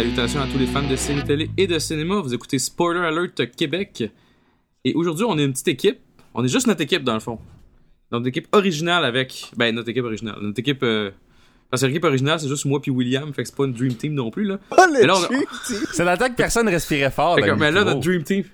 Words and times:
Salutations 0.00 0.40
à 0.40 0.46
tous 0.46 0.56
les 0.56 0.64
fans 0.64 0.88
de 0.88 0.96
séries 0.96 1.22
télé 1.24 1.50
et 1.58 1.66
de 1.66 1.78
cinéma. 1.78 2.22
Vous 2.22 2.32
écoutez 2.32 2.58
Spoiler 2.58 3.00
Alert 3.00 3.54
Québec. 3.54 4.10
Et 4.82 4.94
aujourd'hui, 4.94 5.26
on 5.28 5.36
est 5.36 5.44
une 5.44 5.52
petite 5.52 5.68
équipe. 5.68 5.98
On 6.32 6.42
est 6.42 6.48
juste 6.48 6.66
notre 6.68 6.80
équipe, 6.80 7.04
dans 7.04 7.12
le 7.12 7.20
fond. 7.20 7.38
Notre 8.10 8.26
équipe 8.26 8.48
originale 8.52 9.04
avec. 9.04 9.50
Ben, 9.58 9.74
notre 9.74 9.90
équipe 9.90 10.06
originale. 10.06 10.36
Notre 10.40 10.58
équipe. 10.58 10.82
Euh... 10.84 11.10
Parce 11.68 11.82
que 11.82 11.86
l'équipe 11.86 12.04
originale, 12.04 12.40
c'est 12.40 12.48
juste 12.48 12.64
moi 12.64 12.80
puis 12.80 12.90
William. 12.90 13.30
Fait 13.34 13.42
que 13.42 13.48
c'est 13.50 13.54
pas 13.54 13.66
une 13.66 13.74
Dream 13.74 13.92
Team 13.94 14.14
non 14.14 14.30
plus, 14.30 14.44
là. 14.44 14.58
Oh, 14.70 14.76
le 14.90 15.06
là, 15.06 15.14
on. 15.16 15.74
C'est 15.92 16.16
temps 16.16 16.28
que 16.30 16.34
personne 16.34 16.66
respirait 16.70 17.10
fort. 17.10 17.34
Fait 17.34 17.42
que, 17.42 17.46
dans 17.48 17.52
le 17.52 17.60
mais 17.60 17.70
là, 17.70 17.84
notre 17.84 18.00
Dream 18.00 18.22
Team. 18.22 18.44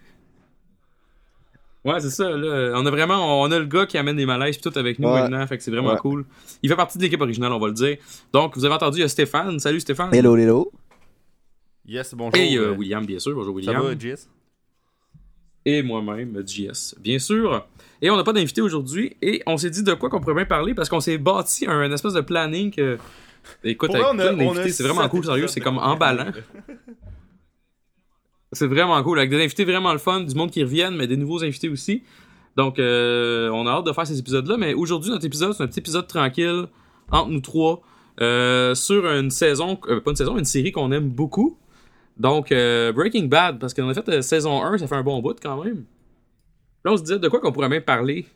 Ouais, 1.85 2.01
c'est 2.01 2.11
ça. 2.11 2.29
Là, 2.29 2.73
on 2.75 2.85
a 2.85 2.91
vraiment, 2.91 3.41
on 3.41 3.53
a 3.53 3.59
le 3.61 3.67
gars 3.67 3.87
qui 3.87 3.97
amène 3.99 4.17
des 4.17 4.27
malaises 4.27 4.57
pis 4.57 4.69
tout 4.69 4.77
avec 4.77 4.99
nous 4.99 5.07
Ouais. 5.07 5.21
maintenant. 5.21 5.47
Fait 5.47 5.59
que 5.59 5.63
c'est 5.63 5.71
vraiment 5.71 5.93
Ouais. 5.93 5.99
cool. 5.99 6.25
Il 6.65 6.69
fait 6.69 6.75
partie 6.75 6.99
de 6.99 7.05
l'équipe 7.05 7.21
originale, 7.21 7.53
on 7.53 7.61
va 7.61 7.69
le 7.69 7.75
dire. 7.75 7.99
Donc, 8.33 8.57
vous 8.57 8.65
avez 8.65 8.75
entendu, 8.75 8.99
il 8.99 9.03
y 9.03 9.05
a 9.05 9.09
Stéphane. 9.09 9.61
Salut 9.61 9.79
Stéphane. 9.79 10.13
Hello, 10.13 10.37
hello. 10.37 10.73
Yes, 11.87 12.15
bonjour. 12.15 12.37
Et 12.37 12.57
a 12.57 12.61
euh, 12.61 12.75
William, 12.75 13.05
bien 13.05 13.19
sûr. 13.19 13.35
Bonjour 13.35 13.55
Ça 13.61 13.71
William. 13.71 13.83
va, 13.83 13.99
Jess? 13.99 14.29
et 15.67 15.83
moi-même, 15.83 16.43
JS, 16.47 16.95
bien 17.01 17.19
sûr. 17.19 17.67
Et 18.01 18.09
on 18.09 18.17
n'a 18.17 18.23
pas 18.23 18.33
d'invité 18.33 18.61
aujourd'hui, 18.61 19.17
et 19.21 19.43
on 19.47 19.57
s'est 19.57 19.69
dit 19.69 19.83
de 19.83 19.95
quoi 19.95 20.09
qu'on 20.09 20.21
pourrait 20.21 20.37
bien 20.37 20.45
parler, 20.45 20.75
parce 20.75 20.89
qu'on 20.89 21.01
s'est 21.01 21.19
bâti 21.19 21.67
un, 21.67 21.91
espèce 21.91 22.13
de 22.13 22.21
planning 22.21 22.71
que... 22.71 22.99
Écoute, 23.65 23.91
avec 23.91 24.03
vrai, 24.03 24.17
plein 24.17 24.33
d'invités, 24.33 24.71
c'est 24.71 24.85
vraiment 24.85 25.09
cool, 25.09 25.25
sérieux, 25.25 25.49
c'est 25.49 25.61
comme 25.61 25.79
emballant. 25.79 26.31
C'est 28.53 28.69
vraiment 28.69 29.03
cool, 29.03 29.19
avec 29.19 29.29
des 29.29 29.43
invités 29.43 29.65
vraiment 29.65 29.93
le 29.93 29.99
fun, 29.99 30.21
du 30.21 30.35
monde 30.35 30.53
qui 30.53 30.63
reviennent, 30.63 30.95
mais 30.95 31.09
des 31.09 31.17
nouveaux 31.17 31.43
invités 31.43 31.69
aussi. 31.69 32.05
Donc, 32.57 32.79
euh, 32.79 33.51
on 33.51 33.67
a 33.67 33.71
hâte 33.71 33.85
de 33.85 33.93
faire 33.93 34.07
ces 34.07 34.19
épisodes-là, 34.19 34.57
mais 34.57 34.73
aujourd'hui, 34.73 35.11
notre 35.11 35.27
épisode, 35.27 35.53
c'est 35.53 35.65
un 35.65 35.67
petit 35.67 35.81
épisode 35.81 36.07
tranquille, 36.07 36.67
entre 37.11 37.29
nous 37.29 37.41
trois, 37.41 37.83
euh, 38.21 38.75
sur 38.77 39.05
une 39.05 39.31
saison, 39.31 39.79
euh, 39.89 40.01
pas 40.01 40.13
une 40.13 40.17
saison, 40.17 40.39
une 40.39 40.45
série 40.45 40.71
qu'on 40.71 40.93
aime 40.93 41.09
beaucoup. 41.09 41.59
Donc, 42.17 42.51
euh, 42.53 42.93
Breaking 42.93 43.25
Bad, 43.27 43.59
parce 43.59 43.75
qu'on 43.75 43.89
a 43.89 43.95
fait 43.95 44.09
euh, 44.09 44.23
saison 44.23 44.63
1, 44.63 44.79
ça 44.79 44.87
fait 44.87 44.95
un 44.95 45.03
bon 45.03 45.21
bout 45.21 45.37
quand 45.41 45.63
même. 45.63 45.85
Là, 46.85 46.93
on 46.93 46.97
se 46.97 47.03
disait 47.03 47.19
de 47.19 47.29
quoi 47.29 47.41
qu'on 47.41 47.53
pourrait 47.53 47.69
même 47.69 47.83
parler, 47.83 48.27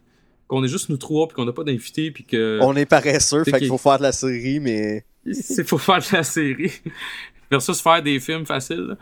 qu'on 0.48 0.62
est 0.64 0.69
juste 0.69 0.89
nous 0.91 0.97
trois, 0.98 1.27
puis 1.28 1.34
qu'on 1.37 1.45
n'a 1.47 1.53
pas 1.53 1.64
d'invités, 1.64 2.11
puis 2.11 2.25
que 2.25 2.59
On 2.62 2.75
est 2.77 2.87
paresseux, 2.87 3.45
fait 3.45 3.53
qui- 3.53 3.59
qu'il 3.61 3.69
faut 3.69 3.78
faire 3.78 3.98
de 3.98 4.03
la 4.03 4.12
série, 4.12 4.61
mais. 4.61 5.05
c'est 5.33 5.67
faut 5.67 5.78
faire 5.78 5.98
de 5.98 6.17
la 6.17 6.22
série 6.22 6.72
versus 7.50 7.81
faire 7.81 8.03
des 8.03 8.20
films 8.20 8.45
faciles. 8.47 8.87
là. 8.91 8.95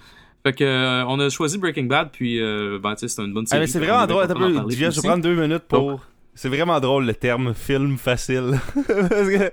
Fait 0.45 0.53
que 0.53 0.63
euh, 0.65 1.05
on 1.07 1.19
a 1.19 1.29
choisi 1.31 1.59
Breaking 1.59 1.85
Bad, 1.87 2.11
puis 2.13 2.41
euh, 2.41 2.79
ben, 2.81 2.95
tu 2.95 3.01
sais, 3.01 3.09
c'est 3.09 3.23
une 3.23 3.33
bonne 3.35 3.45
Ah, 3.47 3.51
série. 3.51 3.61
mais 3.63 3.67
c'est 3.67 3.79
vraiment 3.81 4.07
drôle. 4.07 4.27
je 4.71 4.77
vais 4.77 4.91
prendre 5.09 5.23
deux 5.23 5.35
minutes 5.35 5.65
pour. 5.69 6.01
C'est 6.35 6.49
vraiment 6.49 6.79
drôle 6.79 7.05
le 7.07 7.15
terme 7.15 7.53
film 7.55 7.99
facile. 7.99 8.61
Parce 8.87 9.29
que. 9.29 9.51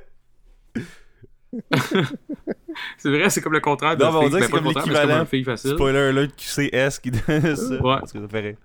C'est 2.98 3.10
vrai, 3.10 3.30
c'est 3.30 3.40
comme 3.42 3.54
le 3.54 3.62
contraire 3.62 3.96
de 3.96 4.04
Non, 4.04 4.10
on 4.20 4.28
dirait 4.28 4.32
Ben, 4.32 4.40
que 4.40 4.46
c'est 4.46 4.52
le 4.52 4.58
comme 4.58 4.74
l'équivalent. 4.74 5.16
un 5.22 5.26
fille 5.26 5.44
facile. 5.46 5.72
Spoiler 5.72 6.00
alert 6.00 6.36
QCS 6.36 7.00
qui 7.02 7.12
donne 7.12 7.56
ça. 7.56 7.76
Ouais. 7.82 8.00
Parce 8.00 8.12
que 8.12 8.20
ça 8.22 8.28
fait 8.28 8.40
rire. 8.42 8.58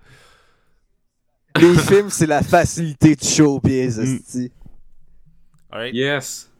Les 1.59 1.75
films, 1.77 2.09
c'est 2.09 2.25
la 2.27 2.41
facilité 2.43 3.15
du 3.15 3.25
showbiz, 3.27 3.99
Mm. 3.99 4.47
Alright. 5.71 5.93
Yes. 5.95 6.51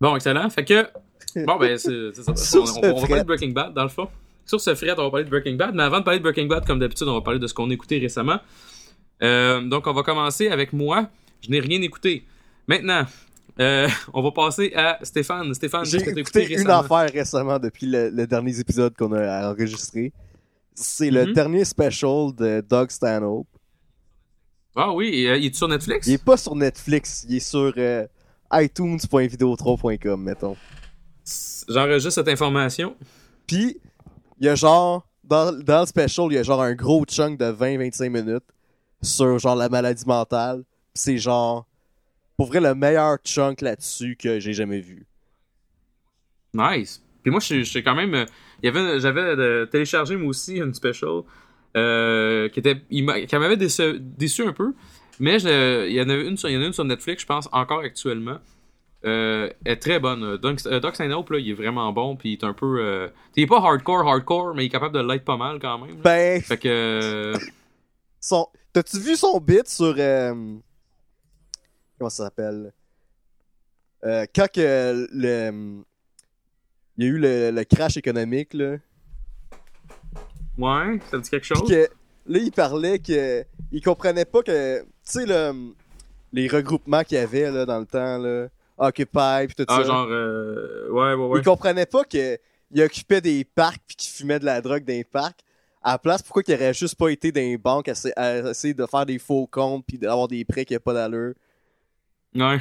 Bon, 0.00 0.16
excellent. 0.16 0.48
Fait 0.50 0.64
que, 0.64 0.86
bon, 1.44 1.56
ben, 1.56 1.76
c'est 1.78 2.12
ça. 2.14 2.32
On, 2.60 2.64
va- 2.64 2.92
on 2.94 2.94
va 2.94 2.98
fret. 3.00 3.08
parler 3.08 3.22
de 3.22 3.26
Breaking 3.26 3.50
Bad, 3.50 3.74
dans 3.74 3.82
le 3.84 3.88
fond. 3.88 4.08
Sur 4.44 4.60
ce 4.60 4.74
fret, 4.74 4.92
on 4.98 5.04
va 5.04 5.10
parler 5.10 5.24
de 5.24 5.30
Breaking 5.30 5.54
Bad. 5.54 5.74
Mais 5.74 5.82
avant 5.84 5.98
de 6.00 6.04
parler 6.04 6.18
de 6.18 6.24
Breaking 6.24 6.46
Bad, 6.46 6.66
comme 6.66 6.78
d'habitude, 6.78 7.06
on 7.08 7.14
va 7.14 7.20
parler 7.20 7.38
de 7.38 7.46
ce 7.46 7.54
qu'on 7.54 7.70
a 7.70 7.72
écouté 7.72 7.98
récemment. 7.98 8.38
Euh, 9.22 9.60
donc, 9.62 9.86
on 9.86 9.92
va 9.92 10.02
commencer 10.02 10.48
avec 10.48 10.72
moi. 10.72 11.08
Je 11.40 11.50
n'ai 11.50 11.60
rien 11.60 11.80
écouté. 11.82 12.24
Maintenant, 12.68 13.04
euh, 13.60 13.88
on 14.12 14.22
va 14.22 14.30
passer 14.32 14.72
à 14.74 14.98
Stéphane. 15.02 15.52
Stéphane, 15.54 15.84
J'ai 15.84 15.98
écouté 15.98 16.20
écouté 16.20 16.42
une 16.52 16.56
récemment? 16.58 16.78
affaire 16.80 17.12
récemment 17.12 17.58
depuis 17.58 17.86
le, 17.86 18.08
le 18.10 18.26
dernier 18.26 18.58
épisode 18.58 18.94
qu'on 18.96 19.12
a 19.12 19.50
enregistré. 19.50 20.12
C'est 20.74 21.10
le 21.10 21.26
Mhm. 21.26 21.32
dernier 21.34 21.64
special 21.64 22.34
de 22.34 22.64
Doug 22.66 22.90
Stanhope. 22.90 23.46
Ah 24.74 24.90
oui, 24.92 25.26
euh, 25.26 25.36
il 25.36 25.46
est 25.46 25.54
sur 25.54 25.68
Netflix? 25.68 26.06
Il 26.06 26.14
est 26.14 26.24
pas 26.24 26.38
sur 26.38 26.54
Netflix, 26.56 27.26
il 27.28 27.36
est 27.36 27.40
sur 27.40 27.72
euh, 27.76 28.06
iTunes.video3.com, 28.52 30.22
mettons. 30.22 30.56
J'enregistre 31.68 32.10
cette 32.10 32.28
information. 32.28 32.96
Puis, 33.46 33.78
il 34.40 34.46
y 34.46 34.48
a 34.48 34.54
genre, 34.54 35.06
dans, 35.22 35.52
dans 35.52 35.80
le 35.80 35.86
special, 35.86 36.26
il 36.30 36.34
y 36.34 36.38
a 36.38 36.42
genre 36.42 36.62
un 36.62 36.74
gros 36.74 37.04
chunk 37.04 37.38
de 37.38 37.44
20-25 37.52 38.08
minutes 38.08 38.44
sur 39.02 39.38
genre 39.38 39.56
la 39.56 39.68
maladie 39.68 40.04
mentale. 40.06 40.62
C'est 40.94 41.18
genre, 41.18 41.66
pour 42.36 42.46
vrai, 42.48 42.60
le 42.60 42.74
meilleur 42.74 43.18
chunk 43.24 43.60
là-dessus 43.60 44.16
que 44.16 44.40
j'ai 44.40 44.52
jamais 44.52 44.80
vu. 44.80 45.06
Nice. 46.54 47.02
Puis 47.22 47.30
moi, 47.30 47.40
suis 47.64 47.82
quand 47.84 47.94
même. 47.94 48.14
euh, 48.14 48.26
il 48.62 48.66
y 48.66 48.68
avait, 48.68 49.00
j'avais 49.00 49.20
euh, 49.20 49.66
téléchargé 49.66 50.16
moi 50.16 50.28
aussi 50.28 50.56
une 50.56 50.74
special 50.74 51.22
euh, 51.76 52.48
qui 52.48 52.60
était, 52.60 52.80
qui 52.90 53.02
m'avait 53.02 53.56
déçu, 53.56 53.98
déçu 54.00 54.42
un 54.44 54.52
peu. 54.52 54.74
Mais 55.20 55.40
il 55.40 55.92
y 55.92 56.00
en 56.00 56.08
a 56.08 56.14
une, 56.14 56.36
sur- 56.36 56.48
il 56.48 56.54
y 56.54 56.58
en 56.58 56.62
a 56.62 56.66
une 56.66 56.72
sur 56.72 56.84
Netflix, 56.84 57.22
je 57.22 57.26
pense 57.26 57.48
encore 57.52 57.80
actuellement. 57.80 58.38
Euh, 59.04 59.50
elle 59.64 59.72
est 59.72 59.76
très 59.76 59.98
bonne. 59.98 60.36
Doc, 60.36 60.62
Doc 60.62 60.94
Stanhope, 60.94 61.30
là, 61.30 61.38
il 61.38 61.50
est 61.50 61.54
vraiment 61.54 61.92
bon, 61.92 62.16
puis 62.16 62.30
il 62.30 62.32
est 62.34 62.44
un 62.44 62.52
peu. 62.52 62.78
Euh, 62.80 63.08
il 63.36 63.42
est 63.44 63.46
pas 63.46 63.58
hardcore, 63.58 64.06
hardcore, 64.08 64.54
mais 64.54 64.64
il 64.64 64.66
est 64.66 64.70
capable 64.70 64.94
de 64.94 65.00
l'être 65.06 65.24
pas 65.24 65.36
mal 65.36 65.58
quand 65.60 65.78
même. 65.78 65.96
là. 65.96 66.02
Ben, 66.04 66.40
Fait 66.42 66.56
que. 66.58 67.32
son... 68.20 68.46
t'as-tu 68.72 68.98
vu 69.00 69.16
son 69.16 69.38
bit 69.40 69.66
sur. 69.68 69.94
euh, 69.98 70.34
Comment 72.02 72.10
ça 72.10 72.24
s'appelle? 72.24 72.72
Euh, 74.04 74.26
Quand 74.34 74.50
que 74.52 75.06
le. 75.12 75.84
Il 76.98 77.04
y 77.04 77.06
a 77.06 77.10
eu 77.12 77.16
le, 77.18 77.50
le 77.52 77.62
crash 77.64 77.96
économique, 77.96 78.54
là. 78.54 78.78
ouais, 80.58 80.98
ça 81.08 81.18
dit 81.18 81.30
quelque 81.30 81.44
chose? 81.46 81.62
que 81.68 81.88
là, 82.26 82.38
il 82.40 82.50
parlait 82.50 82.98
que 82.98 83.44
il 83.70 83.80
comprenait 83.80 84.24
pas 84.24 84.42
que 84.42 84.80
tu 84.80 84.86
sais 85.04 85.26
le 85.26 85.72
les 86.32 86.48
regroupements 86.48 87.04
qu'il 87.04 87.18
y 87.18 87.20
avait 87.20 87.52
là 87.52 87.64
dans 87.66 87.78
le 87.78 87.86
temps 87.86 88.18
là, 88.18 88.48
Occupy 88.78 89.46
puis 89.46 89.54
tout 89.54 89.64
Ah, 89.68 89.76
ça. 89.76 89.84
genre. 89.84 90.08
euh, 90.10 90.88
ouais, 90.90 91.14
ouais, 91.14 91.26
ouais. 91.28 91.38
Il 91.38 91.44
comprenait 91.44 91.86
pas 91.86 92.02
que 92.02 92.36
il 92.72 92.82
occupait 92.82 93.20
des 93.20 93.44
parcs 93.44 93.80
puis 93.86 93.94
qu'il 93.94 94.10
fumait 94.10 94.40
de 94.40 94.44
la 94.44 94.60
drogue 94.60 94.84
dans 94.84 94.92
les 94.92 95.04
parcs. 95.04 95.38
À 95.84 95.92
la 95.92 95.98
place, 95.98 96.20
pourquoi 96.22 96.42
qu'il 96.42 96.54
aurait 96.54 96.74
juste 96.74 96.96
pas 96.96 97.10
été 97.10 97.30
dans 97.32 97.40
les 97.40 97.58
banques 97.58 97.88
à, 97.88 97.94
à 98.16 98.50
essayer 98.50 98.74
de 98.74 98.86
faire 98.86 99.04
des 99.06 99.18
faux 99.20 99.46
comptes 99.46 99.84
puis 99.86 99.98
d'avoir 99.98 100.26
des 100.28 100.44
prêts 100.44 100.64
qui 100.64 100.74
a 100.74 100.80
pas 100.80 100.94
d'allure? 100.94 101.34
Ouais. 102.34 102.58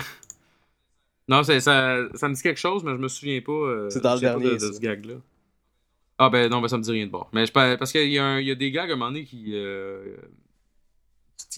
Non, 1.28 1.44
ça, 1.44 1.60
ça 1.62 2.28
me 2.28 2.34
dit 2.34 2.42
quelque 2.42 2.60
chose, 2.60 2.84
mais 2.84 2.92
je 2.92 2.98
me 2.98 3.08
souviens 3.08 3.40
pas. 3.42 3.52
euh, 3.52 3.90
C'est 3.90 4.02
dans 4.02 4.16
le 4.16 4.20
je 4.20 4.26
me 4.26 4.32
souviens 4.32 4.34
pas 4.34 4.50
dernier, 4.50 4.68
De, 4.68 4.74
ce 4.74 4.80
gag-là. 4.80 5.14
Ah 6.18 6.30
ben 6.30 6.50
non, 6.50 6.62
ben 6.62 6.68
ça 6.68 6.78
me 6.78 6.84
dit 6.84 6.92
rien 6.92 7.06
de 7.08 7.12
bon. 7.12 7.26
Mais 7.34 7.46
je, 7.46 7.52
pa- 7.52 7.78
parce 7.78 7.92
qu'il 7.92 8.10
y, 8.12 8.20
a 8.20 8.26
un- 8.26 8.40
il 8.40 8.48
y 8.48 8.52
a 8.52 8.56
des 8.56 8.70
gags 8.72 8.90
à 8.90 8.94
un 8.94 8.96
moment 8.98 9.12
donné 9.12 9.24
qui. 9.26 9.52
euh, 9.56 10.18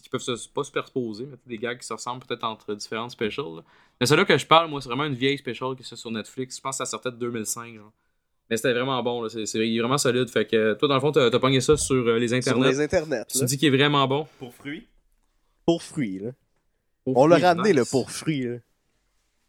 qui 0.02 0.10
peuvent 0.10 0.22
se, 0.22 0.48
pas 0.50 0.64
superposer, 0.64 1.26
mais 1.30 1.38
des 1.46 1.58
gags 1.58 1.78
qui 1.80 1.86
se 1.86 1.94
ressemblent 1.94 2.26
peut-être 2.26 2.44
entre 2.46 2.74
différentes 2.76 3.12
specials. 3.12 3.58
là. 3.58 3.64
Mais 4.00 4.06
celle-là 4.06 4.26
que 4.26 4.38
je 4.38 4.46
parle, 4.46 4.70
moi, 4.70 4.82
c'est 4.82 4.88
vraiment 4.90 5.06
une 5.06 5.14
vieille 5.16 5.38
special 5.38 5.76
qui 5.76 5.82
est 5.84 5.96
sur 5.96 6.12
Netflix. 6.12 6.58
Je 6.58 6.62
pense 6.62 6.78
que 6.78 6.86
ça 6.86 6.90
sortait 6.90 7.12
de 7.12 7.18
2005, 7.18 7.76
genre. 7.76 7.92
Mais 8.50 8.58
c'était 8.58 8.74
vraiment 8.74 9.02
bon, 9.04 9.22
là. 9.24 9.30
C'est, 9.30 9.46
c'est- 9.46 9.68
il 9.68 9.76
est 9.78 9.80
vraiment 9.80 9.98
solide. 9.98 10.30
Fait 10.30 10.46
que 10.46 10.74
toi, 10.76 10.88
dans 10.88 10.96
le 10.96 11.02
fond, 11.02 11.12
t'as, 11.12 11.30
t'as 11.30 11.40
pogné 11.40 11.62
ça 11.62 11.76
sur 11.78 11.96
euh, 12.08 12.18
les 12.20 12.30
Sur 12.30 12.38
internets. 12.38 12.70
les 12.70 12.80
internets 12.82 13.26
Tu 13.26 13.40
là, 13.40 13.46
dis 13.46 13.58
qu'il 13.58 13.74
est 13.74 13.78
vraiment 13.78 14.08
bon. 14.08 14.28
Pour 14.40 14.54
fruits? 14.54 14.88
pour 15.66 15.82
fruits 15.84 16.20
là. 16.20 16.32
On 17.06 17.28
l'a 17.28 17.38
ramené 17.38 17.74
là 17.74 17.82
nice. 17.82 17.90
pour 17.92 18.12
fruits 18.12 18.44
là. 18.44 18.56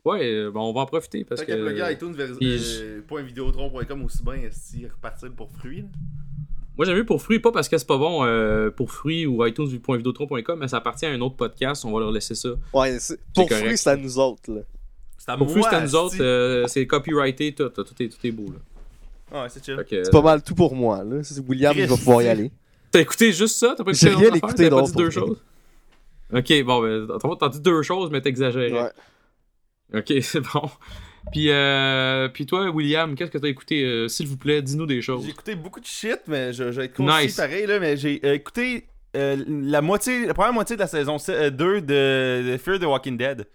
Ouais, 0.05 0.27
euh, 0.27 0.51
bon, 0.51 0.69
on 0.69 0.73
va 0.75 0.83
en 0.83 0.87
profiter 0.87 1.25
parce 1.25 1.41
Fait 1.41 1.47
que. 1.47 1.53
que 1.53 1.57
le 1.59 1.73
gars 1.73 1.91
iTunes 1.91 2.13
vers 2.13 2.29
Puis 2.37 2.59
euh, 2.83 3.01
aussi 4.05 4.23
bien 4.23 4.37
si 4.51 4.87
repartir 4.87 5.31
pour 5.33 5.51
fruits. 5.51 5.83
là. 5.83 5.89
Moi, 6.77 6.85
j'aime 6.87 6.97
mieux 6.97 7.07
pour 7.07 7.23
fruits, 7.23 7.39
pas 7.39 7.53
parce 7.53 7.69
que 7.69 7.79
c'est 7.79 7.87
pas 7.87 7.97
bon 7.97 8.25
euh, 8.25 8.69
pour 8.71 8.91
fruits 8.91 9.27
ou 9.27 9.47
iTunes.videotron.com, 9.47 10.59
mais 10.59 10.69
ça 10.69 10.79
appartient 10.79 11.07
à 11.07 11.11
un 11.11 11.21
autre 11.21 11.37
podcast, 11.37 11.85
on 11.85 11.93
va 11.93 12.01
leur 12.01 12.11
laisser 12.11 12.35
ça. 12.35 12.51
Ouais, 12.73 12.99
c'est- 12.99 13.19
pour 13.33 13.49
fruits 13.49 13.79
c'est 13.79 13.91
à 13.91 13.97
nous 13.97 14.19
autres 14.19 14.53
là. 14.53 14.61
C'est 15.17 15.31
à 15.31 15.37
Pour 15.37 15.49
fruits, 15.51 15.63
c'est 15.63 15.77
à 15.77 15.81
nous 15.81 15.95
autres, 15.95 16.17
euh, 16.21 16.67
c'est 16.67 16.87
copyrighté, 16.87 17.55
tout, 17.55 17.69
tout, 17.69 17.85
est, 18.03 18.09
tout 18.09 18.27
est 18.27 18.31
beau. 18.33 18.47
Là. 18.53 19.43
Ouais, 19.43 19.49
c'est 19.49 19.65
chill. 19.65 19.83
C'est 19.89 20.11
pas 20.11 20.21
mal 20.21 20.43
tout 20.43 20.55
pour 20.55 20.75
moi 20.75 21.03
là. 21.03 21.23
C'est 21.23 21.39
William 21.49 21.75
il 21.77 21.87
va 21.87 21.97
pouvoir 21.97 22.23
y 22.23 22.29
aller. 22.29 22.51
T'as 22.91 23.01
écouté 23.01 23.33
juste 23.33 23.57
ça? 23.57 23.75
T'as 23.77 23.85
pas 23.85 23.93
écouté 23.93 24.09
rien 24.09 24.19
affaire? 24.19 24.37
écouté 24.37 24.65
T'as 24.65 24.71
pas 24.71 24.77
d'autre 24.83 24.93
dit 24.93 24.99
deux 24.99 25.11
choses? 25.11 25.43
Ok, 26.33 26.63
bon, 26.65 26.83
ben, 26.83 27.07
t'as 27.21 27.37
t'as 27.39 27.49
dit 27.49 27.61
deux 27.61 27.83
choses, 27.83 28.11
mais 28.11 28.21
t'exagérais. 28.21 28.73
Ouais. 28.73 29.99
Ok, 30.01 30.13
c'est 30.23 30.41
bon. 30.41 30.71
Puis, 31.33 31.51
euh, 31.51 32.29
puis 32.29 32.45
toi, 32.47 32.69
William, 32.71 33.15
qu'est-ce 33.15 33.31
que 33.31 33.39
t'as 33.39 33.49
écouté? 33.49 33.83
euh, 33.85 34.09
S'il 34.09 34.27
vous 34.27 34.37
plaît, 34.37 34.61
dis-nous 34.63 34.87
des 34.87 35.01
choses. 35.03 35.25
J'ai 35.25 35.31
écouté 35.31 35.55
beaucoup 35.55 35.81
de 35.81 35.87
shit, 35.87 36.21
mais 36.27 36.53
je, 36.53 36.71
je 36.73 36.81
vais 36.81 36.87
être 36.87 36.95
concis 36.95 37.27
Nice. 37.27 37.37
pareil, 37.37 37.67
là, 37.67 37.79
mais 37.79 37.97
j'ai 37.97 38.21
euh, 38.25 38.35
écouté 38.35 38.87
euh, 39.17 39.43
la 39.49 39.81
moitié, 39.81 40.27
la 40.27 40.35
première 40.35 40.53
moitié 40.53 40.77
de 40.77 40.81
la 40.81 40.87
saison 40.87 41.17
2 41.17 41.51
de, 41.51 41.83
de 42.53 42.57
Fear 42.59 42.79
the 42.79 42.85
Walking 42.85 43.17
Dead. 43.17 43.47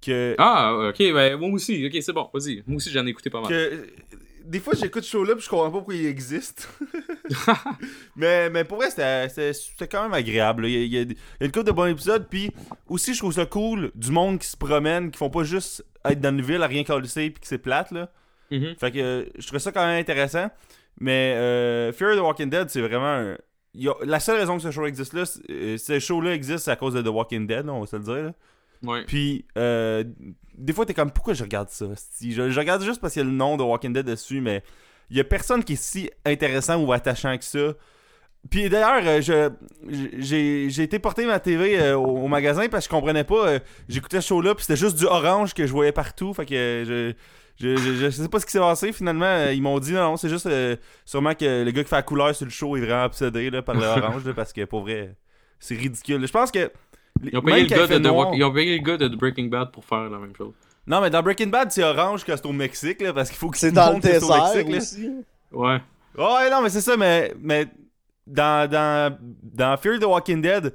Que, 0.00 0.34
Ah, 0.38 0.88
ok, 0.90 0.98
ben, 0.98 1.36
moi 1.36 1.48
aussi. 1.50 1.86
Ok, 1.86 1.96
c'est 2.02 2.12
bon, 2.12 2.28
vas-y. 2.34 2.62
Moi 2.66 2.76
aussi, 2.76 2.90
j'en 2.90 3.06
ai 3.06 3.10
écouté 3.10 3.30
pas 3.30 3.40
mal. 3.40 3.48
que 3.50 3.86
des 4.44 4.60
fois 4.60 4.74
j'écoute 4.78 5.02
ce 5.04 5.10
show-là 5.10 5.34
puis 5.34 5.44
je 5.44 5.48
comprends 5.48 5.66
pas 5.70 5.78
pourquoi 5.78 5.94
il 5.94 6.06
existe. 6.06 6.68
mais, 8.16 8.50
mais 8.50 8.64
pour 8.64 8.78
vrai, 8.78 8.90
c'était- 8.90 9.86
quand 9.88 10.02
même 10.02 10.14
agréable. 10.14 10.62
là. 10.62 10.68
Il 10.68 10.74
y, 10.74 10.76
a, 10.98 11.02
il 11.02 11.10
y 11.10 11.12
a- 11.12 11.14
une 11.44 11.52
couple 11.52 11.64
de 11.66 11.72
bons 11.72 11.86
épisodes, 11.86 12.26
puis 12.28 12.50
aussi 12.88 13.14
je 13.14 13.18
trouve 13.18 13.32
ça 13.32 13.46
cool 13.46 13.90
du 13.94 14.10
monde 14.10 14.38
qui 14.38 14.46
se 14.46 14.56
promène, 14.56 15.10
qui 15.10 15.18
font 15.18 15.30
pas 15.30 15.44
juste 15.44 15.84
être 16.04 16.20
dans 16.20 16.30
une 16.30 16.42
ville 16.42 16.62
à 16.62 16.66
rien 16.66 16.84
calisser 16.84 17.30
puis 17.30 17.40
que 17.40 17.46
c'est 17.46 17.58
plate, 17.58 17.90
là. 17.90 18.10
Mhm. 18.50 18.74
Fait 18.78 18.90
que 18.90 18.98
euh, 18.98 19.24
je 19.38 19.46
trouvais 19.46 19.58
ça 19.60 19.72
quand 19.72 19.84
même 19.86 19.98
intéressant. 20.00 20.50
Mais 21.00 21.34
euh, 21.36 21.92
Fear 21.92 22.14
the 22.16 22.20
Walking 22.20 22.50
Dead, 22.50 22.68
c'est 22.70 22.80
vraiment 22.82 23.06
un- 23.06 23.32
a- 23.34 24.04
La 24.04 24.20
seule 24.20 24.38
raison 24.38 24.56
que 24.56 24.62
ce 24.62 24.70
show 24.70 24.86
existe 24.86 25.12
là, 25.14 25.24
euh, 25.50 25.76
ce 25.78 25.98
show-là 25.98 26.34
existe 26.34 26.64
c'est 26.66 26.70
à 26.70 26.76
cause 26.76 26.94
de 26.94 27.02
The 27.02 27.08
Walking 27.08 27.46
Dead, 27.46 27.68
on 27.68 27.80
va 27.80 27.86
se 27.86 27.96
le 27.96 28.02
dire. 28.02 28.14
là. 28.14 28.32
Ouais. 28.84 29.04
Puis, 29.06 29.44
euh, 29.58 30.04
des 30.56 30.72
fois, 30.72 30.86
t'es 30.86 30.94
comme, 30.94 31.10
pourquoi 31.10 31.34
je 31.34 31.42
regarde 31.42 31.68
ça? 31.70 31.86
Je, 32.20 32.50
je 32.50 32.58
regarde 32.60 32.82
juste 32.82 33.00
parce 33.00 33.12
qu'il 33.14 33.22
y 33.22 33.26
a 33.26 33.28
le 33.28 33.34
nom 33.36 33.56
de 33.56 33.62
Walking 33.62 33.92
Dead 33.92 34.06
dessus, 34.06 34.40
mais 34.40 34.62
il 35.10 35.16
y 35.16 35.20
a 35.20 35.24
personne 35.24 35.62
qui 35.64 35.74
est 35.74 35.82
si 35.82 36.10
intéressant 36.24 36.80
ou 36.82 36.92
attachant 36.92 37.36
que 37.38 37.44
ça. 37.44 37.74
Puis 38.50 38.68
d'ailleurs, 38.68 39.02
euh, 39.04 39.20
je 39.22 39.50
j'ai 40.18 40.82
été 40.82 40.98
porter 40.98 41.24
ma 41.26 41.40
TV 41.40 41.80
euh, 41.80 41.96
au, 41.96 42.24
au 42.24 42.28
magasin 42.28 42.68
parce 42.68 42.86
que 42.86 42.92
je 42.94 42.96
comprenais 42.98 43.24
pas. 43.24 43.48
euh, 43.48 43.58
J'écoutais 43.88 44.20
ce 44.20 44.26
show-là, 44.28 44.54
puis 44.54 44.64
c'était 44.64 44.76
juste 44.78 44.98
du 44.98 45.06
orange 45.06 45.54
que 45.54 45.66
je 45.66 45.72
voyais 45.72 45.92
partout. 45.92 46.34
Fait 46.34 46.44
que 46.44 46.84
je, 46.86 47.12
je, 47.58 47.76
je, 47.76 47.94
je 47.94 48.10
sais 48.10 48.28
pas 48.28 48.40
ce 48.40 48.46
qui 48.46 48.52
s'est 48.52 48.58
passé. 48.58 48.92
Finalement, 48.92 49.46
ils 49.50 49.62
m'ont 49.62 49.78
dit 49.78 49.92
non, 49.92 50.02
non, 50.10 50.16
c'est 50.18 50.28
juste 50.28 50.46
euh, 50.46 50.76
sûrement 51.06 51.34
que 51.34 51.64
le 51.64 51.70
gars 51.70 51.82
qui 51.84 51.88
fait 51.88 51.96
la 51.96 52.02
couleur 52.02 52.34
sur 52.34 52.44
le 52.44 52.50
show 52.50 52.76
est 52.76 52.80
vraiment 52.80 53.04
obsédé 53.06 53.48
là, 53.50 53.62
par 53.62 53.76
le 53.76 53.86
orange, 53.86 54.24
là, 54.26 54.34
parce 54.34 54.52
que 54.52 54.64
pour 54.66 54.82
vrai, 54.82 55.14
c'est 55.58 55.74
ridicule. 55.76 56.26
Je 56.26 56.32
pense 56.32 56.50
que. 56.50 56.70
Ils 57.22 57.36
ont, 57.38 57.42
payé 57.42 57.62
le 57.62 57.68
gars 57.68 57.86
de, 57.86 57.98
The 57.98 58.00
noir- 58.02 58.28
Walk- 58.30 58.36
ils 58.36 58.44
ont 58.44 58.52
payé 58.52 58.76
le 58.78 58.82
gars 58.84 58.96
de 58.96 59.08
Breaking 59.08 59.46
Bad 59.46 59.70
pour 59.72 59.84
faire 59.84 60.10
la 60.10 60.18
même 60.18 60.34
chose. 60.36 60.52
Non, 60.86 61.00
mais 61.00 61.08
dans 61.10 61.22
Breaking 61.22 61.46
Bad, 61.46 61.70
c'est 61.72 61.82
orange 61.82 62.24
que 62.24 62.36
c'est 62.36 62.44
au 62.46 62.52
Mexique, 62.52 63.00
là, 63.00 63.12
parce 63.12 63.30
qu'il 63.30 63.38
faut 63.38 63.48
que 63.50 63.56
C'est 63.56 63.72
dans 63.72 63.94
le 63.96 64.00
c'est 64.02 64.16
au 64.18 64.20
désert 64.20 64.54
Mexique, 64.54 64.68
là. 64.70 64.76
aussi. 64.78 65.10
Ouais. 65.52 65.80
Ouais, 66.18 66.50
non, 66.50 66.60
mais 66.62 66.68
c'est 66.68 66.80
ça, 66.82 66.96
mais, 66.96 67.32
mais 67.40 67.66
dans, 68.26 68.68
dans, 68.70 69.16
dans 69.42 69.76
Fear 69.78 69.98
the 69.98 70.04
Walking 70.04 70.42
Dead, 70.42 70.74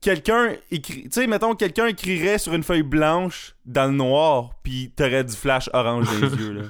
quelqu'un 0.00 0.54
écrit. 0.70 1.02
Tu 1.04 1.08
sais, 1.12 1.26
mettons, 1.26 1.54
quelqu'un 1.54 1.86
écrirait 1.86 2.38
sur 2.38 2.54
une 2.54 2.62
feuille 2.62 2.82
blanche 2.82 3.54
dans 3.66 3.84
le 3.86 3.92
noir, 3.96 4.50
puis 4.62 4.92
t'aurais 4.96 5.24
du 5.24 5.34
flash 5.34 5.68
orange 5.74 6.06
dans 6.06 6.26
les 6.28 6.34
yeux, 6.42 6.52
là. 6.52 6.62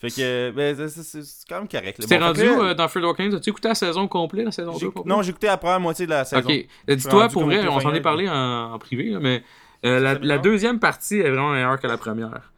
Fait 0.00 0.10
que, 0.10 0.50
ben, 0.52 0.88
c'est- 0.88 1.20
quand 1.46 1.58
même 1.58 1.68
correct. 1.68 2.00
Tu 2.00 2.06
t'es 2.06 2.18
Bon, 2.18 2.24
rendu 2.24 2.48
où 2.48 2.62
euh, 2.62 2.74
dans 2.74 2.86
Walking 2.86 3.26
Dead? 3.26 3.34
As-tu 3.34 3.50
écouté 3.50 3.68
la 3.68 3.74
saison 3.74 4.08
complète, 4.08 4.46
la 4.46 4.52
saison 4.52 4.72
j'ai- 4.72 4.86
2 4.86 4.90
complète? 4.92 5.14
Non, 5.14 5.20
j'ai 5.22 5.30
écouté 5.30 5.46
la 5.48 5.58
première 5.58 5.80
moitié 5.80 6.06
de 6.06 6.10
la 6.10 6.24
saison. 6.24 6.48
Ok. 6.48 6.66
Euh, 6.88 6.94
Dis-toi, 6.96 7.28
pour 7.28 7.44
vrai, 7.44 7.66
on 7.68 7.80
s'en 7.80 7.92
est 7.92 8.00
parlé 8.00 8.28
en, 8.28 8.72
en 8.72 8.78
privé, 8.78 9.10
là, 9.10 9.20
mais 9.20 9.42
euh, 9.84 10.18
la, 10.20 10.38
deuxième 10.38 10.78
partie 10.78 11.16
est 11.18 11.30
vraiment 11.30 11.52
meilleure 11.52 11.78
que 11.78 11.86
la 11.86 11.98
première. 11.98 12.52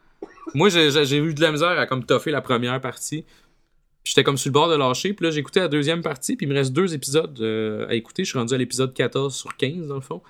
Moi, 0.53 0.69
j'ai 0.69 1.17
eu 1.17 1.33
de 1.33 1.41
la 1.41 1.51
misère 1.51 1.77
à 1.79 1.85
comme 1.85 2.05
toffer 2.05 2.31
la 2.31 2.41
première 2.41 2.79
partie. 2.79 3.25
J'étais 4.05 4.23
comme 4.23 4.37
sur 4.37 4.49
le 4.49 4.53
bord 4.53 4.69
de 4.69 4.75
lâcher. 4.75 5.13
Puis 5.13 5.25
là, 5.25 5.31
j'ai 5.31 5.39
écouté 5.39 5.61
la 5.61 5.69
deuxième 5.69 6.01
partie. 6.01 6.35
Puis 6.35 6.45
il 6.45 6.49
me 6.49 6.55
reste 6.55 6.73
deux 6.73 6.93
épisodes 6.93 7.39
euh, 7.39 7.87
à 7.87 7.93
écouter. 7.95 8.23
Je 8.25 8.29
suis 8.29 8.37
rendu 8.39 8.53
à 8.53 8.57
l'épisode 8.57 8.93
14 8.93 9.33
sur 9.33 9.55
15, 9.55 9.87
dans 9.87 9.95
le 9.95 10.01
fond. 10.01 10.21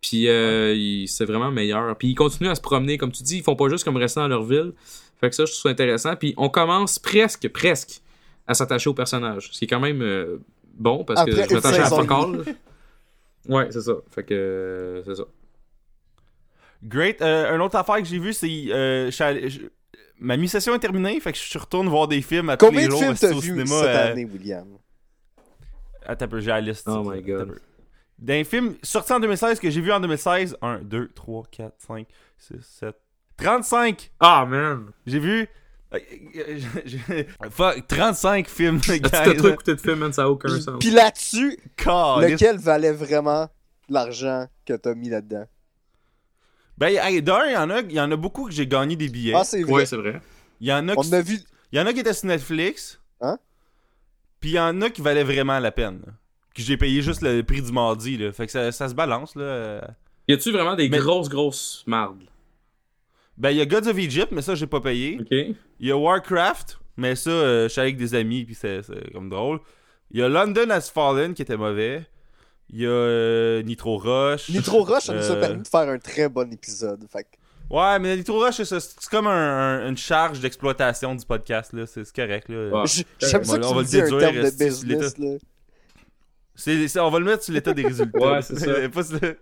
Puis 0.00 0.28
euh, 0.28 1.04
c'est 1.08 1.24
vraiment 1.24 1.50
meilleur. 1.50 1.96
Puis 1.98 2.08
ils 2.08 2.14
continuent 2.14 2.50
à 2.50 2.54
se 2.54 2.60
promener. 2.60 2.98
Comme 2.98 3.10
tu 3.10 3.24
dis, 3.24 3.38
ils 3.38 3.42
font 3.42 3.56
pas 3.56 3.68
juste 3.68 3.82
comme 3.84 3.96
rester 3.96 4.20
dans 4.20 4.28
leur 4.28 4.44
ville. 4.44 4.72
Fait 5.20 5.30
que 5.30 5.34
ça, 5.36 5.44
je 5.44 5.50
trouve 5.52 5.62
ça 5.62 5.68
intéressant. 5.70 6.16
Puis 6.16 6.34
on 6.36 6.48
commence 6.48 6.98
presque, 6.98 7.48
presque 7.48 8.02
à 8.46 8.54
s'attacher 8.54 8.90
au 8.90 8.94
personnage. 8.94 9.50
Ce 9.52 9.58
qui 9.58 9.64
est 9.64 9.68
quand 9.68 9.80
même 9.80 10.02
euh, 10.02 10.38
bon 10.74 11.04
parce 11.04 11.24
que 11.24 11.30
Après 11.30 11.48
je 11.48 11.54
m'attachais 11.54 11.80
à 11.82 11.86
all. 11.88 12.44
Ouais, 13.48 13.68
c'est 13.70 13.80
ça. 13.80 13.92
Fait 14.10 14.24
que 14.24 14.34
euh, 14.34 15.02
c'est 15.04 15.14
ça. 15.14 15.22
Great. 16.82 17.22
Euh, 17.22 17.54
une 17.54 17.60
autre 17.60 17.76
affaire 17.76 17.98
que 17.98 18.04
j'ai 18.04 18.18
vue, 18.18 18.32
c'est. 18.32 18.48
euh, 18.68 19.10
ma 20.18 20.36
mi-session 20.36 20.74
est 20.74 20.78
terminée, 20.78 21.20
fait 21.20 21.32
que 21.32 21.38
je 21.38 21.58
retourne 21.58 21.88
voir 21.88 22.08
des 22.08 22.22
films 22.22 22.50
à 22.50 22.56
tous 22.56 22.66
Combien 22.66 22.82
les 22.82 22.86
de 22.86 22.90
jours 22.90 23.14
films 23.14 23.36
au 23.36 23.40
vu 23.40 23.50
cinéma. 23.50 23.66
cette 23.66 23.84
euh, 23.86 24.12
année, 24.12 24.24
William? 24.24 24.66
Attends 26.04 26.24
un 26.24 26.28
peu, 26.28 26.40
j'ai 26.40 26.48
la 26.48 26.60
liste. 26.60 26.88
Oh 26.88 27.02
my 27.08 27.22
God. 27.22 27.60
D'un 28.18 28.44
film 28.44 28.76
sorti 28.82 29.12
en 29.12 29.20
2016 29.20 29.60
que 29.60 29.68
j'ai 29.70 29.80
vu 29.80 29.92
en 29.92 30.00
2016, 30.00 30.56
1, 30.62 30.78
2, 30.80 31.10
3, 31.14 31.44
4, 31.50 31.74
5, 31.78 32.06
6, 32.38 32.54
7, 32.60 32.96
35! 33.38 34.10
Ah, 34.20 34.46
man! 34.48 34.90
J'ai 35.06 35.18
vu. 35.18 35.48
euh, 35.94 35.98
euh, 37.10 37.24
Fuck, 37.50 37.86
35 37.86 38.48
films, 38.48 38.80
t'as 38.80 39.34
trop 39.34 39.48
écouté 39.48 39.74
de 39.74 39.80
film, 39.80 39.98
man? 40.00 40.12
Ça 40.12 40.24
a 40.24 40.28
aucun 40.28 40.48
sens. 40.60 40.76
Puis 40.80 40.90
là-dessus, 40.90 41.58
lequel 41.78 42.58
valait 42.58 42.92
vraiment 42.92 43.48
l'argent 43.88 44.46
que 44.64 44.72
t'as 44.74 44.94
mis 44.94 45.08
là-dedans? 45.10 45.44
Ben, 46.78 46.88
hey, 47.00 47.22
d'un, 47.22 47.46
il 47.46 47.52
y 47.52 47.56
en 47.56 47.70
a, 47.70 47.80
il 47.80 47.92
y 47.92 48.00
en 48.00 48.10
a 48.12 48.16
beaucoup 48.16 48.44
que 48.46 48.52
j'ai 48.52 48.66
gagné 48.66 48.96
des 48.96 49.08
billets. 49.08 49.34
Ah, 49.34 49.44
c'est 49.44 49.62
vrai. 49.62 49.72
Ouais, 49.72 49.86
c'est 49.86 49.96
vrai. 49.96 50.20
Il 50.60 50.66
y 50.68 50.72
en 50.72 50.88
a 50.88 50.94
On 50.96 51.00
qui, 51.02 51.14
a 51.14 51.22
vu. 51.22 51.38
il 51.72 51.78
y 51.78 51.80
en 51.80 51.86
a 51.86 51.92
qui 51.92 52.00
étaient 52.00 52.12
sur 52.12 52.26
Netflix. 52.26 53.00
Hein? 53.20 53.38
Puis 54.40 54.50
il 54.50 54.54
y 54.54 54.60
en 54.60 54.80
a 54.82 54.90
qui 54.90 55.00
valaient 55.00 55.24
vraiment 55.24 55.58
la 55.58 55.70
peine. 55.72 56.00
là. 56.06 56.12
Que 56.54 56.62
j'ai 56.62 56.76
payé 56.76 57.00
juste 57.02 57.22
le 57.22 57.42
prix 57.42 57.62
du 57.62 57.72
mardi, 57.72 58.16
là. 58.18 58.32
Fait 58.32 58.46
que 58.46 58.52
ça, 58.52 58.72
ça 58.72 58.88
se 58.88 58.94
balance, 58.94 59.34
là. 59.36 59.88
Y 60.28 60.34
a-tu 60.34 60.52
vraiment 60.52 60.74
des 60.74 60.88
Mais- 60.90 60.98
grosses, 60.98 61.28
grosses 61.30 61.82
mardes? 61.86 62.24
Ben, 63.38 63.50
il 63.50 63.58
y 63.58 63.60
a 63.60 63.66
Gods 63.66 63.88
of 63.88 63.98
Egypt, 63.98 64.28
mais 64.32 64.42
ça, 64.42 64.54
j'ai 64.54 64.66
pas 64.66 64.80
payé. 64.80 65.18
Ok. 65.20 65.26
Il 65.30 65.88
y 65.88 65.90
a 65.90 65.96
Warcraft, 65.96 66.78
mais 66.96 67.14
ça, 67.16 67.30
euh, 67.30 67.64
je 67.64 67.68
suis 67.68 67.80
avec 67.80 67.96
des 67.96 68.14
amis, 68.14 68.44
puis 68.44 68.54
c'est 68.54 68.82
c'est 68.82 69.12
comme 69.12 69.28
drôle. 69.28 69.60
Il 70.10 70.20
y 70.20 70.22
a 70.22 70.28
London 70.28 70.70
Has 70.70 70.90
Fallen, 70.92 71.34
qui 71.34 71.42
était 71.42 71.56
mauvais. 71.56 72.06
Il 72.70 72.80
y 72.80 72.86
a 72.86 72.90
euh, 72.90 73.62
Nitro 73.62 73.98
Rush. 73.98 74.48
Nitro 74.48 74.82
Rush, 74.82 75.04
ça 75.04 75.14
nous 75.14 75.20
a 75.30 75.34
Euh, 75.36 75.40
permis 75.40 75.62
de 75.62 75.68
faire 75.68 75.88
un 75.88 75.98
très 75.98 76.28
bon 76.28 76.50
épisode. 76.52 77.04
Fait 77.12 77.24
que 77.24 77.28
Ouais, 77.68 77.98
mais 77.98 78.16
Nitro 78.16 78.38
Rush, 78.44 78.54
c'est 78.56 78.64
ça, 78.64 78.78
c'est 78.80 79.08
comme 79.10 79.26
un- 79.26 79.30
un- 79.82 79.88
une 79.88 79.96
charge 79.96 80.38
d'exploitation 80.40 81.14
du 81.14 81.26
podcast, 81.26 81.72
là. 81.72 81.84
C'est 81.86 82.10
correct, 82.14 82.48
là. 82.48 82.84
J'aime 83.20 83.44
ça 83.44 83.56
on 83.56 83.58
que 83.58 83.64
va 83.64 83.68
tu 83.70 83.76
le 83.76 83.84
dis 83.84 84.00
un 84.14 84.18
terme 84.18 84.36
de 84.36 84.64
business, 84.64 85.18
là. 85.18 87.02
On 87.04 87.10
va 87.10 87.18
le 87.18 87.24
mettre 87.24 87.42
sur 87.42 87.52
l'état 87.52 87.72
des 87.74 87.82
résultats. 87.86 88.18
Ouais, 88.18 88.42
c'est 88.42 88.58
ça. 88.58 88.72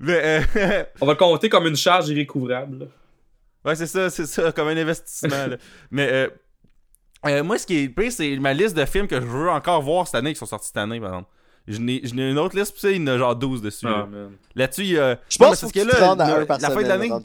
Mais, 0.00 0.42
euh, 0.56 0.84
On 1.00 1.06
va 1.06 1.12
le 1.12 1.18
compter 1.18 1.48
comme 1.48 1.66
une 1.66 1.76
charge 1.76 2.08
irrécouvrable. 2.08 2.88
Là. 3.64 3.70
ouais, 3.70 3.76
c'est 3.76 3.86
ça, 3.86 4.10
c'est 4.10 4.26
ça, 4.26 4.52
comme 4.52 4.68
un 4.68 4.76
investissement. 4.76 5.46
là. 5.46 5.56
Mais 5.90 6.08
euh, 6.12 6.28
euh, 7.26 7.42
moi, 7.42 7.58
ce 7.58 7.66
qui 7.66 7.78
est 7.78 7.88
pire, 7.88 8.12
c'est 8.12 8.36
ma 8.38 8.52
liste 8.52 8.76
de 8.76 8.84
films 8.84 9.06
que 9.08 9.20
je 9.20 9.26
veux 9.26 9.48
encore 9.50 9.80
voir 9.82 10.06
cette 10.06 10.16
année, 10.16 10.32
qui 10.32 10.38
sont 10.38 10.46
sortis 10.46 10.66
cette 10.68 10.76
année, 10.76 11.00
par 11.00 11.10
exemple. 11.10 11.30
Je 11.66 11.78
n'ai 11.78 12.00
je 12.04 12.14
n'ai 12.14 12.30
une 12.30 12.38
autre 12.38 12.56
liste, 12.58 12.72
puis 12.72 12.80
ça, 12.82 12.90
il 12.90 13.00
y 13.00 13.02
en 13.02 13.06
a 13.06 13.16
genre 13.16 13.34
12 13.34 13.62
dessus. 13.62 13.86
là. 13.86 14.06
Ah. 14.12 14.16
Là-dessus, 14.54 14.82
il 14.82 14.88
y 14.92 14.98
a. 14.98 15.18
Je 15.30 15.38
Non, 15.40 15.46
mais 15.46 15.46
pense 15.48 15.60
c'est 15.60 15.70
qu'il 15.72 15.80
faut 15.82 15.88
parce 15.88 15.98
que 15.98 16.04
rendes 16.04 16.20
à 16.20 16.26
là, 16.28 16.34
un 16.34 16.58
la 16.58 16.70
fin 16.70 16.82
de 16.82 16.88
l'année. 16.88 17.08
là. 17.08 17.20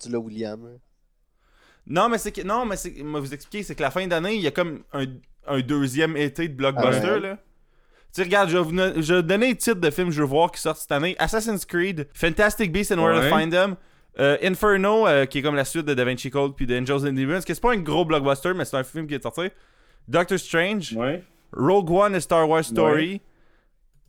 Non, 1.88 2.08
mais 2.08 2.18
c'est 2.18 2.32
que. 2.32 2.42
Non, 2.42 2.66
mais 2.66 2.78
c'est. 2.78 2.92
Moi, 3.04 3.20
vous 3.20 3.34
expliquer, 3.34 3.64
c'est 3.64 3.76
que 3.76 3.82
la 3.82 3.92
fin 3.92 4.08
d'année, 4.08 4.36
il 4.36 4.42
y 4.42 4.48
a 4.48 4.52
comme 4.52 4.84
un, 4.94 5.06
un 5.48 5.60
deuxième 5.60 6.16
été 6.16 6.48
de 6.48 6.54
blockbuster, 6.54 7.08
Ah 7.10 7.14
ouais. 7.16 7.20
là. 7.20 7.36
Tu 7.36 7.42
sais, 8.14 8.24
regarde, 8.24 8.50
je 8.50 8.58
vais 8.58 8.64
vous 8.64 9.02
je 9.02 9.14
vais 9.16 9.24
donner 9.24 9.48
les 9.50 9.56
titres 9.56 9.80
de 9.82 9.90
films 9.92 10.08
que 10.08 10.14
je 10.16 10.22
veux 10.22 10.28
voir 10.28 10.52
qui 10.52 10.60
sortent 10.62 10.80
cette 10.80 10.92
année 10.94 11.16
Assassin's 11.20 11.64
Creed, 11.66 12.08
Fantastic 12.14 12.72
Beasts 12.72 12.92
and 12.92 13.04
Where 13.04 13.22
to. 13.22 13.36
Find 13.36 13.52
Them, 13.52 13.76
euh, 14.20 14.38
Inferno, 14.44 15.08
euh, 15.08 15.26
qui 15.26 15.40
est 15.40 15.42
comme 15.42 15.56
la 15.56 15.66
suite 15.66 15.86
de 15.86 15.94
Da 15.94 16.04
Vinci 16.06 16.30
Code 16.30 16.56
puis 16.56 16.66
de 16.66 16.78
Angels 16.78 17.08
and 17.08 17.14
Demons, 17.14 17.40
que 17.42 17.54
c'est 17.54 17.62
pas 17.62 17.74
un 17.74 17.78
gros 17.78 18.06
blockbuster, 18.06 18.54
mais 18.54 18.66
c'est 18.66 18.78
un 18.78 18.84
film 18.84 19.08
qui 19.08 19.16
est 19.16 19.24
sorti. 19.24 19.50
Doctor 20.08 20.38
Strange, 20.38 20.94
Ouais. 20.94 21.24
Rogue 21.54 21.90
One, 21.92 22.16
A 22.16 22.20
Star 22.20 22.48
Wars 22.50 22.64
Story. 22.66 23.22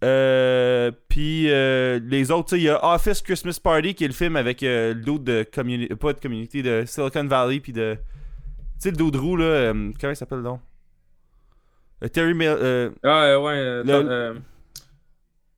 Euh, 0.03 0.91
puis 1.09 1.45
les 1.45 2.31
autres, 2.31 2.57
il 2.57 2.63
y 2.63 2.69
a 2.71 2.83
Office 2.95 3.21
Christmas 3.23 3.59
Party 3.63 3.95
qui 3.95 4.05
est 4.05 4.09
le 4.09 4.15
film 4.15 4.37
avec 4.37 4.63
le 4.63 4.95
dude 4.95 5.25
de 5.25 5.43
community, 5.55 5.95
pas 5.95 6.13
de 6.15 6.21
community, 6.21 6.63
de 6.63 6.85
Silicon 6.87 7.25
Valley, 7.27 7.61
puis 7.61 7.73
de. 7.73 7.95
Tu 7.95 8.01
sais, 8.89 8.91
le 8.93 8.97
dude 8.97 9.17
roux, 9.17 9.37
là, 9.37 9.73
comment 9.73 10.13
il 10.13 10.17
s'appelle 10.17 10.43
donc? 10.43 10.61
Terry 12.15 12.33
Mil- 12.33 12.49
euh, 12.49 12.91
Ah, 13.03 13.39
ouais. 13.39 13.53
euh, 13.53 13.83
Le- 13.85 14.41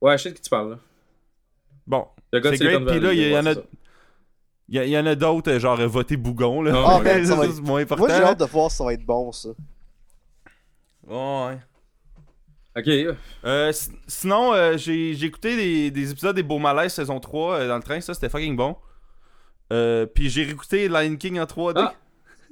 Ouais, 0.01 0.17
je 0.17 0.23
sais 0.23 0.29
de 0.31 0.35
qui 0.35 0.41
tu 0.41 0.49
parles. 0.49 0.71
Là. 0.71 0.79
Bon, 1.87 2.07
C'est 2.33 2.41
great, 2.41 2.85
puis 2.85 2.99
là, 2.99 3.13
il 3.13 3.29
y 3.29 3.37
en 3.37 3.45
a- 3.45 3.53
ça. 3.53 3.61
Il 4.69 4.83
y, 4.89 4.97
en 4.97 5.05
a 5.05 5.15
d'autres, 5.15 5.51
euh, 5.51 5.59
genre 5.59 5.79
euh, 5.79 5.87
voter 5.87 6.17
Bougon, 6.17 6.61
là. 6.61 6.71
Ah, 6.75 7.01
ça 7.25 7.35
va 7.35 7.45
être- 7.45 7.61
moins 7.61 7.81
important. 7.81 8.05
Moi, 8.05 8.15
j'ai 8.15 8.23
hâte 8.23 8.39
de 8.39 8.45
voir 8.45 8.71
si 8.71 8.77
ça 8.77 8.83
va 8.85 8.93
être 8.93 9.05
bon, 9.05 9.31
ça. 9.31 9.49
Ouais. 11.07 11.57
Ok. 12.75 13.15
euh, 13.45 13.71
si- 13.71 13.91
sinon, 14.07 14.53
euh, 14.53 14.77
j'ai 14.77 15.11
écouté 15.23 15.55
des, 15.55 15.91
des 15.91 16.11
épisodes 16.11 16.35
des 16.35 16.43
Beaux 16.43 16.59
Malaises 16.59 16.93
saison 16.93 17.19
3 17.19 17.55
euh, 17.59 17.67
dans 17.67 17.75
le 17.77 17.83
train, 17.83 18.01
ça 18.01 18.13
c'était 18.13 18.29
fucking 18.29 18.55
bon. 18.55 18.75
Euh, 19.71 20.05
puis 20.05 20.29
j'ai 20.29 20.43
réécouté 20.43 20.87
Lion 20.87 21.15
King 21.17 21.39
en 21.39 21.43
3D. 21.45 21.73
Ah. 21.77 21.93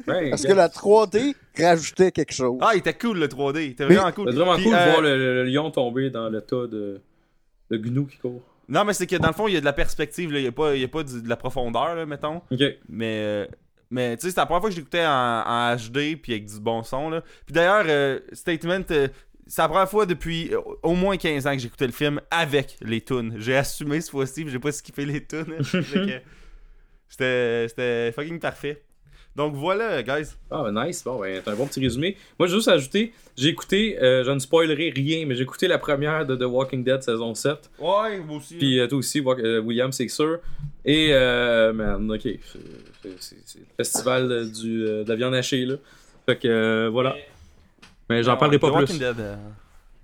Ouais, 0.07 0.29
Parce 0.31 0.43
que 0.43 0.53
la 0.53 0.67
3D 0.69 1.35
rajoutait 1.57 2.11
quelque 2.11 2.33
chose. 2.33 2.57
Ah, 2.61 2.71
il 2.73 2.79
était 2.79 2.93
cool 2.95 3.19
le 3.19 3.27
3D, 3.27 3.65
il 3.65 3.71
était 3.71 3.85
Mais- 3.87 3.95
vraiment 3.95 4.11
cool. 4.11 4.29
C'est 4.31 4.35
vraiment 4.37 4.55
Puis, 4.55 4.63
cool 4.65 4.73
de 4.73 4.77
voir 4.89 5.01
le, 5.01 5.17
le- 5.17 5.43
le 5.43 5.49
lion 5.49 5.69
tomber 5.71 6.09
dans 6.09 6.29
le 6.29 6.41
tas 6.41 6.67
de, 6.67 7.01
de 7.69 7.77
gnous 7.77 8.05
qui 8.07 8.17
court. 8.17 8.41
Non, 8.71 8.85
mais 8.85 8.93
c'est 8.93 9.05
que 9.05 9.17
dans 9.17 9.27
le 9.27 9.33
fond, 9.33 9.47
il 9.49 9.53
y 9.53 9.57
a 9.57 9.59
de 9.59 9.65
la 9.65 9.73
perspective, 9.73 10.31
là. 10.31 10.39
il 10.39 10.43
n'y 10.43 10.47
a 10.47 10.51
pas, 10.53 10.75
il 10.75 10.81
y 10.81 10.85
a 10.85 10.87
pas 10.87 11.03
de 11.03 11.27
la 11.27 11.35
profondeur, 11.35 11.93
là, 11.93 12.05
mettons. 12.05 12.41
Mais, 12.87 13.19
euh, 13.19 13.45
mais 13.91 14.15
tu 14.15 14.21
sais, 14.21 14.29
c'était 14.29 14.41
la 14.41 14.45
première 14.45 14.61
fois 14.61 14.69
que 14.69 14.75
j'écoutais 14.75 15.05
en, 15.05 15.43
en 15.45 15.75
HD 15.75 16.15
puis 16.15 16.31
avec 16.31 16.45
du 16.45 16.59
bon 16.61 16.81
son. 16.81 17.09
Là. 17.09 17.21
Puis 17.45 17.53
d'ailleurs, 17.53 17.83
euh, 17.85 18.21
Statement, 18.31 18.85
euh, 18.91 19.09
c'est 19.45 19.61
la 19.61 19.67
première 19.67 19.89
fois 19.89 20.05
depuis 20.05 20.53
euh, 20.53 20.61
au 20.83 20.93
moins 20.93 21.17
15 21.17 21.45
ans 21.45 21.51
que 21.51 21.59
j'écoutais 21.59 21.87
le 21.87 21.91
film 21.91 22.21
avec 22.31 22.77
les 22.81 23.01
tunes. 23.01 23.33
J'ai 23.37 23.57
assumé 23.57 23.99
cette 23.99 24.11
fois-ci, 24.11 24.43
puis 24.43 24.51
j'ai 24.53 24.59
pas 24.59 24.71
skippé 24.71 25.05
les 25.05 25.25
tunes. 25.25 25.57
c'était 27.09 28.13
fucking 28.15 28.39
parfait. 28.39 28.81
Donc 29.35 29.55
voilà, 29.55 30.03
guys. 30.03 30.27
Ah, 30.50 30.69
nice. 30.73 31.03
Bon, 31.05 31.19
ben, 31.21 31.41
t'as 31.43 31.53
un 31.53 31.55
bon 31.55 31.65
petit 31.65 31.79
résumé. 31.79 32.17
Moi, 32.38 32.47
j'ai 32.47 32.55
juste 32.55 32.67
ajouté, 32.67 33.13
j'ai 33.38 33.47
écouté, 33.50 33.97
euh, 34.01 34.23
je 34.25 34.31
ne 34.31 34.39
spoilerai 34.39 34.89
rien, 34.89 35.25
mais 35.25 35.35
j'ai 35.35 35.43
écouté 35.43 35.67
la 35.69 35.77
première 35.77 36.25
de 36.25 36.35
The 36.35 36.43
Walking 36.43 36.83
Dead 36.83 37.01
saison 37.01 37.33
7. 37.33 37.69
Ouais, 37.79 38.19
moi 38.19 38.38
aussi. 38.38 38.55
Puis 38.55 38.79
euh, 38.79 38.88
toi 38.88 38.97
aussi, 38.97 39.21
euh, 39.25 39.61
William, 39.61 39.91
c'est 39.93 40.07
sûr. 40.09 40.39
Et, 40.83 41.09
euh, 41.13 41.71
man, 41.71 42.11
ok. 42.11 42.21
c'est- 42.23 42.39
c'est- 42.43 43.09
C'est 43.19 43.35
c'est 43.45 43.59
le 43.59 43.65
festival 43.77 44.51
du, 44.51 44.85
euh, 44.85 45.03
de 45.03 45.09
la 45.09 45.15
viande 45.15 45.33
hachée, 45.33 45.65
là. 45.65 45.75
Fait 46.25 46.35
que 46.38 46.47
euh, 46.47 46.89
voilà. 46.89 47.15
Mais 48.09 48.23
j'en 48.23 48.35
parlerai 48.38 48.57
The 48.57 48.61
pas 48.61 48.69
Walking 48.69 48.97
plus. 48.97 49.00
Dead, 49.00 49.15
euh, 49.19 49.35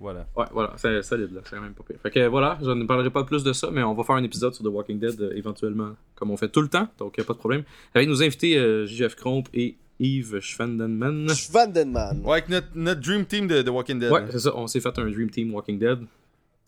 voilà. 0.00 0.26
Ouais, 0.36 0.44
voilà, 0.52 0.74
c'est 0.76 1.02
solide 1.02 1.32
là, 1.32 1.40
c'est 1.48 1.58
même 1.58 1.72
pas 1.74 1.82
pire. 1.86 1.96
Fait 2.02 2.10
que 2.10 2.26
voilà, 2.28 2.58
je 2.62 2.70
ne 2.70 2.84
parlerai 2.84 3.10
pas 3.10 3.24
plus 3.24 3.42
de 3.42 3.52
ça, 3.52 3.70
mais 3.72 3.82
on 3.82 3.94
va 3.94 4.04
faire 4.04 4.16
un 4.16 4.22
épisode 4.22 4.54
sur 4.54 4.62
The 4.64 4.68
Walking 4.68 4.98
Dead 4.98 5.20
euh, 5.20 5.32
éventuellement, 5.36 5.90
comme 6.14 6.30
on 6.30 6.36
fait 6.36 6.48
tout 6.48 6.60
le 6.62 6.68
temps, 6.68 6.86
donc 6.98 7.18
euh, 7.18 7.24
pas 7.24 7.32
de 7.34 7.38
problème. 7.38 7.64
Avec 7.94 8.08
nos 8.08 8.22
invités 8.22 8.56
euh, 8.56 8.86
JF 8.86 9.16
Cromp 9.16 9.44
et 9.54 9.76
Yves 10.00 10.38
Schvandenman. 10.40 11.26
Vandenman. 11.50 12.20
Ouais, 12.24 12.32
avec 12.38 12.48
notre, 12.48 12.68
notre 12.76 13.00
Dream 13.00 13.24
Team 13.26 13.48
de 13.48 13.62
The 13.62 13.68
Walking 13.68 13.98
Dead. 13.98 14.12
Ouais, 14.12 14.24
c'est 14.30 14.38
ça, 14.38 14.52
on 14.56 14.66
s'est 14.68 14.80
fait 14.80 14.96
un 14.98 15.10
Dream 15.10 15.30
Team 15.30 15.52
Walking 15.52 15.78
Dead. 15.78 15.98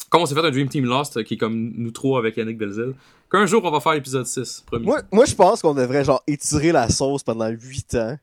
Comme 0.08 0.22
on 0.22 0.26
s'est 0.26 0.34
fait 0.34 0.44
un 0.44 0.50
Dream 0.50 0.68
Team 0.68 0.84
Lost, 0.86 1.16
euh, 1.16 1.22
qui 1.22 1.34
est 1.34 1.36
comme 1.36 1.72
nous 1.76 1.92
trois 1.92 2.18
avec 2.18 2.36
Yannick 2.36 2.58
Belzil. 2.58 2.94
Qu'un 3.30 3.46
jour 3.46 3.62
on 3.64 3.70
va 3.70 3.78
faire 3.78 3.92
l'épisode 3.92 4.26
6, 4.26 4.64
promis. 4.66 4.84
Moi, 4.86 5.02
moi 5.12 5.24
je 5.24 5.36
pense 5.36 5.62
qu'on 5.62 5.74
devrait 5.74 6.02
genre 6.02 6.20
étirer 6.26 6.72
la 6.72 6.88
sauce 6.88 7.22
pendant 7.22 7.46
8 7.48 7.94
ans. 7.94 8.18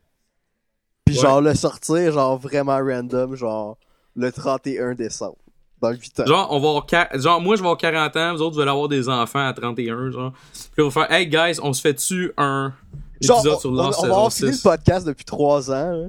Puis 1.05 1.15
Ouais. 1.15 1.21
genre 1.21 1.39
le 1.39 1.53
sortir 1.55 2.11
genre 2.11 2.37
vraiment 2.37 2.77
random, 2.77 3.35
genre 3.35 3.77
le 4.17 4.31
31 4.31 4.95
décembre. 4.95 5.37
Dans 5.81 5.91
8 5.91 6.21
ans. 6.21 6.25
Genre, 6.25 6.47
on 6.51 6.59
va 6.59 6.69
avoir 6.69 6.87
genre, 7.21 7.39
moi 7.39 7.55
je 7.55 7.61
vais 7.61 7.67
avoir 7.67 7.77
40 7.77 8.15
ans, 8.17 8.33
vous 8.33 8.41
autres 8.41 8.55
vous 8.55 8.61
allez 8.61 8.71
avoir 8.71 8.87
des 8.87 9.07
enfants 9.09 9.47
à 9.47 9.53
31, 9.53 10.09
genre. 10.09 10.33
Puis 10.73 10.81
on 10.81 10.89
va 10.89 11.05
faire, 11.07 11.11
hey 11.15 11.27
guys, 11.27 11.59
on 11.61 11.71
se 11.71 11.81
fait-tu 11.81 12.31
un 12.35 12.73
Genre, 13.21 13.37
épisode 13.39 13.55
on, 13.55 13.59
sur 13.59 13.71
Lost 13.71 13.99
on 13.99 14.07
va 14.07 14.13
avoir 14.15 14.33
fini 14.33 14.49
le 14.49 14.55
6? 14.55 14.61
podcast 14.63 15.05
depuis 15.05 15.23
3 15.25 15.71
ans. 15.71 15.91
là. 15.91 16.07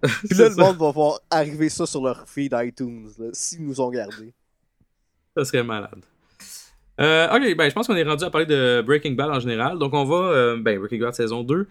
Puis 0.28 0.36
là, 0.38 0.48
le 0.50 0.54
ça. 0.54 0.62
monde 0.62 0.76
va 0.76 0.90
voir 0.92 1.20
arriver 1.30 1.68
ça 1.70 1.86
sur 1.86 2.02
leur 2.04 2.28
feed 2.28 2.54
iTunes, 2.56 3.08
s'ils 3.32 3.64
nous 3.66 3.80
ont 3.80 3.88
gardés. 3.90 4.32
Ça 5.36 5.44
serait 5.46 5.62
malade. 5.64 6.04
Euh, 7.00 7.28
ok, 7.34 7.56
ben 7.56 7.68
je 7.68 7.74
pense 7.74 7.86
qu'on 7.86 7.96
est 7.96 8.02
rendu 8.02 8.24
à 8.24 8.30
parler 8.30 8.46
de 8.46 8.82
Breaking 8.84 9.12
Bad 9.12 9.30
en 9.30 9.40
général. 9.40 9.78
Donc 9.78 9.94
on 9.94 10.04
va, 10.04 10.16
euh, 10.16 10.56
ben 10.60 10.78
Breaking 10.78 10.98
Bad 11.00 11.14
saison 11.14 11.42
2. 11.44 11.66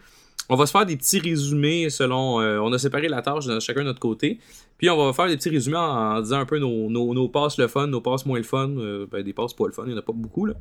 On 0.49 0.55
va 0.55 0.65
se 0.65 0.71
faire 0.71 0.85
des 0.85 0.95
petits 0.95 1.19
résumés 1.19 1.89
selon. 1.89 2.39
euh, 2.41 2.59
on 2.59 2.71
a 2.73 2.77
séparé 2.77 3.07
la 3.09 3.21
tâche 3.21 3.45
de 3.45 3.59
chacun 3.59 3.81
de 3.81 3.85
notre 3.87 3.99
côté. 3.99 4.39
Puis 4.77 4.89
on 4.89 4.97
va 5.05 5.11
faire 5.13 5.27
des 5.27 5.35
petits 5.37 5.49
résumés 5.49 5.77
en, 5.77 5.81
en 6.17 6.21
disant 6.21 6.39
un 6.39 6.45
peu 6.45 6.59
nos, 6.59 6.89
nos, 6.89 7.13
nos 7.13 7.27
passes 7.27 7.57
le 7.57 7.67
fun, 7.67 7.87
nos 7.87 7.99
passes 8.01 8.25
moins 8.25 8.37
le 8.37 8.43
fun. 8.43 8.69
Euh, 8.77 9.07
ben 9.11 9.23
des 9.23 9.33
passes 9.33 9.53
pas 9.53 9.65
le 9.65 9.71
fun, 9.73 9.83
il 9.85 9.89
n'y 9.89 9.95
en 9.95 9.99
a 9.99 10.03
pas 10.03 10.13
beaucoup 10.13 10.45
là. 10.45 10.53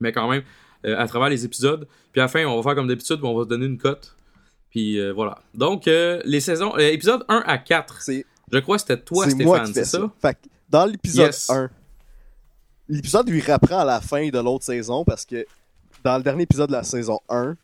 Mais 0.00 0.12
quand 0.12 0.28
même, 0.28 0.42
euh, 0.86 0.96
à 0.98 1.06
travers 1.08 1.28
les 1.28 1.44
épisodes. 1.44 1.86
Puis 2.12 2.20
à 2.20 2.24
la 2.24 2.28
fin, 2.28 2.44
on 2.46 2.56
va 2.56 2.62
faire 2.62 2.74
comme 2.74 2.86
d'habitude, 2.88 3.18
on 3.22 3.36
va 3.36 3.44
se 3.44 3.48
donner 3.48 3.66
une 3.66 3.78
cote. 3.78 4.14
Puis 4.70 5.00
voilà. 5.12 5.38
Donc 5.54 5.88
euh, 5.88 6.20
les 6.24 6.40
saisons. 6.40 6.76
épisodes 6.78 7.24
1 7.28 7.42
à 7.46 7.58
4. 7.58 8.02
C'est 8.02 8.24
Je 8.52 8.58
crois 8.60 8.76
que 8.76 8.82
c'était 8.82 9.00
toi, 9.00 9.28
Stéphane, 9.28 9.66
c'est 9.74 9.84
ça? 9.84 9.98
ça? 9.98 10.12
Fait 10.20 10.34
que 10.34 10.48
dans 10.68 10.84
l'épisode 10.86 11.26
Yes. 11.26 11.50
1, 11.50 11.68
l'épisode 12.88 13.28
lui 13.28 13.40
rapprend 13.40 13.78
à 13.80 13.84
la 13.84 14.00
fin 14.00 14.28
de 14.28 14.38
l'autre 14.38 14.64
saison 14.64 15.04
parce 15.04 15.24
que 15.24 15.44
dans 16.04 16.16
le 16.16 16.22
dernier 16.22 16.44
épisode 16.44 16.68
de 16.68 16.74
la 16.74 16.84
saison 16.84 17.18
1, 17.28 17.56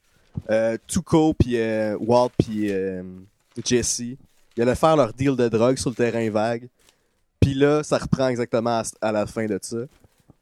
euh, 0.50 0.76
Tuco 0.87 1.35
puis 1.35 1.59
euh, 1.59 1.97
Walt 2.00 2.31
puis 2.38 2.71
euh, 2.73 3.02
Jesse, 3.64 4.00
ils 4.00 4.19
allaient 4.62 4.75
faire 4.75 4.97
leur 4.97 5.12
deal 5.12 5.37
de 5.37 5.49
drogue 5.49 5.76
sur 5.78 5.90
le 5.90 5.97
terrain 5.97 6.28
vague. 6.31 6.69
Puis 7.40 7.55
là, 7.55 7.83
ça 7.83 7.99
reprend 7.99 8.28
exactement 8.28 8.81
à, 8.81 8.83
à 9.00 9.12
la 9.12 9.26
fin 9.26 9.47
de 9.47 9.59
ça. 9.62 9.78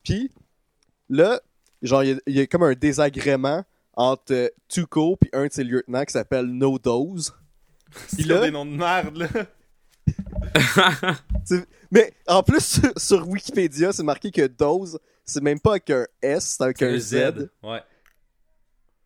Puis 0.03 0.31
là, 1.09 1.41
genre, 1.83 2.03
il 2.05 2.11
y 2.11 2.13
a- 2.13 2.21
il 2.27 2.35
y, 2.37 2.41
a 2.41 2.47
comme 2.47 2.63
un 2.63 2.73
désagrément 2.75 3.65
entre 3.95 4.33
euh, 4.33 4.49
Tuco 4.69 5.17
puis 5.21 5.31
un 5.33 5.47
de 5.47 5.53
ses 5.53 5.65
lieutenants 5.65 6.05
qui 6.05 6.13
s'appelle 6.13 6.47
No 6.47 6.79
Dose. 6.79 7.33
C'est 8.09 8.23
là- 8.27 8.41
des 8.41 8.51
noms 8.51 8.65
de 8.67 8.71
merde, 8.77 9.17
là. 9.17 9.29
Mais 11.91 12.13
en 12.27 12.43
plus, 12.43 12.61
sur, 12.65 12.93
sur 12.97 13.29
Wikipédia, 13.29 13.93
c'est 13.93 14.03
marqué 14.03 14.31
que 14.31 14.47
dose, 14.47 14.99
c'est 15.25 15.43
même 15.43 15.61
pas 15.61 15.73
avec 15.73 15.91
un 15.91 16.07
S, 16.23 16.57
c'est 16.59 16.65
avec 16.65 16.83
un 16.83 16.99
Z. 16.99 17.49
Ouais. 17.63 17.81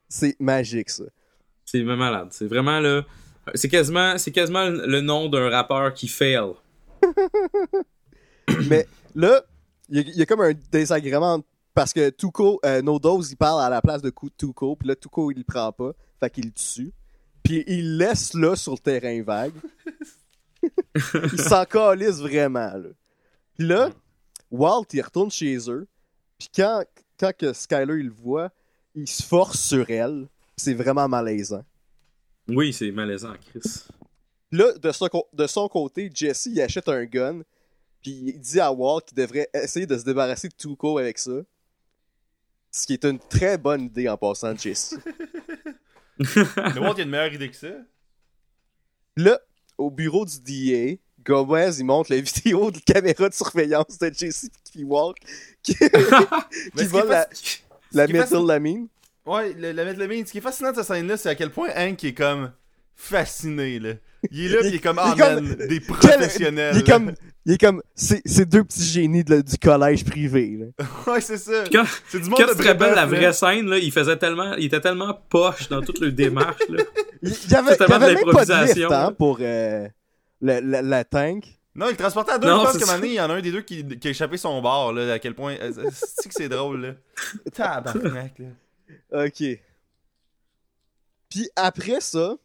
C'est 0.08 0.36
magique, 0.40 0.90
ça. 0.90 1.04
C'est 1.64 1.82
malade. 1.82 2.28
C'est 2.30 2.46
vraiment 2.46 2.80
le. 2.80 3.04
C'est 3.54 3.68
quasiment, 3.68 4.16
c'est 4.18 4.30
quasiment 4.32 4.64
le 4.66 5.00
nom 5.00 5.28
d'un 5.28 5.48
rappeur 5.50 5.92
qui 5.94 6.08
fail. 6.08 6.52
Mais 8.68 8.86
là, 9.14 9.42
il 9.88 9.96
y, 9.96 9.98
a- 10.00 10.02
il 10.02 10.16
y 10.16 10.22
a 10.22 10.26
comme 10.26 10.40
un 10.40 10.52
désagrément 10.70 11.42
parce 11.74 11.92
que 11.92 12.10
Tuco, 12.10 12.60
euh, 12.64 12.82
No 12.82 12.98
Dose, 12.98 13.30
il 13.30 13.36
parle 13.36 13.62
à 13.62 13.68
la 13.70 13.80
place 13.80 14.02
de 14.02 14.12
Tuco, 14.36 14.76
puis 14.76 14.88
là, 14.88 14.96
Tuco, 14.96 15.30
il 15.30 15.38
le 15.38 15.44
prend 15.44 15.70
pas, 15.72 15.92
fait 16.20 16.30
qu'il 16.30 16.46
le 16.46 16.52
tue. 16.52 16.92
Puis 17.42 17.64
il 17.66 17.96
laisse 17.98 18.34
là 18.34 18.56
sur 18.56 18.72
le 18.72 18.78
terrain 18.78 19.22
vague. 19.22 19.52
il 21.32 21.40
s'en 21.40 21.64
calisse 21.64 22.18
vraiment, 22.18 22.72
là. 22.74 22.88
Puis 23.56 23.66
là, 23.66 23.90
Walt, 24.50 24.86
il 24.92 25.02
retourne 25.02 25.30
chez 25.30 25.56
eux. 25.70 25.86
Puis 26.38 26.48
quand, 26.54 26.84
quand 27.18 27.32
que 27.36 27.52
Skyler, 27.52 27.98
il 28.00 28.06
le 28.06 28.12
voit, 28.12 28.50
il 29.02 29.08
se 29.08 29.22
force 29.22 29.60
sur 29.60 29.88
elle. 29.90 30.28
C'est 30.56 30.74
vraiment 30.74 31.08
malaisant. 31.08 31.64
Oui, 32.48 32.72
c'est 32.72 32.90
malaisant, 32.90 33.34
Chris. 33.50 33.84
Là, 34.50 34.72
de 34.72 34.92
son, 34.92 35.08
co- 35.08 35.28
de 35.32 35.46
son 35.46 35.68
côté, 35.68 36.10
Jesse, 36.12 36.46
il 36.46 36.60
achète 36.60 36.88
un 36.88 37.04
gun. 37.04 37.40
Puis 38.02 38.10
il 38.34 38.38
dit 38.40 38.60
à 38.60 38.72
Walt 38.72 39.02
qu'il 39.06 39.16
devrait 39.18 39.48
essayer 39.52 39.86
de 39.86 39.96
se 39.98 40.04
débarrasser 40.04 40.48
de 40.48 40.54
Tuco 40.54 40.98
avec 40.98 41.18
ça. 41.18 41.32
Ce 42.70 42.86
qui 42.86 42.94
est 42.94 43.04
une 43.04 43.18
très 43.18 43.58
bonne 43.58 43.82
idée 43.82 44.08
en 44.08 44.16
passant 44.16 44.56
Jesse. 44.56 44.96
Le 46.18 46.80
Walt, 46.80 46.94
il 46.94 46.98
y 46.98 47.00
a 47.00 47.04
une 47.04 47.10
meilleure 47.10 47.32
idée 47.32 47.50
que 47.50 47.56
ça. 47.56 47.68
Là, 49.16 49.40
au 49.76 49.90
bureau 49.90 50.24
du 50.24 50.40
DA, 50.40 50.96
Gomez, 51.24 51.70
il 51.78 51.84
montre 51.84 52.12
la 52.12 52.20
vidéo 52.22 52.70
de 52.70 52.78
caméra 52.78 53.28
de 53.28 53.34
surveillance 53.34 53.98
de 53.98 54.10
Jesse 54.12 54.48
puis 54.72 54.84
Walt 54.84 55.14
qui, 55.62 55.76
Mais 56.74 56.82
qui 56.82 56.84
vole 56.84 57.08
la, 57.08 57.28
la 57.92 58.06
méthylamine. 58.06 58.88
Ouais, 59.26 59.52
le, 59.58 59.72
le 59.72 59.84
methylamine. 59.84 60.26
Ce 60.26 60.32
qui 60.32 60.38
est 60.38 60.42
fascinant 60.42 60.70
de 60.70 60.76
cette 60.76 60.86
scène-là, 60.86 61.16
c'est 61.16 61.28
à 61.28 61.34
quel 61.34 61.50
point 61.50 61.68
Hank 61.76 62.02
est 62.04 62.14
comme 62.14 62.50
fasciné, 62.94 63.78
là. 63.78 63.90
Il 64.32 64.46
est 64.46 64.48
là, 64.48 64.60
pis 64.62 64.68
il 64.68 64.74
est 64.74 64.78
comme, 64.80 64.98
ah 64.98 65.14
Il 65.16 65.20
est 65.20 65.24
comme- 65.24 65.44
man, 65.46 65.54
des 65.68 65.80
professionnels. 65.80 66.74
Il 66.74 66.80
est 66.80 66.90
comme, 66.90 67.12
il 67.46 67.52
est 67.52 67.58
comme, 67.58 67.82
c'est 67.94 68.20
c'est 68.26 68.48
deux 68.48 68.64
petits 68.64 68.82
génies 68.82 69.22
de- 69.22 69.40
du 69.42 69.56
collège 69.58 70.04
privé. 70.04 70.58
Là. 70.58 70.84
Ouais, 71.12 71.20
c'est 71.20 71.36
ça. 71.38 71.62
Quand, 71.70 71.84
C'est 72.08 72.18
du 72.20 72.28
monde 72.28 72.38
quand 72.40 72.48
de 72.48 72.60
te 72.60 72.66
rappelles 72.66 72.94
la 72.96 73.06
vraie 73.06 73.32
scène, 73.32 73.68
là, 73.70 73.78
il 73.78 73.92
faisait 73.92 74.16
tellement. 74.16 74.54
Il 74.54 74.64
était 74.64 74.80
tellement 74.80 75.14
poche 75.28 75.68
dans 75.68 75.80
toute 75.82 76.00
leur 76.00 76.10
démarche. 76.12 76.60
Là. 76.68 76.82
Il 77.22 77.28
y 77.30 77.32
avait, 77.32 77.38
il 77.44 77.50
y 77.50 77.54
avait 77.54 77.76
même 77.76 77.86
pas 77.86 77.98
de 77.98 78.10
lift 78.10 78.24
l'improvisation, 78.26 78.90
hein, 78.92 79.12
pour 79.16 79.38
euh, 79.40 79.86
la, 80.40 80.60
la, 80.60 80.82
la 80.82 81.04
tank. 81.04 81.44
Non, 81.74 81.86
il 81.86 81.92
le 81.92 81.96
transportait 81.96 82.32
à 82.32 82.38
deux. 82.38 82.48
Non, 82.48 82.60
je 82.60 82.64
pense 82.64 82.72
c'est 82.72 82.78
qu'à 82.80 82.84
un 82.84 82.86
ça. 82.88 82.92
moment 82.94 83.00
donné, 83.02 83.12
il 83.12 83.16
y 83.16 83.20
en 83.20 83.30
a 83.30 83.34
un 83.34 83.40
des 83.40 83.52
deux 83.52 83.62
qui, 83.62 83.86
qui 83.98 84.08
a 84.08 84.10
échappé 84.10 84.36
son 84.36 84.60
bar, 84.60 84.92
là, 84.92 85.12
à 85.12 85.18
quel 85.18 85.34
point. 85.34 85.56
C'est 85.92 86.28
que 86.28 86.34
c'est 86.34 86.48
drôle, 86.48 86.80
là? 86.80 86.94
Tabarnak, 87.52 88.38
là. 88.38 89.26
Ok. 89.26 89.42
Puis 91.28 91.48
après 91.56 92.00
ça, 92.00 92.36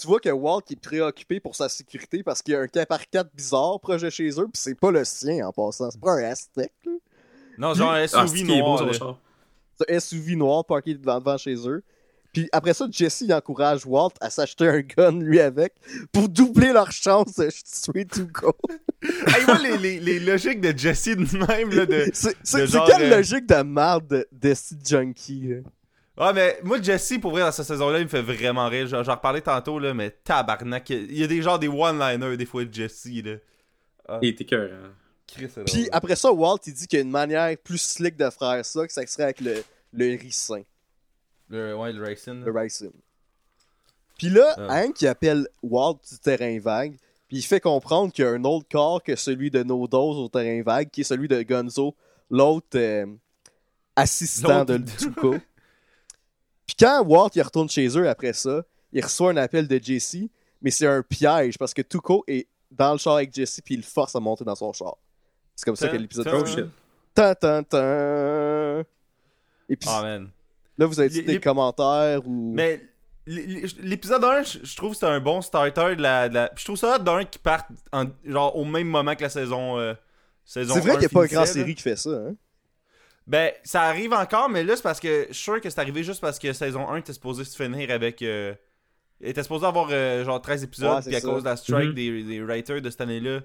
tu 0.00 0.06
vois 0.06 0.20
que 0.20 0.28
Walt 0.28 0.62
est 0.70 0.80
préoccupé 0.80 1.40
pour 1.40 1.56
sa 1.56 1.68
sécurité 1.68 2.22
parce 2.22 2.40
qu'il 2.40 2.54
y 2.54 2.56
a 2.56 2.60
un 2.60 2.66
4x4 2.66 3.28
bizarre 3.34 3.80
proche 3.80 4.02
de 4.02 4.10
chez 4.10 4.28
eux, 4.40 4.44
puis 4.44 4.52
c'est 4.54 4.74
pas 4.78 4.90
le 4.90 5.04
sien 5.04 5.46
en 5.46 5.52
passant. 5.52 5.90
C'est 5.90 6.00
pas 6.00 6.12
un 6.12 6.22
Aztec, 6.22 6.72
là. 6.84 6.92
Non, 7.58 7.74
genre 7.74 7.92
un 7.92 8.06
Ah, 8.12 8.26
SUV 8.26 8.44
noir. 8.44 9.18
C'est 9.76 9.90
un 9.90 10.00
SUV 10.00 10.36
noir 10.36 10.64
parké 10.64 10.94
devant, 10.94 11.18
devant 11.18 11.36
chez 11.36 11.56
eux. 11.68 11.82
Puis 12.32 12.48
après 12.52 12.74
ça, 12.74 12.86
Jesse 12.90 13.22
il 13.22 13.32
encourage 13.32 13.86
Walt 13.86 14.10
à 14.20 14.30
s'acheter 14.30 14.68
un 14.68 14.80
gun 14.80 15.18
lui 15.20 15.40
avec 15.40 15.74
pour 16.12 16.28
doubler 16.28 16.72
leur 16.72 16.92
chance 16.92 17.34
de 17.36 17.48
tuer 17.92 18.06
Tuco. 18.06 18.54
Hey, 19.28 19.44
moi, 19.46 19.58
les, 19.58 19.78
les, 19.78 20.00
les 20.00 20.18
logiques 20.18 20.60
de 20.60 20.76
Jesse 20.76 21.10
de 21.16 21.46
même, 21.46 21.70
là, 21.70 21.86
de. 21.86 22.10
C'est 22.12 22.30
de 22.30 22.36
c'est- 22.42 22.58
c'est 22.58 22.66
genre, 22.66 22.84
quelle 22.88 23.12
euh, 23.12 23.16
logique 23.18 23.46
de 23.46 23.62
merde 23.62 24.26
de, 24.32 24.54
ce 24.54 24.74
junkie, 24.84 25.48
là? 26.16 26.26
Ouais, 26.26 26.32
mais 26.32 26.58
moi, 26.64 26.82
Jesse, 26.82 27.14
pour 27.20 27.30
vrai, 27.30 27.42
dans 27.42 27.52
cette 27.52 27.66
saison-là, 27.66 27.98
il 28.00 28.04
me 28.04 28.08
fait 28.08 28.22
vraiment 28.22 28.68
rire. 28.68 28.88
Genre, 28.88 29.04
J'en 29.04 29.14
reparlais 29.14 29.40
tantôt, 29.40 29.78
là, 29.78 29.94
mais 29.94 30.10
tabarnak. 30.10 30.90
Il 30.90 31.16
y 31.16 31.22
a 31.22 31.28
des 31.28 31.40
genres 31.42 31.60
des 31.60 31.68
one-liners, 31.68 32.36
des 32.36 32.44
fois, 32.44 32.64
de 32.64 32.74
Jesse, 32.74 33.06
là. 33.24 33.34
Ah, 34.08 34.18
Il 34.20 34.30
était 34.30 34.44
cœur. 34.44 34.68
Hein. 34.72 34.90
Puis 35.64 35.88
après 35.92 36.16
ça, 36.16 36.32
Walt, 36.32 36.58
il 36.66 36.72
dit 36.72 36.88
qu'il 36.88 36.98
y 36.98 37.02
a 37.02 37.04
une 37.04 37.10
manière 37.12 37.56
plus 37.62 37.78
slick 37.80 38.16
de 38.16 38.28
faire 38.30 38.64
ça, 38.64 38.84
que 38.84 38.92
ça 38.92 39.06
serait 39.06 39.22
avec 39.24 39.40
le, 39.40 39.62
le 39.92 40.16
ricin, 40.18 40.62
Le, 41.50 41.74
ouais, 41.76 41.92
le 41.92 42.02
racing. 42.02 42.44
le. 42.44 42.52
Puis 44.18 44.28
là, 44.30 44.54
Ah. 44.58 44.82
Hank, 44.82 45.00
il 45.00 45.06
appelle 45.06 45.48
Walt 45.62 46.00
du 46.10 46.18
terrain 46.18 46.58
vague, 46.60 46.96
puis 47.28 47.38
il 47.38 47.42
fait 47.42 47.60
comprendre 47.60 48.12
qu'il 48.12 48.24
y 48.24 48.28
a 48.28 48.30
un 48.32 48.44
autre 48.44 48.66
corps 48.70 49.02
que 49.02 49.14
celui 49.16 49.50
de 49.50 49.62
No 49.62 49.86
Dose 49.86 50.18
au 50.18 50.28
terrain 50.28 50.62
vague, 50.62 50.90
qui 50.90 51.02
est 51.02 51.04
celui 51.04 51.28
de 51.28 51.40
Gonzo, 51.42 51.94
l'autre 52.30 52.66
euh, 52.76 53.06
assistant 53.96 54.64
de 54.64 54.78
Tuco. 54.78 55.36
Puis 56.66 56.76
quand 56.78 57.02
Walt 57.06 57.30
il 57.34 57.42
retourne 57.42 57.68
chez 57.70 57.88
eux 57.96 58.08
après 58.08 58.34
ça, 58.34 58.62
il 58.92 59.02
reçoit 59.02 59.30
un 59.30 59.36
appel 59.38 59.66
de 59.66 59.78
Jesse, 59.82 60.16
mais 60.60 60.70
c'est 60.70 60.86
un 60.86 61.02
piège 61.02 61.56
parce 61.56 61.72
que 61.72 61.80
Tuco 61.82 62.24
est 62.26 62.46
dans 62.70 62.92
le 62.92 62.98
char 62.98 63.14
avec 63.14 63.32
Jesse 63.32 63.60
puis 63.64 63.74
il 63.74 63.78
le 63.78 63.84
force 63.86 64.14
à 64.14 64.20
monter 64.20 64.44
dans 64.44 64.54
son 64.54 64.72
char. 64.74 64.96
C'est 65.56 65.64
comme 65.64 65.76
ça 65.76 65.88
que 65.88 65.96
l'épisode. 65.96 66.28
Oh 66.30 66.44
shit. 66.44 66.66
Tan, 67.14 67.34
tan, 67.34 67.62
tan. 67.62 68.80
Et 69.68 69.76
puis 69.76 69.88
man. 69.88 70.30
Là, 70.78 70.86
vous 70.86 70.98
avez 71.00 71.08
des 71.10 71.22
les- 71.22 71.40
commentaires 71.40 72.26
ou. 72.26 72.52
Mais 72.54 72.80
l'épisode 73.26 74.24
1, 74.24 74.42
je 74.42 74.76
trouve 74.76 74.90
que 74.90 74.94
c'était 74.96 75.06
un 75.12 75.20
bon 75.20 75.40
starter 75.42 75.96
de 75.96 76.02
la. 76.02 76.28
de 76.28 76.34
la- 76.34 76.50
Je 76.56 76.64
trouve 76.64 76.76
ça 76.76 76.98
d'un 76.98 77.24
qui 77.24 77.38
part 77.38 77.66
en- 77.92 78.06
genre 78.24 78.56
au 78.56 78.64
même 78.64 78.88
moment 78.88 79.14
que 79.14 79.22
la 79.22 79.28
saison. 79.28 79.78
euh, 79.78 79.94
saison 80.44 80.74
C'est 80.74 80.80
vrai 80.80 80.92
1 80.92 80.94
qu'il 80.94 81.00
n'y 81.00 81.06
a 81.06 81.08
pas 81.10 81.24
une 81.26 81.30
grande 81.32 81.46
série 81.46 81.74
qui 81.74 81.82
fait 81.82 81.96
ça. 81.96 82.10
Hein? 82.10 82.34
Ben, 83.26 83.52
ça 83.62 83.82
arrive 83.82 84.14
encore, 84.14 84.48
mais 84.48 84.64
là, 84.64 84.74
c'est 84.76 84.82
parce 84.82 85.00
que. 85.00 85.26
Je 85.28 85.34
suis 85.34 85.42
sûr 85.44 85.60
que 85.60 85.68
c'est 85.68 85.78
arrivé 85.80 86.02
juste 86.02 86.20
parce 86.22 86.38
que 86.38 86.52
saison 86.54 86.88
1 86.88 86.96
était 86.96 87.12
supposé 87.12 87.44
se 87.44 87.62
finir 87.62 87.90
avec. 87.90 88.22
euh, 88.22 88.54
Il 89.20 89.28
était 89.28 89.42
supposé 89.42 89.66
avoir 89.66 89.88
euh, 89.90 90.24
genre 90.24 90.40
13 90.40 90.62
épisodes, 90.62 90.94
Ouais, 90.94 91.02
c'est 91.02 91.08
puis 91.10 91.16
à 91.16 91.20
ça. 91.20 91.26
cause 91.28 91.42
de 91.42 91.48
la 91.48 91.56
strike 91.56 91.88
Mhm. 91.88 91.94
des, 91.94 92.22
des 92.22 92.40
writers 92.40 92.80
de 92.80 92.88
cette 92.88 93.00
année-là, 93.00 93.40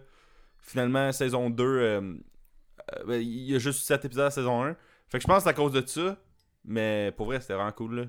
finalement, 0.61 1.11
saison 1.11 1.49
2, 1.49 1.63
euh, 1.63 2.01
euh, 2.01 3.03
ben, 3.07 3.15
il 3.19 3.49
y 3.51 3.55
a 3.55 3.59
juste 3.59 3.83
7 3.83 4.05
épisodes 4.05 4.27
à 4.27 4.29
saison 4.31 4.63
1. 4.63 4.75
Fait 5.09 5.17
que 5.17 5.23
je 5.23 5.27
pense 5.27 5.37
que 5.39 5.43
c'est 5.43 5.49
à 5.49 5.53
cause 5.53 5.71
de 5.71 5.83
ça, 5.85 6.15
mais 6.65 7.13
pour 7.17 7.25
vrai, 7.27 7.39
c'était 7.41 7.53
vraiment 7.53 7.71
cool, 7.71 7.95
là. 7.95 8.03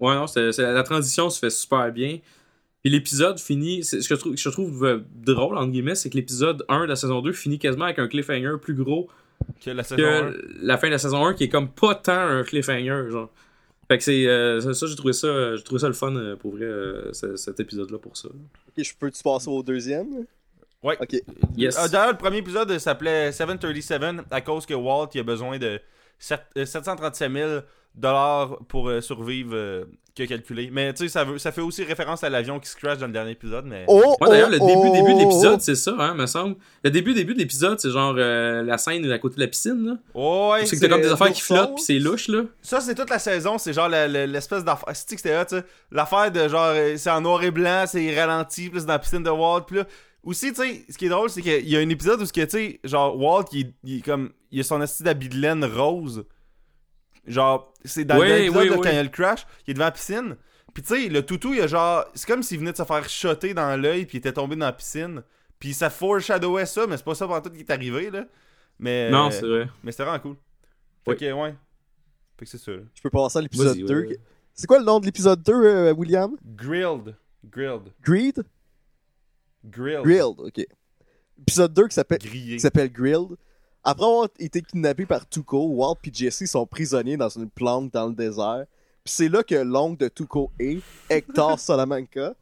Ouais, 0.00 0.14
non, 0.14 0.26
la 0.58 0.82
transition 0.82 1.30
se 1.30 1.38
fait 1.38 1.50
super 1.50 1.90
bien. 1.92 2.18
Puis 2.82 2.90
l'épisode 2.92 3.38
finit. 3.38 3.82
ce 3.84 3.96
que 3.96 4.14
je 4.14 4.20
trouve, 4.20 4.36
je 4.36 4.48
trouve 4.50 4.84
euh, 4.84 4.98
drôle, 5.14 5.56
entre 5.56 5.70
guillemets, 5.70 5.94
c'est 5.94 6.10
que 6.10 6.16
l'épisode 6.16 6.64
1 6.68 6.80
de 6.82 6.88
la 6.88 6.96
saison 6.96 7.20
2 7.22 7.32
finit 7.32 7.58
quasiment 7.58 7.84
avec 7.86 7.98
un 7.98 8.08
cliffhanger 8.08 8.56
plus 8.60 8.74
gros 8.74 9.08
Que 9.64 9.70
la 9.70 9.82
saison 9.82 9.96
que 10.02 10.02
1. 10.02 10.34
la 10.62 10.76
fin 10.76 10.88
de 10.88 10.92
la 10.92 10.98
saison 10.98 11.24
1 11.24 11.34
qui 11.34 11.44
est 11.44 11.48
comme 11.48 11.70
pas 11.70 11.94
tant 11.94 12.12
un 12.18 12.42
cliffhanger, 12.42 13.10
genre. 13.10 13.30
Fait 13.88 13.98
que 13.98 14.04
c'est. 14.04 14.26
euh, 14.26 14.60
ça, 14.60 14.74
ça, 14.74 14.86
j'ai 14.86 14.96
trouvé 14.96 15.12
ça, 15.12 15.26
euh, 15.28 15.56
j'ai 15.56 15.62
trouvé 15.62 15.78
ça 15.80 15.86
le 15.88 15.94
fun 15.94 16.14
euh, 16.16 16.36
pour 16.36 16.52
vrai, 16.52 16.64
euh, 16.64 17.12
ce- 17.12 17.36
cet 17.36 17.60
épisode-là 17.60 17.98
pour 17.98 18.16
ça. 18.16 18.28
Ok, 18.28 18.84
je 18.84 18.92
peux-tu 18.98 19.22
passer 19.22 19.48
au 19.48 19.62
deuxième? 19.62 20.26
Ouais. 20.82 20.98
Ok. 21.00 21.16
Yes. 21.56 21.76
D'ailleurs, 21.90 22.12
le 22.12 22.18
premier 22.18 22.38
épisode 22.38 22.76
s'appelait 22.78 23.32
737 23.32 24.02
à 24.30 24.40
cause 24.42 24.66
que 24.66 24.74
Walt 24.74 25.08
il 25.14 25.20
a 25.20 25.22
besoin 25.22 25.58
de 25.58 25.80
sept- 26.18 26.46
euh, 26.56 26.64
737 26.66 27.32
000 27.32 27.50
dollars 27.94 28.58
pour 28.68 28.88
euh, 28.88 29.00
survivre 29.00 29.54
euh, 29.54 29.84
a 30.22 30.26
calculé. 30.26 30.68
Mais 30.72 30.92
tu 30.92 31.04
sais, 31.04 31.08
ça, 31.08 31.24
veut- 31.24 31.38
ça 31.38 31.50
fait 31.50 31.60
aussi 31.60 31.82
référence 31.84 32.22
à 32.22 32.30
l'avion 32.30 32.60
qui 32.60 32.68
se 32.68 32.76
crash 32.76 32.98
dans 32.98 33.06
le 33.06 33.12
dernier 33.12 33.32
épisode. 33.32 33.64
Mais... 33.66 33.84
Oh, 33.88 34.16
Ouais, 34.20 34.30
d'ailleurs, 34.30 34.50
le 34.50 34.58
oh, 34.60 34.66
début, 34.66 34.88
oh, 34.88 34.92
début 34.92 35.12
de 35.12 35.16
oh, 35.16 35.20
l'épisode, 35.20 35.56
oh. 35.58 35.62
c'est 35.62 35.74
ça, 35.74 35.94
hein, 35.98 36.14
me 36.14 36.26
semble. 36.26 36.56
Le 36.84 36.90
début, 36.90 37.14
début 37.14 37.34
de 37.34 37.38
l'épisode, 37.40 37.80
c'est 37.80 37.90
genre 37.90 38.14
euh, 38.16 38.62
la 38.62 38.78
scène 38.78 39.10
à 39.10 39.18
côté 39.18 39.36
de 39.36 39.40
la 39.40 39.48
piscine, 39.48 39.86
là. 39.86 39.92
Oh, 40.14 40.50
ouais, 40.52 40.66
c'est 40.66 40.76
que 40.76 40.80
t'as 40.82 40.88
comme 40.88 41.00
des 41.02 41.10
affaires 41.10 41.32
qui 41.32 41.40
flottent, 41.40 41.76
pis 41.76 41.82
c'est 41.82 41.98
louche, 41.98 42.28
là. 42.28 42.42
Ça, 42.62 42.80
c'est 42.80 42.94
toute 42.94 43.10
la 43.10 43.18
saison. 43.18 43.58
C'est 43.58 43.72
genre 43.72 43.88
l'espèce 43.88 44.64
d'affaire. 44.64 44.94
C'est 44.94 45.14
que 45.14 45.20
c'était 45.20 45.36
hot, 45.36 45.44
ça? 45.48 45.62
L'affaire 45.90 46.30
de 46.30 46.48
genre, 46.48 46.72
euh, 46.74 46.94
c'est 46.96 47.10
en 47.10 47.20
noir 47.20 47.42
et 47.42 47.50
blanc, 47.50 47.84
c'est 47.86 48.14
ralenti, 48.20 48.68
plus 48.70 48.86
dans 48.86 48.92
la 48.92 48.98
piscine 49.00 49.22
de 49.22 49.30
Walt. 49.30 49.62
Puis 49.66 49.76
là, 49.78 49.84
aussi, 50.24 50.52
tu 50.52 50.62
sais, 50.62 50.84
ce 50.88 50.96
qui 50.98 51.06
est 51.06 51.08
drôle, 51.10 51.30
c'est 51.30 51.42
qu'il 51.42 51.68
y 51.68 51.76
a 51.76 51.80
un 51.80 51.88
épisode 51.88 52.20
où, 52.20 52.26
ce 52.26 52.32
que, 52.32 52.40
tu 52.44 52.50
sais, 52.50 52.80
genre, 52.84 53.16
Walt, 53.18 53.44
il, 53.52 53.72
il 53.84 53.98
est 53.98 54.02
comme, 54.02 54.32
il 54.50 54.60
a 54.60 54.62
son 54.62 54.80
esti 54.82 55.02
d'habit 55.02 55.28
de 55.28 55.36
laine 55.36 55.64
rose. 55.64 56.24
Genre, 57.26 57.72
c'est 57.84 58.04
dans 58.04 58.16
Oui, 58.18 58.22
le 58.22 58.28
dernier 58.28 58.44
épisode, 58.46 58.62
oui, 58.62 58.80
quand 58.82 58.90
il 58.90 58.94
y 58.94 58.98
a 58.98 59.02
le 59.02 59.08
crash, 59.08 59.46
il 59.66 59.70
est 59.70 59.74
devant 59.74 59.86
la 59.86 59.90
piscine. 59.92 60.36
Puis 60.74 60.82
tu 60.82 60.94
sais, 60.94 61.08
le 61.08 61.24
toutou, 61.24 61.54
il 61.54 61.60
a 61.62 61.66
genre, 61.66 62.04
c'est 62.14 62.26
comme 62.26 62.42
s'il 62.42 62.58
venait 62.58 62.72
de 62.72 62.76
se 62.76 62.84
faire 62.84 63.08
shotter 63.08 63.54
dans 63.54 63.80
l'œil, 63.80 64.06
puis 64.06 64.16
il 64.16 64.18
était 64.18 64.32
tombé 64.32 64.56
dans 64.56 64.66
la 64.66 64.72
piscine. 64.72 65.22
Puis 65.58 65.72
ça 65.72 65.88
foreshadowait 65.88 66.66
ça, 66.66 66.86
mais 66.86 66.96
c'est 66.96 67.04
pas 67.04 67.14
ça 67.14 67.26
pendant 67.26 67.40
tout 67.40 67.50
qui 67.50 67.60
est 67.60 67.70
arrivé, 67.70 68.10
là. 68.10 68.26
Mais, 68.78 69.08
Non, 69.10 69.30
c'est 69.30 69.46
vrai. 69.46 69.68
mais 69.84 69.92
c'était 69.92 70.02
vraiment 70.02 70.18
cool. 70.18 70.36
Fait 71.04 71.10
Oui. 71.12 71.16
que, 71.16 71.32
ouais. 71.32 71.54
Fait 72.38 72.44
que 72.44 72.50
c'est 72.50 72.58
ça. 72.58 72.72
là. 72.72 72.78
Je 72.94 73.00
peux 73.00 73.10
passer 73.10 73.38
à 73.38 73.42
l'épisode 73.42 73.68
Vas-y, 73.76 73.84
2. 73.84 73.94
ouais, 74.00 74.06
ouais. 74.08 74.18
C'est 74.52 74.66
quoi 74.66 74.78
le 74.80 74.84
nom 74.84 74.98
de 75.00 75.06
l'épisode 75.06 75.42
2, 75.42 75.52
euh, 75.52 75.92
William? 75.94 76.36
Grilled. 76.44 77.14
Grilled. 77.48 77.92
Greed? 78.02 78.42
Grilled. 79.64 80.02
Grilled, 80.02 80.38
ok. 80.40 80.66
Épisode 81.40 81.72
2 81.74 81.88
qui 81.88 81.94
s'appelle 81.94 82.18
Grillé. 82.18 82.56
qui 82.56 82.60
s'appelle 82.60 82.92
Grilled. 82.92 83.36
Après 83.82 84.04
avoir 84.06 84.28
été 84.38 84.62
kidnappé 84.62 85.04
par 85.04 85.28
Tuco, 85.28 85.66
Walt 85.66 85.96
et 86.04 86.10
Jesse 86.12 86.46
sont 86.46 86.66
prisonniers 86.66 87.16
dans 87.16 87.28
une 87.28 87.50
plante 87.50 87.92
dans 87.92 88.06
le 88.08 88.14
désert. 88.14 88.64
Puis 89.04 89.12
c'est 89.14 89.28
là 89.28 89.42
que 89.42 89.54
l'oncle 89.56 90.02
de 90.04 90.08
Tuco 90.08 90.50
est, 90.58 90.80
Hector 91.10 91.58
Salamanca, 91.60 92.34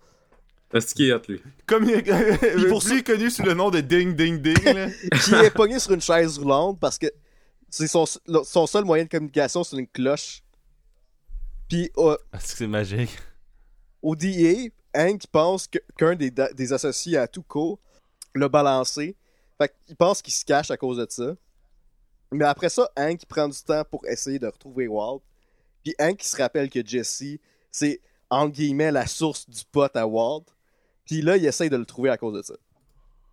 C'est 0.72 0.94
qui 0.94 1.08
est 1.08 1.12
hot, 1.12 1.22
lui. 1.28 1.42
Comme 1.66 1.84
il 1.84 1.90
est 1.90 2.68
pour 2.68 2.80
plus 2.82 3.02
connu 3.02 3.28
sous 3.30 3.42
le 3.42 3.54
nom 3.54 3.70
de 3.70 3.80
Ding 3.80 4.14
Ding 4.14 4.40
Ding. 4.40 4.62
là. 4.64 4.88
qui 5.24 5.34
est 5.34 5.50
pogné 5.50 5.78
sur 5.80 5.92
une 5.92 6.00
chaise 6.00 6.38
roulante 6.38 6.78
parce 6.78 6.98
que 6.98 7.06
c'est 7.68 7.88
son, 7.88 8.04
son 8.06 8.66
seul 8.66 8.84
moyen 8.84 9.04
de 9.04 9.08
communication, 9.08 9.64
c'est 9.64 9.76
une 9.76 9.88
cloche. 9.88 10.42
Puis 11.68 11.90
euh, 11.96 12.16
Ah, 12.30 12.38
c'est 12.38 12.52
que 12.52 12.58
c'est 12.58 12.66
magique. 12.68 13.10
au 14.00 14.14
DA, 14.14 14.68
Hank 14.94 15.26
pense 15.30 15.68
qu'un 15.96 16.14
des, 16.14 16.72
associés 16.72 17.16
à 17.16 17.26
Tuco 17.26 17.78
l'a 18.34 18.48
balancé. 18.48 19.16
Fait 19.58 19.74
qu'il 19.86 19.96
pense 19.96 20.22
qu'il 20.22 20.32
se 20.32 20.44
cache 20.44 20.70
à 20.70 20.76
cause 20.76 20.98
de 20.98 21.06
ça. 21.08 21.34
Mais 22.32 22.44
après 22.44 22.68
ça, 22.68 22.90
Hank 22.96 23.24
prend 23.26 23.48
du 23.48 23.58
temps 23.62 23.84
pour 23.90 24.06
essayer 24.06 24.38
de 24.38 24.46
retrouver 24.46 24.88
Walt. 24.88 25.22
Puis 25.84 25.94
Hank 26.00 26.22
se 26.22 26.36
rappelle 26.36 26.70
que 26.70 26.84
Jesse, 26.84 27.38
c'est 27.70 28.00
entre 28.30 28.52
guillemets 28.52 28.90
la 28.90 29.06
source 29.06 29.48
du 29.48 29.62
pot 29.70 29.94
à 29.94 30.06
Walt. 30.06 30.44
Puis 31.04 31.20
là, 31.20 31.36
il 31.36 31.44
essaye 31.44 31.68
de 31.68 31.76
le 31.76 31.84
trouver 31.84 32.10
à 32.10 32.16
cause 32.16 32.34
de 32.34 32.42
ça. 32.42 32.54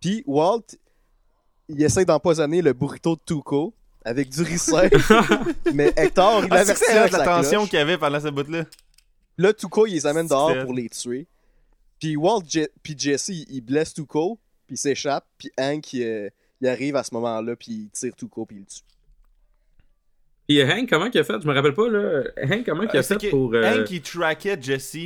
Puis 0.00 0.22
Walt, 0.26 0.66
il 1.68 1.82
essaye 1.82 2.04
d'empoisonner 2.04 2.62
le 2.62 2.72
burrito 2.72 3.16
de 3.16 3.20
Tuco 3.24 3.72
avec 4.04 4.28
du 4.28 4.42
ricin. 4.42 4.88
mais 5.74 5.92
Hector, 5.96 6.44
il 6.44 6.52
Ah, 6.52 6.60
avec 6.60 7.12
la 7.12 7.24
tension 7.24 7.66
qu'il 7.66 7.78
y 7.78 7.82
avait 7.82 7.98
pendant 7.98 8.20
cette 8.20 8.34
bout-là. 8.34 8.64
Là, 9.38 9.52
Tuco, 9.52 9.86
il 9.86 9.94
les 9.94 10.06
amène 10.06 10.26
dehors 10.26 10.52
pour 10.64 10.74
les 10.74 10.88
tuer. 10.88 11.26
Puis 12.00 12.16
Walt 12.16 12.42
Je- 12.48 12.66
puis 12.82 12.94
Jesse, 12.98 13.28
il 13.28 13.46
il 13.50 13.60
blesse 13.60 13.94
Tuco, 13.94 14.38
puis 14.66 14.74
il 14.74 14.78
s'échappe. 14.78 15.24
Puis 15.38 15.52
Hank, 15.58 15.92
il, 15.92 16.02
euh, 16.02 16.28
il 16.60 16.66
arrive 16.68 16.96
à 16.96 17.04
ce 17.04 17.14
moment-là, 17.14 17.54
puis 17.56 17.72
il 17.72 17.90
tire 17.90 18.14
Tuco, 18.16 18.44
puis 18.46 18.56
il 18.56 18.60
le 18.60 18.66
tue. 18.66 18.80
Pis 20.48 20.62
Hank, 20.62 20.88
comment 20.90 21.08
qu'il 21.10 21.20
a 21.20 21.24
fait? 21.24 21.40
Je 21.40 21.46
me 21.46 21.54
rappelle 21.54 21.74
pas, 21.74 21.88
là. 21.88 22.22
Hank, 22.42 22.64
comment 22.66 22.86
qu'il 22.86 22.96
a 22.96 23.00
Euh, 23.00 23.02
fait 23.04 23.16
que 23.18 23.30
pour. 23.30 23.54
euh, 23.54 23.82
Hank, 23.82 23.90
il 23.90 24.02
traquait 24.02 24.58
Jesse. 24.60 24.96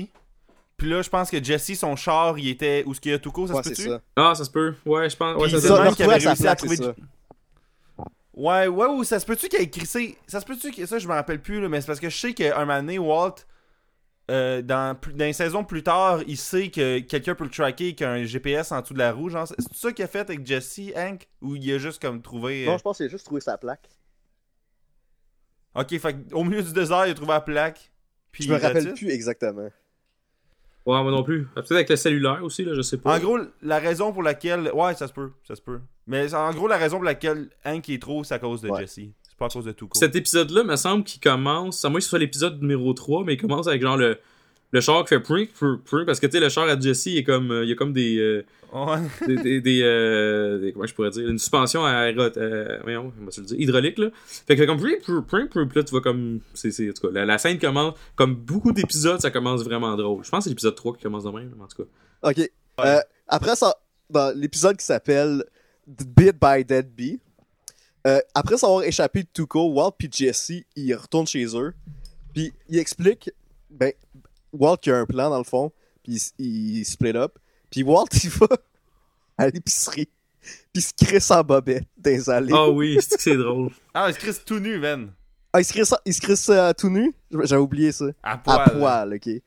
Puis 0.76 0.88
là, 0.90 1.02
je 1.02 1.08
pense 1.10 1.30
que 1.30 1.42
Jesse, 1.42 1.74
son 1.78 1.96
char, 1.96 2.38
il 2.38 2.48
était. 2.48 2.82
Où 2.86 2.92
est-ce 2.92 3.00
qu'il 3.00 3.12
y 3.12 3.14
a 3.14 3.18
Tuco, 3.18 3.46
ça 3.46 3.54
Ouais, 3.54 3.62
se 3.62 3.68
peut-tu? 3.68 3.82
ça. 3.88 4.00
Ah, 4.16 4.34
ça 4.34 4.44
se 4.44 4.50
peut. 4.50 4.74
Ouais, 4.86 5.08
je 5.10 5.16
pense. 5.16 5.40
Ouais, 5.40 5.50
ça 5.50 5.60
Ça, 5.60 5.92
qui 5.94 6.02
avait 6.02 6.14
réussi 6.16 6.46
à 6.48 6.56
trouver- 6.56 6.76
ça. 6.76 6.94
Ouais, 8.36 8.66
ouais, 8.66 8.86
ou 8.88 9.04
ça 9.04 9.20
se 9.20 9.26
peut-tu 9.26 9.48
qu'il 9.48 9.60
ait 9.60 9.64
écrit 9.64 9.86
ça? 9.86 10.00
Ça 10.26 10.40
se 10.40 10.44
peut-tu 10.46 10.72
que 10.72 10.84
ça, 10.86 10.98
je 10.98 11.06
me 11.06 11.12
rappelle 11.12 11.40
plus, 11.40 11.60
là, 11.60 11.68
mais 11.68 11.80
c'est 11.80 11.86
parce 11.86 12.00
que 12.00 12.08
je 12.10 12.16
sais 12.16 12.32
qu'un 12.32 12.58
moment 12.60 12.76
donné, 12.80 12.98
Walt, 12.98 13.34
euh, 14.30 14.62
dans, 14.62 14.96
dans 15.14 15.24
une 15.26 15.32
saison 15.32 15.64
plus 15.64 15.82
tard, 15.82 16.20
il 16.26 16.36
sait 16.38 16.70
que 16.70 16.98
quelqu'un 17.00 17.34
peut 17.34 17.44
le 17.44 17.50
tracker, 17.50 17.94
qu'il 17.94 18.06
y 18.06 18.08
a 18.08 18.12
un 18.12 18.24
GPS 18.24 18.72
en 18.72 18.80
dessous 18.80 18.94
de 18.94 18.98
la 18.98 19.12
roue. 19.12 19.28
Genre, 19.28 19.46
c'est 19.46 19.56
ça 19.74 19.92
qu'il 19.92 20.04
a 20.04 20.08
fait 20.08 20.20
avec 20.20 20.46
Jesse, 20.46 20.80
Hank? 20.96 21.28
Ou 21.42 21.56
il 21.56 21.72
a 21.72 21.78
juste 21.78 22.00
comme 22.00 22.22
trouvé. 22.22 22.64
euh, 22.64 22.70
Non, 22.70 22.78
je 22.78 22.82
pense 22.82 22.96
qu'il 22.96 23.06
a 23.06 23.08
juste 23.10 23.26
trouvé 23.26 23.40
sa 23.40 23.58
plaque. 23.58 23.88
Ok, 25.74 25.98
fait 25.98 26.16
au 26.32 26.44
milieu 26.44 26.62
du 26.62 26.72
désert, 26.72 27.06
il 27.06 27.10
a 27.10 27.14
trouvé 27.14 27.32
la 27.32 27.40
plaque. 27.40 27.90
Puis 28.30 28.44
Je 28.44 28.52
me 28.52 28.58
rappelle 28.58 28.94
plus 28.94 29.10
exactement. 29.10 29.68
Ouais, 30.86 31.02
moi 31.02 31.10
non 31.10 31.22
plus. 31.22 31.46
Peut-être 31.54 31.72
avec 31.72 31.88
le 31.88 31.96
cellulaire 31.96 32.42
aussi, 32.44 32.64
là, 32.64 32.74
je 32.74 32.82
sais 32.82 32.98
pas. 32.98 33.16
En 33.16 33.18
gros, 33.20 33.38
la 33.62 33.78
raison 33.78 34.12
pour 34.12 34.22
laquelle. 34.22 34.70
Ouais, 34.72 34.94
ça 34.94 35.08
se 35.08 35.12
peut, 35.12 35.32
ça 35.46 35.54
se 35.56 35.62
peut. 35.62 35.80
Mais 36.06 36.32
en 36.34 36.50
gros, 36.52 36.68
la 36.68 36.76
raison 36.76 36.96
pour 36.96 37.04
laquelle 37.04 37.48
Hank 37.64 37.88
est 37.88 38.00
trop, 38.02 38.22
c'est 38.22 38.34
à 38.34 38.38
cause 38.38 38.60
de 38.60 38.68
Ouais. 38.68 38.80
Jesse. 38.80 39.08
C'est 39.34 39.38
pas 39.38 39.46
à 39.46 39.48
cause 39.48 39.64
de 39.64 39.72
Tuco. 39.72 39.98
Cet 39.98 40.14
épisode-là, 40.14 40.62
me 40.62 40.76
semble 40.76 41.02
qu'il 41.04 41.20
commence. 41.20 41.84
À 41.84 41.88
moins 41.88 41.98
que 41.98 42.04
ce 42.04 42.10
soit 42.10 42.18
l'épisode 42.20 42.60
numéro 42.62 42.92
3, 42.94 43.24
mais 43.24 43.34
il 43.34 43.40
commence 43.40 43.66
avec 43.66 43.82
genre 43.82 43.96
le, 43.96 44.16
le 44.70 44.80
char 44.80 45.02
qui 45.02 45.08
fait 45.08 45.20
prink, 45.20 45.52
prink, 45.52 45.82
prink, 45.84 46.06
parce 46.06 46.20
que 46.20 46.26
tu 46.26 46.32
sais, 46.32 46.40
le 46.40 46.48
char 46.48 46.68
à 46.68 46.78
Jesse, 46.78 47.06
il, 47.06 47.18
est 47.18 47.24
comme, 47.24 47.50
euh, 47.50 47.64
il 47.64 47.68
y 47.70 47.72
a 47.72 47.74
comme 47.74 47.92
des. 47.92 48.18
euh, 48.18 48.44
Ouais. 48.72 48.96
des, 49.28 49.36
des, 49.36 49.60
des, 49.60 49.80
euh, 49.84 50.58
des- 50.58 50.72
comment 50.72 50.84
je 50.84 50.92
pourrais 50.94 51.10
dire 51.10 51.28
une 51.28 51.38
suspension 51.38 51.84
aéro, 51.84 52.22
euh, 52.36 52.80
voyons, 52.82 53.12
comment 53.16 53.30
se 53.30 53.40
le 53.40 53.46
dire, 53.46 53.60
hydraulique 53.60 53.98
là 53.98 54.08
fait 54.26 54.56
que 54.56 54.62
fait 54.62 54.66
comme 54.66 54.80
prink, 54.80 55.00
prink, 55.00 55.24
prink, 55.28 55.48
prink, 55.50 55.68
puis 55.70 55.78
là 55.78 55.84
tu 55.84 55.90
vois 55.92 56.00
comme 56.00 56.40
c'est 56.54 56.72
c'est 56.72 56.90
en 56.90 56.92
tout 56.92 57.06
cas 57.06 57.12
la, 57.14 57.24
la 57.24 57.38
scène 57.38 57.60
commence 57.60 57.94
comme 58.16 58.34
beaucoup 58.34 58.72
d'épisodes 58.72 59.20
ça 59.20 59.30
commence 59.30 59.62
vraiment 59.62 59.94
drôle 59.96 60.24
je 60.24 60.28
pense 60.30 60.38
que 60.40 60.44
c'est 60.44 60.50
l'épisode 60.50 60.74
3 60.74 60.96
qui 60.96 61.04
commence 61.04 61.22
de 61.22 61.30
même 61.30 61.54
en 61.62 61.68
tout 61.68 61.84
cas 61.84 61.88
Ok. 62.28 62.50
Euh, 62.84 62.98
après 63.28 63.54
ça, 63.54 63.76
dans 64.10 64.36
l'épisode 64.36 64.76
qui 64.76 64.84
s'appelle 64.84 65.44
Bit 65.86 66.34
by 66.42 66.64
Dead 66.64 66.92
Bee, 66.92 67.20
euh, 68.06 68.20
après 68.34 68.58
s'avoir 68.58 68.82
échappé 68.82 69.22
de 69.22 69.28
Tuco, 69.32 69.72
Walt 69.72 69.92
puis 69.98 70.08
Jesse, 70.12 70.52
ils 70.76 70.94
retournent 70.94 71.26
chez 71.26 71.46
eux. 71.56 71.74
Puis 72.34 72.52
ils 72.68 72.78
expliquent, 72.78 73.30
ben, 73.70 73.92
Walt 74.52 74.76
qui 74.78 74.90
a 74.90 74.98
un 74.98 75.06
plan 75.06 75.30
dans 75.30 75.38
le 75.38 75.44
fond, 75.44 75.72
puis 76.02 76.20
il, 76.38 76.78
il 76.78 76.84
split 76.84 77.16
up. 77.16 77.38
Puis 77.70 77.82
Walt, 77.82 78.06
il 78.24 78.30
va 78.30 78.48
à 79.38 79.48
l'épicerie, 79.48 80.08
puis 80.40 80.52
il 80.74 80.82
se 80.82 80.92
crisse 80.92 81.30
en 81.30 81.42
bobette 81.42 81.86
dans 81.96 82.10
les 82.10 82.30
allées. 82.30 82.52
ah 82.54 82.68
oui 82.68 82.98
c'est 83.00 83.16
que 83.16 83.22
c'est 83.22 83.36
drôle? 83.36 83.70
Ah, 83.94 84.06
il 84.08 84.14
se 84.14 84.18
crisse 84.18 84.44
tout 84.44 84.58
nu, 84.58 84.78
man. 84.78 85.12
Ah, 85.52 85.60
il 85.60 85.64
se 85.64 85.72
crisse, 85.72 85.94
il 86.04 86.12
se 86.12 86.20
crisse 86.20 86.48
euh, 86.48 86.72
tout 86.72 86.90
nu? 86.90 87.14
J'avais 87.30 87.62
oublié 87.62 87.92
ça. 87.92 88.06
À 88.22 88.36
poil. 88.36 88.60
À 88.60 88.70
poil, 88.70 89.14
ok. 89.14 89.22
Puis 89.22 89.42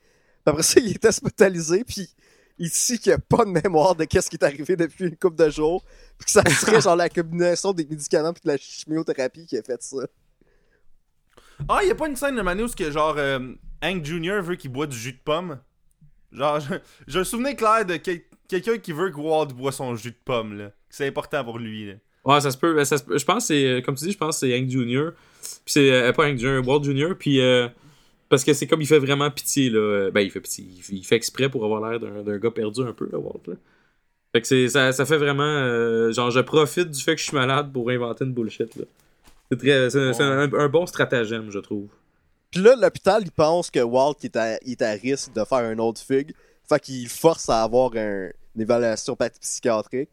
après 0.46 0.62
ça, 0.62 0.80
il 0.80 0.92
est 0.92 1.04
hospitalisé, 1.04 1.84
puis 1.84 2.08
il 2.58 2.68
dit 2.70 2.98
qu'il 2.98 3.12
a 3.12 3.18
pas 3.18 3.44
de 3.44 3.50
mémoire 3.50 3.94
de 3.94 4.04
qu'est-ce 4.04 4.28
qui 4.30 4.36
est 4.36 4.44
arrivé 4.44 4.76
depuis 4.76 5.04
une 5.06 5.16
couple 5.16 5.36
de 5.36 5.48
jours, 5.50 5.84
puis 6.18 6.24
que 6.26 6.30
ça 6.30 6.42
serait 6.50 6.80
genre 6.80 6.96
la 6.96 7.08
combinaison 7.08 7.72
des 7.72 7.84
médicaments 7.86 8.32
puis 8.32 8.42
de 8.44 8.48
la 8.50 8.56
chimiothérapie 8.58 9.46
qui 9.46 9.56
a 9.56 9.62
fait 9.62 9.82
ça. 9.82 9.98
Ah, 11.68 11.82
y 11.84 11.90
a 11.90 11.94
pas 11.94 12.08
une 12.08 12.16
scène 12.16 12.36
de 12.36 12.42
Manu 12.42 12.64
où 12.64 12.68
que 12.68 12.90
genre 12.90 13.14
euh, 13.18 13.38
Hank 13.82 14.04
Jr. 14.04 14.40
veut 14.42 14.54
qu'il 14.56 14.70
boit 14.70 14.86
du 14.86 14.96
jus 14.96 15.12
de 15.12 15.18
pomme? 15.24 15.58
Genre, 16.32 16.60
je- 16.60 16.74
j'ai 17.06 17.18
un 17.20 17.24
souvenir 17.24 17.56
clair 17.56 17.84
de 17.84 17.96
quel- 17.96 18.22
quelqu'un 18.48 18.78
qui 18.78 18.92
veut 18.92 19.10
que 19.10 19.18
Walt 19.18 19.46
boit 19.48 19.72
son 19.72 19.96
jus 19.96 20.10
de 20.10 20.16
pomme, 20.24 20.56
là. 20.56 20.66
Que 20.68 20.74
C'est 20.90 21.06
important 21.08 21.44
pour 21.44 21.58
lui, 21.58 21.86
là. 21.86 21.94
ouais 22.24 22.40
ça 22.40 22.50
se 22.50 22.58
peut 22.58 22.74
ben, 22.74 22.84
ça 22.84 22.98
se 22.98 23.04
peut- 23.04 23.18
je 23.18 23.24
pense 23.24 23.44
que 23.44 23.46
c'est 23.48 23.64
euh, 23.66 23.80
comme 23.80 23.94
tu 23.96 24.04
dis 24.04 24.12
je 24.12 24.18
pense 24.18 24.40
que 24.40 24.46
c'est 24.46 24.56
Hank 24.58 24.68
Jr 24.68 25.10
puis 25.64 25.72
c'est 25.72 25.90
euh, 25.90 26.12
pas 26.12 26.26
Hank 26.28 26.38
Jr 26.38 26.60
Walt 26.64 26.82
Jr 26.82 27.14
puis 27.18 27.40
euh, 27.40 27.68
parce 28.28 28.44
que 28.44 28.52
c'est 28.52 28.66
comme 28.66 28.80
il 28.80 28.86
fait 28.86 28.98
vraiment 28.98 29.30
pitié 29.30 29.70
là 29.70 30.10
ben 30.10 30.20
il 30.20 30.30
fait 30.30 30.40
pitié 30.40 30.66
il 30.90 31.04
fait, 31.04 31.16
exprès 31.16 31.48
pour 31.48 31.64
avoir 31.64 31.90
l'air 31.90 32.00
d'un 32.00 32.38
gars 32.38 32.50
perdu 32.50 32.82
un 32.82 32.92
peu 32.92 33.08
là 33.10 33.18
Walt 33.18 33.40
là 33.46 33.54
fait 34.32 34.42
que 34.42 34.46
c'est 34.46 34.68
ça, 34.68 34.92
ça 34.92 35.06
fait 35.06 35.16
vraiment 35.16 35.42
euh, 35.44 36.12
genre 36.12 36.30
je 36.30 36.40
profite 36.40 36.90
du 36.90 37.02
fait 37.02 37.14
que 37.14 37.20
je 37.20 37.26
suis 37.26 37.36
malade 37.36 37.72
pour 37.72 37.90
inventer 37.90 38.24
une 38.24 38.32
bullshit 38.32 38.74
là 38.76 38.84
c'est 39.50 39.58
très 39.58 39.90
c'est 39.90 40.12
c'est 40.12 40.22
un, 40.22 40.52
un 40.52 40.68
bon 40.68 40.84
stratagème 40.86 41.50
je 41.50 41.58
trouve 41.58 41.88
Puis 42.50 42.60
là, 42.62 42.76
l'hôpital, 42.76 43.22
il 43.24 43.30
pense 43.30 43.70
que 43.70 43.80
Walt 43.80 44.16
il 44.22 44.26
est, 44.26 44.36
à, 44.36 44.58
il 44.64 44.72
est 44.72 44.82
à 44.82 44.92
risque 44.92 45.32
de 45.34 45.44
faire 45.44 45.58
un 45.58 45.78
autre 45.78 46.00
fugue. 46.00 46.32
Fait 46.68 46.80
qu'il 46.80 47.08
force 47.08 47.48
à 47.50 47.62
avoir 47.62 47.92
un- 47.96 48.30
une 48.54 48.62
évaluation 48.62 49.16
psychiatrique. 49.40 50.10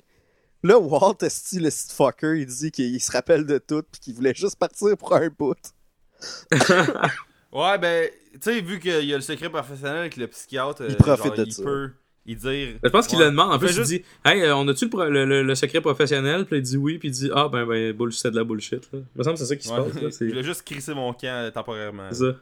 Là, 0.63 0.77
Walt, 0.79 1.17
est 1.21 1.53
le 1.53 1.69
fucker, 1.69 2.39
il 2.39 2.45
dit 2.45 2.71
qu'il 2.71 2.99
se 3.01 3.11
rappelle 3.11 3.45
de 3.45 3.57
tout 3.57 3.83
pis 3.91 3.99
qu'il 4.01 4.15
voulait 4.15 4.33
juste 4.35 4.57
partir 4.57 4.97
pour 4.97 5.13
un 5.15 5.29
bout. 5.29 5.55
Ouais, 7.55 7.77
ben, 7.77 8.09
tu 8.33 8.39
sais, 8.41 8.59
vu 8.61 8.79
qu'il 8.79 9.05
y 9.05 9.13
a 9.13 9.15
le 9.15 9.21
secret 9.21 9.49
professionnel 9.49 9.97
avec 9.99 10.17
le 10.17 10.27
psychiatre, 10.27 10.83
Il 10.87 10.93
euh, 10.93 10.97
profite 10.97 11.25
genre, 11.27 11.35
de 11.37 11.43
il 11.45 11.53
ça. 11.53 11.63
peut 11.63 11.91
y 12.25 12.35
dire. 12.35 12.75
Je 12.83 12.89
pense 12.89 13.07
qu'il 13.07 13.17
Ouais. 13.17 13.25
le 13.25 13.31
demande. 13.31 13.51
En 13.51 13.55
Il 13.55 13.59
plus, 13.59 13.69
fait 13.69 13.81
il 13.81 13.85
dit 13.85 14.03
Hey, 14.25 14.41
euh, 14.41 14.55
on 14.57 14.67
a-tu 14.67 14.89
le, 14.89 15.09
le, 15.09 15.25
le- 15.25 15.43
le 15.43 15.55
secret 15.55 15.79
professionnel? 15.79 16.45
Puis 16.45 16.57
il 16.57 16.61
dit 16.63 16.75
oui. 16.77 16.97
Puis 16.97 17.07
il 17.07 17.11
dit 17.11 17.29
Ah, 17.33 17.47
ben, 17.47 17.65
ben, 17.65 17.93
bullshit, 17.93 18.19
c'est 18.23 18.31
de 18.31 18.35
la 18.35 18.43
bullshit. 18.43 18.91
Là. 18.91 18.99
Il 18.99 19.17
me 19.19 19.23
semble 19.23 19.35
que 19.35 19.39
c'est 19.39 19.45
ça 19.45 19.55
qui 19.55 19.67
se 19.67 19.73
Ouais. 19.73 19.83
passe. 19.89 20.01
Là. 20.01 20.09
je 20.19 20.25
voulais 20.25 20.43
juste 20.43 20.63
crisser 20.63 20.93
mon 20.93 21.13
camp 21.13 21.27
euh, 21.27 21.51
temporairement. 21.51 22.07
c'est 22.11 22.25
ça. 22.31 22.35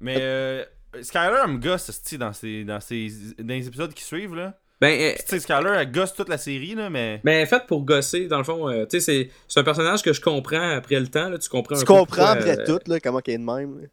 Mais 0.00 0.16
euh, 0.20 0.64
Skyler, 1.00 1.46
me 1.48 1.58
gosse, 1.58 1.86
dans, 2.18 2.32
ses, 2.32 2.64
dans, 2.64 2.80
ses, 2.80 3.08
dans 3.38 3.46
les 3.54 3.66
épisodes 3.66 3.94
qui 3.94 4.02
suivent, 4.04 4.34
là. 4.34 4.58
Ben, 4.82 5.00
euh, 5.00 5.14
Tu 5.20 5.26
sais, 5.26 5.38
Skyler, 5.40 5.70
elle 5.78 5.92
gosse 5.92 6.12
toute 6.12 6.28
la 6.28 6.38
série, 6.38 6.74
là, 6.74 6.90
mais. 6.90 7.20
ben, 7.22 7.46
fait 7.46 7.64
pour 7.68 7.82
gosser, 7.84 8.26
dans 8.26 8.38
le 8.38 8.44
fond, 8.44 8.68
euh, 8.68 8.84
tu 8.84 8.98
sais, 8.98 9.00
c'est- 9.00 9.30
c'est 9.46 9.60
un 9.60 9.62
personnage 9.62 10.02
que 10.02 10.12
je 10.12 10.20
comprends 10.20 10.70
après 10.76 10.98
le 10.98 11.06
temps. 11.06 11.28
Là, 11.28 11.38
tu 11.38 11.48
comprends 11.48 11.76
un 11.76 11.78
Tu 11.78 11.84
peu 11.84 11.92
comprends 11.94 12.26
après 12.26 12.58
euh, 12.58 12.66
tout, 12.66 12.80
là, 12.90 12.98
comment 12.98 13.20
qu'il 13.20 13.34
est 13.34 13.38
de 13.38 13.44
même. 13.44 13.80
là. 13.80 13.86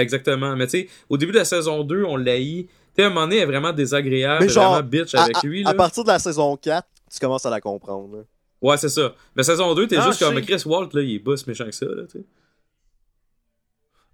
Exactement. 0.00 0.54
Mais 0.54 0.66
tu 0.68 0.82
sais, 0.82 0.88
au 1.08 1.16
début 1.16 1.32
de 1.32 1.38
la 1.38 1.44
saison 1.44 1.82
2, 1.82 2.04
on 2.04 2.16
l'a 2.16 2.36
Tu 2.38 2.68
sais, 2.96 3.02
à 3.02 3.06
un 3.06 3.08
moment 3.08 3.22
donné, 3.22 3.38
elle 3.38 3.42
est 3.42 3.46
vraiment 3.46 3.72
désagréable. 3.72 4.44
Mais 4.44 4.48
genre, 4.48 4.70
vraiment 4.74 4.88
bitch 4.88 5.14
À, 5.16 5.24
avec 5.24 5.36
à- 5.36 5.40
lui. 5.46 5.64
à 5.66 5.70
Là. 5.70 5.74
partir 5.74 6.04
de 6.04 6.08
la 6.08 6.18
saison 6.20 6.56
4, 6.56 6.86
tu 7.12 7.18
commences 7.18 7.44
à 7.46 7.50
la 7.50 7.60
comprendre. 7.60 8.16
là. 8.18 8.22
Ouais, 8.62 8.76
c'est 8.76 8.88
ça. 8.88 9.14
Mais 9.34 9.42
saison 9.42 9.74
2, 9.74 9.88
t'es 9.88 9.96
Ah, 9.96 10.06
juste 10.06 10.20
comme 10.20 10.36
sais. 10.36 10.42
Chris 10.42 10.62
Walt, 10.64 10.90
là, 10.92 11.02
il 11.02 11.16
est 11.16 11.18
boss 11.18 11.44
méchant 11.48 11.64
que 11.66 11.72
ça. 11.72 11.86
Là, 11.86 12.02
tu 12.08 12.18
sais. 12.18 12.24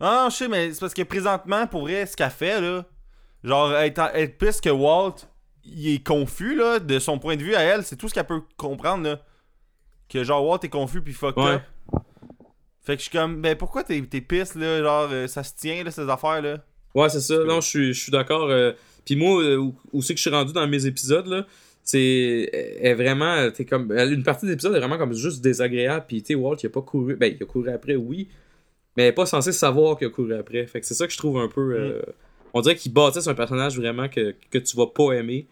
Ah, 0.01 0.29
je 0.31 0.37
sais, 0.37 0.49
mais 0.49 0.73
c'est 0.73 0.81
parce 0.81 0.95
que 0.95 1.03
présentement, 1.03 1.67
pour 1.67 1.83
vrai, 1.83 2.07
ce 2.07 2.17
qu'elle 2.17 2.31
fait, 2.31 2.61
là, 2.61 2.85
genre, 3.45 3.75
être, 3.75 4.01
être 4.15 4.39
pisse 4.39 4.61
que 4.63 4.71
Walt, 4.71 5.17
il 5.67 5.95
est 5.95 6.05
confus, 6.07 6.55
là, 6.57 6.79
de 6.79 6.99
son 6.99 7.19
point 7.19 7.37
de 7.37 7.43
vue 7.43 7.55
à 7.55 7.61
elle, 7.63 7.83
c'est 7.85 7.97
tout 7.97 8.09
ce 8.09 8.15
qu'elle 8.15 8.27
peut 8.27 8.43
comprendre, 8.57 9.05
là. 9.05 9.21
Que 10.09 10.23
genre, 10.25 10.47
Walt 10.47 10.61
est 10.63 10.69
confus 10.69 11.03
puis 11.03 11.13
fuck 11.13 11.37
Ouais. 11.37 11.55
up. 11.55 11.63
Fait 12.83 12.95
que 12.95 12.99
je 13.03 13.09
suis 13.09 13.19
comme, 13.19 13.43
ben 13.43 13.57
pourquoi 13.57 13.83
t'es, 13.83 14.01
t'es 14.03 14.21
pisse, 14.21 14.55
là, 14.55 14.81
genre, 14.81 15.09
euh, 15.11 15.27
ça 15.27 15.43
se 15.43 15.53
tient, 15.57 15.83
là, 15.83 15.91
ces 15.91 16.09
affaires, 16.09 16.41
là. 16.41 16.59
Ouais, 16.95 17.09
c'est 17.09 17.21
ça. 17.21 17.37
Non, 17.45 17.61
je 17.61 17.67
suis, 17.69 17.93
je 17.95 18.01
suis 18.05 18.13
d'accord. 18.13 18.49
euh, 18.49 18.73
Puis 19.05 19.17
moi, 19.17 19.43
euh, 19.43 19.57
où, 19.57 19.75
où 19.93 20.03
c'est 20.03 20.15
que 20.15 20.19
je 20.19 20.23
suis 20.23 20.31
rendu 20.31 20.53
dans 20.53 20.67
mes 20.69 20.87
épisodes, 20.87 21.27
là, 21.27 21.47
c'est 21.83 22.49
est 22.81 22.95
vraiment. 22.95 23.51
T'es 23.51 23.65
comme, 23.65 23.93
une 23.93 24.23
partie 24.23 24.47
de 24.47 24.51
l'épisode 24.53 24.75
est 24.75 24.79
vraiment 24.79 24.99
comme 24.99 25.13
juste 25.13 25.41
désagréable. 25.43 26.05
Puis, 26.09 26.23
tu 26.23 26.35
Walt, 26.37 26.57
il 26.63 26.67
a 26.67 26.71
pas 26.71 26.83
couru. 26.83 27.17
Ben, 27.17 27.35
il 27.39 27.43
a 27.43 27.47
couru 27.47 27.69
après, 27.71 27.97
oui. 27.97 28.29
Mais 28.97 29.05
il 29.05 29.07
est 29.09 29.13
pas 29.13 29.27
censé 29.27 29.53
savoir 29.53 29.99
qu'il 29.99 30.07
a 30.07 30.11
couru 30.11 30.35
après. 30.35 30.67
Fait 30.67 30.81
que 30.81 30.87
c'est 30.87 30.95
ça 30.95 31.07
que 31.07 31.13
je 31.13 31.19
trouve 31.19 31.39
un 31.39 31.49
peu. 31.49 31.75
euh, 31.75 32.03
on 32.55 32.61
dirait 32.61 32.77
qu'il 32.77 32.93
bâtisse 32.93 33.27
un 33.29 33.35
personnage 33.35 33.77
vraiment 33.79 34.09
que, 34.09 34.35
que 34.51 34.59
tu 34.59 34.77
vas 34.77 34.87
pas 34.87 35.13
aimer. 35.13 35.47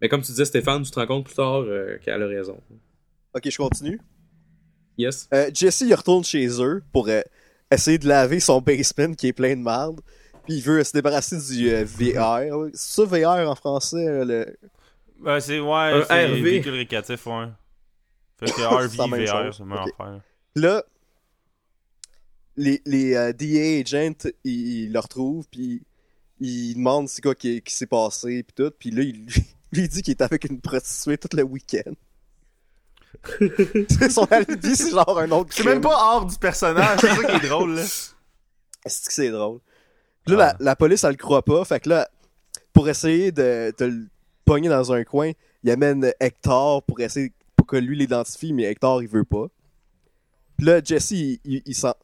Mais 0.00 0.08
comme 0.08 0.20
tu 0.22 0.30
disais, 0.32 0.44
Stéphane, 0.44 0.82
tu 0.82 0.90
te 0.90 0.98
rends 1.00 1.06
compte 1.06 1.24
plus 1.24 1.34
tard 1.34 1.60
euh, 1.62 1.98
qu'elle 1.98 2.22
a 2.22 2.26
raison. 2.26 2.60
Ok, 3.34 3.48
je 3.50 3.56
continue. 3.56 4.00
Yes. 4.98 5.28
Euh, 5.32 5.50
Jesse, 5.52 5.82
il 5.82 5.94
retourne 5.94 6.24
chez 6.24 6.46
eux 6.62 6.82
pour 6.92 7.08
euh, 7.08 7.20
essayer 7.70 7.98
de 7.98 8.06
laver 8.08 8.40
son 8.40 8.60
basement 8.60 9.14
qui 9.14 9.28
est 9.28 9.32
plein 9.32 9.54
de 9.56 9.62
merde. 9.62 10.00
Puis 10.44 10.54
il 10.56 10.62
veut 10.62 10.82
se 10.84 10.92
débarrasser 10.92 11.36
du 11.38 11.70
euh, 11.70 11.84
VR. 11.84 12.68
C'est 12.74 13.02
ça 13.02 13.04
VR 13.04 13.50
en 13.50 13.54
français? 13.54 14.06
euh, 14.06 14.24
le... 14.24 14.56
Ben, 15.20 15.40
c'est, 15.40 15.58
ouais, 15.60 15.68
Un 15.72 16.02
c'est 16.04 16.26
RV. 16.26 16.42
véhicule 16.42 16.74
récréatif, 16.74 17.26
ouais. 17.26 17.46
Fait 18.38 18.46
que 18.52 18.60
RV, 18.62 18.96
VR, 19.26 19.44
chose. 19.46 19.56
c'est 19.58 19.64
même 19.64 19.78
affaire. 19.78 20.20
Là, 20.54 20.84
les, 22.56 22.80
les 22.86 23.14
euh, 23.14 23.32
DA 23.32 23.80
agents, 23.80 24.28
ils, 24.44 24.84
ils 24.84 24.92
le 24.92 24.98
retrouvent, 24.98 25.46
puis 25.50 25.82
ils 26.40 26.74
demandent 26.74 27.08
c'est 27.08 27.22
quoi 27.22 27.34
qui, 27.34 27.60
qui 27.62 27.74
s'est 27.74 27.86
passé, 27.86 28.42
puis 28.42 28.54
tout. 28.54 28.72
Puis 28.78 28.90
là, 28.90 29.02
il 29.02 29.26
lui 29.76 29.88
dit 29.88 30.02
qu'il 30.02 30.12
est 30.12 30.22
avec 30.22 30.44
une 30.44 30.60
prostituée 30.60 31.18
tout 31.18 31.28
le 31.36 31.42
week-end. 31.42 31.92
Son 34.10 34.24
alibi, 34.26 34.76
c'est 34.76 34.90
genre 34.90 35.18
un 35.18 35.30
autre 35.30 35.50
C'est 35.52 35.64
même 35.64 35.80
pas 35.80 35.96
hors 35.96 36.26
du 36.26 36.36
personnage, 36.38 36.98
c'est 37.00 37.08
ça 37.08 37.24
qui 37.24 37.46
est 37.46 37.48
drôle, 37.48 37.74
là. 37.76 37.82
Est-ce 37.82 39.06
que 39.08 39.12
c'est 39.12 39.30
drôle? 39.30 39.60
Puis 40.24 40.36
là, 40.36 40.50
Ah. 40.50 40.56
la, 40.60 40.64
la 40.70 40.76
police, 40.76 41.02
elle 41.04 41.10
le 41.12 41.16
croit 41.16 41.44
pas. 41.44 41.64
Fait 41.64 41.80
que 41.80 41.88
là, 41.88 42.08
pour 42.72 42.88
essayer 42.88 43.32
de, 43.32 43.72
de 43.78 43.84
le 43.86 44.06
pogner 44.44 44.68
dans 44.68 44.92
un 44.92 45.02
coin, 45.04 45.32
il 45.64 45.70
amène 45.70 46.12
Hector 46.20 46.82
pour 46.82 47.00
essayer 47.00 47.32
pour 47.56 47.66
que 47.66 47.76
lui 47.76 47.96
l'identifie, 47.96 48.52
mais 48.52 48.64
Hector, 48.64 49.02
il 49.02 49.08
veut 49.08 49.24
pas. 49.24 49.46
Puis 50.56 50.66
là, 50.66 50.80
Jesse, 50.84 51.10
il, 51.12 51.40
il, 51.44 51.62
il 51.66 51.74
s'en... 51.74 51.94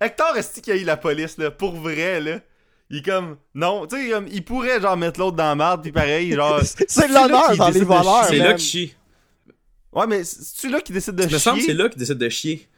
Hector, 0.00 0.36
est-ce 0.36 0.60
qu'il 0.60 0.72
a 0.72 0.76
eu 0.76 0.84
la 0.84 0.96
police, 0.96 1.38
là, 1.38 1.50
pour 1.50 1.74
vrai, 1.76 2.20
là? 2.20 2.40
Il 2.90 2.98
est 2.98 3.02
comme, 3.02 3.36
non, 3.54 3.86
tu 3.86 3.96
sais, 3.96 4.10
comme, 4.10 4.26
il 4.30 4.44
pourrait, 4.44 4.80
genre, 4.80 4.96
mettre 4.96 5.18
l'autre 5.18 5.36
dans 5.36 5.44
la 5.44 5.54
merde, 5.54 5.82
puis 5.82 5.90
pareil, 5.92 6.32
genre... 6.32 6.60
C'est 6.88 7.08
l'honneur 7.08 7.56
dans 7.56 7.68
les 7.70 7.80
voleurs, 7.80 8.24
c'est 8.26 8.36
là 8.36 8.52
qu'il 8.54 8.64
chie. 8.64 8.94
Ouais, 9.92 10.06
mais 10.06 10.22
c'est-tu 10.24 10.68
là 10.70 10.80
qui 10.80 10.92
décide 10.92 11.14
de 11.14 11.22
Il 11.24 11.32
me 11.32 11.38
semble 11.38 11.56
que 11.58 11.62
c'est 11.64 11.70
chier? 11.72 11.74
là 11.82 11.88
qu'il 11.88 11.98
décide 11.98 12.18
de 12.18 12.28
chier. 12.28 12.68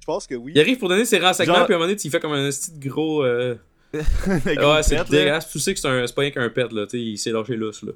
Je 0.00 0.06
pense 0.06 0.26
que 0.26 0.34
oui. 0.34 0.52
Il 0.54 0.60
arrive 0.60 0.78
pour 0.78 0.88
donner 0.88 1.04
ses 1.04 1.18
renseignements, 1.18 1.56
Genre- 1.58 1.66
puis 1.66 1.74
à 1.74 1.76
un 1.76 1.80
moment 1.80 1.88
donné, 1.90 2.00
il 2.02 2.10
fait 2.10 2.20
comme 2.20 2.32
un 2.32 2.48
petit 2.48 2.70
gros. 2.78 3.22
euh, 3.24 3.54
gros 3.92 4.72
Ouais, 4.74 4.82
c'est 4.82 5.02
dégueulasse. 5.10 5.48
Tu 5.50 5.58
sais 5.58 5.74
que 5.74 5.80
c'est 5.80 5.88
un- 5.88 6.06
c'est 6.06 6.14
pas 6.14 6.22
rien 6.22 6.30
qu'un 6.30 6.48
pet, 6.48 6.72
là. 6.72 6.86
Tu 6.86 6.90
sais, 6.92 7.00
il 7.00 7.18
s'est 7.18 7.30
lâché 7.32 7.56
lousse, 7.56 7.82
là. 7.82 7.92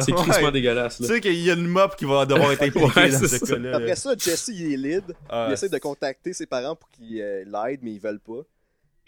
C'est 0.00 0.12
Ouais. 0.12 0.22
crissement 0.22 0.50
dégueulasse, 0.50 0.96
Tu 0.96 1.02
là. 1.02 1.08
sais 1.08 1.20
qu'il 1.20 1.34
y 1.34 1.50
a 1.50 1.54
une 1.54 1.66
mop 1.66 1.96
qui 1.96 2.04
va 2.04 2.26
devoir 2.26 2.52
être 2.52 2.62
impliquée 2.62 2.86
Ouais, 2.96 3.08
dans 3.10 3.18
c'est 3.18 3.38
ce 3.38 3.44
cas-là. 3.44 3.70
là. 3.70 3.76
Après 3.78 3.96
ça, 3.96 4.14
Jesse, 4.16 4.50
il 4.52 4.72
est 4.74 4.76
lead. 4.76 5.04
Ah, 5.28 5.46
il 5.48 5.54
essaie 5.54 5.68
de 5.68 5.78
contacter 5.78 6.32
ses 6.32 6.46
parents 6.46 6.76
pour 6.76 6.90
qu'ils 6.90 7.20
euh, 7.20 7.44
l'aident, 7.44 7.80
mais 7.82 7.92
ils 7.92 8.00
veulent 8.00 8.20
pas. 8.20 8.42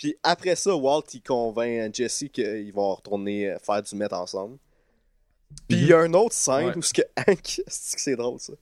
Puis 0.00 0.16
après 0.22 0.56
ça, 0.56 0.74
Walt, 0.74 1.04
il 1.12 1.22
convainc 1.22 1.94
Jesse 1.94 2.24
qu'ils 2.32 2.72
vont 2.72 2.94
retourner 2.94 3.50
euh, 3.50 3.58
faire 3.58 3.82
du 3.82 3.94
meth 3.94 4.12
ensemble. 4.14 4.56
Puis 5.68 5.76
il 5.78 5.86
y 5.86 5.92
a 5.92 6.04
une 6.06 6.16
autre 6.16 6.34
scène 6.34 6.68
Ouais. 6.68 6.76
où 6.76 6.80
ce 6.82 6.92
que 6.94 7.02
Hank... 7.28 7.60
c'est 7.66 7.96
que 7.96 8.00
c'est 8.02 8.16
drôle, 8.16 8.40
ça. 8.40 8.54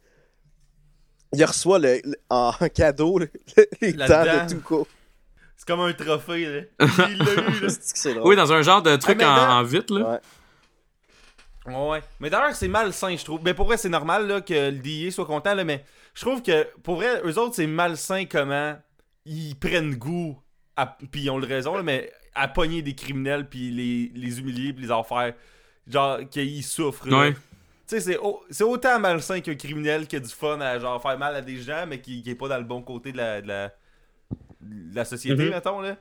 Il 1.33 1.44
reçoit 1.44 1.79
le, 1.79 2.01
le- 2.03 2.16
en 2.29 2.53
cadeau 2.74 3.18
le- 3.20 3.31
les 3.81 3.92
dents 3.92 4.07
dent. 4.09 4.44
de 4.46 4.48
Tuco. 4.48 4.88
C'est 5.57 5.66
comme 5.66 5.81
un 5.81 5.92
trophée, 5.92 6.44
là. 6.46 6.87
Il 7.11 7.18
l'a 7.18 7.35
eu, 7.35 7.61
là. 7.61 7.68
C'est 7.68 7.92
que 7.92 7.98
c'est 7.98 8.14
drôle. 8.14 8.29
Oui, 8.29 8.37
dans 8.37 8.53
un 8.53 8.62
genre 8.62 8.83
de 8.83 8.96
truc 8.96 9.16
Ah, 9.20 9.24
mais 9.24 9.24
en, 9.24 9.37
dans- 9.37 9.53
en 9.59 9.62
vite, 9.62 9.90
là. 9.90 10.20
Ouais. 11.66 11.74
Ouais. 11.74 12.01
Mais 12.20 12.31
d'ailleurs, 12.31 12.55
c'est 12.57 12.68
malsain, 12.68 13.14
je 13.16 13.24
trouve. 13.24 13.40
Mais 13.44 13.53
pour 13.55 13.66
vrai, 13.66 13.77
c'est 13.77 13.88
normal 13.90 14.27
là, 14.27 14.40
que 14.40 14.70
le 14.70 14.79
DIA 14.79 15.11
soit 15.11 15.27
content, 15.27 15.55
là, 15.55 15.64
mais 15.64 15.85
je 16.14 16.22
trouve 16.22 16.42
que 16.42 16.66
pour 16.83 16.96
vrai, 16.96 17.20
eux 17.24 17.38
autres, 17.38 17.55
c'est 17.57 17.66
malsain 17.66 18.24
comment 18.24 18.77
ils 19.27 19.55
prennent 19.55 19.94
goût, 19.96 20.40
à... 20.83 20.87
puis 21.11 21.23
ils 21.23 21.31
ont 21.31 21.38
le 21.38 21.47
raison, 21.47 21.75
là, 21.77 21.83
mais 21.83 22.11
à 22.35 22.49
pogner 22.49 22.83
des 22.83 22.95
criminels, 22.95 23.49
puis 23.49 23.71
les, 23.71 24.12
les 24.14 24.38
humilier, 24.41 24.73
puis 24.73 24.85
les 24.85 24.91
en 24.93 25.03
faire. 25.03 25.35
Genre, 25.91 26.21
qu'ils 26.31 26.62
souffrent. 26.62 27.09
Ouais. 27.09 27.33
Tu 27.33 27.38
sais, 27.87 28.01
c'est, 28.01 28.19
au- 28.19 28.43
c'est 28.51 28.64
autant 28.64 28.99
malsain 29.01 29.41
qu'un 29.41 29.55
criminel 29.55 30.07
qui 30.07 30.17
a 30.17 30.21
du 30.21 30.29
fun 30.29 30.61
à 30.61 30.79
genre 30.79 31.01
faire 31.01 31.19
mal 31.19 31.35
à 31.35 31.41
des 31.41 31.57
gens, 31.57 31.87
mais 31.88 32.01
qui, 32.01 32.23
qui 32.23 32.31
est 32.31 32.35
pas 32.35 32.49
dans 32.49 32.59
le 32.59 32.64
bon 32.64 32.83
côté 32.83 33.12
de 33.12 33.17
la, 33.17 33.41
de 33.41 33.49
la, 33.49 33.69
de 34.61 34.95
la 34.95 35.05
société, 35.05 35.45
Mhm. 35.45 35.51
mettons, 35.51 35.81
là. 35.81 35.97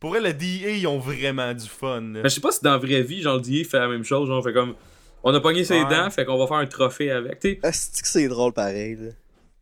Pour 0.00 0.10
vrai, 0.10 0.20
le 0.20 0.34
DIA, 0.34 0.70
ils 0.72 0.86
ont 0.86 0.98
vraiment 0.98 1.54
du 1.54 1.66
fun. 1.66 2.00
là. 2.02 2.20
Mais 2.22 2.28
je 2.28 2.34
sais 2.34 2.40
pas 2.42 2.52
si 2.52 2.62
dans 2.62 2.72
la 2.72 2.78
vraie 2.78 3.00
vie, 3.02 3.22
genre, 3.22 3.36
le 3.36 3.40
DA 3.40 3.64
fait 3.66 3.78
la 3.78 3.88
même 3.88 4.04
chose. 4.04 4.28
Genre, 4.28 4.44
fait 4.44 4.52
comme. 4.52 4.74
On 5.22 5.32
a 5.34 5.40
pogné 5.40 5.64
ses 5.64 5.82
Ouais. 5.82 5.88
dents, 5.88 6.10
fait 6.10 6.26
qu'on 6.26 6.36
va 6.36 6.46
faire 6.46 6.58
un 6.58 6.66
trophée 6.66 7.10
avec. 7.10 7.40
Tu 7.40 7.52
sais, 7.52 7.60
Ah, 7.62 7.72
C'est 7.72 8.02
que 8.02 8.08
c'est 8.08 8.28
drôle 8.28 8.52
pareil. 8.52 8.96
Là? 8.96 9.10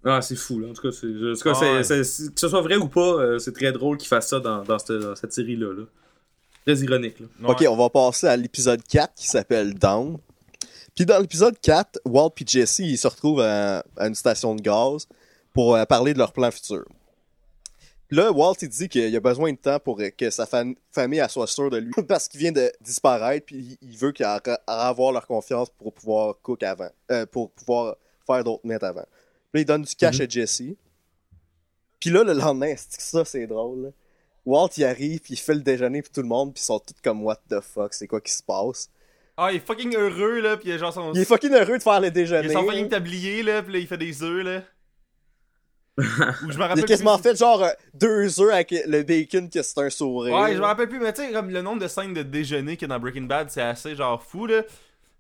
Ah, 0.05 0.21
c'est 0.23 0.37
fou, 0.37 0.59
là. 0.61 0.69
En 0.69 0.73
tout 0.73 0.83
cas, 0.83 0.91
c'est, 0.93 1.07
en 1.07 1.35
tout 1.35 1.43
cas, 1.43 1.51
Ah 1.53 1.59
c'est- 1.59 1.73
ouais. 1.73 1.85
c'est- 1.85 2.05
c'est- 2.05 2.35
que 2.35 2.41
ce 2.41 2.49
soit 2.49 2.61
vrai 2.63 2.77
ou 2.77 2.89
pas, 2.89 3.01
euh, 3.01 3.39
c'est 3.39 3.53
très 3.53 3.73
drôle 3.73 3.97
qu'ils 3.99 4.09
fassent 4.09 4.29
ça 4.29 4.41
dans, 4.41 4.63
dans 4.63 4.79
cette, 4.79 4.93
dans 4.93 5.15
cette 5.17 5.33
série-là. 5.33 5.73
Là. 5.73 5.85
Très 6.67 6.77
ironique, 6.85 7.21
là. 7.21 7.27
Ouais. 7.43 7.51
Ok, 7.51 7.65
on 7.69 7.77
va 7.77 7.89
passer 7.91 8.27
à 8.27 8.37
l'épisode 8.37 8.83
4 8.89 9.15
qui 9.15 9.27
s'appelle 9.27 9.75
Down. 9.75 10.19
Puis 10.95 11.07
dans 11.07 11.19
l'épisode 11.19 11.59
4, 11.61 12.01
Walt 12.05 12.33
et 12.41 12.45
Jesse 12.47 12.81
ils 12.81 12.99
se 12.99 13.09
retrouvent 13.09 13.41
à, 13.41 13.83
à 13.97 14.07
une 14.09 14.15
station 14.15 14.55
de 14.55 14.61
gaz 14.61 15.07
pour 15.55 15.75
euh, 15.75 15.85
parler 15.87 16.13
de 16.15 16.19
leur 16.19 16.33
plan 16.33 16.51
futur. 16.51 16.85
Puis 18.09 18.17
Là, 18.19 18.31
Walt 18.31 18.55
il 18.61 18.69
dit 18.69 18.89
qu'il 18.89 19.17
a 19.17 19.21
besoin 19.21 19.53
de 19.53 19.57
temps 19.57 19.79
pour 19.81 19.99
euh, 20.01 20.11
que 20.11 20.29
sa 20.31 20.45
fam- 20.45 20.77
famille 20.91 21.19
elle 21.19 21.31
soit 21.31 21.47
sûre 21.47 21.71
de 21.71 21.79
lui 21.79 21.93
parce 22.09 22.29
qu'il 22.29 22.41
vient 22.41 22.53
de 22.53 22.71
disparaître 22.81 23.47
puis 23.47 23.79
il 23.81 23.97
veut 23.97 24.13
qu'il 24.13 24.27
a- 24.27 24.41
a- 24.67 24.89
avoir 24.89 25.13
leur 25.13 25.27
confiance 25.27 25.69
pour 25.79 25.93
pouvoir 25.95 26.35
cook 26.43 26.63
avant, 26.63 26.91
euh, 27.11 27.25
pour 27.27 27.51
pouvoir 27.53 27.97
faire 28.27 28.45
d'autres 28.45 28.67
mets 28.67 28.83
avant. 28.85 29.07
Puis 29.53 29.59
là, 29.59 29.61
il 29.61 29.65
donne 29.67 29.83
du 29.83 29.95
cash 29.95 30.21
à 30.21 30.29
Jesse. 30.29 30.63
Puis 32.01 32.11
là, 32.11 32.25
le 32.25 32.33
lendemain, 32.33 32.75
c'est 32.77 32.97
que 32.97 33.03
ça 33.03 33.25
c'est 33.25 33.47
drôle. 33.47 33.83
là? 33.85 33.89
Walt 34.45 34.71
il 34.77 34.85
arrive 34.85 35.21
puis 35.21 35.35
il 35.35 35.37
fait 35.37 35.55
le 35.55 35.61
déjeuner 35.61 36.03
pour 36.03 36.11
tout 36.11 36.23
le 36.23 36.27
monde 36.29 36.53
puis 36.53 36.61
ils 36.63 36.67
sont 36.67 36.81
tous 36.81 36.95
comme 37.05 37.23
what 37.23 37.41
the 37.49 37.61
fuck, 37.61 37.95
c'est 37.95 38.09
quoi 38.09 38.21
qui 38.21 38.33
se 38.33 38.43
passe? 38.43 38.91
Ah, 39.37 39.53
il 39.53 39.57
est 39.57 39.67
fucking 39.67 39.95
heureux, 39.97 40.41
là, 40.41 40.57
pis 40.57 40.69
il 40.69 40.73
a 40.73 40.79
genre 40.79 40.93
son. 40.93 41.13
Il 41.15 41.21
est 41.21 41.25
fucking 41.25 41.53
heureux 41.53 41.79
de 41.79 41.83
faire 41.83 42.01
le 42.01 42.09
Il 42.09 42.13
déjeuner. 42.13 42.49
a 42.49 42.53
son 42.53 42.65
fucking 42.67 42.89
tablier, 42.89 43.43
là, 43.43 43.63
pis 43.63 43.73
là, 43.73 43.79
il 43.79 43.87
fait 43.87 43.97
des 43.99 44.23
œufs, 44.23 44.45
là. 44.45 44.63
Ou 45.99 46.03
je 46.03 46.47
me 46.47 46.53
Il 46.55 46.63
rappelle 46.63 46.85
a 46.85 46.87
quasiment 46.87 47.17
plus. 47.19 47.23
fait 47.31 47.37
genre 47.37 47.63
euh, 47.63 47.71
deux 47.95 48.41
œufs 48.41 48.53
avec 48.53 48.75
le 48.87 49.03
bacon 49.03 49.49
que 49.49 49.63
c'est 49.63 49.79
un 49.79 49.91
sourire. 49.91 50.35
Ouais, 50.35 50.55
je 50.55 50.59
me 50.59 50.65
rappelle 50.65 50.89
plus, 50.89 50.99
mais 50.99 51.13
tu 51.13 51.23
sais, 51.23 51.33
comme 51.33 51.51
le 51.51 51.63
nombre 51.63 51.81
de 51.83 51.89
scènes 51.89 52.15
de 52.15 52.23
déjeuner 52.23 52.77
qu'il 52.77 52.89
y 52.89 52.91
a 52.91 52.95
dans 52.97 53.01
Breaking 53.01 53.23
Bad, 53.27 53.51
c'est 53.51 53.63
assez 53.63 53.95
genre 53.95 54.23
fou, 54.23 54.47
là. 54.47 54.63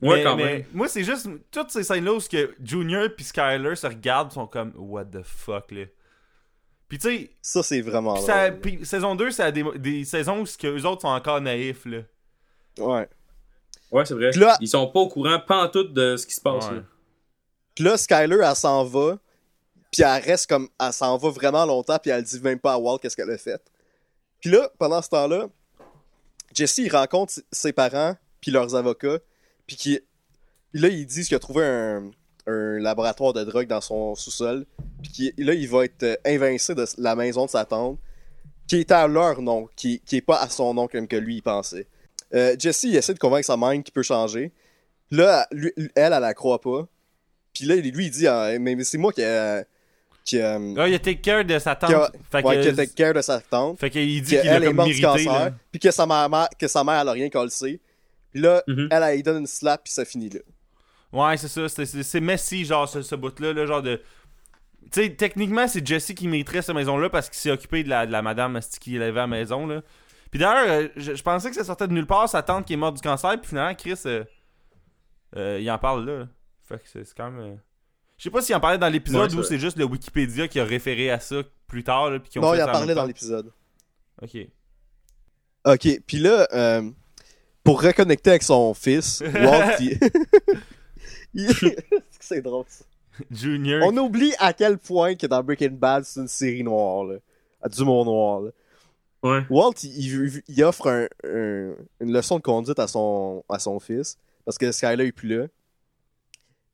Ouais, 0.02 0.16
mais, 0.16 0.24
quand 0.24 0.36
mais 0.36 0.44
même. 0.44 0.64
Moi, 0.72 0.88
c'est 0.88 1.04
juste 1.04 1.28
toutes 1.50 1.70
ces 1.70 1.84
scènes-là 1.84 2.12
où 2.14 2.20
ce 2.20 2.28
que 2.28 2.54
Junior 2.62 3.08
puis 3.16 3.24
Skyler 3.24 3.76
se 3.76 3.86
regardent 3.86 4.32
sont 4.32 4.46
comme 4.46 4.72
What 4.76 5.04
the 5.06 5.22
fuck, 5.22 5.70
là. 5.70 5.84
Pis 6.88 6.98
tu 6.98 7.08
sais, 7.08 7.30
Ça, 7.40 7.62
c'est 7.62 7.80
vraiment 7.80 8.14
pis 8.14 8.22
ça- 8.22 8.50
drôle. 8.50 8.60
pis 8.60 8.84
saison 8.84 9.14
2, 9.14 9.30
c'est 9.30 9.50
des, 9.52 9.64
des 9.78 10.04
saisons 10.04 10.40
où 10.40 10.46
ce 10.46 10.58
que 10.58 10.66
eux 10.66 10.84
autres 10.86 11.02
sont 11.02 11.08
encore 11.08 11.40
naïfs, 11.40 11.84
là. 11.86 12.00
Ouais. 12.78 13.08
Ouais, 13.90 14.04
c'est 14.04 14.14
vrai. 14.14 14.30
Puis 14.30 14.40
là- 14.40 14.56
Ils 14.60 14.68
sont 14.68 14.86
pas 14.88 15.00
au 15.00 15.08
courant 15.08 15.38
pantoute 15.38 15.92
de 15.94 16.16
ce 16.16 16.26
qui 16.26 16.34
se 16.34 16.40
passe. 16.40 16.66
Ouais. 16.68 16.76
là. 16.76 16.82
Puis 17.74 17.84
là, 17.84 17.96
Skyler, 17.96 18.40
elle 18.44 18.56
s'en 18.56 18.84
va. 18.84 19.18
Puis 19.90 20.02
elle 20.02 20.22
reste 20.22 20.48
comme. 20.48 20.68
Elle 20.80 20.92
s'en 20.92 21.16
va 21.16 21.28
vraiment 21.30 21.64
longtemps. 21.64 21.98
Puis 21.98 22.10
elle 22.10 22.22
dit 22.24 22.40
même 22.40 22.58
pas 22.58 22.72
à 22.74 22.78
Walt 22.78 22.98
qu'est-ce 22.98 23.14
qu'elle 23.16 23.30
a 23.30 23.38
fait. 23.38 23.62
Puis 24.40 24.50
là, 24.50 24.70
pendant 24.78 25.00
ce 25.00 25.08
temps-là, 25.10 25.46
Jesse, 26.54 26.78
il 26.78 26.90
rencontre 26.90 27.34
ses 27.52 27.72
parents. 27.72 28.16
Puis 28.40 28.50
leurs 28.50 28.74
avocats. 28.74 29.18
Puis 29.66 29.76
qui. 29.76 30.00
Là, 30.74 30.88
ils 30.88 31.06
disent 31.06 31.28
qu'il 31.28 31.36
a 31.36 31.40
trouvé 31.40 31.64
un, 31.64 32.10
un 32.46 32.78
laboratoire 32.78 33.32
de 33.32 33.44
drogue 33.44 33.66
dans 33.68 33.80
son 33.80 34.14
sous-sol. 34.14 34.64
Puis 35.02 35.12
qui- 35.12 35.34
là, 35.38 35.52
il 35.54 35.68
va 35.68 35.84
être 35.84 36.02
euh, 36.02 36.16
invincé 36.24 36.74
de 36.74 36.84
la 36.98 37.14
maison 37.14 37.44
de 37.44 37.50
sa 37.50 37.64
tante. 37.64 37.98
Qui 38.68 38.76
est 38.76 38.90
à 38.92 39.06
leur 39.06 39.42
nom. 39.42 39.68
Qui, 39.76 40.00
qui 40.06 40.16
est 40.16 40.20
pas 40.22 40.40
à 40.40 40.48
son 40.48 40.72
nom 40.72 40.88
comme 40.88 41.06
que 41.06 41.16
lui, 41.16 41.36
il 41.36 41.42
pensait. 41.42 41.86
Euh, 42.34 42.56
Jesse, 42.58 42.84
il 42.84 42.96
essaie 42.96 43.12
de 43.12 43.18
convaincre 43.18 43.44
sa 43.46 43.56
mère 43.58 43.72
qu'il 43.72 43.92
peut 43.92 44.02
changer. 44.02 44.50
Là, 45.10 45.46
lui- 45.52 45.72
elle, 45.76 45.90
elle, 45.94 46.20
la 46.20 46.32
croit 46.32 46.60
pas. 46.60 46.88
Puis 47.52 47.66
là, 47.66 47.76
lui, 47.76 48.06
il 48.06 48.10
dit, 48.10 48.26
ah, 48.26 48.50
mais, 48.58 48.74
mais 48.74 48.84
c'est 48.84 48.96
moi 48.98 49.12
qui 49.12 49.22
a. 49.22 49.64
Qui 50.24 50.40
a. 50.40 50.58
Là, 50.58 50.88
il 50.88 51.20
care 51.20 51.44
de 51.44 51.58
sa 51.58 51.76
tante. 51.76 51.90
qui 51.90 51.94
a- 51.94 52.10
fait 52.30 52.42
ouais, 52.42 52.72
que, 52.74 52.84
care 52.94 53.12
de 53.12 53.20
sa 53.20 53.40
tante. 53.40 53.78
fait 53.78 53.90
qu'il 53.90 54.22
dit 54.22 54.30
Qu'elle 54.40 54.64
est 54.64 54.72
morte 54.72 54.88
du 54.88 55.00
cancer. 55.02 55.52
Puis 55.70 55.80
que 55.80 55.90
sa 55.90 56.06
mère, 56.06 56.48
que 56.58 56.68
sa 56.68 56.82
mère, 56.82 57.02
elle 57.02 57.08
a 57.08 57.12
rien 57.12 57.28
calcé. 57.28 57.78
Puis 58.32 58.40
là, 58.42 58.62
Mhm. 58.66 58.88
elle, 58.90 59.02
elle, 59.02 59.16
lui 59.16 59.22
donne 59.22 59.38
une 59.42 59.46
slap, 59.46 59.84
puis 59.84 59.92
ça 59.92 60.04
finit 60.04 60.28
là. 60.30 60.40
Ouais, 61.12 61.36
c'est 61.36 61.48
ça. 61.48 61.68
c'est- 61.68 61.84
C'est 61.86 62.02
c'est 62.02 62.20
messy, 62.20 62.64
genre, 62.64 62.88
ce, 62.88 63.02
ce 63.02 63.14
bout-là. 63.14 63.52
Là, 63.52 63.66
genre 63.66 63.82
de. 63.82 64.00
Tu 64.90 65.02
sais, 65.02 65.10
techniquement, 65.14 65.68
c'est 65.68 65.86
Jesse 65.86 66.12
qui 66.14 66.26
mériterait 66.26 66.62
cette 66.62 66.74
maison-là 66.74 67.08
parce 67.10 67.28
qu'il 67.28 67.38
s'est 67.38 67.50
occupé 67.50 67.84
de 67.84 67.88
la, 67.88 68.06
de 68.06 68.12
la 68.12 68.22
madame 68.22 68.58
qui 68.80 68.96
élevait 68.96 69.20
à 69.20 69.22
la 69.24 69.26
maison. 69.26 69.66
Là. 69.66 69.82
Puis 70.30 70.40
d'ailleurs, 70.40 70.66
euh, 70.68 70.88
je, 70.96 71.14
je 71.14 71.22
pensais 71.22 71.50
que 71.50 71.54
ça 71.56 71.62
sortait 71.64 71.86
de 71.86 71.92
nulle 71.92 72.06
part, 72.06 72.28
sa 72.28 72.42
tante 72.42 72.66
qui 72.66 72.72
est 72.72 72.76
morte 72.76 72.96
du 72.96 73.02
cancer. 73.02 73.38
Puis 73.40 73.48
finalement, 73.50 73.74
Chris, 73.74 73.94
euh, 74.06 74.24
euh, 75.36 75.58
il 75.60 75.70
en 75.70 75.78
parle 75.78 76.04
là. 76.06 76.26
Fait 76.62 76.76
que 76.78 76.88
c'est 76.88 77.04
c'est 77.04 77.14
quand 77.16 77.30
même. 77.30 77.40
euh, 77.40 77.56
Je 78.16 78.24
sais 78.24 78.30
pas 78.30 78.40
s'il 78.42 78.54
en 78.56 78.60
parlait 78.60 78.78
dans 78.78 78.88
l'épisode 78.88 79.30
Ouais, 79.32 79.38
ou 79.38 79.42
c'est 79.42 79.58
juste 79.58 79.76
le 79.76 79.84
Wikipédia 79.84 80.48
qui 80.48 80.58
a 80.60 80.64
référé 80.64 81.10
à 81.10 81.20
ça 81.20 81.36
plus 81.66 81.84
tard. 81.84 82.10
Là, 82.10 82.18
puis 82.18 82.30
qui 82.30 82.38
ont 82.38 82.42
Non, 82.42 82.52
fait 82.52 82.58
il 82.58 82.62
en 82.62 82.66
parlait 82.72 82.94
dans 82.94 83.04
l'épisode. 83.04 83.52
Ok. 84.22 84.36
Ok, 85.64 85.88
puis 86.06 86.18
là, 86.18 86.48
euh, 86.52 86.90
pour 87.64 87.82
reconnecter 87.82 88.30
avec 88.30 88.42
son 88.42 88.74
fils, 88.74 89.20
Walt, 89.34 89.76
il... 89.80 89.98
il- 91.34 91.76
c'est 92.20 92.40
drôle 92.42 92.64
ça. 92.68 92.84
Junior. 93.30 93.82
On 93.86 93.96
oublie 93.98 94.32
à 94.38 94.52
quel 94.52 94.78
point 94.78 95.14
que 95.14 95.26
dans 95.26 95.42
Breaking 95.42 95.72
Bad, 95.72 96.04
c'est 96.04 96.20
une 96.20 96.28
série 96.28 96.64
noire, 96.64 97.04
là. 97.04 97.16
À 97.60 97.68
d'humour 97.68 98.04
noir, 98.04 98.40
là. 98.40 98.50
Ouais. 99.22 99.44
Walt, 99.50 99.74
il, 99.84 100.64
offre 100.64 100.88
un- 100.88 101.08
un- 101.24 101.74
une 102.00 102.12
leçon 102.12 102.38
de 102.38 102.42
conduite 102.42 102.78
à 102.80 102.88
son, 102.88 103.44
à 103.48 103.58
son 103.60 103.78
fils, 103.78 104.18
parce 104.44 104.58
que 104.58 104.72
Skyler 104.72 105.06
est 105.06 105.12
plus 105.12 105.28
là. 105.28 105.46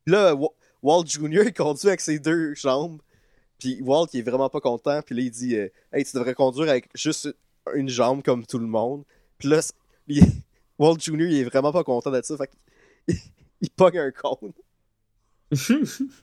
Puis 0.05 0.13
là, 0.15 0.33
Wa- 0.33 0.53
Walt 0.81 1.05
Jr. 1.05 1.43
il 1.45 1.53
conduit 1.53 1.89
avec 1.89 2.01
ses 2.01 2.17
deux 2.17 2.55
jambes, 2.55 3.01
puis 3.59 3.79
Walt, 3.83 4.07
il 4.13 4.21
est 4.21 4.23
vraiment 4.23 4.49
pas 4.49 4.61
content, 4.61 5.01
puis 5.05 5.13
là, 5.15 5.21
il 5.21 5.29
dit 5.29 5.55
euh, 5.57 5.67
Hey, 5.93 6.03
tu 6.05 6.15
devrais 6.15 6.33
conduire 6.33 6.69
avec 6.69 6.89
juste 6.95 7.29
une 7.75 7.89
jambe 7.89 8.23
comme 8.23 8.43
tout 8.47 8.57
le 8.59 8.65
monde.» 8.65 9.03
Puis 9.37 9.49
là, 9.49 9.59
il- 10.07 10.23
Walt 10.79 10.97
Jr. 10.99 11.13
il 11.19 11.37
est 11.41 11.43
vraiment 11.43 11.71
pas 11.71 11.83
content 11.83 12.09
de 12.09 12.21
ça, 12.23 12.35
fait 12.37 12.49
qu'il 13.07 13.15
il 13.61 13.69
pogne 13.69 13.99
un 13.99 14.11
cône. 14.11 14.53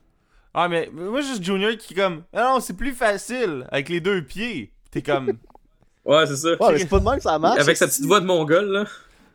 Ah, 0.58 0.68
mais 0.70 0.88
moi, 0.90 1.20
juste 1.20 1.44
Junior 1.44 1.76
qui 1.76 1.92
est 1.92 1.96
comme. 1.96 2.22
Ah 2.32 2.44
non, 2.54 2.60
c'est 2.60 2.72
plus 2.72 2.92
facile 2.92 3.66
avec 3.70 3.90
les 3.90 4.00
deux 4.00 4.22
pieds. 4.24 4.72
T'es 4.90 5.02
comme. 5.02 5.32
Ouais, 6.06 6.24
c'est 6.24 6.36
ça. 6.36 6.50
Ouais, 6.50 6.72
mais 6.72 6.78
c'est 6.78 6.86
pas 6.88 7.00
de 7.00 7.04
même 7.04 7.16
que 7.16 7.22
ça 7.22 7.36
marche. 7.36 7.58
Avec 7.60 7.76
sa 7.76 7.88
petite 7.88 8.04
voix 8.04 8.20
de 8.20 8.26
mongol, 8.26 8.64
là. 8.66 8.84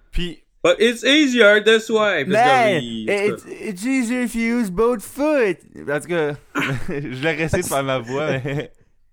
Puis. 0.10 0.42
But 0.64 0.78
it's 0.80 1.04
easier 1.04 1.62
this 1.64 1.90
way. 1.90 2.24
Man, 2.24 2.82
il- 2.82 3.10
it's, 3.10 3.44
it's 3.46 3.84
easier 3.84 4.24
if 4.24 4.34
you 4.36 4.62
use 4.62 4.72
both 4.72 5.02
foot. 5.02 5.58
En 5.76 6.00
tout 6.00 6.08
cas, 6.08 6.36
je 6.88 7.22
l'ai 7.22 7.32
resté 7.34 7.58
de 7.62 7.66
faire 7.66 7.84
ma 7.84 8.00
voix, 8.00 8.26
mais. 8.40 8.72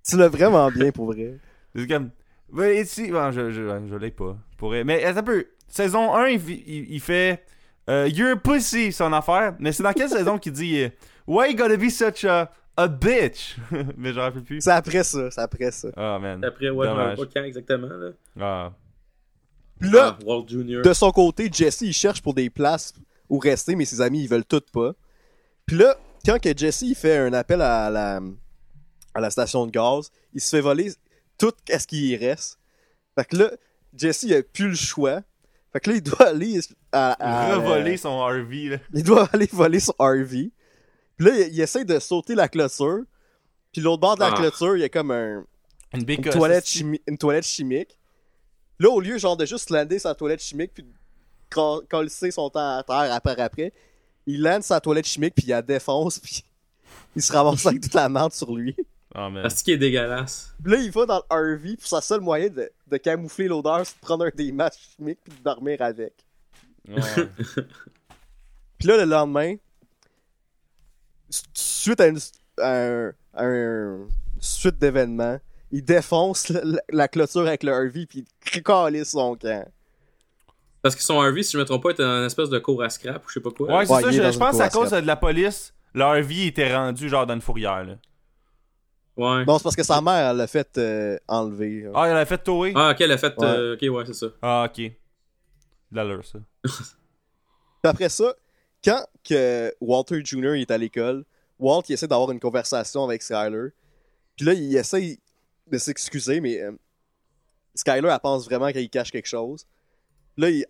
Tu 0.09 0.16
l'as 0.16 0.29
vraiment 0.29 0.71
bien, 0.71 0.92
pour 0.92 1.07
vrai. 1.12 1.38
C'est 1.75 1.87
comme. 1.88 2.11
But 2.49 2.77
it's. 2.79 2.97
Bon, 3.11 3.33
je, 3.33 3.51
je, 3.51 3.62
je 3.90 3.97
l'ai 3.97 4.12
pas. 4.12 4.37
Pour... 4.57 4.71
Mais 4.71 5.03
attends 5.05 5.21
un 5.21 5.23
peu. 5.25 5.47
Saison 5.68 6.14
1, 6.14 6.28
il, 6.28 6.50
il, 6.50 6.92
il 6.94 7.00
fait. 7.00 7.44
euh, 7.88 8.09
You're 8.09 8.33
a 8.33 8.37
pussy, 8.37 8.92
son 8.92 9.12
affaire. 9.12 9.54
Mais 9.59 9.72
c'est 9.72 9.83
dans 9.83 9.92
quelle 9.92 10.09
saison 10.09 10.38
qu'il 10.38 10.52
dit 10.52 10.83
euh, 10.83 10.88
Why 11.26 11.50
you 11.50 11.57
gotta 11.57 11.76
be 11.76 11.90
such 11.90 12.24
a, 12.24 12.50
a 12.76 12.88
bitch? 12.88 13.57
mais 13.96 14.12
je 14.12 14.20
rappelle 14.20 14.42
plus. 14.42 14.61
C'est 14.61 14.70
après 14.70 15.02
ça, 15.04 15.31
c'est 15.31 15.40
après 15.40 15.70
ça. 15.70 15.88
Ah, 15.96 16.18
man. 16.20 16.42
Après, 16.44 16.70
ouais, 16.70 16.87
pas 16.87 17.14
quand 17.33 17.44
exactement, 17.44 17.88
là. 17.88 18.11
Ah. 18.40 18.72
Puis 19.78 19.90
là, 19.90 20.16
Ah, 20.20 20.24
Walt 20.24 20.46
Jr. 20.48 20.83
De 20.83 20.92
son 20.92 21.11
côté, 21.12 21.48
Jesse, 21.52 21.83
il 21.83 21.92
cherche 21.92 22.20
pour 22.22 22.35
des 22.35 22.50
places 22.50 22.92
où 23.28 23.38
rester, 23.38 23.76
mais 23.76 23.85
ses 23.85 24.00
amis, 24.00 24.22
ils 24.22 24.28
veulent 24.28 24.44
toutes 24.44 24.70
pas. 24.70 24.92
Puis 25.66 25.76
là, 25.76 25.96
quand 26.24 26.40
que 26.40 26.57
Jesse, 26.57 26.83
il 26.83 26.94
fait 26.94 27.18
un 27.18 27.33
appel 27.33 27.61
à 27.62 27.90
la, 27.90 28.20
à 29.14 29.20
la 29.20 29.31
station 29.31 29.66
de 29.66 29.70
gaz, 29.70 30.11
il 30.35 30.40
se 30.40 30.57
fait 30.57 30.62
voler 30.62 30.90
tout 31.37 31.52
ce 31.68 31.87
qui 31.87 32.09
y 32.09 32.16
reste. 32.16 32.59
Fait 33.16 33.24
que 33.26 33.37
là, 33.37 33.50
Jesse, 33.94 34.22
il 34.24 34.35
a 34.35 34.42
plus 34.42 34.68
le 34.70 34.74
choix. 34.74 35.20
Fait 35.72 35.81
que 35.81 35.90
là, 35.90 35.96
il 35.96 36.02
doit 36.02 36.28
aller 36.28 36.61
à... 36.92 37.50
à- 37.52 37.57
Revoler 37.57 37.96
son 37.96 38.18
RV, 38.20 38.68
là. 38.70 38.76
il 38.94 39.02
doit 39.02 39.28
aller 39.33 39.48
voler 39.52 39.81
son 39.81 39.94
RV. 39.98 40.50
Puis 41.16 41.26
là, 41.26 41.33
il, 41.40 41.54
il 41.54 41.61
essaie 41.61 41.85
de 41.85 41.98
sauter 41.98 42.35
la 42.35 42.48
clôture. 42.48 43.00
Puis 43.72 43.83
l'autre 43.83 44.00
bord 44.00 44.14
de 44.16 44.20
la 44.20 44.28
Ah. 44.28 44.33
clôture, 44.37 44.76
il 44.76 44.81
y 44.81 44.85
a 44.85 44.88
comme 44.88 45.11
un, 45.11 45.44
Une 45.92 46.04
toilette, 46.22 46.64
chimi- 46.64 47.02
une 47.07 47.18
toilette 47.18 47.44
chimique. 47.44 47.98
Là, 48.78 48.88
au 48.90 49.00
lieu 49.00 49.18
genre 49.18 49.37
de 49.37 49.44
juste 49.44 49.70
lander 49.70 49.98
sa 49.98 50.14
toilette 50.14 50.40
chimique 50.42 50.72
puis 50.72 50.87
coller 51.50 52.09
son 52.31 52.48
temps 52.50 52.76
à 52.78 52.83
terre 52.83 53.12
après 53.12 53.40
après, 53.40 53.72
il 54.26 54.40
lande 54.42 54.62
sa 54.62 54.81
toilette 54.81 55.07
chimique 55.07 55.35
puis 55.35 55.46
il 55.46 55.50
la 55.50 55.62
défonce 55.62 56.18
puis 56.20 56.44
il 57.16 57.22
se 57.22 57.33
ramasse 57.33 57.66
avec 57.66 57.81
toute 57.83 57.94
la 57.94 58.09
merde 58.09 58.33
sur 58.33 58.54
lui. 58.54 58.76
Ah, 59.20 59.31
man. 59.31 59.42
Ah, 59.44 59.50
c'est 59.50 59.64
qui 59.64 59.72
est 59.72 59.76
dégueulasse. 59.76 60.54
Là, 60.64 60.76
il 60.76 60.92
va 60.92 61.04
dans 61.07 61.22
le 61.31 61.54
RV 61.57 61.76
puis 61.76 61.88
sa 61.88 62.00
seul 62.00 62.20
moyen 62.20 62.48
de, 62.48 62.70
de 62.87 62.96
camoufler 62.98 63.48
l'odeur, 63.48 63.85
c'est 63.85 63.96
de 63.96 64.00
prendre 64.00 64.24
un 64.26 64.31
des 64.33 64.52
matchs 64.52 64.94
chimiques 64.96 65.18
puis 65.24 65.37
de 65.37 65.42
dormir 65.42 65.83
avec. 65.83 66.12
Ouais. 66.88 66.96
Puis 68.78 68.87
là, 68.87 68.96
le 68.96 69.04
lendemain, 69.11 69.57
suite 71.52 72.00
à 72.00 72.07
une, 72.07 72.18
à 72.59 72.76
un, 72.76 73.09
à 73.35 73.44
un- 73.44 74.07
suite 74.38 74.78
d'événements, 74.78 75.40
il 75.72 75.85
défonce 75.85 76.52
la, 76.88 77.09
clôture 77.09 77.46
avec 77.46 77.64
le 77.64 77.72
RV 77.72 78.07
puis 78.07 78.24
il 78.54 78.62
calisse 78.62 79.11
son 79.11 79.35
camp. 79.35 79.68
Parce 80.81 80.94
que 80.94 81.02
son 81.02 81.18
RV, 81.18 81.42
si 81.42 81.52
je 81.52 81.59
me 81.59 81.64
trompe 81.64 81.83
pas, 81.83 81.90
est 81.90 82.00
un 82.00 82.24
espèce 82.24 82.48
de 82.50 82.59
cours 82.61 82.83
à 82.85 82.88
scrap 82.88 83.26
ou 83.26 83.28
je 83.28 83.35
sais 83.35 83.40
pas 83.40 83.50
quoi. 83.50 83.78
Ouais, 83.78 83.85
c'est 83.85 83.92
Ouais, 83.94 84.02
ça, 84.02 84.11
je, 84.12 84.18
dans 84.22 84.28
je 84.28 84.33
une 84.35 84.38
pense 84.38 84.50
que 84.52 84.57
c'est 84.59 84.62
à 84.62 84.70
cause 84.70 84.90
de 84.92 84.96
la 84.98 85.16
police. 85.16 85.74
Leur 85.92 86.20
vie 86.22 86.46
était 86.46 86.74
rendue 86.74 87.09
genre 87.09 87.26
dans 87.26 87.35
une 87.35 87.40
fourrière, 87.40 87.85
là. 87.85 87.94
Ouais. 89.18 89.44
Non, 89.44 89.59
c'est 89.59 89.64
parce 89.64 89.76
que 89.76 89.83
sa 89.83 90.00
mère, 90.00 90.31
elle 90.31 90.37
l'a 90.37 90.46
fait 90.46 90.78
euh, 90.78 91.18
enlever. 91.26 91.90
Ah, 91.94 92.09
il 92.09 92.16
a 92.16 92.24
fait 92.24 92.38
tower? 92.38 92.72
Ah, 92.76 92.92
ok, 92.92 93.00
elle 93.00 93.12
a 93.12 93.18
fait. 93.18 93.35
euh, 93.42 93.74
ok, 93.74 93.83
ouais, 93.94 94.04
c'est 94.07 94.14
ça. 94.14 94.26
Ah, 94.40 94.66
ok. 94.70 94.78
De 94.81 95.96
l'allure, 95.96 96.24
ça. 96.24 96.38
Puis 96.64 97.90
après 97.90 98.09
ça, 98.09 98.33
quand 98.85 99.04
que 99.24 99.74
Walter 99.81 100.24
Jr. 100.24 100.54
est 100.54 100.70
à 100.70 100.78
l'école, 100.78 101.24
Walt 101.59 101.83
il 101.88 101.94
essaie 101.94 102.07
d'avoir 102.07 102.31
une 102.31 102.38
conversation 102.40 103.02
avec 103.04 103.22
Skyler. 103.22 103.70
Puis 104.37 104.46
là, 104.46 104.52
il 104.52 104.76
essaie 104.76 105.18
de 105.66 105.78
s'excuser, 105.78 106.40
mais 106.40 106.61
euh, 106.61 106.72
Skyler, 107.74 108.09
elle 108.09 108.20
pense 108.20 108.44
vraiment 108.44 108.70
qu'il 108.70 108.88
cache 108.88 109.11
quelque 109.11 109.26
chose. 109.26 109.66
Là, 110.37 110.50
il, 110.50 110.64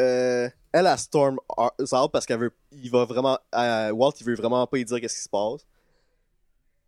euh, 0.00 0.48
elle, 0.72 0.86
a 0.86 0.96
Storm 0.96 1.38
out 1.58 2.10
parce 2.12 2.24
qu'elle 2.24 2.40
veut. 2.40 2.52
Il 2.72 2.90
va 2.90 3.04
vraiment. 3.04 3.38
euh, 3.54 3.90
Walt, 3.90 4.12
il 4.20 4.26
veut 4.26 4.34
vraiment 4.34 4.66
pas 4.66 4.76
lui 4.78 4.84
dire 4.86 4.98
qu'est-ce 5.00 5.16
qui 5.16 5.22
se 5.24 5.28
passe. 5.28 5.66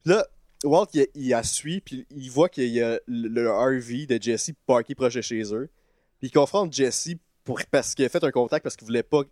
Puis 0.02 0.14
là, 0.14 0.26
Walt, 0.66 0.88
il, 0.94 1.06
il 1.14 1.28
la 1.28 1.42
suit, 1.42 1.80
puis 1.80 2.06
il 2.10 2.30
voit 2.30 2.48
qu'il 2.48 2.68
y 2.68 2.82
a 2.82 3.00
le, 3.06 3.28
le 3.28 3.50
RV 3.50 4.06
de 4.06 4.20
Jesse 4.20 4.50
parké 4.66 4.94
proche 4.94 5.14
de 5.14 5.20
chez 5.20 5.42
eux. 5.54 5.68
Puis 6.18 6.28
il 6.28 6.30
confronte 6.30 6.72
Jesse 6.72 7.10
pour, 7.44 7.60
parce 7.70 7.94
qu'il 7.94 8.04
a 8.04 8.08
fait 8.08 8.22
un 8.24 8.30
contact 8.30 8.62
parce 8.62 8.76
qu'il 8.76 8.86
voulait 8.86 9.02
pas. 9.02 9.22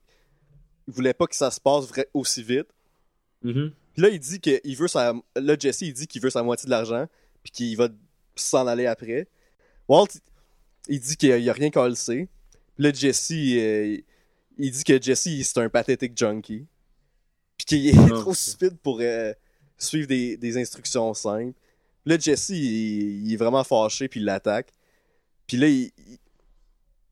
Il 0.86 0.94
voulait 0.94 1.14
pas 1.14 1.26
que 1.26 1.34
ça 1.34 1.50
se 1.50 1.60
passe 1.60 1.86
aussi 2.12 2.42
vite. 2.42 2.68
Mhm. 3.42 3.72
Puis 3.94 4.02
là, 4.02 4.08
il 4.08 4.18
dit 4.18 4.40
qu'il 4.40 4.76
veut 4.76 4.88
sa. 4.88 5.14
Là, 5.36 5.56
Jesse, 5.58 5.82
il 5.82 5.92
dit 5.92 6.06
qu'il 6.06 6.22
veut 6.22 6.30
sa 6.30 6.42
moitié 6.42 6.66
de 6.66 6.70
l'argent, 6.70 7.06
puis 7.42 7.52
qu'il 7.52 7.76
va 7.76 7.88
s'en 8.36 8.66
aller 8.66 8.86
après. 8.86 9.28
Walt, 9.88 10.08
il 10.88 11.00
dit 11.00 11.16
qu'il 11.16 11.40
y 11.40 11.50
a 11.50 11.52
rien 11.52 11.70
qu'à 11.70 11.88
le 11.88 11.94
sait. 11.94 12.28
Puis 12.74 12.84
là, 12.84 12.92
Jesse, 12.92 13.30
euh, 13.32 13.98
il 14.58 14.70
dit 14.70 14.84
que 14.84 15.00
Jesse, 15.00 15.28
c'est 15.42 15.58
un 15.58 15.68
pathétique 15.68 16.16
junkie. 16.16 16.66
Puis 17.56 17.66
qu'il 17.66 17.86
est 17.88 17.94
Ah, 17.96 18.08
trop 18.20 18.34
stupide 18.34 18.76
pour 18.82 18.98
euh, 19.00 19.32
suivre 19.78 20.06
des, 20.08 20.36
des 20.36 20.56
instructions 20.58 21.12
simples. 21.14 21.54
Là, 22.06 22.18
Jesse, 22.18 22.50
il, 22.50 23.26
il 23.26 23.32
est 23.32 23.36
vraiment 23.36 23.64
fâché, 23.64 24.08
puis 24.08 24.20
il 24.20 24.26
l'attaque. 24.26 24.68
Puis 25.46 25.56
là, 25.56 25.66
il. 25.68 25.90
il- 25.98 26.18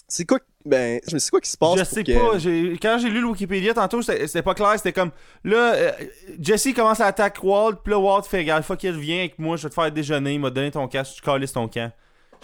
C'est 0.09 0.25
quoi. 0.27 0.38
Ben, 0.64 1.01
je 1.09 1.14
me 1.14 1.18
sais 1.18 1.31
quoi 1.31 1.40
qui 1.40 1.51
se 1.51 1.57
passe 1.57 1.77
Je 1.77 1.83
sais 1.85 2.05
que- 2.05 2.12
pas, 2.12 2.38
j'ai- 2.38 2.79
quand 2.81 2.96
j'ai 3.01 3.09
lu 3.11 3.20
le 3.20 3.27
Wikipédia 3.27 3.75
tantôt, 3.75 4.01
c'était 4.01 4.42
pas 4.42 4.55
clair, 4.55 4.75
c'était 4.77 4.92
comme 4.92 5.11
là, 5.42 5.75
euh, 5.75 5.92
Jesse 6.38 6.68
commence 6.72 7.01
à 7.01 7.07
attaquer 7.07 7.40
Walt, 7.44 7.79
puis 7.83 7.90
là 7.90 7.98
Walt 7.98 8.22
fait 8.22 8.38
regarde, 8.38 8.62
fuck 8.62 8.81
il 8.85 8.92
viens 8.92 9.18
avec 9.20 9.40
moi, 9.40 9.57
je 9.57 9.64
vais 9.64 9.70
te 9.70 9.75
faire 9.75 9.90
déjeuner, 9.90 10.35
il 10.35 10.38
m'a 10.40 10.51
donné 10.51 10.70
ton 10.70 10.87
cash, 10.87 11.16
tu 11.16 11.20
calisses 11.20 11.53
ton 11.53 11.66
camp. 11.66 11.90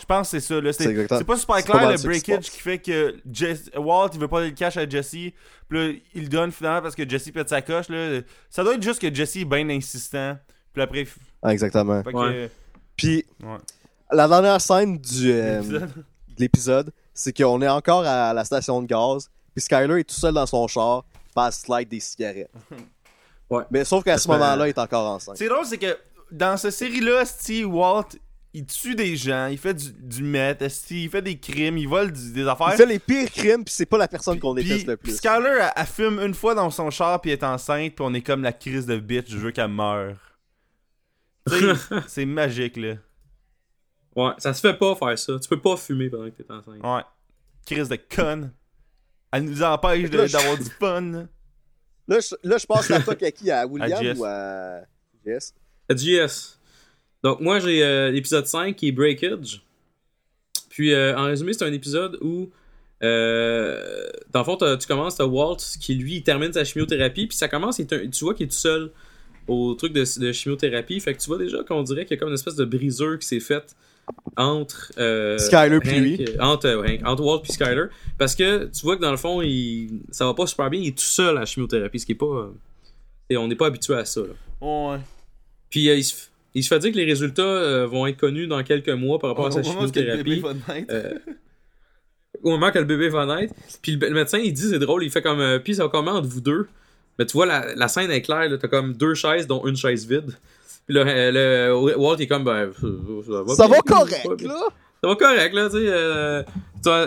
Je 0.01 0.05
pense 0.07 0.31
que 0.31 0.39
c'est 0.41 0.47
ça. 0.47 0.61
là. 0.61 0.73
C'est 0.73 1.25
pas 1.25 1.37
super 1.37 1.57
pas 1.57 1.63
clair 1.63 1.91
le 1.91 2.03
breakage 2.03 2.51
qui 2.51 2.61
fait 2.61 2.79
que 2.79 3.17
Jess- 3.31 3.71
Walt 3.77 4.11
il 4.15 4.21
veut 4.21 4.29
pas 4.29 4.39
donner 4.39 4.51
le 4.51 4.57
cash 4.57 4.77
à 4.77 4.89
Jesse. 4.89 5.11
Puis 5.11 5.33
là, 5.71 5.93
il 6.15 6.23
le 6.23 6.29
donne 6.29 6.53
finalement 6.53 6.83
parce 6.83 6.95
que 6.95 7.09
Jesse 7.09 7.31
pète 7.31 7.49
sa 7.49 7.61
coche. 7.63 7.89
Là. 7.89 8.21
Ça 8.51 8.63
doit 8.65 8.75
être 8.75 8.83
juste 8.83 9.01
que 9.01 9.13
Jesse 9.15 9.37
est 9.37 9.45
bien 9.45 9.69
insistant. 9.69 10.37
Puis 10.73 10.83
après. 10.83 11.03
f- 11.03 11.17
Ah, 11.43 11.53
exactement. 11.53 12.03
Que, 12.03 12.11
Ouais. 12.11 12.51
Puis, 12.97 13.25
Ouais. 13.43 13.57
la 14.13 14.27
dernière 14.29 14.61
scène 14.61 14.99
du, 14.99 15.31
euh, 15.33 15.61
l'épisode- 15.61 15.91
de 15.93 16.05
l'épisode, 16.39 16.93
c'est 17.15 17.37
qu'on 17.37 17.61
est 17.63 17.69
encore 17.69 18.05
à 18.05 18.33
la 18.33 18.45
station 18.45 18.81
de 18.83 18.87
gaz, 18.87 19.29
puis 19.55 19.63
Skyler 19.63 20.01
est 20.01 20.05
tout 20.05 20.15
seul 20.15 20.35
dans 20.35 20.47
son 20.47 20.67
char, 20.69 21.05
passe 21.35 21.61
slide 21.63 21.89
des 21.89 22.01
cigarettes. 22.01 22.51
Ouais. 23.51 23.65
Mais 23.71 23.85
sauf 23.85 24.05
qu'à 24.05 24.19
ce 24.19 24.29
moment-là, 24.29 24.67
il 24.67 24.71
est 24.71 24.79
encore 24.79 25.11
enceinte. 25.13 25.37
C'est 25.37 25.49
drôle, 25.49 25.65
c'est 25.65 25.79
que 25.79 25.97
dans 26.31 26.57
cette 26.57 26.73
série-là, 26.75 27.23
esti, 27.23 27.65
Walt, 27.65 28.09
il 28.59 28.67
tue 28.67 28.95
des 28.95 29.17
gens, 29.17 29.47
il 29.47 29.57
fait 29.59 29.75
du, 29.75 29.93
du 29.93 30.23
meth, 30.23 30.63
il 30.91 31.09
fait 31.09 31.23
des 31.23 31.39
crimes, 31.39 31.79
il 31.79 31.89
vole 31.89 32.13
du- 32.13 32.33
des 32.33 32.47
affaires. 32.47 32.71
Il 32.73 32.77
fait 32.77 32.87
les 32.87 32.99
pires 32.99 33.31
crimes, 33.31 33.65
puis 33.65 33.73
c'est 33.73 33.87
pas 33.87 33.99
la 33.99 34.09
personne 34.09 34.39
qu'on 34.41 34.55
déteste 34.55 34.87
le 34.87 34.97
plus. 34.97 35.17
Skyler, 35.17 35.59
elle, 35.61 35.71
elle 35.77 35.87
fume 35.87 36.19
une 36.21 36.35
fois 36.35 36.55
dans 36.55 36.71
son 36.71 36.91
char, 36.91 37.21
puis 37.21 37.31
elle 37.31 37.39
est 37.39 37.45
enceinte, 37.45 37.95
puis 37.95 38.05
on 38.07 38.13
est 38.15 38.23
comme 38.23 38.43
la 38.43 38.53
crise 38.53 38.87
de 38.87 38.99
bitch, 38.99 39.31
je 39.31 39.39
veux 39.39 39.51
qu'elle 39.53 39.69
meure. 39.69 40.17
C'est 42.09 42.27
magique, 42.27 42.77
là. 42.77 42.95
Ouais, 44.17 44.33
ça 44.39 44.53
se 44.53 44.61
fait 44.61 44.75
pas 44.75 44.95
faire 44.97 45.19
ça. 45.19 45.39
Tu 45.39 45.49
peux 45.49 45.61
pas 45.61 45.77
fumer 45.77 46.11
pendant 46.11 46.25
que 46.31 46.43
t'es 46.43 46.51
enceinte. 46.51 46.83
Ouais. 46.83 47.03
Crise 47.65 47.89
de 47.89 47.97
conne. 47.97 48.53
Elle 49.33 49.45
nous 49.45 49.63
empêche 49.63 50.11
d'avoir 50.11 50.57
du 50.59 50.65
fun. 50.79 51.29
Là, 52.09 52.19
je, 52.21 52.35
là, 52.43 52.59
je 52.59 52.67
passe 52.67 52.89
la 52.89 53.01
toque 53.01 53.23
à 53.23 53.31
qui? 53.31 53.51
À 53.51 53.67
William 53.71 53.93
À 53.99 54.03
Jess. 54.03 54.19
ou 54.19 54.25
à 54.25 54.81
Jess? 55.25 55.55
À 55.89 55.95
JS. 55.95 56.58
Donc, 57.23 57.41
moi, 57.41 57.59
j'ai 57.59 57.83
euh, 57.83 58.11
l'épisode 58.11 58.47
5 58.47 58.77
qui 58.77 58.89
est 58.89 58.93
Breakage. 58.93 59.63
Puis, 60.71 60.93
euh, 60.93 61.17
en 61.17 61.25
résumé, 61.25 61.53
c'est 61.53 61.65
un 61.65 61.73
épisode 61.73 62.19
où, 62.21 62.51
euh, 63.03 64.09
dans 64.33 64.41
le 64.41 64.45
fond, 64.45 64.57
tu 64.57 64.87
commences, 64.87 65.17
t'as 65.17 65.25
Walt 65.27 65.57
qui, 65.81 65.95
lui, 65.95 66.17
il 66.17 66.23
termine 66.23 66.53
sa 66.53 66.65
chimiothérapie. 66.65 67.27
Puis, 67.27 67.37
ça 67.37 67.49
commence, 67.49 67.77
tu 67.79 68.25
vois 68.25 68.35
qu'il 68.35 68.47
est 68.47 68.51
tout 68.51 68.55
seul 68.57 68.91
au 69.49 69.75
truc 69.75 69.93
de, 69.93 70.05
de 70.21 70.33
chimiothérapie. 70.33 71.01
Fait 71.01 71.15
que 71.15 71.19
tu 71.21 71.27
vois 71.27 71.39
déjà 71.39 71.63
qu'on 71.65 71.83
dirait 71.83 72.05
qu'il 72.05 72.15
y 72.15 72.19
a 72.19 72.21
comme 72.21 72.29
une 72.29 72.35
espèce 72.35 72.55
de 72.57 72.65
briseur 72.65 73.19
qui 73.19 73.27
s'est 73.27 73.41
faite 73.41 73.75
entre. 74.37 74.93
euh, 74.99 75.39
Skyler 75.39 75.81
puis 75.81 76.01
lui. 76.01 76.27
Entre, 76.39 76.67
euh, 76.67 76.83
Hank- 76.85 77.05
entre 77.07 77.23
Walt 77.25 77.41
puis 77.41 77.53
Skyler. 77.53 77.87
Parce 78.19 78.35
que 78.37 78.67
tu 78.67 78.83
vois 78.83 78.97
que 78.97 79.03
dans 79.03 79.11
le 79.11 79.17
fond, 79.17 79.41
il, 79.43 80.01
ça 80.11 80.25
va 80.27 80.35
pas 80.35 80.47
super 80.47 80.71
bien. 80.71 80.81
Il 80.81 80.89
est 80.89 80.99
tout 80.99 81.05
seul 81.05 81.37
à 81.37 81.41
la 81.41 81.47
chimiothérapie, 81.47 81.99
ce 81.99 82.07
qui 82.07 82.13
est 82.13 82.15
pas. 82.15 82.27
euh, 82.27 82.51
et 83.31 83.37
on 83.37 83.49
n'est 83.49 83.57
pas 83.57 83.67
habitué 83.67 83.95
à 83.95 84.05
ça. 84.05 84.21
Là. 84.21 84.27
Ouais. 84.67 84.99
Puis 85.71 85.89
euh, 85.89 85.97
il, 85.97 86.05
se, 86.05 86.15
il 86.55 86.63
se 86.65 86.69
fait 86.69 86.79
dire 86.79 86.93
que 86.93 86.97
les 86.97 87.05
résultats 87.05 87.43
euh, 87.43 87.87
vont 87.87 88.07
être 88.07 88.17
connus 88.17 88.47
dans 88.47 88.63
quelques 88.63 88.89
mois 88.89 89.19
par 89.19 89.31
rapport 89.31 89.47
à 89.47 89.51
sa 89.51 89.61
Au 89.61 89.63
moment 89.65 89.81
où 89.81 89.85
est-ce 89.85 89.93
que 89.93 90.01
le 90.01 90.17
bébé 90.17 90.37
chimiothérapie. 90.37 90.65
va 90.67 90.75
naître. 90.75 90.93
Euh, 90.93 91.15
au 92.43 92.51
moment 92.51 92.71
que 92.71 92.79
le 92.79 92.85
bébé 92.85 93.09
va 93.09 93.27
naître. 93.27 93.55
Puis 93.83 93.93
le, 93.97 94.09
le 94.09 94.15
médecin, 94.15 94.39
il 94.39 94.53
dit, 94.53 94.69
c'est 94.71 94.79
drôle, 94.79 95.05
il 95.05 95.11
fait 95.11 95.23
comme. 95.23 95.41
euh, 95.41 95.59
puis 95.59 95.75
ça 95.75 95.85
va 95.85 95.89
comment 95.89 96.13
entre 96.13 96.29
vous 96.29 96.41
deux 96.41 96.69
Mais 97.19 97.27
tu 97.27 97.33
vois, 97.33 97.47
la, 97.47 97.75
la 97.75 97.89
scène 97.89 98.11
est 98.11 98.23
claire, 98.23 98.49
t'as 98.61 98.69
comme 98.69 98.95
deux 98.95 99.15
chaises, 99.15 99.47
dont 99.47 99.67
une 99.67 99.77
chaise 99.77 100.07
vide. 100.07 100.33
Puis 100.87 100.95
là, 100.97 101.03
euh, 101.07 101.69
le, 101.71 101.97
Walt 101.97 102.17
il 102.19 102.23
est 102.23 102.27
comme, 102.27 102.45
ben, 102.45 102.71
ça 102.73 103.43
va, 103.43 103.55
Ça 103.55 103.83
correct, 103.85 104.43
là 104.43 104.61
Ça 105.03 105.09
va 105.09 105.17
correct, 105.17 105.55
là, 105.55 105.69
tu 105.69 105.77
sais. 105.77 105.85
euh, 105.87 106.43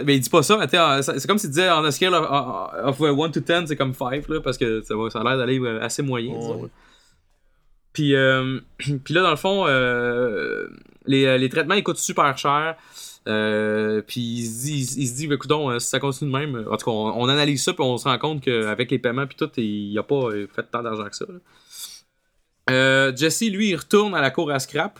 mais 0.05 0.15
il 0.15 0.19
dit 0.21 0.29
pas 0.29 0.43
ça, 0.43 0.57
mais 0.57 0.67
euh, 0.77 1.01
c'est 1.01 1.25
comme 1.27 1.37
s'il 1.39 1.49
disait 1.49 1.69
en 1.69 1.83
a 1.83 1.91
scale 1.91 2.13
of, 2.13 2.99
of 2.99 3.01
1 3.01 3.29
to 3.31 3.39
10, 3.39 3.65
c'est 3.67 3.75
comme 3.75 3.93
5, 3.93 4.27
là, 4.29 4.39
parce 4.41 4.57
que 4.57 4.81
ça, 4.81 4.95
va, 4.95 5.09
ça 5.09 5.21
a 5.21 5.23
l'air 5.23 5.37
d'aller 5.37 5.59
euh, 5.59 5.81
assez 5.81 6.03
moyen, 6.03 6.37
disons. 6.37 6.61
Ouais. 6.63 6.69
Puis, 7.93 8.15
euh, 8.15 8.59
puis 8.77 9.13
là, 9.13 9.21
dans 9.21 9.31
le 9.31 9.35
fond, 9.35 9.65
euh, 9.67 10.67
les, 11.05 11.25
euh, 11.25 11.37
les 11.37 11.49
traitements, 11.49 11.75
ils 11.75 11.83
coûtent 11.83 11.97
super 11.97 12.37
cher. 12.37 12.75
Euh, 13.27 14.01
puis 14.01 14.19
il 14.19 14.45
se 14.47 14.61
dit, 14.63 14.73
il, 14.73 15.03
il 15.03 15.07
se 15.07 15.13
dit 15.13 15.31
écoutons, 15.31 15.69
euh, 15.69 15.79
si 15.79 15.87
ça 15.89 15.99
continue 15.99 16.31
de 16.31 16.37
même, 16.37 16.65
en 16.69 16.77
tout 16.77 16.85
cas, 16.85 16.91
on, 16.91 17.21
on 17.21 17.29
analyse 17.29 17.63
ça, 17.63 17.73
puis 17.73 17.83
on 17.83 17.97
se 17.97 18.05
rend 18.05 18.17
compte 18.17 18.41
qu'avec 18.41 18.89
les 18.89 18.97
paiements, 18.97 19.27
puis 19.27 19.35
tout, 19.37 19.51
il 19.57 19.95
a 19.99 20.03
pas 20.03 20.31
fait 20.53 20.63
tant 20.63 20.81
d'argent 20.81 21.07
que 21.07 21.15
ça. 21.15 21.25
Jesse, 23.15 23.41
lui, 23.41 23.69
il 23.69 23.75
retourne 23.75 24.15
à 24.15 24.21
la 24.21 24.31
cour 24.31 24.49
à 24.49 24.57
scrap, 24.59 24.99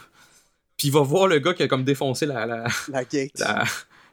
puis 0.77 0.89
il 0.89 0.93
va 0.93 1.01
voir 1.01 1.27
le 1.27 1.39
gars 1.39 1.54
qui 1.54 1.63
a 1.63 1.67
comme 1.67 1.84
défoncé 1.84 2.25
la, 2.27 2.45
la, 2.45 2.65
La 2.89 3.04
gate. 3.06 3.32
la, 3.39 3.63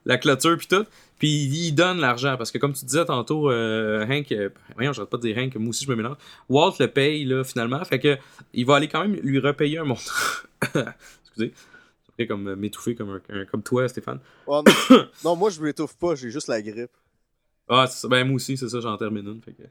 la 0.08 0.18
clôture 0.18 0.56
puis 0.58 0.66
tout. 0.66 0.84
Puis 1.18 1.28
il 1.28 1.72
donne 1.72 1.98
l'argent 1.98 2.36
parce 2.36 2.50
que 2.50 2.58
comme 2.58 2.72
tu 2.72 2.84
disais 2.84 3.04
tantôt, 3.04 3.50
euh, 3.50 4.06
Hank, 4.08 4.32
euh, 4.32 4.50
voyons, 4.74 4.92
j'arrête 4.92 5.10
pas 5.10 5.16
de 5.16 5.22
dire 5.22 5.38
Hank, 5.38 5.54
moi 5.56 5.70
aussi 5.70 5.84
je 5.84 5.90
me 5.90 5.96
mélange. 5.96 6.16
Walt 6.48 6.74
le 6.80 6.88
paye 6.88 7.24
là 7.24 7.44
finalement, 7.44 7.84
fait 7.84 8.00
que 8.00 8.16
il 8.54 8.66
va 8.66 8.76
aller 8.76 8.88
quand 8.88 9.02
même 9.02 9.14
lui 9.22 9.38
repayer 9.38 9.78
un 9.78 9.84
montant. 9.84 10.02
Excusez, 11.22 11.52
après 12.08 12.26
comme 12.26 12.48
euh, 12.48 12.56
m'étouffer 12.56 12.94
comme 12.96 13.20
un, 13.28 13.44
comme 13.44 13.62
toi 13.62 13.88
Stéphane. 13.88 14.18
Oh, 14.46 14.62
non. 14.90 14.96
non, 15.24 15.36
moi, 15.36 15.50
je 15.50 15.60
m'étouffe 15.60 15.96
pas, 15.96 16.16
j'ai 16.16 16.30
juste 16.30 16.48
la 16.48 16.60
grippe. 16.62 16.90
Ah, 17.68 17.86
c'est 17.86 18.00
ça. 18.00 18.08
Ben, 18.08 18.26
moi 18.26 18.36
aussi, 18.36 18.56
c'est 18.56 18.68
ça, 18.68 18.80
j'en 18.80 18.96
termine 18.96 19.26
une. 19.26 19.42
Fait 19.42 19.52
que... 19.52 19.62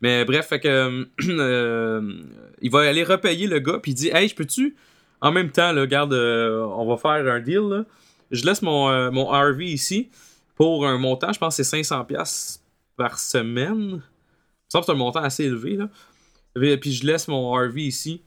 Mais 0.00 0.24
bref, 0.24 0.46
fait 0.46 0.60
que. 0.60 1.06
euh, 1.28 2.12
il 2.62 2.70
va 2.70 2.80
aller 2.80 3.02
repayer 3.02 3.46
le 3.46 3.58
gars, 3.58 3.78
puis 3.82 3.92
il 3.92 3.94
dit 3.94 4.10
Hey, 4.12 4.28
je 4.28 4.34
peux-tu. 4.34 4.76
En 5.20 5.32
même 5.32 5.50
temps, 5.50 5.72
là, 5.72 5.82
regarde, 5.82 6.12
euh, 6.12 6.60
on 6.60 6.86
va 6.86 6.96
faire 6.96 7.32
un 7.32 7.40
deal, 7.40 7.60
là. 7.68 7.84
Je 8.32 8.44
laisse 8.44 8.62
mon, 8.62 8.88
euh, 8.90 9.10
mon 9.10 9.26
RV 9.26 9.64
ici 9.64 10.10
pour 10.56 10.86
un 10.86 10.98
montant, 10.98 11.32
je 11.32 11.38
pense 11.38 11.56
que 11.56 11.62
c'est 11.62 11.76
500$ 11.82 12.60
par 12.96 13.18
semaine. 13.18 13.74
Il 13.78 13.94
me 13.96 14.00
semble 14.68 14.82
que 14.82 14.86
c'est 14.86 14.92
un 14.92 14.96
montant 14.96 15.20
assez 15.22 15.44
élevé, 15.44 15.76
là. 15.76 15.88
Et 16.60 16.76
Puis 16.78 16.92
je 16.92 17.06
laisse 17.06 17.28
mon 17.28 17.52
RV 17.52 17.80
ici. 17.82 18.22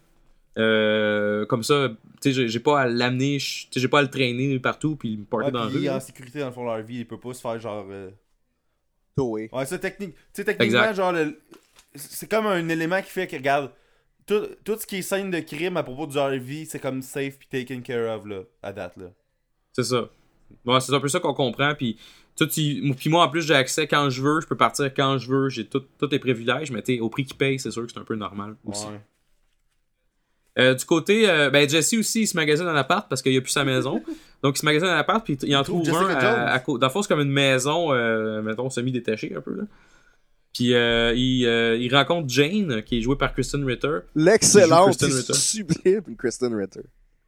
Euh, 0.58 1.46
comme 1.48 1.63
ça, 1.63 1.89
tu 1.89 2.30
sais, 2.30 2.32
j'ai- 2.34 2.48
j'ai 2.48 2.60
pas 2.60 2.82
à 2.82 2.88
l'amener, 2.88 3.39
je- 3.39 3.65
tu 3.65 3.74
sais, 3.74 3.80
j'ai 3.82 3.88
pas 3.89 4.00
à 4.00 4.02
le 4.04 4.10
traîner 4.10 4.58
partout, 4.60 4.96
puis 4.96 5.18
me 5.18 5.26
parker 5.26 5.48
Ouais, 5.48 5.52
dans 5.52 5.68
rue. 5.68 5.80
il 5.80 5.86
est 5.86 5.89
en 5.89 6.00
sécurité 6.00 6.39
dans 6.39 6.46
le 6.48 6.52
fond 6.54 6.62
de 6.62 6.68
leur 6.68 6.82
vie, 6.82 7.00
il 7.00 7.08
peut 7.08 7.20
pas 7.20 7.34
se 7.34 7.41
faire 7.41 7.60
genre. 7.60 7.86
euh, 7.89 8.10
Toé. 9.18 9.50
Ouais, 9.52 9.65
ça, 9.65 9.78
technique. 9.80 10.13
Tu 10.15 10.22
sais, 10.34 10.46
techniquement, 10.46 10.80
Exact. 10.80 10.94
genre, 10.96 11.12
le- 11.13 11.39
c'est 11.96 12.30
comme 12.30 12.48
un 12.48 12.68
élément 12.70 13.02
qui 13.02 13.10
fait 13.10 13.28
que, 13.28 13.36
regarde, 13.36 13.72
tout, 14.26 14.48
tout 14.63 14.78
ce 14.80 14.86
qui 14.88 14.98
est 14.98 15.02
scène 15.02 15.30
de 15.32 15.39
crime 15.39 15.78
à 15.78 15.84
propos 15.84 16.08
du 16.08 16.18
RV, 16.18 16.65
c'est 16.65 16.80
comme 16.80 17.02
safe 17.02 17.38
puis 17.38 17.48
taken 17.50 17.82
care 17.82 18.18
of, 18.18 18.26
là, 18.26 18.41
à 18.62 18.74
date, 18.74 18.98
là. 18.98 19.06
C'est 19.75 19.83
ça. 19.83 20.09
Ouais, 20.65 20.79
c'est 20.79 20.93
un 20.93 20.99
peu 20.99 21.07
ça 21.09 21.19
qu'on 21.19 21.33
comprend. 21.33 21.73
Puis, 21.75 21.97
tout, 22.38 22.47
puis 22.47 23.09
moi, 23.09 23.25
en 23.25 23.29
plus, 23.29 23.41
j'ai 23.41 23.55
accès 23.55 23.88
quand 23.88 24.09
je 24.09 24.21
veux. 24.21 24.39
Je 24.41 24.47
peux 24.47 24.55
partir 24.57 24.93
quand 24.93 25.17
je 25.17 25.29
veux. 25.29 25.49
J'ai 25.49 25.65
tout- 25.65 25.83
tous 25.99 26.09
les 26.09 26.19
privilèges. 26.19 26.71
Mais 26.71 26.81
tu 26.81 26.95
sais, 26.95 26.99
au 27.01 27.09
prix 27.09 27.25
qu'il 27.25 27.35
paye, 27.35 27.59
c'est 27.59 27.71
sûr 27.71 27.85
que 27.85 27.91
c'est 27.91 27.99
un 27.99 28.03
peu 28.03 28.15
normal 28.15 28.55
aussi. 28.65 28.85
Ouais. 28.88 29.01
Euh, 30.57 30.73
du 30.73 30.85
côté, 30.85 31.29
euh, 31.29 31.49
ben, 31.49 31.67
Jesse 31.67 31.95
aussi, 31.95 32.21
il 32.21 32.27
se 32.27 32.38
magasine 32.38 32.65
un 32.67 32.75
appart 32.75 33.09
parce 33.09 33.21
qu'il 33.21 33.35
a 33.38 33.41
plus 33.41 33.49
sa 33.51 33.65
maison. 33.65 34.01
Donc, 34.41 34.55
il 34.57 34.59
se 34.61 34.65
magasine 34.65 34.88
un 34.88 34.97
appart. 34.97 35.23
Puis, 35.25 35.38
il 35.43 35.55
en 35.55 35.63
trouve 35.63 35.85
trouve, 35.85 35.99
un 35.99 36.15
à, 36.15 36.51
à 36.53 36.59
côté. 36.59 36.80
Dans 36.80 36.88
le 36.88 36.93
fond, 36.93 37.01
c'est 37.01 37.09
comme 37.09 37.19
une 37.19 37.32
maison, 37.32 37.91
euh, 37.91 38.41
mettons, 38.41 38.69
semi-détachée 38.69 39.36
un 39.36 39.41
peu. 39.41 39.53
là. 39.55 39.63
Puis, 40.53 40.73
euh, 40.73 41.13
il, 41.13 41.45
euh, 41.45 41.76
il 41.78 41.93
rencontre 41.93 42.30
Jane, 42.30 42.82
qui 42.84 42.99
est 42.99 43.01
jouée 43.01 43.17
par 43.17 43.34
Kristen 43.34 43.65
Ritter. 43.65 43.97
L'excellente, 44.15 44.86
Kristen 44.97 45.11
Ritter. 45.11 45.34
sublime 45.34 46.15
Kristen 46.17 46.55
Ritter. 46.55 46.82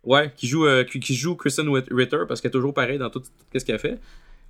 Ouais, 0.08 0.32
qui 0.38 0.48
joue, 0.48 0.66
euh, 0.66 0.86
qui, 0.86 1.14
joue 1.14 1.36
Kristen 1.36 1.68
Ritter 1.70 2.20
parce 2.30 2.40
qu'elle 2.40 2.48
est 2.48 2.52
toujours 2.54 2.74
pareil 2.74 2.98
dans 2.98 3.10
tout, 3.10 3.20
tout 3.20 3.28
ce 3.54 3.66
qu'elle 3.66 3.78
fait. 3.78 4.00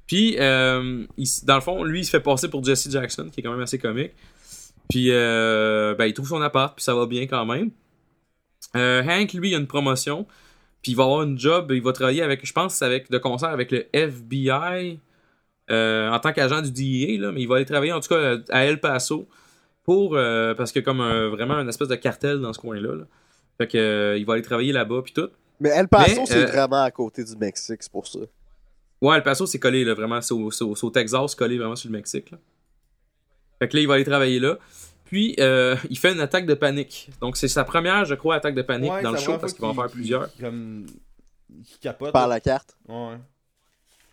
Puis, 0.06 0.36
euh, 0.40 1.04
dans 1.46 1.56
le 1.56 1.62
fond, 1.62 1.84
lui, 1.84 2.02
il 2.02 2.06
se 2.06 2.12
fait 2.12 2.20
passer 2.20 2.48
pour 2.48 2.64
Jesse 2.64 2.92
Jackson, 2.92 3.28
qui 3.32 3.40
est 3.40 3.44
quand 3.44 3.52
même 3.52 3.62
assez 3.62 3.80
comique. 3.80 4.12
Puis, 4.88 5.08
euh, 5.10 5.96
ben, 5.96 6.06
il 6.06 6.14
trouve 6.14 6.28
son 6.30 6.42
appart, 6.42 6.76
puis 6.76 6.84
ça 6.84 6.94
va 6.94 7.08
bien 7.08 7.24
quand 7.24 7.44
même. 7.46 7.72
Euh, 8.76 9.02
Hank, 9.04 9.34
lui, 9.34 9.50
il 9.50 9.56
a 9.56 9.58
une 9.58 9.66
promotion, 9.66 10.28
puis 10.84 10.92
il 10.92 10.96
va 10.96 11.06
avoir 11.06 11.24
une 11.24 11.40
job, 11.40 11.72
il 11.72 11.82
va 11.82 11.92
travailler 11.92 12.22
avec, 12.22 12.46
je 12.46 12.54
pense, 12.54 12.82
avec 12.84 13.10
de 13.10 13.18
concert 13.18 13.50
avec 13.50 13.72
le 13.72 13.88
FBI 13.94 15.00
euh, 15.72 16.10
en 16.10 16.20
tant 16.20 16.34
qu'agent 16.34 16.62
du 16.62 16.72
DEA, 16.72 17.18
là, 17.20 17.32
mais 17.32 17.42
il 17.42 17.48
va 17.48 17.56
aller 17.56 17.66
travailler 17.66 17.92
en 17.94 18.00
tout 18.00 18.10
cas 18.10 18.38
à 18.50 18.66
El 18.66 18.80
Paso 18.80 19.28
pour, 19.84 20.16
euh, 20.16 20.54
parce 20.54 20.76
a 20.78 20.82
comme 20.82 21.02
un- 21.02 21.30
vraiment 21.30 21.56
une 21.56 21.68
espèce 21.68 21.88
de 21.88 21.96
cartel 21.96 22.40
dans 22.42 22.54
ce 22.54 22.60
coin-là. 22.60 22.94
là. 22.96 23.04
Fait 23.58 23.68
que, 23.68 24.16
il 24.18 24.26
va 24.26 24.34
aller 24.34 24.44
travailler 24.44 24.72
là-bas, 24.72 25.02
puis 25.04 25.14
tout. 25.14 25.30
Mais 25.60 25.70
El 25.70 25.88
Paso, 25.88 26.26
c'est 26.26 26.44
euh, 26.44 26.46
vraiment 26.46 26.84
à 26.84 26.92
côté 26.92 27.24
du 27.24 27.36
Mexique, 27.36 27.82
c'est 27.82 27.92
pour 27.92 28.06
ça. 28.08 28.20
Ouais, 29.02 29.16
El 29.18 29.24
Paso, 29.24 29.46
c'est 29.46 29.60
collé, 29.60 29.84
là, 29.84 29.94
vraiment. 29.94 30.22
C'est 30.22 30.34
au, 30.34 30.90
Texas, 30.92 31.36
collé 31.36 31.58
vraiment 31.58 31.76
sur 31.76 31.90
le 31.90 31.98
Mexique. 31.98 32.32
Là. 32.32 32.38
Fait 33.60 33.68
que 33.68 33.76
là, 33.76 33.82
il 33.82 33.88
va 33.88 33.96
aller 33.96 34.06
travailler 34.06 34.40
là. 34.40 34.58
Puis, 35.06 35.36
euh, 35.40 35.76
il 35.90 35.98
fait 35.98 36.12
une 36.14 36.20
attaque 36.20 36.46
de 36.46 36.54
panique. 36.54 37.10
Donc, 37.22 37.38
c'est 37.38 37.48
sa 37.48 37.64
première, 37.64 38.06
je 38.06 38.16
crois, 38.16 38.36
attaque 38.36 38.56
de 38.56 38.62
panique 38.62 38.92
Ouais, 38.92 39.02
dans 39.02 39.12
le 39.12 39.18
show, 39.18 39.38
parce 39.38 39.54
qu'il 39.54 39.62
va 39.62 39.70
en 39.70 39.74
faire 39.74 39.86
qu'il- 39.86 39.94
plusieurs. 39.94 40.32
qu'il- 40.34 40.44
Comme. 40.44 40.86
Qui 41.66 41.80
capote. 41.80 42.12
Par 42.12 42.28
la 42.28 42.40
carte. 42.40 42.76
Ouais. 42.88 43.18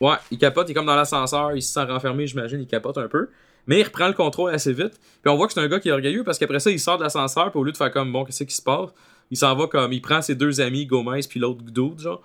Ouais, 0.01 0.17
il 0.31 0.39
capote, 0.39 0.69
il 0.69 0.73
est 0.73 0.75
comme 0.75 0.87
dans 0.87 0.97
l'ascenseur, 0.97 1.53
il 1.55 1.63
se 1.63 1.73
sent 1.73 1.83
renfermé, 1.85 2.27
j'imagine, 2.27 2.61
il 2.61 2.67
capote 2.67 2.97
un 2.99 3.09
peu. 3.09 3.29
Mais 3.67 3.81
il 3.81 3.83
reprend 3.85 4.07
le 4.09 4.13
contrôle 4.13 4.53
assez 4.55 4.73
vite. 4.73 5.01
Puis 5.23 5.33
on 5.33 5.37
voit 5.37 5.47
que 5.47 5.53
c'est 5.53 5.61
un 5.61 5.69
gars 5.69 5.81
qui 5.81 5.89
est 5.89 5.93
orgueilleux 5.93 6.23
parce 6.25 6.39
qu'après 6.39 6.61
ça, 6.61 6.71
il 6.71 6.79
sort 6.79 6.99
de 6.99 7.03
l'ascenseur, 7.03 7.51
puis 7.51 7.59
au 7.59 7.65
lieu 7.65 7.73
de 7.73 7.77
faire 7.77 7.91
comme 7.91 8.13
bon, 8.13 8.25
qu'est-ce 8.25 8.45
qui 8.45 8.55
se 8.55 8.63
passe, 8.63 8.91
il 9.31 9.37
s'en 9.37 9.55
va 9.57 9.67
comme, 9.67 9.93
il 9.93 10.01
prend 10.03 10.21
ses 10.23 10.35
deux 10.35 10.61
amis, 10.61 10.87
Gomez, 10.87 11.21
puis 11.29 11.41
l'autre 11.41 11.63
dude, 11.63 11.99
genre. 11.99 12.23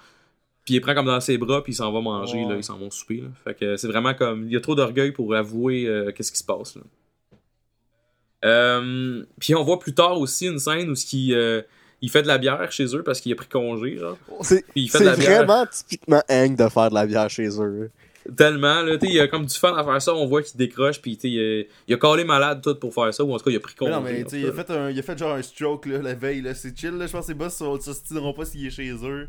Puis 0.66 0.74
il 0.76 0.78
les 0.78 0.82
prend 0.82 0.93
comme 0.93 1.08
dans 1.08 1.20
ses 1.20 1.38
bras, 1.38 1.64
puis 1.64 1.74
il 1.74 1.76
s'en 1.76 1.91
va 1.91 2.02
manger, 2.02 2.43
Ouais. 2.43 2.50
là, 2.52 2.56
ils 2.58 2.64
s'en 2.64 2.78
vont 2.78 2.91
souper. 2.91 3.22
Là. 3.22 3.28
Fait 3.43 3.54
que 3.56 3.76
c'est 3.78 3.88
vraiment 3.88 4.14
comme, 4.14 4.45
il 4.45 4.52
y 4.54 4.56
a 4.56 4.62
trop 4.62 4.76
d'orgueil 4.76 5.12
pour 5.12 5.34
avouer 5.34 5.88
euh, 5.88 6.12
qu'est-ce 6.12 6.32
qui 6.32 6.38
se 6.38 6.43
passe. 6.43 6.76
Là. 6.76 6.82
Euh, 8.45 9.24
puis 9.39 9.56
on 9.56 9.64
voit 9.64 9.80
plus 9.80 9.93
tard 9.93 10.18
aussi 10.20 10.47
une 10.47 10.60
scène 10.60 10.89
où 10.89 10.95
ce 10.95 11.06
qui, 11.06 11.34
euh, 11.34 11.62
il 12.02 12.10
fait 12.10 12.22
de 12.22 12.28
la 12.28 12.38
bière 12.38 12.72
chez 12.72 12.95
eux 12.95 13.04
parce 13.04 13.20
qu'il 13.20 13.32
a 13.34 13.36
pris 13.36 13.47
congé, 13.47 13.97
genre. 13.97 14.18
C'est 14.41 14.64
Puis 14.68 14.84
il 14.84 14.89
fait 14.89 15.00
de 15.00 15.04
c'est 15.04 15.10
la 15.10 15.16
bière. 15.18 15.45
vraiment 15.45 15.66
typiquement 15.70 16.22
Hank 16.30 16.56
de 16.56 16.70
faire 16.70 16.89
de 16.89 16.95
la 16.95 17.06
bière 17.06 17.30
chez 17.30 17.50
eux. 17.62 17.91
Tellement, 18.36 18.82
là, 18.82 18.98
il 19.02 19.20
a 19.20 19.28
comme 19.28 19.46
du 19.46 19.56
fun 19.56 19.76
à 19.76 19.84
faire 19.84 20.02
ça, 20.02 20.14
on 20.14 20.26
voit 20.26 20.42
qu'il 20.44 20.58
décroche, 20.58 21.02
puis 21.02 21.18
il, 21.24 21.40
a- 21.40 21.66
il 21.88 21.94
a 21.94 21.98
collé 21.98 22.24
malade 22.24 22.62
tout 22.64 22.76
pour 22.76 22.94
faire 22.94 23.14
ça, 23.14 23.24
ou 23.24 23.34
en 23.34 23.38
tout 23.38 23.46
cas, 23.46 23.52
il 23.52 23.58
a 23.58 23.60
pris 23.60 23.76
congé. 23.76 23.92
non, 23.92 24.02
mais 24.02 24.26
il 24.32 24.46
a 24.48 24.52
fait, 24.54 24.70
un, 24.72 24.90
il 24.90 25.00
a 25.00 25.02
fait 25.04 25.18
genre 25.18 25.34
un 25.36 25.42
stroke 25.42 25.86
là, 25.86 26.02
la 26.02 26.14
veille, 26.16 26.42
là. 26.42 26.54
C'est 26.54 26.78
chill, 26.78 26.92
là. 26.98 27.06
Je 27.08 27.12
pense 27.12 27.22
que 27.22 27.28
ses 27.28 27.34
boss 27.34 27.62
ne 27.62 27.78
s'ostineront 27.80 28.34
pas 28.34 28.46
s'il 28.46 28.66
est 28.68 28.70
chez 28.72 28.92
eux. 28.92 29.28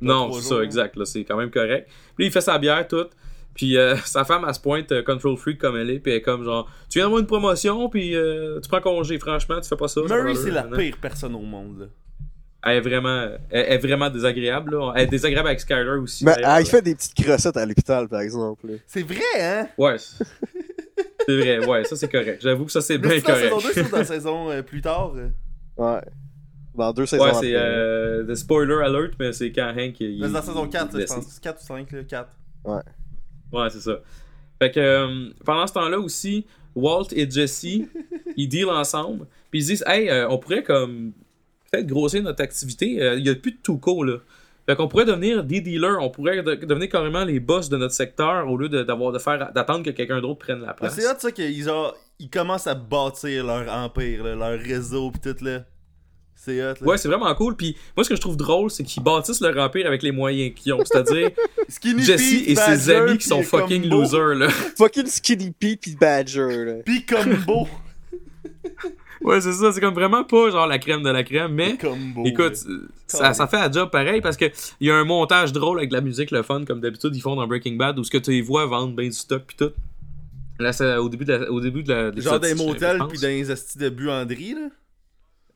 Non, 0.00 0.32
c'est 0.32 0.48
ça, 0.48 0.62
exact, 0.62 0.96
là, 0.96 1.04
c'est 1.04 1.24
quand 1.24 1.36
même 1.36 1.50
correct. 1.50 1.88
Puis 2.16 2.26
il 2.26 2.32
fait 2.32 2.40
sa 2.40 2.58
bière, 2.58 2.86
tout. 2.88 3.06
Puis 3.54 3.76
euh, 3.76 3.96
sa 4.04 4.24
femme, 4.24 4.44
elle 4.46 4.54
se 4.54 4.60
pointe 4.60 4.90
euh, 4.92 5.02
control 5.02 5.36
freak 5.36 5.58
comme 5.58 5.76
elle 5.76 5.90
est, 5.90 5.98
puis 5.98 6.12
elle 6.12 6.18
est 6.18 6.22
comme 6.22 6.44
genre, 6.44 6.70
tu 6.88 6.98
viens 6.98 7.04
d'avoir 7.06 7.20
une 7.20 7.26
promotion, 7.26 7.88
puis 7.88 8.14
euh, 8.14 8.60
tu 8.60 8.68
prends 8.68 8.80
congé, 8.80 9.18
franchement, 9.18 9.60
tu 9.60 9.68
fais 9.68 9.76
pas 9.76 9.88
ça. 9.88 10.00
Murray, 10.02 10.34
c'est 10.34 10.50
la 10.50 10.62
pire 10.64 10.96
personne 11.00 11.34
au 11.34 11.40
monde, 11.40 11.80
là. 11.80 11.86
Elle 12.62 12.76
est 12.76 12.80
vraiment, 12.80 13.28
elle 13.50 13.72
est 13.72 13.78
vraiment 13.78 14.10
désagréable, 14.10 14.76
là. 14.76 14.92
Elle 14.94 15.04
est 15.04 15.06
désagréable 15.06 15.48
avec 15.48 15.60
Skyler 15.60 15.98
aussi. 16.02 16.24
Mais 16.24 16.38
là. 16.40 16.62
fait 16.64 16.82
des 16.82 16.94
petites 16.94 17.14
crossettes 17.14 17.56
à 17.56 17.64
l'hôpital, 17.64 18.06
par 18.08 18.20
exemple. 18.20 18.66
C'est 18.86 19.02
vrai, 19.02 19.20
hein? 19.40 19.68
Ouais. 19.78 19.96
c'est- 19.98 20.24
vrai, 21.28 21.64
ouais, 21.66 21.84
ça 21.84 21.96
c'est 21.96 22.10
correct. 22.10 22.42
J'avoue 22.42 22.66
que 22.66 22.72
ça 22.72 22.80
c'est 22.80 22.98
bien 22.98 23.10
c'est 23.12 23.20
dans 23.20 23.26
correct. 23.26 23.44
saison 23.44 23.58
2, 23.60 23.72
c'est 23.72 23.90
dans 23.90 23.96
la 23.98 24.04
saison 24.16 24.50
euh, 24.50 24.62
plus 24.62 24.80
tard. 24.82 25.12
euh. 25.16 25.28
Ouais. 25.76 26.00
Dans 26.74 26.92
deux 26.92 27.06
saisons 27.06 27.24
Ouais, 27.24 27.34
c'est 27.34 27.54
euh, 27.54 28.24
the 28.26 28.34
spoiler 28.34 28.82
alert, 28.84 29.12
mais 29.18 29.32
c'est 29.32 29.50
quand 29.52 29.72
Hank. 29.76 29.98
Il, 30.00 30.20
Mais 30.20 30.26
c'est 30.26 30.32
dans 30.32 30.38
la 30.38 30.42
saison 30.44 30.64
il- 30.66 30.70
4, 30.70 30.88
il 30.94 31.00
je 31.00 31.06
pense. 31.06 31.38
4 31.40 31.60
ou 31.62 31.66
5, 31.66 31.92
là. 31.92 32.02
4. 32.04 32.28
Ouais, 32.64 33.68
c'est 33.70 33.80
ça. 33.80 33.98
Fait 34.60 34.70
que 34.70 34.80
euh, 34.80 35.30
pendant 35.44 35.66
ce 35.66 35.72
temps-là 35.72 35.98
aussi, 35.98 36.46
Walt 36.74 37.06
et 37.12 37.28
Jesse, 37.30 37.64
ils 38.36 38.48
dealent 38.48 38.68
ensemble. 38.70 39.26
Puis 39.50 39.60
ils 39.62 39.66
disent, 39.66 39.84
hey, 39.86 40.08
euh, 40.10 40.28
on 40.28 40.38
pourrait 40.38 40.62
comme 40.62 41.12
peut-être 41.70 41.86
grossir 41.86 42.22
notre 42.22 42.42
activité. 42.42 43.00
Euh, 43.02 43.16
Il 43.16 43.26
y 43.26 43.30
a 43.30 43.34
plus 43.34 43.52
de 43.52 43.58
Tuco 43.62 44.02
là. 44.02 44.16
Fait 44.66 44.76
qu'on 44.76 44.88
pourrait 44.88 45.04
devenir 45.06 45.42
des 45.42 45.60
dealers, 45.60 45.96
on 46.00 46.10
pourrait 46.10 46.42
de- 46.42 46.54
devenir 46.54 46.88
carrément 46.88 47.24
les 47.24 47.40
boss 47.40 47.68
de 47.68 47.76
notre 47.76 47.94
secteur 47.94 48.48
au 48.48 48.56
lieu 48.56 48.68
de- 48.68 48.82
d'avoir 48.82 49.10
de 49.10 49.18
faire 49.18 49.50
d'attendre 49.52 49.84
que 49.84 49.90
quelqu'un 49.90 50.20
d'autre 50.20 50.38
prenne 50.38 50.60
la 50.60 50.68
Ouais, 50.68 50.74
place. 50.76 50.94
c'est 50.94 51.06
hot 51.06 51.14
ça 51.18 51.32
qu'ils 51.32 51.68
ont- 51.70 51.92
ils 52.18 52.28
commencent 52.30 52.66
à 52.66 52.74
bâtir 52.74 53.46
leur 53.46 53.68
empire, 53.72 54.22
là, 54.24 54.34
leur 54.36 54.60
réseau 54.60 55.10
pis 55.10 55.20
tout 55.20 55.42
là. 55.44 55.64
C'est 56.36 56.60
hot 56.62 56.74
là. 56.80 56.86
Ouais, 56.86 56.98
c'est 56.98 57.08
vraiment 57.08 57.34
cool. 57.34 57.56
Puis 57.56 57.76
moi, 57.96 58.04
ce 58.04 58.10
que 58.10 58.16
je 58.16 58.20
trouve 58.20 58.36
drôle, 58.36 58.70
c'est 58.70 58.84
qu'ils 58.84 59.02
bâtissent 59.02 59.40
leur 59.40 59.56
empire 59.58 59.86
avec 59.86 60.02
les 60.02 60.12
moyens 60.12 60.54
qu'ils 60.54 60.72
ont. 60.74 60.82
C'est-à-dire 60.84 61.30
Jesse 61.68 61.78
Pete, 61.80 62.48
et 62.48 62.54
ses 62.54 62.54
Badger, 62.54 62.94
amis 62.96 63.18
qui 63.18 63.28
sont 63.28 63.42
fucking 63.42 63.88
losers, 63.88 64.34
là. 64.36 64.48
Fucking 64.50 65.06
Skinny 65.06 65.50
Pete 65.50 65.80
pis 65.80 65.96
Badger, 65.96 66.64
là. 66.64 66.72
Pis 66.84 67.04
Combo. 67.06 67.66
Ouais, 69.22 69.40
c'est 69.40 69.52
ça. 69.52 69.70
C'est 69.72 69.80
comme 69.80 69.94
vraiment 69.94 70.24
pas 70.24 70.50
genre 70.50 70.66
la 70.66 70.78
crème 70.78 71.02
de 71.02 71.10
la 71.10 71.22
crème, 71.22 71.52
mais. 71.52 71.76
Combo. 71.76 72.24
Écoute, 72.24 72.56
ça, 73.06 73.34
ça 73.34 73.46
fait 73.46 73.58
un 73.58 73.70
job 73.70 73.90
pareil 73.90 74.20
parce 74.20 74.36
que 74.36 74.46
il 74.80 74.86
y 74.86 74.90
a 74.90 74.96
un 74.96 75.04
montage 75.04 75.52
drôle 75.52 75.78
avec 75.78 75.92
la 75.92 76.00
musique, 76.00 76.30
le 76.30 76.42
fun, 76.42 76.64
comme 76.64 76.80
d'habitude 76.80 77.14
ils 77.14 77.20
font 77.20 77.36
dans 77.36 77.46
Breaking 77.46 77.76
Bad, 77.76 77.98
où 77.98 78.04
ce 78.04 78.10
que 78.10 78.18
tu 78.18 78.30
les 78.30 78.40
vois 78.42 78.66
vendre 78.66 78.94
ben 78.94 79.06
du 79.06 79.12
stock 79.16 79.42
pis 79.46 79.56
tout. 79.56 79.72
Là, 80.58 80.72
c'est 80.72 80.96
au 80.96 81.08
début 81.08 81.24
de 81.24 81.32
la, 81.34 81.50
au 81.50 81.60
début 81.60 81.82
de 81.82 81.92
la, 81.92 82.14
Genre 82.20 82.38
des 82.40 82.54
motels 82.54 82.98
pis 83.10 83.18
dans 83.20 83.28
les 83.28 83.50
astis 83.50 83.78
de 83.78 83.88
buanderie 83.88 84.54
là. 84.54 84.68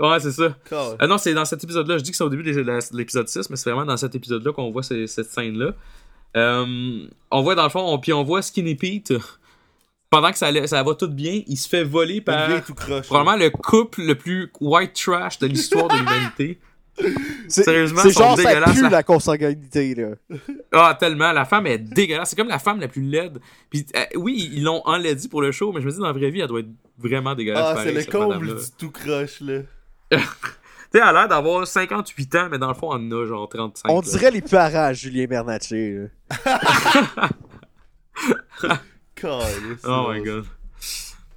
Ouais, 0.00 0.18
c'est 0.20 0.32
ça. 0.32 0.56
Car- 0.68 0.96
Ah 0.98 1.06
non, 1.06 1.18
c'est 1.18 1.32
dans 1.34 1.44
cet 1.44 1.62
épisode-là. 1.62 1.98
Je 1.98 2.02
dis 2.02 2.10
que 2.10 2.16
c'est 2.16 2.24
au 2.24 2.28
début 2.28 2.42
de 2.42 2.96
l'épisode 2.96 3.28
6, 3.28 3.48
mais 3.48 3.56
c'est 3.56 3.70
vraiment 3.70 3.86
dans 3.86 3.96
cet 3.96 4.14
épisode-là 4.14 4.52
qu'on 4.52 4.70
voit 4.72 4.82
ces- 4.82 5.06
cette 5.06 5.30
scène-là. 5.30 5.72
Euh, 6.36 7.06
on 7.30 7.42
voit 7.42 7.54
dans 7.54 7.62
le 7.62 7.68
fond, 7.68 7.84
on, 7.86 7.98
puis 7.98 8.12
on 8.12 8.24
voit 8.24 8.42
Skinny 8.42 8.74
Pete. 8.74 9.12
Pendant 10.10 10.30
que 10.30 10.38
ça, 10.38 10.82
va 10.82 10.94
tout 10.94 11.08
bien, 11.08 11.42
il 11.46 11.56
se 11.56 11.68
fait 11.68 11.82
voler 11.82 12.16
Il 12.16 12.24
par 12.24 12.48
croche. 12.64 13.06
probablement 13.06 13.36
le 13.36 13.50
couple 13.50 14.02
le 14.02 14.14
plus 14.14 14.52
white 14.60 14.94
trash 14.94 15.38
de 15.38 15.46
l'histoire 15.46 15.88
de 15.88 15.96
l'humanité. 15.96 16.60
Sérieusement, 17.48 18.02
c'est 18.02 18.12
genre 18.12 18.38
ça 18.38 18.72
pue 18.72 18.88
la 18.88 19.02
consanguinité, 19.02 19.94
là. 19.94 20.38
Ah, 20.72 20.96
tellement. 20.98 21.32
La 21.32 21.44
femme 21.44 21.66
est 21.66 21.78
dégueulasse. 21.78 22.30
C'est 22.30 22.36
comme 22.36 22.48
la 22.48 22.60
femme 22.60 22.80
la 22.80 22.88
plus 22.88 23.02
laide. 23.02 23.40
Puis, 23.70 23.86
euh, 23.96 24.04
oui, 24.16 24.50
ils 24.52 24.62
l'ont 24.62 24.82
enlaidie 24.84 25.28
pour 25.28 25.42
le 25.42 25.50
show, 25.50 25.72
mais 25.72 25.80
je 25.80 25.86
me 25.86 25.90
dis, 25.90 25.98
dans 25.98 26.06
la 26.06 26.12
vraie 26.12 26.30
vie, 26.30 26.40
elle 26.40 26.48
doit 26.48 26.60
être 26.60 26.70
vraiment 26.98 27.34
dégueulasse. 27.34 27.78
Ah, 27.78 27.82
c'est 27.82 27.92
le 27.92 28.04
comble 28.04 28.56
du 28.56 28.70
tout 28.78 28.90
croche 28.90 29.40
là. 29.40 29.60
Tu 30.92 31.00
sais, 31.00 31.08
elle 31.08 31.08
a 31.08 31.12
l'air 31.12 31.28
d'avoir 31.28 31.66
58 31.66 32.34
ans, 32.36 32.48
mais 32.52 32.58
dans 32.58 32.68
le 32.68 32.74
fond, 32.74 32.96
elle 32.96 33.12
en 33.12 33.22
a 33.22 33.26
genre 33.26 33.48
35. 33.48 33.90
On 33.90 34.00
là. 34.00 34.02
dirait 34.02 34.30
les 34.30 34.42
parents 34.42 34.84
à 34.84 34.92
Julien 34.92 35.24
Bernatchez, 35.24 36.06
Oh 39.24 40.12
my 40.12 40.22
god. 40.22 40.44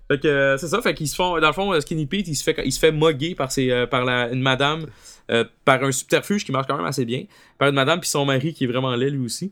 Fait 0.09 0.21
que 0.21 0.27
euh, 0.27 0.57
c'est 0.57 0.69
ça, 0.69 0.81
fait 0.81 0.93
qu'ils 0.93 1.09
se 1.09 1.15
font. 1.15 1.37
Dans 1.39 1.47
le 1.47 1.53
fond, 1.53 1.73
euh, 1.73 1.81
Skinny 1.81 2.05
Pete, 2.05 2.27
il 2.27 2.35
se 2.35 2.43
fait, 2.43 2.55
il 2.63 2.71
se 2.71 2.79
fait 2.79 2.91
moguer 2.91 3.35
par, 3.35 3.51
ses, 3.51 3.71
euh, 3.71 3.85
par 3.85 4.05
la, 4.05 4.29
une 4.31 4.41
madame, 4.41 4.85
euh, 5.31 5.43
par 5.65 5.83
un 5.83 5.91
subterfuge 5.91 6.45
qui 6.45 6.51
marche 6.51 6.67
quand 6.67 6.77
même 6.77 6.85
assez 6.85 7.03
bien. 7.03 7.25
Par 7.57 7.69
une 7.69 7.75
madame 7.75 7.99
puis 7.99 8.09
son 8.09 8.25
mari 8.25 8.53
qui 8.53 8.63
est 8.63 8.67
vraiment 8.67 8.95
laid 8.95 9.09
lui 9.09 9.25
aussi. 9.25 9.51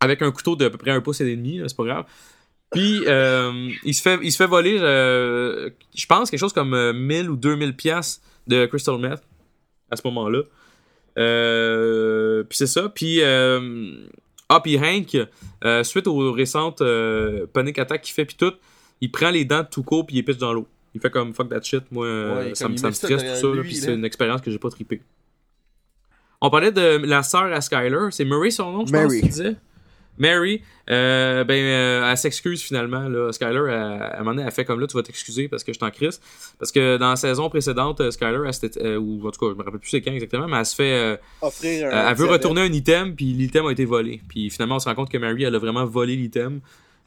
Avec 0.00 0.20
un 0.20 0.30
couteau 0.30 0.56
de 0.56 0.66
à 0.66 0.70
peu 0.70 0.78
près 0.78 0.90
un 0.90 1.00
pouce 1.00 1.20
et 1.20 1.36
demi, 1.36 1.60
c'est 1.66 1.76
pas 1.76 1.84
grave. 1.84 2.04
Puis 2.70 3.02
il, 3.84 3.94
se 3.94 4.02
fait, 4.02 4.18
il 4.22 4.32
se 4.32 4.36
fait 4.36 4.46
voler, 4.46 4.78
je 4.78 6.06
pense, 6.06 6.30
quelque 6.30 6.40
chose 6.40 6.52
comme 6.52 6.74
euh, 6.74 6.92
1000 6.92 7.30
ou 7.30 7.36
2000 7.36 7.76
pièces 7.76 8.20
de 8.46 8.66
Crystal 8.66 8.98
Meth 8.98 9.22
à 9.90 9.96
ce 9.96 10.02
moment-là. 10.04 10.42
Puis 12.48 12.58
c'est 12.58 12.66
ça. 12.66 12.88
Puis 12.88 13.20
euh, 13.20 14.06
ah, 14.54 14.60
puis 14.60 14.78
Hank, 14.78 15.16
euh, 15.64 15.82
suite 15.84 16.06
aux 16.06 16.32
récentes 16.32 16.80
euh, 16.80 17.46
panic 17.52 17.78
attack 17.78 18.02
qu'il 18.02 18.14
fait 18.14 18.24
puis 18.24 18.36
tout, 18.36 18.52
il 19.00 19.10
prend 19.10 19.30
les 19.30 19.44
dents 19.44 19.62
de 19.62 19.68
Tuco 19.68 20.04
puis 20.04 20.16
il 20.16 20.18
les 20.18 20.22
pitch 20.22 20.38
dans 20.38 20.52
l'eau. 20.52 20.66
Il 20.94 21.00
fait 21.00 21.10
comme 21.10 21.32
fuck 21.32 21.48
that 21.48 21.62
shit, 21.62 21.84
moi 21.90 22.06
euh, 22.06 22.48
Ouais, 22.48 22.54
ça, 22.54 22.64
comme 22.66 22.72
me- 22.72 22.76
ça 22.78 22.92
stresse 22.92 23.22
tout 23.22 23.40
ça, 23.50 23.56
là, 23.56 23.62
puis 23.62 23.74
c'est 23.76 23.94
une 23.94 24.04
expérience 24.04 24.40
que 24.42 24.50
j'ai 24.50 24.58
pas 24.58 24.68
trippé. 24.70 25.00
On 26.40 26.50
parlait 26.50 26.72
de 26.72 26.98
la 27.06 27.22
sœur 27.22 27.44
à 27.52 27.60
Skyler, 27.60 28.08
c'est 28.10 28.24
Murray 28.24 28.50
son 28.50 28.72
nom, 28.72 28.86
je 28.86 28.92
pense 28.92 29.02
Mary. 29.02 29.20
tu 29.22 29.26
disais. 29.28 29.56
Mary, 30.18 30.62
euh, 30.90 31.42
ben, 31.44 31.54
euh, 31.54 32.10
elle 32.10 32.16
s'excuse 32.16 32.62
finalement. 32.62 33.08
Là. 33.08 33.32
Skyler, 33.32 33.62
elle- 33.68 33.72
à 33.74 34.16
un 34.16 34.18
moment 34.18 34.32
donné, 34.32 34.42
elle 34.46 34.52
fait 34.52 34.64
comme 34.64 34.78
là, 34.80 34.86
tu 34.86 34.96
vas 34.96 35.02
t'excuser 35.02 35.48
parce 35.48 35.64
que 35.64 35.72
je 35.72 35.78
t'en 35.78 35.90
crisse. 35.90 36.20
Parce 36.58 36.70
que 36.70 36.96
dans 36.98 37.10
la 37.10 37.16
saison 37.16 37.48
précédente, 37.48 38.00
euh, 38.00 38.10
Skyler, 38.10 38.38
elle 38.46 38.70
euh, 38.84 38.96
ou 38.98 39.26
en 39.26 39.30
tout 39.30 39.40
cas, 39.40 39.52
je 39.52 39.58
me 39.58 39.62
rappelle 39.64 39.80
plus 39.80 39.88
c'est 39.90 40.02
quand 40.02 40.12
exactement, 40.12 40.46
mais 40.48 40.58
elle 40.58 40.66
se 40.66 40.74
fait. 40.74 40.92
euh, 40.92 41.16
Offrir 41.40 41.86
euh, 41.86 42.08
elle 42.10 42.16
veut 42.16 42.26
retourner 42.26 42.60
un 42.62 42.72
item, 42.72 43.14
puis 43.16 43.26
l'item 43.26 43.66
a 43.66 43.72
été 43.72 43.84
volé. 43.84 44.20
Puis 44.28 44.50
finalement, 44.50 44.76
on 44.76 44.80
se 44.80 44.88
rend 44.88 44.94
compte 44.94 45.10
que 45.10 45.18
Mary, 45.18 45.44
elle 45.44 45.54
a 45.54 45.58
vraiment 45.58 45.84
volé 45.86 46.14
l'item. 46.16 46.60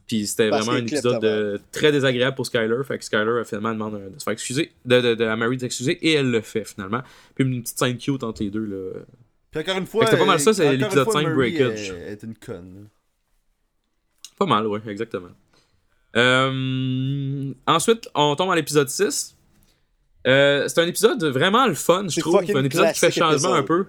Puis 0.07 0.27
c'était 0.27 0.49
vraiment 0.49 0.73
un 0.73 0.81
épisode 0.93 1.21
très 1.71 1.91
désagréable 1.91 2.35
pour 2.35 2.45
Skyler. 2.45 2.77
Fait 2.87 2.97
que 2.99 3.03
Skyler, 3.05 3.41
finalement, 3.45 3.71
demande 3.73 3.93
de 4.13 4.19
se 4.19 4.23
faire 4.23 4.33
excuser, 4.33 4.71
de, 4.85 5.01
de, 5.01 5.15
de- 5.15 5.25
à 5.25 5.35
Mary 5.35 5.55
de 5.57 5.61
s'excuser, 5.61 5.93
et 6.01 6.13
elle 6.13 6.29
le 6.29 6.41
fait 6.41 6.63
finalement. 6.63 7.01
Puis 7.33 7.43
une 7.43 7.61
petite 7.63 7.79
scène 7.79 7.97
cute 7.97 8.23
entre 8.23 8.43
les 8.43 8.51
deux. 8.51 8.65
Là. 8.65 8.99
Puis 9.51 9.61
encore 9.61 9.77
une 9.77 9.87
fois, 9.87 10.05
c'était 10.05 10.17
pas 10.19 10.25
mal 10.25 10.39
ça, 10.39 10.53
c'est 10.53 10.61
encore 10.63 10.73
une 10.75 10.79
l'épisode 10.81 11.03
fois, 11.05 11.13
5 11.13 11.27
Murray 11.27 11.51
Breakage. 11.51 11.89
Est, 11.89 12.11
est 12.11 12.23
une 12.23 12.35
conne. 12.35 12.87
Pas 14.37 14.45
mal, 14.45 14.67
ouais, 14.67 14.81
exactement. 14.87 15.29
Euh, 16.15 17.53
ensuite, 17.67 18.09
on 18.15 18.35
tombe 18.35 18.51
à 18.51 18.55
l'épisode 18.55 18.89
6. 18.89 19.35
Euh, 20.27 20.67
c'est 20.67 20.79
un 20.81 20.87
épisode 20.87 21.23
vraiment 21.25 21.67
le 21.67 21.73
fun, 21.75 22.05
je 22.09 22.19
trouve. 22.19 22.37
Un 22.37 22.63
épisode 22.63 22.91
qui 22.93 22.99
fait 22.99 23.11
changement 23.11 23.53
un 23.53 23.63
peu. 23.63 23.85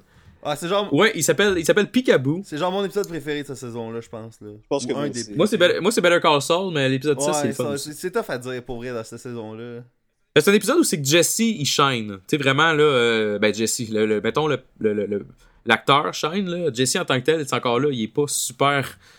Ah, 0.48 0.54
c'est 0.54 0.68
genre, 0.68 0.92
Ouais, 0.94 1.10
il 1.16 1.24
s'appelle 1.24 1.54
il 1.58 1.64
s'appelle 1.64 1.90
Peekaboo. 1.90 2.42
c'est 2.44 2.56
genre 2.56 2.70
mon 2.70 2.84
épisode 2.84 3.08
préféré 3.08 3.42
de 3.42 3.48
cette 3.48 3.56
saison-là, 3.56 4.00
je 4.00 4.08
pense. 4.08 4.40
Là. 4.40 4.48
Je 4.62 4.66
pense 4.68 4.86
que 4.86 4.92
moi 5.34 5.46
c'est 5.48 5.56
Better, 5.56 5.80
moi, 5.80 5.90
c'est 5.90 6.00
Better 6.00 6.20
Call 6.20 6.40
Saul, 6.40 6.72
mais 6.72 6.88
l'épisode 6.88 7.20
6, 7.20 7.30
c'est 7.32 7.46
le 7.48 7.52
fun. 7.52 7.76
c'est 7.76 8.10
tough 8.12 8.24
à 8.28 8.38
dire 8.38 8.62
pour 8.62 8.76
vrai 8.76 8.92
dans 8.92 9.02
cette 9.02 9.18
saison-là. 9.18 9.80
Ben, 10.34 10.40
C'est 10.42 10.50
un 10.50 10.54
épisode 10.54 10.78
où 10.78 10.84
c'est 10.84 11.00
que 11.00 11.06
Jesse, 11.06 11.38
il 11.40 11.64
shine. 11.64 12.18
Tu 12.28 12.36
sais, 12.36 12.36
vraiment, 12.36 12.72
là, 12.74 12.82
euh, 12.84 13.38
ben, 13.40 13.52
Jesse, 13.52 13.88
le, 13.90 14.06
le- 14.06 14.20
mettons, 14.20 14.46
le, 14.46 14.58
le- 14.78 14.92
le- 14.92 15.06
le- 15.06 15.26
l'acteur 15.64 16.14
shine, 16.14 16.48
là. 16.48 16.70
Jesse, 16.72 16.94
en 16.96 17.04
tant 17.04 17.18
que 17.18 17.24
tel, 17.24 17.40
est 17.40 17.52
encore 17.52 17.80
là, 17.80 17.88
il 17.90 18.02
est 18.02 18.08
pas 18.08 18.26
super 18.28 18.86
il 18.86 19.15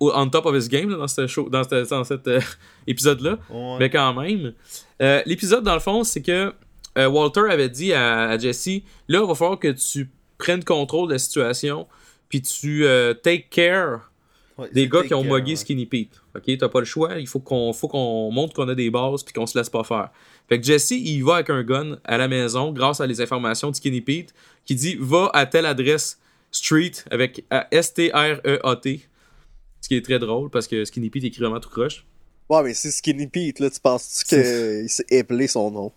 on 0.00 0.28
top 0.28 0.46
of 0.46 0.54
his 0.54 0.68
game, 0.68 0.90
là, 0.90 0.96
dans 0.96 1.08
ce 1.08 1.26
show, 1.26 1.48
dans 1.48 1.64
ce 1.64 1.88
dans 1.88 2.04
cet 2.04 2.28
euh, 2.28 2.40
épisode-là. 2.86 3.38
Ouais. 3.50 3.76
Mais 3.78 3.90
quand 3.90 4.14
même. 4.14 4.52
Euh, 5.00 5.22
l'épisode, 5.26 5.64
dans 5.64 5.74
le 5.74 5.80
fond, 5.80 6.04
c'est 6.04 6.22
que 6.22 6.52
euh, 6.98 7.08
Walter 7.08 7.42
avait 7.50 7.68
dit 7.68 7.92
à, 7.92 8.30
à 8.30 8.38
Jesse, 8.38 8.82
là, 9.08 9.20
il 9.22 9.26
va 9.26 9.34
falloir 9.34 9.58
que 9.58 9.68
tu 9.68 10.10
prennes 10.38 10.64
contrôle 10.64 11.08
de 11.08 11.14
la 11.14 11.18
situation, 11.18 11.86
puis 12.28 12.42
tu 12.42 12.84
take 13.22 13.46
care 13.50 14.10
Ouais, 14.60 14.68
des 14.72 14.88
gars 14.88 15.02
qui 15.02 15.14
ont 15.14 15.24
mogué 15.24 15.52
ouais. 15.52 15.56
Skinny 15.56 15.86
Pete. 15.86 16.20
Ok, 16.36 16.44
t'as 16.58 16.68
pas 16.68 16.80
le 16.80 16.84
choix. 16.84 17.18
Il 17.18 17.26
faut 17.26 17.40
qu'on 17.40 18.30
montre 18.30 18.52
qu'on 18.52 18.68
a 18.68 18.74
des 18.74 18.90
bases 18.90 19.22
puis 19.22 19.32
qu'on 19.32 19.46
se 19.46 19.56
laisse 19.56 19.70
pas 19.70 19.84
faire. 19.84 20.10
Fait 20.48 20.60
que 20.60 20.66
Jesse, 20.66 20.90
il 20.90 21.22
va 21.22 21.36
avec 21.36 21.48
un 21.48 21.62
gun 21.62 21.96
à 22.04 22.18
la 22.18 22.28
maison 22.28 22.70
grâce 22.70 23.00
à 23.00 23.06
les 23.06 23.22
informations 23.22 23.70
de 23.70 23.76
Skinny 23.76 24.02
Pete 24.02 24.34
qui 24.66 24.74
dit 24.74 24.96
va 25.00 25.30
à 25.32 25.46
telle 25.46 25.64
adresse 25.64 26.20
street 26.50 26.92
avec 27.10 27.44
S-T-R-E-A-T. 27.70 29.08
Qui 29.90 29.96
est 29.96 30.04
très 30.04 30.20
drôle 30.20 30.50
parce 30.50 30.68
que 30.68 30.84
Skinny 30.84 31.10
Pete 31.10 31.24
écrit 31.24 31.40
vraiment 31.40 31.58
tout 31.58 31.68
croche. 31.68 32.06
Ouais, 32.48 32.62
mais 32.62 32.74
c'est 32.74 32.92
Skinny 32.92 33.26
Pete, 33.26 33.58
là, 33.58 33.68
tu 33.68 33.80
penses-tu 33.80 34.24
qu'il 34.24 34.88
s'est 34.88 35.04
épelé 35.10 35.48
son 35.48 35.72
nom? 35.72 35.92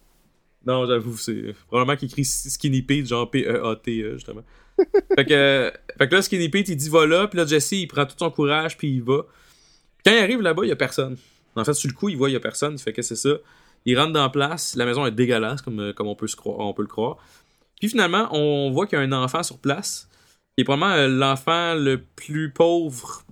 Non, 0.66 0.88
j'avoue, 0.88 1.16
c'est 1.16 1.54
probablement 1.68 1.96
qu'il 1.96 2.08
écrit 2.08 2.26
Skinny 2.26 2.82
Pete, 2.82 3.06
genre 3.06 3.30
P-E-A-T, 3.30 4.02
euh, 4.02 4.14
justement. 4.16 4.42
fait, 5.16 5.26
que, 5.26 5.34
euh, 5.36 5.72
fait 6.00 6.10
que 6.10 6.16
là, 6.16 6.24
Skinny 6.24 6.50
Pete, 6.50 6.70
il 6.70 6.76
dit 6.76 6.90
va 6.90 7.06
là, 7.06 7.28
puis 7.28 7.38
là, 7.38 7.46
Jesse, 7.46 7.74
il 7.74 7.88
prend 7.88 8.08
tout 8.08 8.16
son 8.18 8.32
courage, 8.32 8.78
puis 8.78 8.96
il 8.96 9.04
va. 9.04 9.28
Puis 9.98 10.06
quand 10.06 10.12
il 10.12 10.24
arrive 10.24 10.42
là-bas, 10.42 10.66
il 10.66 10.70
y 10.70 10.72
a 10.72 10.76
personne. 10.76 11.16
En 11.56 11.64
fait, 11.64 11.76
sur 11.76 11.88
le 11.88 11.94
coup, 11.94 12.10
il 12.10 12.18
voit, 12.18 12.32
il 12.32 12.34
y 12.34 12.36
a 12.36 12.40
personne, 12.40 12.74
il 12.74 12.82
fait 12.82 12.94
que 12.94 13.04
c'est 13.04 13.16
ça. 13.16 13.38
Il 13.86 14.00
rentre 14.00 14.14
dans 14.14 14.24
la 14.24 14.30
place, 14.30 14.76
la 14.76 14.88
maison 14.88 15.06
est 15.06 15.12
dégueulasse, 15.12 15.62
comme, 15.62 15.80
euh, 15.80 15.94
comme 15.94 16.08
on, 16.08 16.16
peut 16.16 16.26
se 16.26 16.36
croire, 16.36 16.58
on 16.62 16.74
peut 16.74 16.82
le 16.82 16.88
croire. 16.88 17.18
Puis 17.80 17.90
finalement, 17.90 18.28
on 18.32 18.72
voit 18.72 18.88
qu'il 18.88 18.98
y 18.98 19.02
a 19.04 19.06
un 19.06 19.12
enfant 19.12 19.44
sur 19.44 19.60
place, 19.60 20.10
qui 20.58 20.62
est 20.62 20.64
probablement 20.64 21.08
l'enfant 21.08 21.76
le 21.76 22.02
plus 22.02 22.52
pauvre 22.52 23.24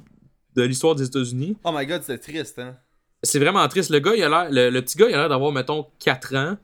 de 0.55 0.63
l'histoire 0.63 0.95
des 0.95 1.05
États-Unis. 1.05 1.57
Oh 1.63 1.71
my 1.73 1.85
god, 1.85 2.01
c'est 2.03 2.17
triste, 2.17 2.59
hein. 2.59 2.75
C'est 3.23 3.39
vraiment 3.39 3.67
triste. 3.67 3.89
Le 3.91 3.99
gars, 3.99 4.15
il 4.15 4.23
a 4.23 4.29
l'air, 4.29 4.47
le, 4.51 4.69
le 4.69 4.81
petit 4.81 4.97
gars, 4.97 5.07
il 5.09 5.13
a 5.13 5.17
l'air 5.17 5.29
d'avoir, 5.29 5.51
mettons, 5.51 5.85
4 5.99 6.35
ans. 6.35 6.57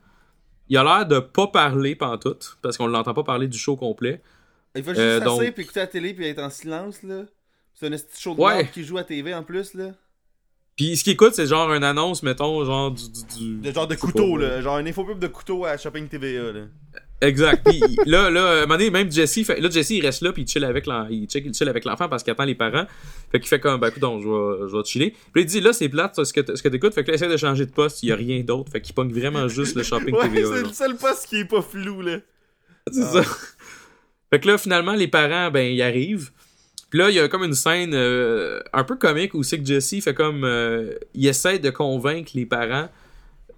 Il 0.70 0.78
a 0.78 0.84
l'air 0.84 1.06
de 1.06 1.20
pas 1.20 1.48
parler 1.48 1.96
pantoute, 1.96 2.58
parce 2.62 2.78
qu'on 2.78 2.88
l'entend 2.88 3.14
pas 3.14 3.24
parler 3.24 3.48
du 3.48 3.58
show 3.58 3.76
complet. 3.78 4.22
Il 4.76 4.84
va 4.84 4.94
juste 4.94 5.02
Euh, 5.02 5.20
s'asseoir 5.20 5.38
donc- 5.40 5.54
puis 5.54 5.64
écouter 5.64 5.80
la 5.80 5.88
télé 5.88 6.14
puis 6.14 6.28
être 6.28 6.40
en 6.40 6.50
silence, 6.50 7.04
là. 7.04 7.24
C'est 7.76 7.88
un 7.88 7.92
petit 7.92 8.22
show 8.22 8.34
de 8.36 8.42
Ouais. 8.42 8.68
qui 8.74 8.84
joue 8.84 8.98
à 8.98 9.04
TV 9.04 9.34
en 9.34 9.44
plus, 9.44 9.74
là. 9.76 9.92
Puis 10.76 10.98
ce 10.98 11.04
qu'il 11.04 11.14
écoute, 11.14 11.34
c'est 11.36 11.48
genre 11.48 11.72
une 11.74 11.84
annonce, 11.84 12.22
mettons, 12.24 12.64
genre 12.66 12.92
du. 12.92 13.04
du, 13.10 13.24
du- 13.40 13.62
De 13.62 13.72
genre 13.72 13.88
de 13.88 13.96
couteau, 13.96 14.36
pas, 14.36 14.42
là. 14.42 14.62
Genre 14.62 14.78
une 14.80 14.88
infopub 14.88 15.18
de 15.20 15.28
couteau 15.28 15.64
à 15.66 15.78
Shopping 15.78 16.08
TVA, 16.08 16.52
là. 16.52 16.62
Exact. 17.20 17.64
Puis 17.68 17.82
là, 18.06 18.30
là, 18.30 18.46
à 18.48 18.54
un 18.58 18.62
moment 18.62 18.76
donné, 18.76 18.90
même 18.92 19.12
Jesse, 19.12 19.44
fait, 19.44 19.60
là, 19.60 19.70
Jesse, 19.70 19.90
il 19.90 20.06
reste 20.06 20.22
là, 20.22 20.32
puis 20.32 20.44
il 20.44 20.48
chill 20.48 20.64
avec 20.64 20.86
l'enfant, 20.86 21.08
il, 21.10 21.26
check- 21.26 21.44
il 21.46 21.54
chill 21.54 21.68
avec 21.68 21.84
l'enfant 21.86 22.08
parce 22.08 22.22
qu'il 22.24 22.32
attend 22.32 22.46
les 22.46 22.54
parents. 22.54 22.86
Fait 23.32 23.40
qu'il 23.40 23.48
fait 23.50 23.60
comme, 23.60 23.80
ben 23.80 23.88
écoute, 23.88 24.02
donc, 24.02 24.22
je 24.22 24.28
vais, 24.28 24.70
je 24.70 24.76
vais 24.78 24.84
te 24.84 24.88
chiller. 24.88 25.16
Puis 25.34 25.42
il 25.42 25.46
dit, 25.48 25.60
là, 25.62 25.74
c'est 25.74 25.90
plate, 25.90 26.24
ce 26.24 26.32
que, 26.32 26.56
ce 26.56 26.62
que 26.62 26.70
t'écoutes. 26.70 26.94
Fait 26.94 27.04
que 27.04 27.10
là, 27.10 27.16
essaie 27.16 27.28
de 27.28 27.38
changer 27.38 27.66
de 27.66 27.72
poste, 27.72 28.04
il 28.04 28.10
y 28.10 28.12
a 28.12 28.16
rien 28.16 28.42
d'autre. 28.42 28.72
Fait 28.72 28.82
qu'il 28.82 28.94
pogne 28.94 29.12
vraiment 29.12 29.48
juste 29.48 29.76
le 29.76 29.82
shopping 29.84 30.14
Ouais, 30.14 30.30
TVA. 30.30 30.48
c'est 30.58 30.64
le 30.64 30.74
seul 30.74 30.96
poste 30.96 31.26
qui 31.28 31.38
est 31.38 31.46
pas 31.46 31.62
flou, 31.64 32.02
là. 32.04 32.18
C'est 32.92 33.02
ça. 33.04 33.24
Fait 34.30 34.40
que 34.40 34.48
là, 34.48 34.58
finalement, 34.58 34.94
les 34.94 35.08
parents, 35.08 35.50
ben, 35.52 35.72
ils 35.74 35.82
arrivent. 35.82 36.32
Puis 36.90 37.00
là, 37.00 37.10
il 37.10 37.16
y 37.16 37.20
a 37.20 37.28
comme 37.28 37.44
une 37.44 37.54
scène 37.56 37.92
euh, 37.94 38.60
un 38.74 38.84
peu 38.84 38.96
comique 38.96 39.34
où 39.34 39.44
c'est 39.44 39.60
que 39.60 39.66
Jesse 39.66 40.02
fait 40.04 40.14
comme. 40.14 40.44
euh, 40.44 40.94
il 41.14 41.26
essaie 41.28 41.60
de 41.60 41.70
convaincre 41.70 42.32
les 42.36 42.46
parents 42.46 42.90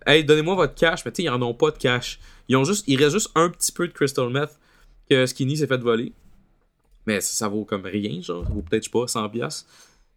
Hey, 0.05 0.23
donnez-moi 0.23 0.55
votre 0.55 0.75
cash. 0.75 1.03
Mais 1.05 1.11
tu 1.11 1.17
sais, 1.17 1.23
ils 1.23 1.29
en 1.29 1.41
ont 1.41 1.53
pas 1.53 1.71
de 1.71 1.77
cash. 1.77 2.19
Ils 2.47 2.55
ont 2.57 2.63
juste. 2.63 2.83
Il 2.87 2.97
reste 3.01 3.13
juste 3.13 3.29
un 3.35 3.49
petit 3.49 3.71
peu 3.71 3.87
de 3.87 3.93
crystal 3.93 4.29
meth 4.29 4.57
que 5.09 5.25
Skinny 5.25 5.57
s'est 5.57 5.67
fait 5.67 5.77
voler. 5.81 6.13
Mais 7.05 7.21
ça, 7.21 7.31
ça 7.33 7.47
vaut 7.47 7.65
comme 7.65 7.85
rien, 7.85 8.21
genre. 8.21 8.43
Ça 8.45 8.53
vaut 8.53 8.61
peut-être, 8.61 8.83
je 8.83 8.89
sais 8.89 8.91
pas, 8.91 9.05
100$. 9.27 9.31
piastres. 9.31 9.65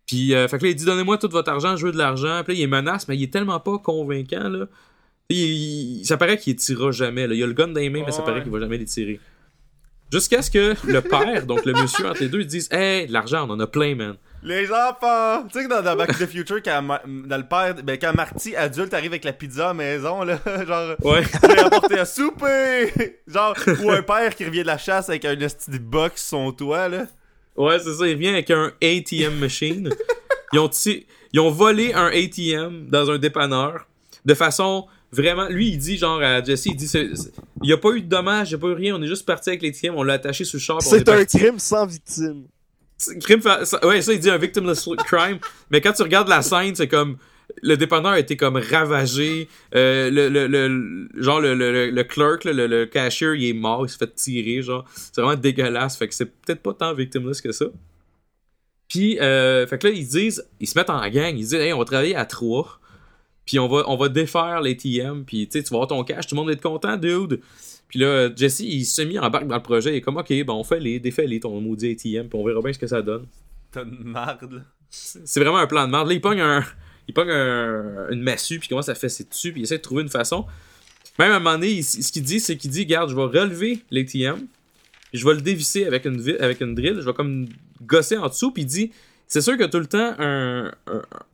Puis, 0.07 0.35
euh, 0.35 0.49
fait 0.49 0.59
que 0.59 0.65
là, 0.65 0.71
il 0.71 0.77
dit 0.77 0.85
Donnez-moi 0.85 1.17
tout 1.19 1.29
votre 1.31 1.51
argent, 1.51 1.77
je 1.77 1.87
veux 1.87 1.93
de 1.93 1.99
l'argent. 1.99 2.43
Puis 2.45 2.55
là, 2.57 2.61
il 2.63 2.69
menace, 2.69 3.09
mais 3.09 3.17
il 3.17 3.23
est 3.23 3.33
tellement 3.33 3.61
pas 3.61 3.79
convaincant, 3.79 4.49
là. 4.49 4.67
Il- 5.29 6.01
il- 6.01 6.05
ça 6.05 6.17
paraît 6.17 6.37
qu'il 6.39 6.57
tirera 6.57 6.91
jamais. 6.91 7.27
Là. 7.27 7.35
Il 7.35 7.43
a 7.43 7.47
le 7.47 7.53
gun 7.55 7.69
dans 7.69 7.81
les 7.81 7.89
mains, 7.89 8.03
mais 8.05 8.13
ça 8.13 8.23
paraît 8.23 8.43
qu'il 8.43 8.53
va 8.53 8.59
jamais 8.61 8.77
les 8.79 8.85
tirer. 8.85 9.19
Jusqu'à 10.13 10.43
ce 10.43 10.51
que 10.51 10.75
le 10.87 11.01
père, 11.01 11.47
donc 11.47 11.65
le 11.65 11.73
monsieur 11.73 12.07
entre 12.07 12.21
les 12.21 12.29
deux, 12.29 12.45
disent 12.45 12.69
Hey, 12.71 13.07
de 13.07 13.13
l'argent, 13.13 13.47
on 13.49 13.53
en 13.53 13.61
a 13.61 13.67
plein, 13.67 13.95
man. 13.95 14.17
Les 14.45 14.67
enfants! 14.73 15.45
Tu 15.47 15.59
sais 15.59 15.65
que 15.65 15.69
dans, 15.71 15.83
dans 15.83 15.95
Back 15.97 16.19
to 16.19 16.25
the 16.27 16.29
Future, 16.29 16.61
quand, 16.65 16.83
dans 16.83 17.37
le 17.37 17.47
père, 17.47 17.75
ben, 17.85 17.97
quand 17.97 18.13
Marty, 18.15 18.57
adulte, 18.57 18.93
arrive 18.93 19.13
avec 19.13 19.23
la 19.25 19.33
pizza 19.33 19.71
à 19.71 19.75
maison, 19.75 20.25
là, 20.25 20.41
genre, 20.67 20.97
Ouais. 21.03 21.23
j'ai 21.49 21.59
apporté 21.61 21.99
un 21.99 22.05
souper! 22.05 23.21
Genre, 23.29 23.55
ou 23.85 23.91
un 23.91 24.03
père 24.03 24.35
qui 24.35 24.45
revient 24.45 24.63
de 24.63 24.67
la 24.67 24.79
chasse 24.79 25.09
avec 25.09 25.25
un 25.25 25.37
de 25.37 25.79
box 25.79 26.21
sur 26.27 26.39
son 26.39 26.53
toit, 26.53 26.89
là. 26.89 27.07
Ouais, 27.57 27.79
c'est 27.79 27.95
ça. 27.95 28.09
Il 28.09 28.17
vient 28.17 28.33
avec 28.33 28.51
un 28.51 28.73
ATM 28.83 29.39
machine. 29.39 29.91
Ils 30.53 30.59
ont, 30.59 30.71
ils 31.33 31.41
ont 31.41 31.51
volé 31.51 31.93
un 31.95 32.07
ATM 32.09 32.89
dans 32.89 33.11
un 33.11 33.19
dépanneur 33.19 33.87
de 34.25 34.35
façon 34.35 34.87
vraiment. 35.13 35.49
Lui, 35.51 35.69
il 35.69 35.79
dit 35.79 35.99
genre 35.99 36.21
à 36.23 36.43
Jesse, 36.43 36.67
il 36.67 36.77
dit 36.77 36.89
c'est- 36.89 37.15
c'est- 37.15 37.33
il 37.63 37.67
n'y 37.67 37.73
a 37.73 37.77
pas 37.77 37.91
eu 37.91 38.01
de 38.01 38.09
dommages, 38.09 38.51
il 38.51 38.55
n'y 38.55 38.59
a 38.59 38.63
pas 38.63 38.69
eu 38.69 38.75
rien, 38.75 38.97
on 38.97 39.03
est 39.03 39.07
juste 39.07 39.27
parti 39.27 39.51
avec 39.51 39.63
l'ATM, 39.63 39.95
on 39.97 40.03
l'a 40.03 40.15
attaché 40.15 40.45
sur 40.45 40.57
le 40.57 40.63
char. 40.63 40.81
C'est 40.83 40.97
est 40.97 41.09
un 41.09 41.17
parti. 41.17 41.39
crime 41.39 41.59
sans 41.59 41.85
victime. 41.87 42.45
Crime 43.23 43.41
ouais, 43.85 44.03
ça, 44.03 44.13
il 44.13 44.21
dit 44.21 44.31
un 44.31 44.39
victimless 44.39 44.89
crime. 45.07 45.39
mais 45.71 45.81
quand 45.81 45.93
tu 45.93 46.03
regardes 46.03 46.29
la 46.29 46.43
scène, 46.43 46.75
c'est 46.75 46.89
comme. 46.89 47.17
Le 47.63 47.77
dépanneur 47.77 48.13
a 48.13 48.19
été 48.19 48.37
comme 48.37 48.57
ravagé. 48.57 49.47
euh, 49.75 50.11
le, 50.11 50.29
le, 50.31 50.47
le- 50.47 51.09
genre, 51.23 51.39
le, 51.41 51.55
le, 51.55 51.71
le- 51.71 51.91
le 51.91 52.05
clerk, 52.05 52.45
le, 52.45 52.67
le 52.67 52.87
cashier, 52.87 53.35
il 53.37 53.45
est 53.51 53.53
mort, 53.53 53.85
il 53.85 53.91
s'est 53.91 53.99
fait 53.99 54.15
tirer. 54.15 54.63
Genre, 54.63 54.85
c'est 54.95 55.21
vraiment 55.21 55.37
dégueulasse. 55.37 55.99
Fait 55.99 56.09
que 56.09 56.15
c'est 56.15 56.27
peut-être 56.27 56.63
pas 56.63 56.73
tant 56.73 56.95
victimless 56.95 57.43
que 57.43 57.53
ça. 57.53 57.67
Puis, 58.89 59.19
euh, 59.21 59.67
fait 59.67 59.79
que 59.79 59.87
là, 59.89 59.93
ils 59.93 60.07
disent, 60.07 60.47
ils 60.61 60.67
se 60.69 60.79
mettent 60.79 60.91
en 60.91 61.07
gang. 61.09 61.35
Ils 61.37 61.41
disent, 61.41 61.55
hey, 61.55 61.73
on 61.73 61.79
va 61.79 61.85
travailler 61.85 62.15
à 62.17 62.25
trois. 62.25 62.79
Puis 63.45 63.59
on 63.59 63.69
va, 63.69 63.85
on 63.87 63.97
va 63.97 64.09
défaire 64.09 64.61
l'ATM. 64.61 65.25
Puis, 65.27 65.49
tu 65.49 65.59
sais, 65.59 65.63
tu 65.65 65.71
vas 65.71 65.77
avoir 65.83 65.89
ton 65.89 66.05
cash. 66.05 66.27
Tout 66.27 66.35
le 66.35 66.41
monde 66.41 66.47
va 66.49 66.53
être 66.53 66.63
content, 66.63 66.97
dude. 66.97 67.41
Puis 67.93 68.01
là, 68.01 68.29
Jesse, 68.35 68.61
il 68.61 68.85
se 68.87 69.03
mis 69.03 69.19
en 69.19 69.23
embarque 69.25 69.47
dans 69.47 69.55
le 69.57 69.63
projet. 69.63 69.93
Il 69.93 69.97
est 69.97 70.01
comme, 70.01 70.17
OK, 70.17 70.29
ben, 70.31 70.49
on 70.55 70.65
fait 70.65 70.81
les, 70.81 70.99
défais-les, 70.99 71.39
ton 71.41 71.61
maudit 71.61 71.91
ATM. 71.91 72.29
Puis 72.29 72.39
on 72.39 72.43
verra 72.45 72.61
bien 72.63 72.73
ce 72.73 72.79
que 72.79 72.87
ça 72.87 73.03
donne. 73.03 73.27
T'as 73.71 73.85
une 73.85 74.03
marde, 74.03 74.51
là. 74.51 74.61
C'est 74.89 75.41
vraiment 75.41 75.59
un 75.59 75.67
plan 75.67 75.87
de 75.87 75.91
merde. 75.93 76.09
Là, 76.09 76.15
il 76.15 76.21
pogne, 76.21 76.41
un, 76.41 76.65
il 77.07 77.13
pogne 77.15 77.31
un- 77.31 78.09
une 78.11 78.23
massue, 78.23 78.59
puis 78.59 78.67
il 78.67 78.69
commence 78.71 78.89
à 78.89 78.95
fesser 78.95 79.25
dessus, 79.25 79.53
puis 79.53 79.61
il 79.61 79.65
essaie 79.65 79.77
de 79.77 79.83
trouver 79.83 80.03
une 80.03 80.09
façon. 80.09 80.47
Même 81.19 81.33
à 81.33 81.37
un 81.37 81.39
moment 81.39 81.55
donné, 81.57 81.69
il- 81.71 81.85
ce 81.85 82.11
qu'il 82.11 82.23
dit, 82.23 82.41
c'est 82.41 82.57
qu'il 82.57 82.71
dit 82.71 82.87
Garde, 82.87 83.11
je 83.11 83.15
vais 83.15 83.23
relever 83.41 83.83
l'ATM, 83.91 84.47
je 85.13 85.25
vais 85.27 85.35
le 85.35 85.43
dévisser 85.43 85.85
avec 85.85 86.07
une, 86.07 86.19
avec 86.41 86.61
une 86.63 86.75
drill, 86.75 86.97
je 87.01 87.05
vais 87.07 87.13
comme 87.13 87.47
gosser 87.83 88.17
en 88.17 88.29
dessous, 88.29 88.51
puis 88.53 88.63
il 88.63 88.67
dit 88.67 88.91
C'est 89.27 89.43
sûr 89.43 89.57
que 89.59 89.65
tout 89.65 89.79
le 89.79 89.87
temps, 89.87 90.15
un, 90.19 90.73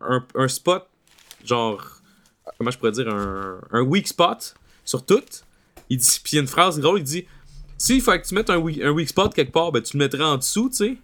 un, 0.01 0.25
un- 0.35 0.49
spot, 0.49 0.89
genre, 1.45 2.01
comment 2.59 2.71
je 2.73 2.79
pourrais 2.79 2.93
dire, 2.93 3.09
un, 3.09 3.61
un 3.71 3.81
weak 3.83 4.09
spot 4.09 4.55
sur 4.85 5.05
tout. 5.07 5.23
Il 5.91 5.99
dit, 5.99 6.20
puis 6.22 6.32
il 6.32 6.36
y 6.36 6.39
a 6.39 6.43
une 6.43 6.49
phrase 6.49 6.78
drôle, 6.78 6.99
il 7.01 7.05
dit 7.05 7.26
S'il 7.78 8.01
faut 8.01 8.12
que 8.12 8.26
tu 8.26 8.34
mettes 8.34 8.51
un 8.51 8.57
weak, 8.59 8.82
un 8.82 8.91
weak 8.91 9.09
spot 9.09 9.34
quelque 9.34 9.53
part, 9.53 9.72
ben 9.72 9.82
tu 9.82 9.97
le 9.97 10.05
mettrais 10.05 10.24
en 10.24 10.36
dessous, 10.36 10.68
tu 10.70 10.76
sais. 10.76 10.89
Puis 10.89 10.99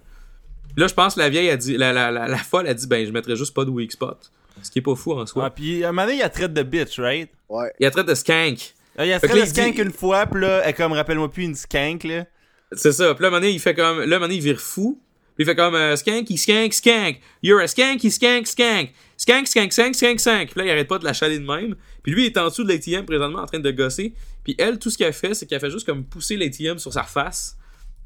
Là, 0.80 0.86
je 0.88 0.94
pense 0.94 1.14
que 1.14 1.20
la 1.20 1.28
vieille 1.28 1.50
a 1.50 1.56
dit, 1.56 1.76
la, 1.76 1.92
la, 1.92 2.10
la, 2.10 2.26
la 2.26 2.36
folle 2.38 2.66
a 2.66 2.74
dit, 2.74 2.86
ben, 2.88 3.06
je 3.06 3.12
mettrais 3.12 3.36
juste 3.36 3.54
pas 3.54 3.64
de 3.64 3.70
weak 3.70 3.92
spot. 3.92 4.30
Ce 4.62 4.70
qui 4.70 4.78
est 4.80 4.82
pas 4.82 4.94
fou 4.94 5.12
en 5.12 5.24
soi. 5.26 5.44
Ah, 5.46 5.50
pis 5.50 5.84
à 5.84 5.88
un 5.88 5.92
moment 5.92 6.06
donné, 6.06 6.18
il 6.18 6.22
a 6.22 6.28
traite 6.28 6.52
de 6.52 6.62
bitch, 6.62 6.98
right? 6.98 7.30
Ouais. 7.48 7.72
Il 7.78 7.86
a 7.86 7.90
traité 7.90 8.10
de 8.10 8.14
skank. 8.14 8.74
Ah, 8.96 9.04
il 9.06 9.12
a 9.12 9.18
là, 9.18 9.28
de 9.40 9.44
skank 9.46 9.74
dit- 9.74 9.82
une 9.82 9.92
fois, 9.92 10.26
pis 10.26 10.38
là, 10.38 10.62
elle 10.64 10.74
comme, 10.74 10.92
rappelle-moi 10.92 11.30
plus 11.30 11.44
une 11.44 11.54
skank, 11.54 12.04
là. 12.04 12.24
C'est 12.72 12.92
ça. 12.92 13.14
Puis 13.14 13.22
là, 13.22 13.28
à 13.28 13.28
un 13.28 13.30
moment 13.30 13.40
donné, 13.40 13.52
il 13.52 13.60
fait 13.60 13.74
comme, 13.74 13.98
là, 13.98 14.02
à 14.02 14.04
un 14.04 14.06
moment 14.06 14.20
donné, 14.20 14.34
il 14.36 14.42
vire 14.42 14.60
fou. 14.60 15.00
Puis 15.34 15.42
il 15.42 15.46
fait 15.46 15.56
comme, 15.56 15.74
euh, 15.74 15.96
skanky, 15.96 16.36
skank, 16.38 16.72
skank. 16.72 17.20
You're 17.42 17.60
a 17.60 17.66
skanky, 17.66 18.10
skank, 18.10 18.46
skank. 18.46 18.92
Skank, 19.16 19.46
skank, 19.48 19.72
skank, 19.72 19.94
skank, 19.94 20.20
skank. 20.20 20.50
Puis 20.50 20.60
là, 20.60 20.66
il 20.66 20.70
arrête 20.70 20.86
pas 20.88 20.98
de 20.98 21.04
la 21.04 21.12
chaler 21.12 21.38
de 21.38 21.44
même. 21.44 21.74
Puis 22.02 22.12
lui, 22.12 22.22
il 22.22 22.26
est 22.26 22.38
en 22.38 22.48
dessous 22.48 22.62
de 22.64 22.68
l'ATM 22.72 23.04
présentement 23.04 23.40
en 23.40 23.46
train 23.46 23.58
de 23.58 23.70
gosser. 23.70 24.14
Puis 24.44 24.54
elle, 24.58 24.78
tout 24.78 24.90
ce 24.90 24.98
qu'elle 24.98 25.12
fait, 25.12 25.34
c'est 25.34 25.46
qu'elle 25.46 25.60
fait 25.60 25.70
juste 25.70 25.86
comme 25.86 26.04
pousser 26.04 26.36
l'ATM 26.36 26.78
sur 26.78 26.92
sa 26.92 27.02
face. 27.02 27.56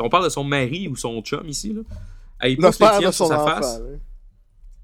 On 0.01 0.09
parle 0.09 0.25
de 0.25 0.29
son 0.31 0.45
mari 0.45 0.89
ou 0.89 0.97
son 0.97 1.21
chum 1.23 1.47
ici, 1.49 1.73
là. 1.73 1.83
Elle 2.41 2.55
Le 2.55 2.63
pousse 2.69 2.79
l'ATM 2.81 3.13
sur 3.13 3.27
sa 3.27 3.43
enfant. 3.43 3.55
face. 3.57 3.81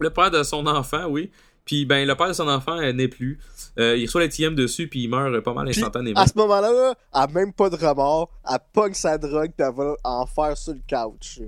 Le 0.01 0.11
père 0.11 0.31
de 0.31 0.43
son 0.43 0.67
enfant, 0.67 1.07
oui. 1.07 1.31
Puis 1.65 1.87
ben 1.87 2.07
le 2.07 2.15
père 2.15 2.29
de 2.29 2.33
son 2.35 2.49
enfant 2.49 2.77
euh, 2.79 2.93
n'est 2.93 3.09
plus. 3.09 3.41
Euh, 3.79 3.97
il 3.97 4.05
reçoit 4.05 4.21
l'ATM 4.21 4.55
dessus 4.55 4.87
puis 4.89 5.05
il 5.05 5.09
meurt 5.09 5.33
euh, 5.33 5.41
pas 5.41 5.55
mal 5.55 5.67
Puis, 5.67 5.79
instantanément. 5.81 6.21
à 6.21 6.27
ce 6.27 6.37
moment-là, 6.37 6.71
là, 6.73 6.95
elle 7.15 7.21
a 7.23 7.27
même 7.29 7.55
pas 7.55 7.71
de 7.71 7.77
remords. 7.77 8.29
Elle 8.51 8.59
pogne 8.73 8.93
sa 8.93 9.17
drogue 9.17 9.53
pis 9.57 9.63
elle 9.63 9.73
va 9.75 9.95
en 10.05 10.27
faire 10.27 10.57
sur 10.59 10.75
le 10.75 10.81
couch. 10.87 11.41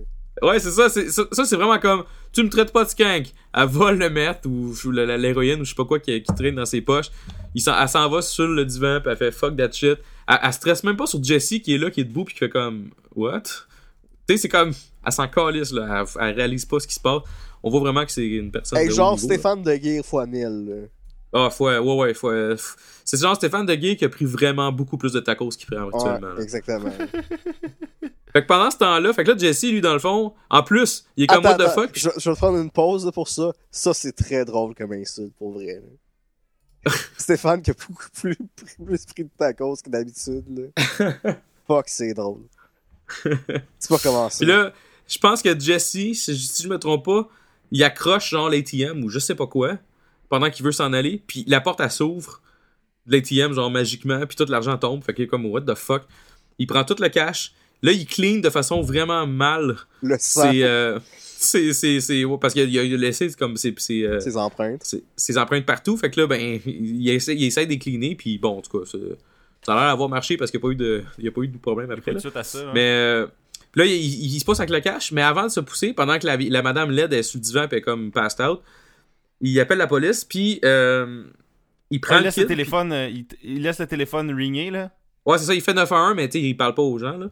Ouais, 0.43 0.59
c'est 0.59 0.71
ça, 0.71 0.89
c'est 0.89 1.09
ça, 1.11 1.25
ça, 1.33 1.45
c'est 1.45 1.57
vraiment 1.57 1.79
comme 1.79 2.05
tu 2.33 2.43
me 2.43 2.49
traites 2.51 2.73
pas 2.73 2.85
de 2.85 2.91
skank. 2.91 3.33
Elle 3.55 3.67
vole 3.67 3.99
le 3.99 4.11
meth 4.11 4.45
ou, 4.45 4.75
l'héroïne 4.91 5.61
ou 5.61 5.65
je 5.65 5.71
sais 5.71 5.75
pas 5.75 5.85
quoi 5.85 5.99
qui, 5.99 6.23
qui 6.23 6.35
traîne 6.35 6.57
dans 6.57 6.67
ses 6.67 6.83
poches. 6.83 7.11
Il 7.55 7.63
elle 7.67 7.89
s'en 7.89 8.09
va 8.11 8.21
sur 8.21 8.47
le 8.47 8.65
divan 8.65 9.01
puis 9.01 9.11
elle 9.11 9.17
fait 9.17 9.33
fuck 9.33 9.57
that 9.57 9.73
shit. 9.73 9.99
Elle, 10.29 10.39
elle 10.43 10.53
stresse 10.53 10.85
même 10.85 10.97
pas 10.97 11.07
sur 11.07 11.23
Jesse 11.23 11.55
qui 11.63 11.75
est 11.75 11.79
là, 11.79 11.91
qui 11.91 12.03
est 12.03 12.05
debout 12.05 12.25
puis 12.25 12.35
qui 12.35 12.41
fait 12.41 12.51
comme 12.51 12.91
what? 13.15 13.41
Tu 13.41 14.35
sais, 14.35 14.37
c'est 14.37 14.49
comme 14.49 14.73
elle 15.07 15.13
s'en 15.13 15.29
calisse 15.29 15.73
là, 15.73 16.05
elle, 16.05 16.29
elle 16.29 16.35
réalise 16.35 16.67
pas 16.67 16.81
ce 16.81 16.87
qui 16.87 16.95
se 16.95 17.01
passe. 17.01 17.23
On 17.63 17.71
voit 17.71 17.81
vraiment 17.81 18.05
que 18.05 18.13
c'est 18.13 18.27
une 18.27 18.51
personne 18.51 18.79
Hey, 18.79 18.89
de 18.89 18.93
haut 18.93 18.97
genre 18.97 19.13
là. 19.13 19.19
Stéphane 19.19 19.63
de 19.63 19.75
Guire 19.75 20.05
fois 20.05 20.27
1000. 20.27 20.89
Ah, 21.33 21.51
faut, 21.51 21.67
ouais, 21.67 21.79
ouais, 21.79 22.15
faut, 22.15 22.31
euh, 22.31 22.57
c'est 23.05 23.21
genre 23.21 23.37
Stéphane 23.37 23.67
Deguay 23.67 23.97
qui 23.97 24.05
a 24.05 24.09
pris 24.09 24.25
vraiment 24.25 24.73
beaucoup 24.73 24.97
plus 24.97 25.13
de 25.13 25.21
tacos 25.21 25.51
qu'il 25.51 25.67
prend 25.67 25.89
actuellement. 25.89 26.35
Ouais, 26.35 26.43
exactement. 26.43 26.91
Fait 28.33 28.43
que 28.43 28.47
pendant 28.49 28.71
ce 28.71 28.77
temps-là, 28.77 29.15
fait 29.15 29.25
que 29.25 29.31
là, 29.31 29.39
Jesse, 29.39 29.63
lui, 29.63 29.81
dans 29.81 29.95
le 29.95 29.99
fond, 29.99 30.35
en 30.51 30.63
plus, 30.63 31.07
il 31.17 31.25
est 31.25 31.27
comme 31.27 31.43
what 31.43 31.55
the 31.57 31.69
fuck? 31.71 31.91
Je, 31.95 32.11
je 32.19 32.29
vais 32.29 32.35
te 32.35 32.39
prendre 32.39 32.59
une 32.59 32.71
pause 32.71 33.07
là, 33.07 33.13
pour 33.13 33.29
ça. 33.29 33.53
Ça, 33.71 33.95
c'est 33.95 34.13
très 34.13 34.45
drôle 34.45 34.75
comme 34.75 34.93
insulte, 34.93 35.33
pour 35.39 35.53
vrai. 35.53 35.83
Stéphane 37.17 37.63
qui 37.63 37.71
a 37.71 37.75
beaucoup 37.89 38.09
plus, 38.13 38.37
plus 38.85 39.07
pris 39.07 39.25
de 39.25 39.31
tacos 39.39 39.77
que 39.83 39.89
d'habitude. 39.89 40.71
Fuck, 41.67 41.85
c'est 41.89 42.13
drôle. 42.13 42.43
C'est 43.79 43.89
pas 43.89 43.99
comment 44.03 44.29
ça. 44.29 44.37
Puis 44.39 44.47
là, 44.47 44.73
je 45.09 45.19
pense 45.19 45.41
que 45.41 45.59
Jesse, 45.59 45.89
si, 45.91 46.13
je- 46.15 46.33
si 46.35 46.63
je 46.63 46.69
me 46.69 46.79
trompe 46.79 47.07
pas, 47.07 47.29
il 47.71 47.83
accroche 47.85 48.31
genre 48.31 48.51
l'ATM 48.51 49.03
ou 49.03 49.09
je 49.09 49.19
sais 49.19 49.35
pas 49.35 49.47
quoi 49.47 49.79
pendant 50.29 50.51
qu'il 50.51 50.65
veut 50.65 50.73
s'en 50.73 50.93
aller, 50.93 51.23
puis 51.27 51.45
la 51.47 51.61
porte 51.61 51.81
elle 51.81 51.91
s'ouvre 51.91 52.41
de 53.07 53.13
l'ATM 53.17 53.53
genre 53.53 53.71
magiquement, 53.71 54.27
puis 54.27 54.37
tout 54.37 54.47
l'argent 54.51 54.77
tombe, 54.79 55.03
fait 55.05 55.15
qu'il 55.15 55.25
est 55.25 55.29
comme 55.29 55.47
what 55.47 55.63
the 55.63 55.75
fuck? 55.75 56.03
Il 56.59 56.67
prend 56.67 56.85
tout 56.85 56.97
le 57.01 57.09
cash. 57.09 57.53
Là, 57.83 57.93
il 57.93 58.07
clean 58.07 58.39
de 58.39 58.49
façon 58.51 58.81
vraiment 58.81 59.27
mal. 59.27 59.77
le 60.03 60.17
sang, 60.19 60.51
C'est 60.51 60.63
euh, 60.65 60.99
c'est 61.39 61.73
c'est 61.75 62.01
c'est 62.01 62.25
ouais, 62.25 62.39
parce 62.41 62.55
qu'il 62.55 62.63
a, 62.79 62.83
il 62.83 62.95
a 62.95 62.97
laissé 62.97 63.29
comme 63.39 63.57
c'est 63.59 63.75
c'est 63.79 64.03
euh, 64.05 64.19
ses 64.19 64.37
empreintes. 64.37 64.83
ses, 64.83 65.05
ses 65.15 65.37
empreintes 65.39 65.67
partout. 65.67 65.97
Fait 65.97 66.11
que 66.11 66.19
là, 66.21 66.27
ben, 66.27 66.59
il 66.67 67.09
essaie, 67.11 67.37
il 67.37 67.45
essaie 67.45 67.67
de 67.67 67.71
les 67.71 67.79
cleaner, 67.79 68.15
puis 68.17 68.39
bon, 68.39 68.59
en 68.59 68.63
tout 68.63 68.79
cas, 68.81 68.87
ça, 68.87 68.97
ça 69.63 69.73
a 69.75 69.81
l'air 69.81 69.91
d'avoir 69.91 70.09
marché 70.09 70.37
parce 70.39 70.51
qu'il 70.51 70.59
n'y 70.59 70.63
a, 70.63 70.69
pas 70.69 70.73
eu 70.73 70.77
de- 70.77 71.05
il 71.19 71.25
y 71.27 71.29
a 71.29 71.31
pas 71.31 71.43
eu 71.43 71.49
de 71.49 71.59
problème 71.59 71.91
après. 71.91 72.13
Là. 72.13 72.15
de 72.15 72.21
suite 72.21 72.37
à 72.37 72.43
ça, 72.43 72.61
hein. 72.61 72.71
Mais 72.75 72.81
euh, 72.89 73.27
là, 73.75 73.85
il, 73.85 73.93
il- 73.93 74.35
il 74.35 74.41
se 74.41 74.45
passe 74.47 74.59
avec 74.61 74.71
le 74.71 74.81
cash, 74.81 75.13
mais 75.13 75.23
avant 75.23 75.45
de 75.45 75.51
se 75.51 75.61
pousser, 75.61 75.93
pendant 75.93 76.19
que 76.19 76.27
la, 76.27 76.37
la 76.39 76.63
madame 76.63 76.91
LED 76.91 77.13
est 77.13 77.23
sous 77.23 77.37
le 77.37 77.43
divan, 77.43 77.61
puis 77.69 77.73
elle 77.73 77.79
est 77.79 77.83
comme 77.83 78.11
passed 78.11 78.41
out, 78.41 78.63
il 79.41 79.59
appelle 79.61 79.79
la 79.79 79.87
police, 79.87 80.25
puis 80.25 80.61
euh, 80.65 81.25
il 81.91 82.01
prend 82.01 82.17
il 82.17 82.19
le 82.19 82.25
laisse 82.25 82.35
kid, 82.35 82.43
le 82.45 82.49
téléphone, 82.49 82.93
euh, 82.93 83.09
il, 83.09 83.27
il 83.43 83.63
laisse 83.63 83.79
le 83.79 83.87
téléphone 83.87 84.31
ringer, 84.35 84.71
là. 84.71 84.91
Ouais, 85.25 85.39
c'est 85.39 85.45
ça, 85.47 85.55
il 85.55 85.61
fait 85.61 85.75
9 85.75 85.91
à 85.91 85.97
1, 85.97 86.15
mais 86.15 86.29
tu 86.29 86.39
sais, 86.39 86.45
il 86.45 86.57
parle 86.57 86.75
pas 86.75 86.83
aux 86.83 86.99
gens, 86.99 87.17
là. 87.17 87.27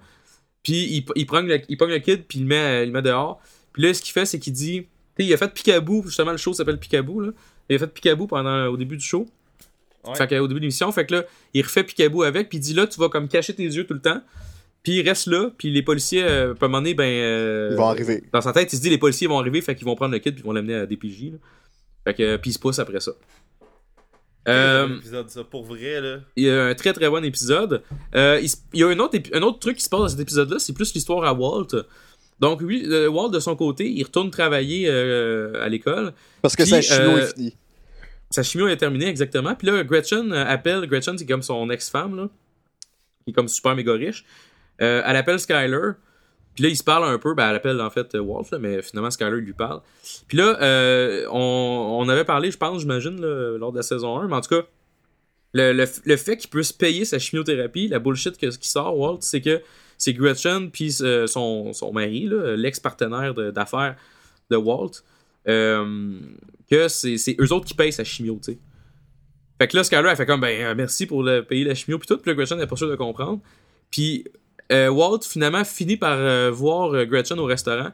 Puis 0.62 0.84
il, 0.96 1.04
il, 1.16 1.26
prend 1.26 1.40
le, 1.40 1.60
il 1.68 1.76
prend 1.76 1.86
le 1.86 1.98
kid, 1.98 2.24
puis 2.26 2.38
il 2.38 2.42
le 2.42 2.48
met, 2.48 2.82
il 2.84 2.86
le 2.86 2.92
met 2.92 3.02
dehors. 3.02 3.40
Puis 3.72 3.82
là, 3.82 3.92
ce 3.94 4.00
qu'il 4.02 4.12
fait, 4.12 4.26
c'est 4.26 4.38
qu'il 4.38 4.52
dit. 4.52 4.82
Tu 5.16 5.22
sais, 5.22 5.28
il 5.28 5.32
a 5.34 5.36
fait 5.36 5.52
Picaboo, 5.52 6.02
justement, 6.06 6.32
le 6.32 6.36
show 6.38 6.52
s'appelle 6.52 6.78
Picaboo, 6.78 7.20
là. 7.20 7.30
Il 7.68 7.76
a 7.76 7.78
fait 7.78 7.86
Picaboo 7.86 8.26
pendant, 8.26 8.66
au 8.66 8.76
début 8.76 8.96
du 8.96 9.04
show. 9.04 9.26
Ouais. 10.06 10.14
Fait 10.16 10.26
qu'au 10.28 10.46
début 10.48 10.60
de 10.60 10.64
l'émission, 10.64 10.90
fait 10.92 11.06
que 11.06 11.14
là, 11.14 11.24
il 11.54 11.62
refait 11.62 11.84
Picaboo 11.84 12.22
avec, 12.24 12.48
puis 12.48 12.58
il 12.58 12.60
dit 12.60 12.74
là, 12.74 12.86
tu 12.86 12.98
vas 13.00 13.08
comme 13.08 13.28
cacher 13.28 13.54
tes 13.54 13.62
yeux 13.64 13.86
tout 13.86 13.94
le 13.94 14.00
temps. 14.00 14.20
Puis 14.82 14.96
il 14.98 15.08
reste 15.08 15.28
là, 15.28 15.50
puis 15.56 15.70
les 15.70 15.82
policiers, 15.82 16.24
euh, 16.24 16.48
à 16.52 16.64
un 16.64 16.68
moment 16.68 16.78
donné, 16.78 16.92
ben. 16.92 17.04
euh, 17.04 17.68
Ils 17.72 17.76
vont 17.78 17.86
arriver. 17.88 18.22
Dans 18.32 18.42
sa 18.42 18.52
tête, 18.52 18.70
il 18.72 18.76
se 18.76 18.82
dit 18.82 18.90
les 18.90 18.98
policiers 18.98 19.26
vont 19.26 19.38
arriver, 19.38 19.62
fait 19.62 19.74
qu'ils 19.74 19.86
vont 19.86 19.94
prendre 19.96 20.12
le 20.12 20.18
kid, 20.18 20.34
puis 20.34 20.42
ils 20.42 20.46
vont 20.46 20.52
l'amener 20.52 20.74
à 20.74 20.84
DPJ, 20.86 21.30
là. 21.32 21.38
Fait 22.04 22.14
que, 22.14 22.36
puis 22.36 22.50
il 22.50 22.54
se 22.54 22.58
pousse 22.58 22.78
après 22.78 23.00
ça. 23.00 23.12
Euh, 24.46 24.98
épisode, 24.98 25.30
ça, 25.30 25.42
pour 25.42 25.64
vrai, 25.64 26.00
là. 26.02 26.18
il 26.36 26.44
y 26.44 26.50
a 26.50 26.64
un 26.64 26.74
très 26.74 26.92
très 26.92 27.08
bon 27.08 27.24
épisode. 27.24 27.82
Euh, 28.14 28.38
il, 28.42 28.78
y 28.78 28.84
a 28.84 28.88
un 28.88 28.98
autre, 28.98 29.18
un 29.32 29.42
autre 29.42 29.58
truc 29.58 29.78
qui 29.78 29.84
se 29.84 29.88
passe 29.88 30.00
dans 30.00 30.08
cet 30.08 30.20
épisode-là, 30.20 30.58
c'est 30.58 30.74
plus 30.74 30.92
l'histoire 30.92 31.24
à 31.24 31.32
Walt. 31.32 31.68
Donc, 32.40 32.60
lui, 32.60 32.86
euh, 32.90 33.08
Walt, 33.08 33.30
de 33.30 33.40
son 33.40 33.56
côté, 33.56 33.90
il 33.90 34.02
retourne 34.02 34.30
travailler 34.30 34.88
euh, 34.88 35.64
à 35.64 35.68
l'école. 35.68 36.12
Parce 36.42 36.56
que 36.56 36.62
Puis, 36.62 36.70
sa 36.70 36.80
chimio 36.80 37.10
euh, 37.10 37.20
est 37.20 37.34
finie. 37.34 37.56
Sa 38.30 38.42
chimio 38.42 38.68
est 38.68 38.76
terminée, 38.76 39.06
exactement. 39.06 39.54
Puis 39.54 39.68
là, 39.68 39.84
Gretchen 39.84 40.32
appelle. 40.32 40.86
Gretchen, 40.86 41.16
c'est 41.16 41.26
comme 41.26 41.42
son 41.42 41.70
ex-femme, 41.70 42.16
là. 42.16 42.28
Qui 43.24 43.30
est 43.30 43.32
comme 43.32 43.48
super 43.48 43.76
méga 43.76 43.92
riche. 43.92 44.24
Euh, 44.82 45.02
elle 45.06 45.16
appelle 45.16 45.38
Skyler. 45.38 45.92
Puis 46.54 46.62
là, 46.62 46.70
ils 46.70 46.76
se 46.76 46.84
parlent 46.84 47.04
un 47.04 47.18
peu. 47.18 47.34
Ben, 47.34 47.50
elle 47.50 47.56
appelle 47.56 47.80
en 47.80 47.90
fait 47.90 48.14
Walt, 48.14 48.46
là, 48.52 48.58
mais 48.58 48.80
finalement, 48.82 49.10
Skyler 49.10 49.40
lui 49.40 49.52
parle. 49.52 49.80
Puis 50.28 50.38
là, 50.38 50.56
euh, 50.62 51.26
on, 51.30 51.98
on 52.00 52.08
avait 52.08 52.24
parlé, 52.24 52.50
je 52.50 52.56
pense, 52.56 52.80
j'imagine, 52.80 53.20
lors 53.20 53.72
de 53.72 53.76
la 53.76 53.82
saison 53.82 54.18
1. 54.18 54.28
Mais 54.28 54.36
en 54.36 54.40
tout 54.40 54.54
cas, 54.54 54.66
le, 55.52 55.72
le, 55.72 56.16
fait 56.16 56.36
qu'il 56.36 56.50
puisse 56.50 56.72
payer 56.72 57.04
sa 57.04 57.18
chimiothérapie, 57.18 57.88
la 57.88 57.98
bullshit 57.98 58.36
que, 58.36 58.46
qui 58.46 58.68
sort, 58.68 58.96
Walt, 58.98 59.18
c'est 59.20 59.40
que 59.40 59.62
c'est 59.98 60.12
Gretchen 60.12 60.70
puis 60.70 60.96
euh, 61.00 61.26
son, 61.26 61.72
son 61.72 61.92
mari, 61.92 62.28
l'ex-partenaire 62.56 63.34
d'affaires 63.34 63.96
de 64.50 64.56
Walt, 64.56 65.02
euh, 65.48 66.18
que 66.70 66.88
c'est 66.88 67.36
eux 67.40 67.52
autres 67.52 67.66
qui 67.66 67.74
payent 67.74 67.92
sa 67.92 68.04
chimio, 68.04 68.38
tu 68.44 68.52
sais. 68.52 68.58
Fait 69.60 69.68
que 69.68 69.76
là, 69.76 69.84
Skyler, 69.84 70.08
elle 70.10 70.16
fait 70.16 70.26
comme, 70.26 70.40
ben, 70.40 70.74
merci 70.74 71.06
pour 71.06 71.22
le, 71.22 71.44
payer 71.44 71.64
la 71.64 71.76
chimio, 71.76 71.98
puis 71.98 72.08
tout. 72.08 72.18
Puis 72.18 72.34
Gretchen 72.34 72.58
n'est 72.58 72.66
pas 72.66 72.74
sûre 72.74 72.90
de 72.90 72.96
comprendre. 72.96 73.40
Puis 73.90 74.24
euh, 74.72 74.88
Walt, 74.88 75.20
finalement, 75.22 75.64
finit 75.64 75.96
par 75.96 76.16
euh, 76.18 76.50
voir 76.50 76.92
euh, 76.94 77.04
Gretchen 77.04 77.38
au 77.38 77.44
restaurant. 77.44 77.90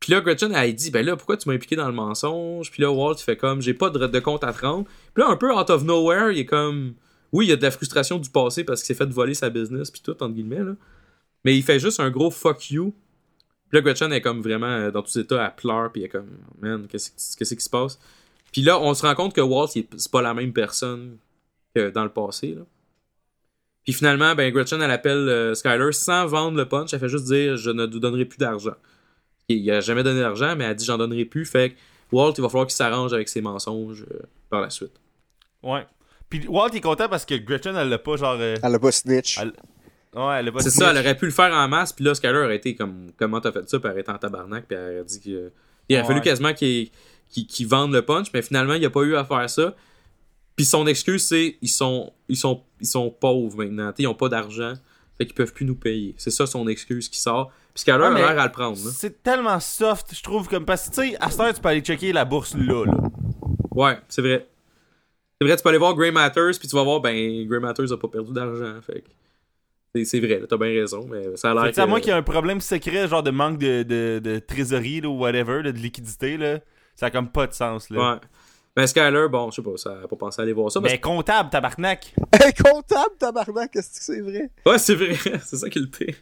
Puis 0.00 0.12
là, 0.12 0.20
Gretchen, 0.20 0.52
elle 0.52 0.74
dit, 0.74 0.90
ben 0.90 1.06
là, 1.06 1.16
pourquoi 1.16 1.36
tu 1.36 1.48
m'as 1.48 1.54
impliqué 1.54 1.76
dans 1.76 1.86
le 1.86 1.92
mensonge? 1.94 2.70
Puis 2.72 2.82
là, 2.82 2.90
Walt, 2.90 3.14
il 3.18 3.22
fait 3.22 3.36
comme, 3.36 3.62
j'ai 3.62 3.74
pas 3.74 3.88
de, 3.88 4.04
de 4.06 4.18
compte 4.18 4.42
à 4.42 4.52
te 4.52 4.66
rendre. 4.66 4.84
Puis 5.14 5.22
là, 5.22 5.30
un 5.30 5.36
peu 5.36 5.54
out 5.54 5.70
of 5.70 5.84
nowhere, 5.84 6.32
il 6.32 6.40
est 6.40 6.46
comme, 6.46 6.94
oui, 7.30 7.46
il 7.46 7.48
y 7.50 7.52
a 7.52 7.56
de 7.56 7.62
la 7.62 7.70
frustration 7.70 8.18
du 8.18 8.28
passé 8.28 8.64
parce 8.64 8.82
qu'il 8.82 8.88
s'est 8.94 9.04
fait 9.04 9.10
voler 9.10 9.34
sa 9.34 9.48
business, 9.48 9.90
puis 9.90 10.00
tout, 10.02 10.10
entre 10.20 10.34
guillemets, 10.34 10.64
là. 10.64 10.72
Mais 11.44 11.56
il 11.56 11.62
fait 11.62 11.78
juste 11.78 11.98
un 12.00 12.10
gros 12.10 12.30
fuck 12.30 12.70
you. 12.70 12.94
Puis 13.68 13.78
là, 13.78 13.80
Gretchen 13.80 14.12
est 14.12 14.20
comme 14.20 14.42
vraiment 14.42 14.90
dans 14.90 15.02
tous 15.02 15.12
ses 15.12 15.20
états, 15.20 15.44
elle 15.44 15.54
pleure, 15.54 15.90
puis 15.92 16.02
elle 16.02 16.06
est 16.06 16.10
comme, 16.10 16.30
man, 16.60 16.86
qu'est-ce 16.88 17.10
qui- 17.36 17.60
se 17.60 17.70
passe? 17.70 17.98
Puis 18.52 18.62
là, 18.62 18.78
on 18.80 18.92
se 18.94 19.06
rend 19.06 19.14
compte 19.14 19.34
que 19.34 19.40
Walt, 19.40 19.68
c'est 19.68 20.10
pas 20.10 20.20
la 20.20 20.34
même 20.34 20.52
personne 20.52 21.16
que 21.74 21.90
dans 21.90 22.04
le 22.04 22.10
passé, 22.10 22.54
là. 22.54 22.62
Puis 23.84 23.92
finalement, 23.92 24.34
ben, 24.34 24.52
Gretchen, 24.52 24.80
elle 24.80 24.90
appelle 24.90 25.28
euh, 25.28 25.54
Skyler 25.54 25.92
sans 25.92 26.26
vendre 26.26 26.56
le 26.56 26.66
punch. 26.68 26.92
Elle 26.94 27.00
fait 27.00 27.08
juste 27.08 27.24
dire 27.26 27.56
Je 27.56 27.70
ne 27.70 27.86
te 27.86 27.96
donnerai 27.98 28.24
plus 28.24 28.38
d'argent. 28.38 28.74
Il 29.48 29.68
a 29.70 29.80
jamais 29.80 30.02
donné 30.02 30.20
d'argent, 30.20 30.54
mais 30.56 30.64
elle 30.64 30.76
dit 30.76 30.84
J'en 30.84 30.98
donnerai 30.98 31.24
plus. 31.24 31.44
Fait 31.44 31.70
que 31.70 31.74
Walt, 32.12 32.34
il 32.38 32.42
va 32.42 32.48
falloir 32.48 32.66
qu'il 32.66 32.76
s'arrange 32.76 33.12
avec 33.12 33.28
ses 33.28 33.40
mensonges 33.40 34.04
euh, 34.12 34.20
par 34.50 34.60
la 34.60 34.70
suite. 34.70 34.92
Ouais. 35.62 35.84
Puis 36.28 36.46
Walt 36.46 36.68
est 36.70 36.80
content 36.80 37.08
parce 37.08 37.24
que 37.24 37.34
Gretchen, 37.34 37.74
elle 37.76 37.88
l'a 37.88 37.98
pas 37.98 38.16
genre. 38.16 38.36
euh, 38.40 38.56
Elle 38.62 38.74
a 38.74 38.78
pas 38.78 38.92
snitch. 38.92 39.38
Elle- 39.38 39.52
Ouais, 40.14 40.36
elle 40.40 40.48
a 40.48 40.52
pas 40.52 40.60
C'est 40.60 40.68
snitch. 40.70 40.84
ça, 40.84 40.90
elle 40.90 40.98
aurait 40.98 41.16
pu 41.16 41.24
le 41.24 41.30
faire 41.32 41.52
en 41.54 41.66
masse. 41.68 41.92
Puis 41.94 42.04
là, 42.04 42.14
Skyler 42.14 42.36
aurait 42.44 42.56
été 42.56 42.74
comme 42.74 43.10
Comment 43.16 43.40
t'as 43.40 43.50
fait 43.50 43.66
ça 43.68 43.78
Puis 43.78 43.86
elle 43.86 43.92
aurait 43.92 44.00
été 44.02 44.10
en 44.12 44.18
tabarnak. 44.18 44.66
Puis 44.68 44.76
elle 44.76 44.96
aurait 44.96 45.04
dit 45.04 45.20
que. 45.20 45.50
Il 45.88 45.96
aurait 45.96 46.06
fallu 46.06 46.20
quasiment 46.20 46.52
qu'il 46.52 46.90
qu'il- 47.30 47.46
qu'il 47.46 47.66
vende 47.66 47.92
le 47.94 48.02
punch, 48.02 48.26
mais 48.34 48.42
finalement, 48.42 48.74
il 48.74 48.84
a 48.84 48.90
pas 48.90 49.02
eu 49.02 49.16
à 49.16 49.24
faire 49.24 49.48
ça. 49.48 49.74
Puis 50.54 50.66
son 50.66 50.86
excuse, 50.86 51.26
c'est 51.26 51.56
ils 51.62 51.68
sont, 51.70 52.12
ils 52.28 52.36
sont, 52.36 52.62
ils 52.82 52.86
sont 52.86 53.08
pauvres 53.10 53.56
maintenant. 53.64 53.92
Ils 53.96 54.06
ont 54.06 54.14
pas 54.14 54.28
d'argent. 54.28 54.74
Fait 55.16 55.24
qu'ils 55.26 55.34
peuvent 55.34 55.52
plus 55.52 55.64
nous 55.64 55.74
payer. 55.76 56.14
C'est 56.18 56.30
ça 56.30 56.46
son 56.46 56.66
excuse 56.68 57.08
qui 57.08 57.18
sort. 57.20 57.50
Puis 57.74 57.82
Skyler 57.82 57.98
Ouais, 57.98 58.04
a 58.06 58.10
l'air 58.32 58.38
à 58.40 58.46
le 58.46 58.52
prendre. 58.52 58.76
C'est 58.76 59.22
tellement 59.22 59.60
soft, 59.60 60.14
je 60.14 60.22
trouve, 60.22 60.48
comme 60.48 60.64
parce 60.66 60.88
que 60.90 60.94
tu 60.94 61.10
sais, 61.10 61.16
à 61.20 61.30
cette 61.30 61.40
heure, 61.40 61.54
tu 61.54 61.60
peux 61.60 61.68
aller 61.68 61.80
checker 61.80 62.12
la 62.12 62.24
bourse 62.24 62.54
là. 62.54 62.84
là. 62.84 62.92
Ouais, 63.70 63.98
c'est 64.08 64.20
vrai. 64.22 64.46
C'est 65.40 65.46
vrai, 65.46 65.56
tu 65.56 65.62
peux 65.62 65.68
aller 65.70 65.78
voir 65.78 65.94
Grey 65.94 66.10
Matters, 66.10 66.58
puis 66.58 66.68
tu 66.68 66.76
vas 66.76 66.82
voir, 66.82 67.00
ben, 67.00 67.46
Grey 67.46 67.60
Matters 67.60 67.90
a 67.92 67.96
pas 67.98 68.08
perdu 68.08 68.32
d'argent. 68.32 68.74
Fait 68.82 69.02
c'est- 69.94 70.04
C'est 70.04 70.20
vrai, 70.20 70.42
t'as 70.48 70.56
bien 70.56 70.68
raison, 70.68 71.06
mais 71.10 71.36
ça 71.36 71.50
a 71.50 71.54
l'air 71.54 71.64
que, 71.64 71.74
sais, 71.74 71.80
à 71.82 71.86
moins 71.86 72.00
qu'il 72.00 72.08
y 72.10 72.12
ait 72.12 72.18
un 72.18 72.22
problème 72.22 72.60
secret, 72.60 73.08
genre 73.08 73.22
de 73.22 73.30
manque 73.30 73.58
de, 73.58 73.82
de, 73.82 74.20
de 74.22 74.38
trésorerie 74.38 75.04
ou 75.04 75.18
whatever, 75.18 75.62
là, 75.62 75.72
de 75.72 75.78
liquidité, 75.78 76.36
là, 76.36 76.60
ça 76.94 77.06
a 77.06 77.10
comme 77.10 77.28
pas 77.28 77.46
de 77.46 77.52
sens. 77.54 77.90
Là. 77.90 78.14
Ouais. 78.14 78.20
Ben, 78.74 78.86
Skyler, 78.86 79.28
bon, 79.30 79.50
je 79.50 79.56
sais 79.56 79.62
pas, 79.62 79.76
ça 79.76 80.00
a 80.04 80.08
pas 80.08 80.16
pensé 80.16 80.40
à 80.40 80.44
aller 80.44 80.54
voir 80.54 80.72
ça. 80.72 80.80
parce 80.80 80.92
Mais 80.92 81.00
comptable, 81.00 81.50
tabarnak! 81.50 82.14
Hey, 82.32 82.54
comptable, 82.54 83.16
tabarnak, 83.18 83.76
est-ce 83.76 83.98
que 83.98 84.04
c'est 84.04 84.20
vrai? 84.20 84.50
Ouais, 84.64 84.78
c'est 84.78 84.94
vrai, 84.94 85.14
c'est 85.44 85.56
ça 85.56 85.68
qui 85.68 85.78
est 85.78 85.82
le 85.82 85.88
pire. 85.88 86.16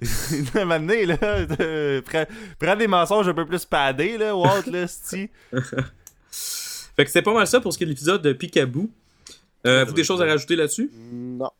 Donné, 0.54 1.06
là, 1.06 1.16
euh, 1.22 2.02
prends, 2.02 2.26
prends 2.58 2.76
des 2.76 2.88
mensonges 2.88 3.28
un 3.28 3.34
peu 3.34 3.46
plus 3.46 3.64
padés, 3.64 4.18
là, 4.18 4.36
Walt, 4.36 4.66
là, 4.66 4.86
c'ti. 4.86 5.30
Fait 6.96 7.04
que 7.04 7.10
c'était 7.10 7.22
pas 7.22 7.32
mal 7.32 7.46
ça 7.46 7.60
pour 7.60 7.72
ce 7.72 7.78
qui 7.78 7.84
est 7.84 7.86
de 7.86 7.92
l'épisode 7.92 8.20
de 8.20 8.32
Picaboo. 8.32 8.90
Euh, 9.66 9.84
vous 9.84 9.92
des 9.92 10.04
choses 10.04 10.20
à 10.20 10.26
rajouter 10.26 10.56
là-dessus? 10.56 10.90
Non. 11.12 11.50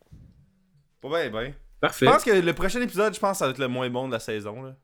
Pas 1.01 1.09
ben, 1.09 1.33
ben. 1.33 1.55
Parfait. 1.81 2.07
Je 2.07 2.11
pense 2.11 2.25
que 2.25 2.31
le 2.31 2.53
prochain 2.53 2.81
épisode, 2.81 3.15
je 3.15 3.21
pense, 3.21 3.39
ça 3.39 3.47
va 3.47 3.53
être 3.53 3.59
le 3.59 3.69
moins 3.69 3.89
bon 3.91 4.09
de 4.09 4.13
la 4.13 4.21
saison, 4.21 4.63
là. 4.63 4.77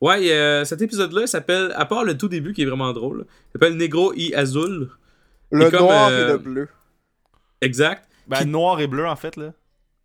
Ouais, 0.00 0.30
euh, 0.30 0.64
cet 0.64 0.82
épisode-là 0.82 1.22
il 1.22 1.28
s'appelle, 1.28 1.72
à 1.74 1.86
part 1.86 2.04
le 2.04 2.18
tout 2.18 2.28
début 2.28 2.52
qui 2.52 2.62
est 2.62 2.66
vraiment 2.66 2.92
drôle, 2.92 3.26
il 3.48 3.52
s'appelle 3.52 3.76
Negro 3.76 4.12
y 4.14 4.34
Azul. 4.34 4.90
Le 5.50 5.66
Et 5.66 5.70
comme, 5.70 5.80
noir 5.80 6.08
euh, 6.10 6.28
et 6.28 6.32
le 6.32 6.38
bleu. 6.38 6.68
Exact. 7.60 8.08
Ben, 8.26 8.38
Qui- 8.38 8.46
noir 8.46 8.80
et 8.80 8.86
bleu, 8.86 9.06
en 9.06 9.16
fait, 9.16 9.36
là. 9.36 9.52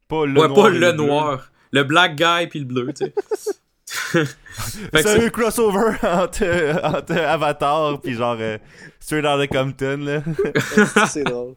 Pas 0.08 0.26
le 0.26 0.40
ouais, 0.40 0.48
noir. 0.48 0.54
pas 0.54 0.70
le 0.70 0.92
noir. 0.92 1.52
Le 1.72 1.84
black 1.84 2.16
guy 2.16 2.48
puis 2.48 2.60
le 2.60 2.66
bleu, 2.66 2.94
tu 2.94 3.06
sais. 3.06 3.14
C'est 4.94 5.26
un 5.26 5.30
crossover 5.30 5.96
entre, 6.04 6.44
euh, 6.44 6.76
entre 6.84 7.14
Avatar 7.18 8.00
pis 8.02 8.14
genre 8.14 8.38
euh, 8.40 8.58
Straight 9.00 9.26
Outta 9.26 9.48
Compton, 9.48 9.98
là. 9.98 10.24
c'est 11.08 11.24
drôle. 11.24 11.56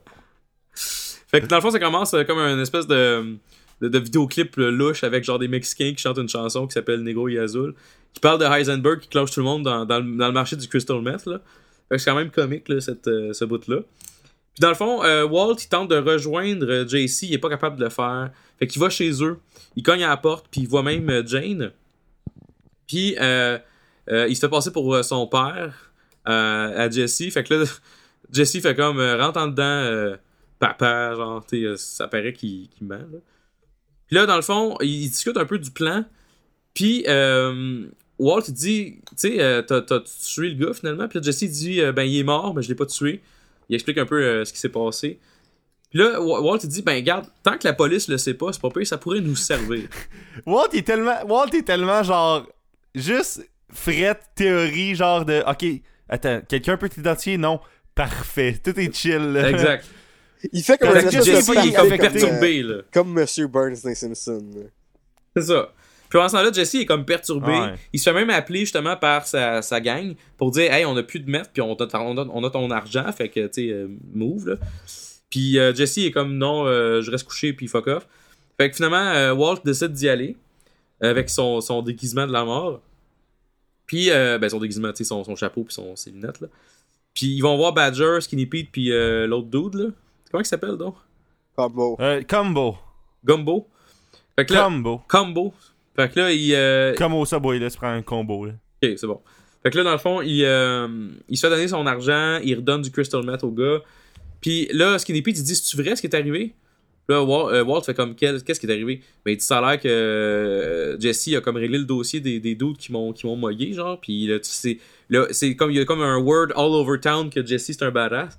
Fait 0.75 1.41
que 1.41 1.47
dans 1.47 1.57
le 1.57 1.63
fond, 1.63 1.71
ça 1.71 1.79
commence 1.79 2.15
euh, 2.15 2.25
comme 2.25 2.39
une 2.39 2.61
espèce 2.61 2.87
de, 2.87 3.37
de, 3.85 3.89
de 3.89 3.99
vidéoclip 3.99 4.57
louche 4.57 5.05
avec 5.05 5.25
genre 5.25 5.39
des 5.39 5.49
Mexicains 5.49 5.93
qui 5.93 6.03
chantent 6.03 6.19
une 6.19 6.29
chanson 6.29 6.67
qui 6.67 6.73
s'appelle 6.75 7.03
Negro 7.03 7.29
y 7.29 7.39
Azul, 7.39 7.75
qui 8.13 8.21
parle 8.21 8.39
de 8.41 8.45
Heisenberg 8.45 9.01
qui 9.01 9.09
cloche 9.09 9.33
tout 9.33 9.41
le 9.41 9.47
monde 9.47 9.65
dans, 9.65 9.85
dans, 9.85 9.99
le, 9.99 10.33
marché 10.33 10.57
du 10.57 10.69
crystal 10.69 11.01
meth. 11.01 11.29
C'est 11.91 12.05
quand 12.05 12.17
même 12.17 12.31
comique, 12.31 12.69
là, 12.69 12.81
cette, 12.81 13.07
euh, 13.09 13.33
ce 13.33 13.45
bout-là. 13.45 13.81
Puis 14.55 14.61
dans 14.61 14.69
le 14.69 14.77
fond, 14.77 15.03
euh, 15.03 15.27
Walt, 15.27 15.57
il 15.61 15.69
tente 15.69 15.91
de 15.91 15.97
rejoindre 15.97 16.67
euh, 16.71 16.87
JC, 16.87 17.25
il 17.25 17.35
est 17.35 17.39
pas 17.39 17.49
capable 17.49 17.77
de 17.77 17.85
le 17.85 17.91
faire. 17.91 18.31
Fait 18.59 18.69
qu'il 18.69 18.81
va 18.81 18.89
chez 18.89 19.11
eux, 19.23 19.41
il 19.75 19.83
cogne 19.83 20.05
à 20.05 20.09
la 20.09 20.17
porte, 20.17 20.47
puis 20.49 20.61
il 20.61 20.69
voit 20.69 20.85
même 20.85 21.27
Jane. 21.27 21.73
Puis 22.87 23.17
euh, 23.21 23.59
il 24.07 24.37
se 24.37 24.41
fait 24.41 24.49
passer 24.49 24.71
pour 24.71 25.05
son 25.05 25.27
père 25.27 25.93
à 26.25 26.89
Jesse. 26.89 27.33
Fait 27.33 27.43
que 27.43 27.53
là, 27.53 27.65
Jesse 28.33 28.61
fait 28.61 28.77
comme 28.77 29.01
rentre 29.01 29.41
en 29.41 29.49
dedans, 29.49 30.17
papa, 30.61 31.15
genre, 31.17 31.45
ça 31.77 32.07
paraît 32.07 32.33
qu'il 32.33 32.69
ment. 32.81 33.09
Puis 34.15 34.21
là, 34.21 34.27
dans 34.27 34.37
le 34.37 34.43
fond, 34.43 34.77
il, 34.81 35.03
il 35.03 35.09
discute 35.11 35.37
un 35.37 35.45
peu 35.45 35.59
du 35.59 35.73
plan. 35.73 36.05
Puis 36.73 37.05
euh, 37.09 37.85
Walt, 38.21 38.43
il 38.47 38.55
dit, 38.55 38.99
tu 39.11 39.17
sais, 39.17 39.41
euh, 39.41 39.61
t'as 39.63 39.81
tué 40.01 40.51
le 40.51 40.65
gars 40.67 40.73
finalement. 40.73 41.09
Puis 41.09 41.19
là, 41.19 41.25
Jesse 41.25 41.51
dit, 41.51 41.81
euh, 41.81 41.91
ben 41.91 42.05
il 42.05 42.17
est 42.21 42.23
mort, 42.23 42.55
mais 42.55 42.63
je 42.63 42.69
l'ai 42.69 42.77
pas 42.77 42.87
tué. 42.87 43.21
Il 43.69 43.75
explique 43.75 43.99
un 43.99 44.07
peu 44.07 44.23
euh, 44.23 44.45
ce 44.45 44.53
qui 44.53 44.61
s'est 44.61 44.69
passé. 44.69 45.19
Puis 45.91 45.99
là, 45.99 46.21
Wa- 46.21 46.41
Walt, 46.43 46.59
il 46.63 46.69
dit, 46.69 46.83
ben 46.83 47.03
garde, 47.03 47.27
tant 47.43 47.59
que 47.59 47.67
la 47.67 47.73
police 47.73 48.07
le 48.07 48.17
sait 48.19 48.35
pas, 48.35 48.53
c'est 48.53 48.63
pas 48.63 48.71
pire, 48.71 48.87
ça 48.87 48.99
pourrait 48.99 49.21
nous 49.21 49.35
servir. 49.35 49.89
Walt 50.47 50.69
est 50.75 50.87
tellement. 50.87 51.17
Walt 51.27 51.51
est 51.53 51.67
tellement 51.67 52.05
genre. 52.05 52.47
Juste 52.95 53.45
frette 53.73 54.21
théorie, 54.37 54.95
genre 54.95 55.25
de. 55.25 55.43
Ok, 55.49 55.65
attends, 56.09 56.41
quelqu'un 56.49 56.77
peut 56.77 56.89
t'identifier? 56.89 57.37
Non. 57.37 57.59
Parfait. 57.97 58.61
Tout 58.63 58.79
est 58.79 58.95
chill, 58.95 59.33
là. 59.33 59.51
exact. 59.51 59.85
Il 60.53 60.63
fait 60.63 60.79
comme 60.79 60.91
un 60.91 61.11
Jesse, 61.11 61.49
il 61.49 61.69
est 61.69 61.73
comme 61.73 61.89
perturbé, 61.99 62.63
là. 62.63 62.75
euh, 62.75 62.83
comme 62.93 63.13
Monsieur 63.13 63.47
Burns 63.47 63.77
dans 63.85 63.95
Simpson. 63.95 64.43
là. 64.55 64.63
C'est 65.37 65.43
ça. 65.43 65.73
Puis 66.09 66.19
pendant 66.19 66.29
ce 66.29 66.37
temps-là, 66.37 66.53
Jesse 66.53 66.75
est 66.77 66.87
comme 66.87 67.05
perturbé. 67.05 67.53
Ouais. 67.53 67.75
Il 67.93 67.99
se 67.99 68.05
fait 68.09 68.15
même 68.15 68.31
appeler 68.31 68.61
justement 68.61 68.97
par 68.97 69.27
sa, 69.27 69.63
sa 69.63 69.81
gang 69.81 70.15
pour 70.37 70.51
dire 70.51 70.73
Hey, 70.73 70.85
on 70.85 70.97
a 70.97 71.03
plus 71.03 71.21
de 71.21 71.29
meth, 71.31 71.51
puis 71.53 71.63
on 71.63 71.75
a, 71.75 71.89
on 71.99 72.17
a- 72.19 72.29
on 72.33 72.45
a 72.45 72.51
ton 72.51 72.71
argent, 72.71 73.11
fait 73.13 73.29
que, 73.29 73.47
tu 73.47 73.53
sais, 73.53 73.69
euh, 73.71 73.89
move, 74.13 74.49
là. 74.51 74.57
Puis 75.31 75.59
euh, 75.59 75.75
Jesse 75.75 75.99
est 75.99 76.11
comme 76.13 76.37
Non, 76.37 76.67
euh, 76.67 77.01
je 77.03 77.11
reste 77.11 77.25
couché, 77.27 77.53
puis 77.53 77.67
fuck 77.67 77.87
off. 77.89 78.07
Fait 78.57 78.71
que 78.71 78.77
finalement, 78.77 78.97
euh, 79.09 79.35
Walt 79.35 79.59
décide 79.65 79.93
d'y 79.93 80.09
aller 80.09 80.37
avec 81.01 81.29
son, 81.29 81.61
son 81.61 81.83
déguisement 81.83 82.27
de 82.27 82.33
la 82.33 82.45
mort. 82.45 82.81
Puis, 83.87 84.11
euh, 84.11 84.39
ben, 84.39 84.49
son 84.49 84.61
déguisement, 84.61 84.91
tu 84.93 84.99
sais, 84.99 85.05
son, 85.05 85.25
son 85.25 85.35
chapeau, 85.37 85.65
puis 85.65 85.75
son, 85.75 85.97
ses 85.97 86.11
lunettes, 86.11 86.41
là. 86.41 86.47
Puis 87.13 87.27
ils 87.27 87.41
vont 87.43 87.57
voir 87.57 87.73
Badger, 87.73 88.19
Skinny 88.21 88.47
Pete, 88.47 88.69
puis 88.73 88.93
euh, 88.93 89.27
l'autre 89.27 89.49
dude, 89.49 89.75
là. 89.75 89.87
Comment 90.35 90.43
il 90.43 90.47
s'appelle, 90.47 90.77
donc? 90.77 90.97
Combo. 91.55 91.97
Euh, 92.01 92.21
combo. 92.29 92.77
Gumbo. 93.25 93.69
Fait 94.37 94.45
que 94.45 94.53
là, 94.53 94.65
Combo. 94.65 95.01
combo. 95.07 95.55
Fait 95.95 96.11
que 96.13 96.19
là, 96.19 96.33
il. 96.33 96.53
euh, 96.53 96.93
Comme 96.97 97.15
au 97.15 97.25
Subway, 97.25 97.61
là, 97.61 97.71
tu 97.71 97.77
prends 97.77 97.93
un 97.93 98.03
combo, 98.03 98.47
là. 98.47 98.53
Ok, 98.83 98.95
c'est 98.97 99.07
bon. 99.07 99.21
Fait 99.63 99.71
que 99.71 99.79
là, 99.79 99.85
dans 99.85 99.93
le 99.93 99.99
fond, 99.99 100.23
il, 100.23 100.43
euh, 100.45 100.89
il 101.29 101.37
se 101.39 101.47
fait 101.47 101.51
donner 101.55 101.69
son 101.69 101.87
argent, 101.87 102.41
il 102.43 102.57
redonne 102.57 102.83
du 102.83 102.91
crystal 102.91 103.25
meth 103.25 103.45
au 103.45 103.53
gars. 103.53 103.79
Puis 104.41 104.67
là, 104.73 104.99
Skinny 104.99 105.23
Pete, 105.23 105.39
il 105.39 105.45
dit 105.45 105.55
C'est-tu 105.55 105.81
vrai 105.81 105.95
ce 105.95 106.01
qui 106.01 106.09
est 106.09 106.17
arrivé? 106.17 106.53
Là, 107.09 107.23
Walt, 107.23 107.53
euh, 107.53 107.63
Walt 107.63 107.83
fait 107.83 107.95
comme 107.95 108.17
Qu'est-ce 108.17 108.43
qui 108.59 108.67
est 108.67 108.73
arrivé? 108.73 109.03
Ben, 109.25 109.31
il 109.31 109.37
dit 109.37 109.45
Ça 109.45 109.59
a 109.59 109.71
l'air 109.71 109.81
que 109.81 109.87
euh, 109.87 110.99
Jesse 110.99 111.29
a 111.37 111.41
comme 111.43 111.59
réglé 111.59 111.79
le 111.79 111.85
dossier 111.85 112.19
des, 112.19 112.41
des 112.41 112.57
doutes 112.57 112.79
qui 112.79 112.91
m'ont 112.91 113.13
qui 113.13 113.25
m'ont 113.29 113.37
mogué, 113.37 113.73
genre. 113.73 114.01
Puis 114.01 114.27
là, 114.27 114.41
tu 114.41 114.51
sais, 114.51 114.79
là, 115.11 115.27
c'est 115.31 115.55
comme, 115.55 115.71
il 115.71 115.77
y 115.77 115.81
a 115.81 115.85
comme 115.85 116.03
un 116.03 116.19
word 116.19 116.49
all 116.57 116.73
over 116.75 116.99
town 116.99 117.31
que 117.31 117.47
Jesse 117.47 117.67
c'est 117.67 117.83
un 117.85 117.93
badass. 117.93 118.37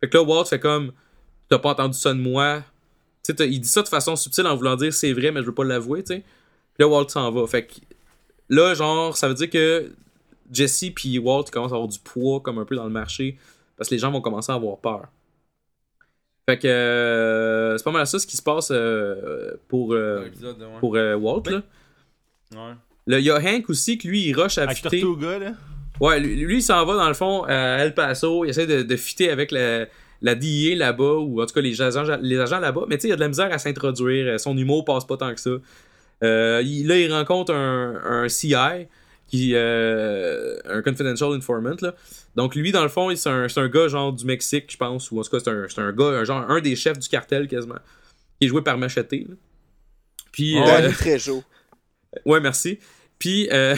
Fait 0.00 0.08
que 0.10 0.18
là, 0.18 0.22
Walt 0.22 0.44
fait 0.44 0.60
comme 0.60 0.92
T'as 1.50 1.58
pas 1.58 1.70
entendu 1.70 1.98
ça 1.98 2.14
de 2.14 2.18
moi. 2.20 2.62
Tu 3.22 3.32
sais, 3.32 3.34
t'as- 3.34 3.44
il 3.44 3.60
dit 3.60 3.68
ça 3.68 3.82
de 3.82 3.88
façon 3.88 4.16
subtile 4.16 4.46
en 4.46 4.56
voulant 4.56 4.76
dire 4.76 4.94
c'est 4.94 5.12
vrai, 5.12 5.30
mais 5.32 5.40
je 5.40 5.46
veux 5.46 5.54
pas 5.54 5.64
l'avouer, 5.64 6.02
tu 6.02 6.14
sais. 6.14 6.20
Puis 6.20 6.78
là, 6.80 6.88
Walt 6.88 7.08
s'en 7.08 7.30
va. 7.30 7.46
Fait 7.46 7.66
que 7.66 7.74
là, 8.48 8.72
genre, 8.74 9.16
ça 9.16 9.28
veut 9.28 9.34
dire 9.34 9.50
que 9.50 9.90
Jesse 10.52 10.86
puis 10.94 11.18
Walt 11.18 11.44
commencent 11.52 11.72
à 11.72 11.74
avoir 11.74 11.88
du 11.88 11.98
poids 11.98 12.40
comme 12.40 12.58
un 12.58 12.64
peu 12.64 12.76
dans 12.76 12.84
le 12.84 12.90
marché 12.90 13.36
parce 13.76 13.88
que 13.90 13.94
les 13.94 13.98
gens 13.98 14.10
vont 14.10 14.20
commencer 14.20 14.52
à 14.52 14.54
avoir 14.54 14.78
peur. 14.78 15.08
Fait 16.48 16.58
que 16.58 16.66
euh, 16.66 17.76
c'est 17.76 17.84
pas 17.84 17.90
mal 17.92 18.06
ça 18.06 18.18
ce 18.18 18.26
qui 18.26 18.36
se 18.36 18.42
passe 18.42 18.70
euh, 18.72 19.52
pour, 19.68 19.92
euh, 19.92 20.28
pour 20.80 20.96
euh, 20.96 21.14
Walt. 21.16 21.42
Là. 21.46 21.62
Ouais. 22.52 22.74
Là, 23.06 23.18
il 23.18 23.24
y 23.24 23.30
a 23.30 23.36
Hank 23.36 23.68
aussi 23.70 23.98
que 23.98 24.08
lui 24.08 24.22
il 24.28 24.34
rush 24.34 24.58
à 24.58 24.68
fitter. 24.68 25.00
Tortuga, 25.00 25.38
là. 25.38 25.52
Ouais, 26.00 26.18
lui, 26.18 26.36
lui, 26.36 26.56
il 26.58 26.62
s'en 26.62 26.84
va 26.86 26.94
dans 26.96 27.08
le 27.08 27.14
fond 27.14 27.42
à 27.44 27.52
El 27.84 27.94
Paso. 27.94 28.44
Il 28.44 28.50
essaie 28.50 28.66
de, 28.66 28.82
de 28.82 28.96
fitter 28.96 29.30
avec 29.30 29.50
la, 29.50 29.86
la 30.22 30.34
DEA 30.34 30.74
là-bas, 30.76 31.14
ou 31.16 31.40
en 31.42 31.46
tout 31.46 31.54
cas 31.54 31.60
les 31.60 31.80
agents, 31.80 32.18
les 32.20 32.38
agents 32.38 32.60
là-bas. 32.60 32.82
Mais 32.88 32.96
tu 32.96 33.02
sais, 33.02 33.08
il 33.08 33.10
y 33.10 33.12
a 33.12 33.16
de 33.16 33.20
la 33.20 33.28
misère 33.28 33.52
à 33.52 33.58
s'introduire. 33.58 34.38
Son 34.38 34.56
humour 34.56 34.84
passe 34.84 35.06
pas 35.06 35.16
tant 35.16 35.34
que 35.34 35.40
ça. 35.40 35.50
Euh, 36.22 36.60
il- 36.64 36.86
là, 36.86 36.98
il 36.98 37.10
rencontre 37.12 37.54
un, 37.54 38.00
un 38.04 38.28
CI, 38.28 38.54
qui, 39.26 39.52
euh, 39.54 40.58
un 40.64 40.82
confidential 40.82 41.32
informant. 41.32 41.76
Là. 41.80 41.94
Donc 42.36 42.54
lui, 42.56 42.72
dans 42.72 42.82
le 42.82 42.88
fond, 42.88 43.10
il- 43.10 43.16
c'est 43.16 43.28
un, 43.30 43.46
un 43.54 43.68
gars 43.68 43.88
genre 43.88 44.12
du 44.12 44.24
Mexique, 44.24 44.70
je 44.70 44.76
pense, 44.76 45.10
ou 45.10 45.20
en 45.20 45.22
tout 45.22 45.30
cas, 45.30 45.38
c'est 45.38 45.50
un, 45.50 45.66
c'est 45.68 45.80
un 45.80 45.92
gars, 45.92 46.06
un, 46.06 46.24
genre 46.24 46.50
un 46.50 46.60
des 46.60 46.74
chefs 46.76 46.98
du 46.98 47.08
cartel 47.08 47.46
quasiment, 47.48 47.76
qui 48.40 48.46
est 48.46 48.48
joué 48.48 48.60
par 48.62 48.76
Machete. 48.76 49.12
là. 49.12 49.34
Puis, 50.32 50.58
euh, 50.58 50.64
Danny 50.82 50.94
Trejo. 50.94 51.42
Ouais, 52.26 52.40
merci. 52.40 52.80
Puis, 53.20 53.48
euh, 53.52 53.76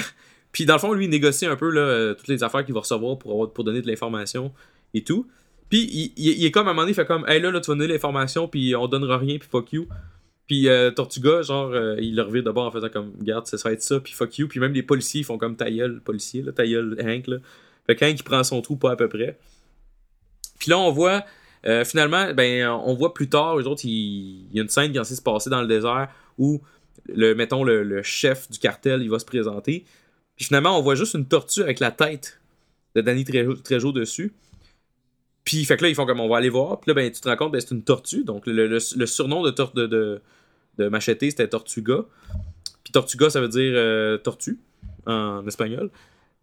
puis 0.52 0.64
dans 0.64 0.72
le 0.74 0.80
fond, 0.80 0.94
lui, 0.94 1.04
il 1.04 1.10
négocie 1.10 1.44
un 1.44 1.54
peu 1.56 1.70
là, 1.70 1.82
euh, 1.82 2.14
toutes 2.14 2.28
les 2.28 2.42
affaires 2.42 2.64
qu'il 2.64 2.72
va 2.72 2.80
recevoir 2.80 3.18
pour, 3.18 3.30
avoir- 3.32 3.52
pour 3.52 3.62
donner 3.62 3.82
de 3.82 3.86
l'information 3.86 4.52
et 4.94 5.04
tout. 5.04 5.26
Puis, 5.72 6.12
il, 6.18 6.44
est 6.44 6.50
comme 6.50 6.68
à 6.68 6.72
un 6.72 6.74
moment 6.74 6.82
donné, 6.82 6.92
il 6.92 6.94
fait 6.94 7.06
comme, 7.06 7.24
hey 7.26 7.40
là, 7.40 7.50
là, 7.50 7.58
tu 7.58 7.70
vas 7.70 7.78
donner 7.78 7.90
l'information, 7.90 8.46
puis 8.46 8.76
on 8.76 8.88
donnera 8.88 9.16
rien, 9.16 9.38
puis 9.38 9.48
fuck 9.50 9.72
you. 9.72 9.88
Puis 10.46 10.68
euh, 10.68 10.90
Tortuga, 10.90 11.40
genre, 11.40 11.70
euh, 11.70 11.96
il 11.98 12.14
le 12.14 12.20
revient 12.20 12.42
d'abord 12.42 12.66
en 12.66 12.70
faisant 12.70 12.90
comme, 12.90 13.12
garde, 13.22 13.46
ça 13.46 13.56
va 13.64 13.72
être 13.72 13.80
ça, 13.80 13.98
puis 13.98 14.12
fuck 14.12 14.36
you. 14.36 14.48
Puis 14.48 14.60
même 14.60 14.74
les 14.74 14.82
policiers, 14.82 15.22
ils 15.22 15.24
font 15.24 15.38
comme 15.38 15.56
ta 15.56 15.64
policier, 16.04 16.42
là, 16.42 16.52
ta 16.52 16.64
Hank, 16.64 17.26
là. 17.26 17.38
Fait 17.86 17.96
que 17.96 18.04
Hank, 18.04 18.20
il 18.20 18.22
prend 18.22 18.44
son 18.44 18.60
trou 18.60 18.76
pas 18.76 18.90
à 18.90 18.96
peu 18.96 19.08
près. 19.08 19.38
Puis 20.58 20.70
là, 20.70 20.78
on 20.78 20.90
voit, 20.90 21.24
euh, 21.64 21.86
finalement, 21.86 22.34
ben, 22.34 22.68
on 22.68 22.92
voit 22.92 23.14
plus 23.14 23.30
tard, 23.30 23.58
eux 23.58 23.64
autres, 23.64 23.86
il, 23.86 24.52
y 24.52 24.58
a 24.58 24.62
une 24.62 24.68
scène 24.68 24.92
qui 24.92 24.98
est 24.98 25.00
censée 25.00 25.16
se 25.16 25.22
passer 25.22 25.48
dans 25.48 25.62
le 25.62 25.68
désert 25.68 26.10
où, 26.36 26.60
le, 27.08 27.32
mettons, 27.32 27.64
le, 27.64 28.02
chef 28.02 28.50
du 28.50 28.58
cartel, 28.58 29.00
il 29.00 29.08
va 29.08 29.18
se 29.18 29.24
présenter. 29.24 29.86
Puis 30.36 30.44
finalement, 30.44 30.78
on 30.78 30.82
voit 30.82 30.96
juste 30.96 31.14
une 31.14 31.26
tortue 31.26 31.62
avec 31.62 31.80
la 31.80 31.92
tête 31.92 32.42
de 32.94 33.00
Danny 33.00 33.24
Trejo 33.24 33.92
dessus. 33.92 34.34
Puis, 35.44 35.64
fait 35.64 35.76
que 35.76 35.82
là, 35.82 35.88
ils 35.88 35.94
font 35.94 36.06
comme 36.06 36.20
on 36.20 36.28
va 36.28 36.36
aller 36.36 36.48
voir. 36.48 36.78
Puis 36.80 36.88
là, 36.90 36.94
ben, 36.94 37.10
tu 37.10 37.20
te 37.20 37.28
rends 37.28 37.36
compte, 37.36 37.52
ben, 37.52 37.60
c'est 37.60 37.72
une 37.72 37.82
tortue. 37.82 38.24
Donc, 38.24 38.46
le, 38.46 38.66
le- 38.68 38.78
le 38.96 39.06
surnom 39.06 39.42
de, 39.42 39.50
tor- 39.50 39.72
de, 39.74 39.86
de, 39.86 40.20
de 40.78 40.88
Machete, 40.88 41.20
c'était 41.30 41.48
Tortuga. 41.48 42.04
Puis 42.84 42.92
Tortuga, 42.92 43.28
ça 43.30 43.40
veut 43.40 43.48
dire 43.48 43.72
euh, 43.74 44.18
tortue 44.18 44.58
en 45.06 45.46
espagnol. 45.46 45.90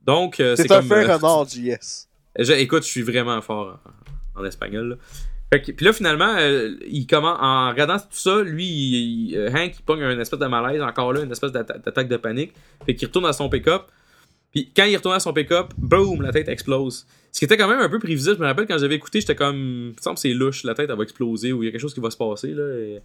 Donc, 0.05 0.39
euh, 0.39 0.55
c'est 0.55 0.63
C'est 0.63 0.73
un 0.73 0.79
comme. 0.81 0.91
euh, 0.91 1.15
renard, 1.17 1.47
JS. 1.47 2.07
je- 2.39 2.53
écoute, 2.53 2.83
je 2.83 2.89
suis 2.89 3.01
vraiment 3.01 3.41
fort 3.41 3.79
en, 4.35 4.41
en 4.41 4.45
espagnol. 4.45 4.89
Là. 4.89 4.95
Fait 5.51 5.61
que- 5.61 5.71
puis 5.71 5.85
là, 5.85 5.93
finalement, 5.93 6.35
euh, 6.37 6.75
il 6.87 7.07
commence, 7.07 7.37
en 7.41 7.69
regardant 7.69 7.97
tout 7.97 8.05
ça, 8.11 8.41
lui, 8.43 8.65
il- 8.65 9.29
il- 9.31 9.37
euh, 9.37 9.49
Hank, 9.51 9.75
il 9.79 9.81
pogne 9.83 10.03
un 10.03 10.19
espèce 10.19 10.39
de 10.39 10.45
malaise, 10.45 10.81
encore 10.81 11.11
là, 11.13 11.21
une 11.21 11.31
espèce 11.31 11.51
d'atta- 11.51 11.77
d'attaque 11.77 12.07
de 12.07 12.17
panique. 12.17 12.53
Fait 12.85 12.95
qu'il 12.95 13.07
retourne 13.07 13.25
à 13.25 13.33
son 13.33 13.49
pick-up. 13.49 13.83
Puis 14.51 14.71
quand 14.75 14.85
il 14.85 14.95
retourne 14.95 15.15
à 15.15 15.19
son 15.19 15.33
pick-up, 15.33 15.73
boum, 15.77 16.21
la 16.21 16.31
tête 16.31 16.47
explose. 16.47 17.05
Ce 17.31 17.39
qui 17.39 17.45
était 17.45 17.57
quand 17.57 17.67
même 17.67 17.79
un 17.79 17.89
peu 17.89 17.99
prévisible. 17.99 18.35
Je 18.35 18.41
me 18.41 18.45
rappelle 18.45 18.65
quand 18.65 18.77
j'avais 18.77 18.95
écouté, 18.95 19.21
j'étais 19.21 19.35
comme. 19.35 19.93
Semble 20.01 20.17
c'est 20.17 20.33
louche, 20.33 20.63
la 20.63 20.73
tête 20.73 20.89
elle 20.89 20.97
va 20.97 21.03
exploser 21.03 21.53
ou 21.53 21.63
il 21.63 21.67
y 21.67 21.69
a 21.69 21.71
quelque 21.71 21.81
chose 21.81 21.93
qui 21.93 21.99
va 21.99 22.09
se 22.09 22.17
passer. 22.17 22.53
Là, 22.53 22.99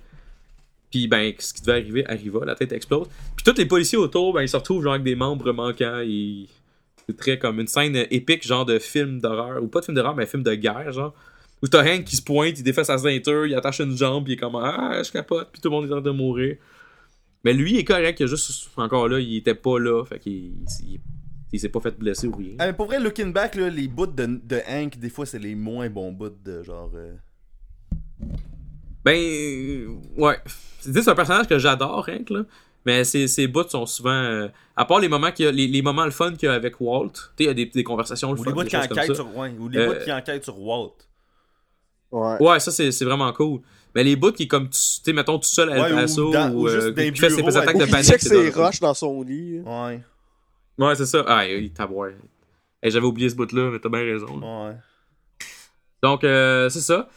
Puis 0.90 1.08
ben, 1.08 1.32
ce 1.38 1.52
qui 1.52 1.60
devait 1.60 1.72
arriver 1.72 2.06
arriva, 2.06 2.44
la 2.44 2.54
tête 2.54 2.72
explose. 2.72 3.08
Puis 3.36 3.44
tous 3.44 3.58
les 3.58 3.66
policiers 3.66 3.98
autour, 3.98 4.32
ben, 4.32 4.42
ils 4.42 4.48
se 4.48 4.56
retrouvent 4.56 4.82
genre 4.82 4.94
avec 4.94 5.04
des 5.04 5.16
membres 5.16 5.52
manquants. 5.52 6.00
Et... 6.00 6.46
C'est 7.06 7.16
très 7.18 7.38
comme 7.38 7.60
une 7.60 7.66
scène 7.66 8.06
épique, 8.10 8.46
genre 8.46 8.64
de 8.64 8.78
film 8.78 9.20
d'horreur. 9.20 9.62
Ou 9.62 9.68
pas 9.68 9.80
de 9.80 9.84
film 9.84 9.94
d'horreur, 9.94 10.16
mais 10.16 10.24
film 10.26 10.42
de 10.42 10.54
guerre, 10.54 10.90
genre. 10.90 11.14
Où 11.62 11.68
t'as 11.68 11.82
Hank 11.82 12.04
qui 12.04 12.16
se 12.16 12.22
pointe, 12.22 12.58
il 12.58 12.62
défait 12.62 12.84
sa 12.84 12.96
ceinture, 12.98 13.46
il 13.46 13.54
attache 13.54 13.80
une 13.80 13.96
jambe, 13.96 14.24
puis 14.24 14.32
il 14.32 14.36
est 14.36 14.40
comme 14.40 14.56
Ah, 14.56 15.02
je 15.02 15.10
capote, 15.10 15.50
puis 15.52 15.60
tout 15.60 15.68
le 15.68 15.74
monde 15.74 15.84
est 15.84 15.92
en 15.92 16.00
train 16.00 16.10
de 16.12 16.16
mourir. 16.16 16.56
Mais 17.44 17.52
lui, 17.52 17.74
il 17.74 17.78
est 17.78 17.84
correct, 17.84 18.20
il 18.20 18.24
a 18.24 18.26
juste. 18.26 18.70
Encore 18.76 19.08
là, 19.08 19.20
il 19.20 19.36
était 19.36 19.54
pas 19.54 19.78
là, 19.78 20.04
fait 20.04 20.18
qu'il 20.18 20.32
il, 20.32 20.54
il 20.88 21.00
s'est 21.58 21.68
pas 21.68 21.80
fait 21.80 21.96
blesser 21.98 22.26
ou 22.26 22.34
rien. 22.36 22.54
Ah, 22.58 22.66
mais 22.66 22.72
pour 22.72 22.86
vrai, 22.86 22.98
looking 23.00 23.32
back, 23.32 23.54
là, 23.54 23.68
les 23.68 23.88
bouts 23.88 24.06
de, 24.06 24.26
de 24.42 24.60
Hank, 24.68 24.98
des 24.98 25.10
fois, 25.10 25.26
c'est 25.26 25.38
les 25.38 25.54
moins 25.54 25.88
bons 25.90 26.12
bouts 26.12 26.30
de 26.44 26.62
genre. 26.62 26.90
euh, 26.94 27.14
Ben, 29.04 29.16
euh, 29.18 29.88
ouais. 30.16 30.38
C'est 30.80 30.92
c'est 31.02 31.08
un 31.10 31.14
personnage 31.14 31.46
que 31.46 31.58
j'adore, 31.58 32.08
Hank, 32.08 32.30
là. 32.30 32.42
Mais 32.86 33.04
ses, 33.04 33.28
ses 33.28 33.46
bouts 33.46 33.68
sont 33.68 33.86
souvent. 33.86 34.10
euh, 34.10 34.48
à 34.76 34.84
part 34.84 35.00
les 35.00 35.08
moments, 35.08 35.32
qu'il 35.32 35.46
y 35.46 35.48
a, 35.48 35.52
les, 35.52 35.66
les 35.66 35.80
moments 35.82 36.04
le 36.04 36.10
fun 36.10 36.32
qu'il 36.34 36.46
y 36.46 36.52
a 36.52 36.54
avec 36.54 36.80
Walt, 36.80 37.08
tu 37.10 37.20
sais, 37.20 37.28
il 37.40 37.46
y 37.46 37.48
a 37.48 37.54
des, 37.54 37.66
des 37.66 37.84
conversations 37.84 38.32
le 38.32 38.40
Ou 38.40 38.44
fun. 38.44 38.50
les 38.50 38.54
bouts 38.54 38.64
qui 38.64 38.76
enquêtent 38.76 39.14
sur. 39.14 39.36
Ouais, 39.36 39.54
ou 39.58 39.68
les 39.68 39.78
Euh, 39.78 39.86
bouts 39.94 40.04
qui 40.04 40.12
enquêtent 40.12 40.44
sur 40.44 40.60
Walt. 40.60 40.94
Ouais. 42.12 42.36
Ouais, 42.40 42.60
ça, 42.60 42.70
c'est 42.70 42.92
c'est 42.92 43.04
vraiment 43.04 43.32
cool. 43.32 43.60
Mais 43.94 44.04
les 44.04 44.16
bouts 44.16 44.32
qui 44.32 44.46
comme, 44.48 44.68
tu 44.68 44.78
sais, 44.78 45.12
mettons, 45.12 45.38
tout 45.38 45.48
seul 45.48 45.70
à 45.72 45.80
Ouais, 45.80 45.86
El 45.88 45.92
ou 45.92 45.96
Paso, 45.96 46.30
dans- 46.32 46.50
ou, 46.52 46.64
ou 46.64 46.68
juste 46.68 46.98
euh, 46.98 47.10
qui 47.10 47.16
fait 47.18 47.30
ses 47.30 47.56
attaques 47.56 47.76
de 47.78 47.82
Ou 47.82 47.86
il 47.86 47.90
panique. 47.90 48.06
check 48.10 48.20
c'est 48.20 48.28
ses 48.28 48.50
roches 48.50 48.80
dans 48.80 48.94
son 48.94 49.22
lit. 49.22 49.60
Ouais, 49.60 50.02
Ouais, 50.78 50.94
c'est 50.96 51.06
ça. 51.06 51.24
Ah, 51.26 51.46
il 51.46 51.72
taboire. 51.72 52.10
Hey, 52.82 52.90
J'avais 52.90 53.06
oublié 53.06 53.28
ce 53.28 53.34
bout-là, 53.36 53.70
mais 53.70 53.78
t'as 53.78 53.88
bien 53.88 54.00
raison. 54.00 54.38
là. 54.38 54.68
ouais. 54.70 54.76
Donc, 56.02 56.24
euh, 56.24 56.68
c'est 56.68 56.80
ça. 56.80 57.08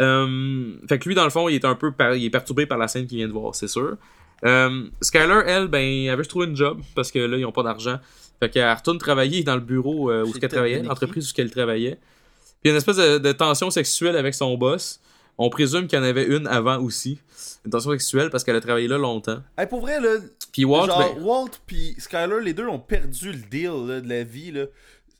Euh, 0.00 0.74
fait 0.88 0.98
que 0.98 1.08
lui, 1.08 1.14
dans 1.14 1.24
le 1.24 1.30
fond, 1.30 1.48
il 1.48 1.54
est 1.54 1.64
un 1.64 1.74
peu 1.76 1.92
par- 1.92 2.14
il 2.14 2.24
est 2.24 2.30
perturbé 2.30 2.66
par 2.66 2.78
la 2.78 2.88
scène 2.88 3.06
qu'il 3.06 3.18
vient 3.18 3.28
de 3.28 3.32
voir, 3.32 3.54
c'est 3.54 3.68
sûr. 3.68 3.96
Euh, 4.44 4.84
Skyler, 5.00 5.42
elle, 5.46 5.68
ben, 5.68 5.80
elle 5.82 6.10
veut 6.16 6.18
juste 6.18 6.30
trouver 6.30 6.46
une 6.46 6.56
job 6.56 6.80
parce 6.94 7.10
que 7.10 7.18
là, 7.20 7.36
ils 7.36 7.46
ont 7.46 7.52
pas 7.52 7.62
d'argent. 7.62 7.98
Fait 8.40 8.50
qu'elle 8.50 8.70
retourne 8.74 8.98
travailler 8.98 9.42
dans 9.44 9.54
le 9.54 9.60
bureau 9.60 10.10
euh, 10.10 10.24
où 10.26 10.32
elle 10.42 10.48
travaillait, 10.48 10.82
l'entreprise 10.82 11.30
où 11.30 11.34
elle 11.40 11.50
travaillait. 11.50 11.94
Puis 11.94 12.64
il 12.64 12.68
y 12.68 12.70
a 12.70 12.72
une 12.72 12.76
espèce 12.78 12.96
de, 12.96 13.18
de 13.18 13.32
tension 13.32 13.70
sexuelle 13.70 14.16
avec 14.16 14.34
son 14.34 14.56
boss. 14.58 15.00
On 15.38 15.48
présume 15.48 15.86
qu'il 15.86 15.98
y 15.98 16.02
en 16.02 16.04
avait 16.04 16.24
une 16.26 16.46
avant 16.48 16.78
aussi. 16.80 17.18
Une 17.64 17.70
tension 17.70 17.92
sexuelle 17.92 18.28
parce 18.30 18.42
qu'elle 18.44 18.56
a 18.56 18.60
travaillé 18.60 18.88
là 18.88 18.98
longtemps. 18.98 19.38
Hey, 19.56 19.66
pour 19.66 19.80
vrai, 19.80 20.00
là, 20.00 20.16
Puis 20.54 20.64
Walt, 20.64 20.86
genre, 20.86 21.16
ben, 21.16 21.20
Walt 21.24 21.50
puis 21.66 21.96
Skyler, 21.98 22.40
les 22.40 22.54
deux 22.54 22.68
ont 22.68 22.78
perdu 22.78 23.32
le 23.32 23.38
deal 23.38 23.88
là, 23.88 24.00
de 24.00 24.08
la 24.08 24.22
vie. 24.22 24.52
Là. 24.52 24.66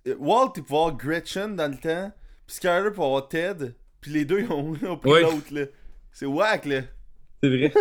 Euh, 0.07 0.14
Walt, 0.16 0.53
il 0.57 0.62
pouvait 0.62 0.78
avoir 0.78 0.97
Gretchen 0.97 1.57
dans 1.57 1.68
le 1.68 1.76
temps, 1.76 2.12
puis 2.47 2.55
Skyler 2.55 2.93
pour 2.95 3.07
avoir 3.07 3.26
Ted, 3.26 3.72
puis 4.01 4.12
les 4.12 4.24
deux 4.24 4.43
ils 4.43 4.53
ont, 4.53 4.76
ils 4.80 4.87
ont 4.87 4.97
pris 4.97 5.22
l'autre. 5.22 5.51
là. 5.51 5.64
C'est 6.12 6.26
whack, 6.26 6.66
là. 6.66 6.82
c'est 7.43 7.49
vrai. 7.49 7.72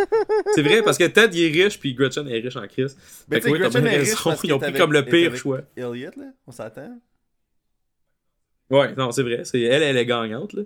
c'est 0.56 0.64
vrai 0.64 0.82
parce 0.82 0.98
que 0.98 1.04
Ted, 1.04 1.38
il 1.38 1.46
est 1.56 1.64
riche, 1.66 1.80
puis 1.80 1.94
Gretchen 1.94 2.28
est 2.28 2.40
riche 2.40 2.56
en 2.56 2.66
Christ. 2.66 2.98
Mais 3.28 3.40
sais, 3.40 3.52
oui, 3.52 3.60
t'as 3.60 3.66
Gretchen 3.66 3.82
bien 3.84 3.92
est 3.92 3.98
raison. 3.98 4.16
riche 4.16 4.24
parce 4.24 4.44
Ils 4.46 4.54
ont 4.54 4.60
pris 4.60 4.74
comme 4.74 4.94
le 4.94 5.06
pire 5.06 5.36
choix. 5.36 5.62
Elliot, 5.78 6.10
là, 6.18 6.32
on 6.48 6.52
s'attend. 6.52 7.00
Ouais, 8.72 8.96
non, 8.96 9.12
c'est 9.12 9.22
vrai. 9.22 9.46
C'est, 9.46 9.62
elle, 9.62 9.84
elle 9.84 9.98
est 9.98 10.06
gagnante, 10.08 10.54
là. 10.54 10.64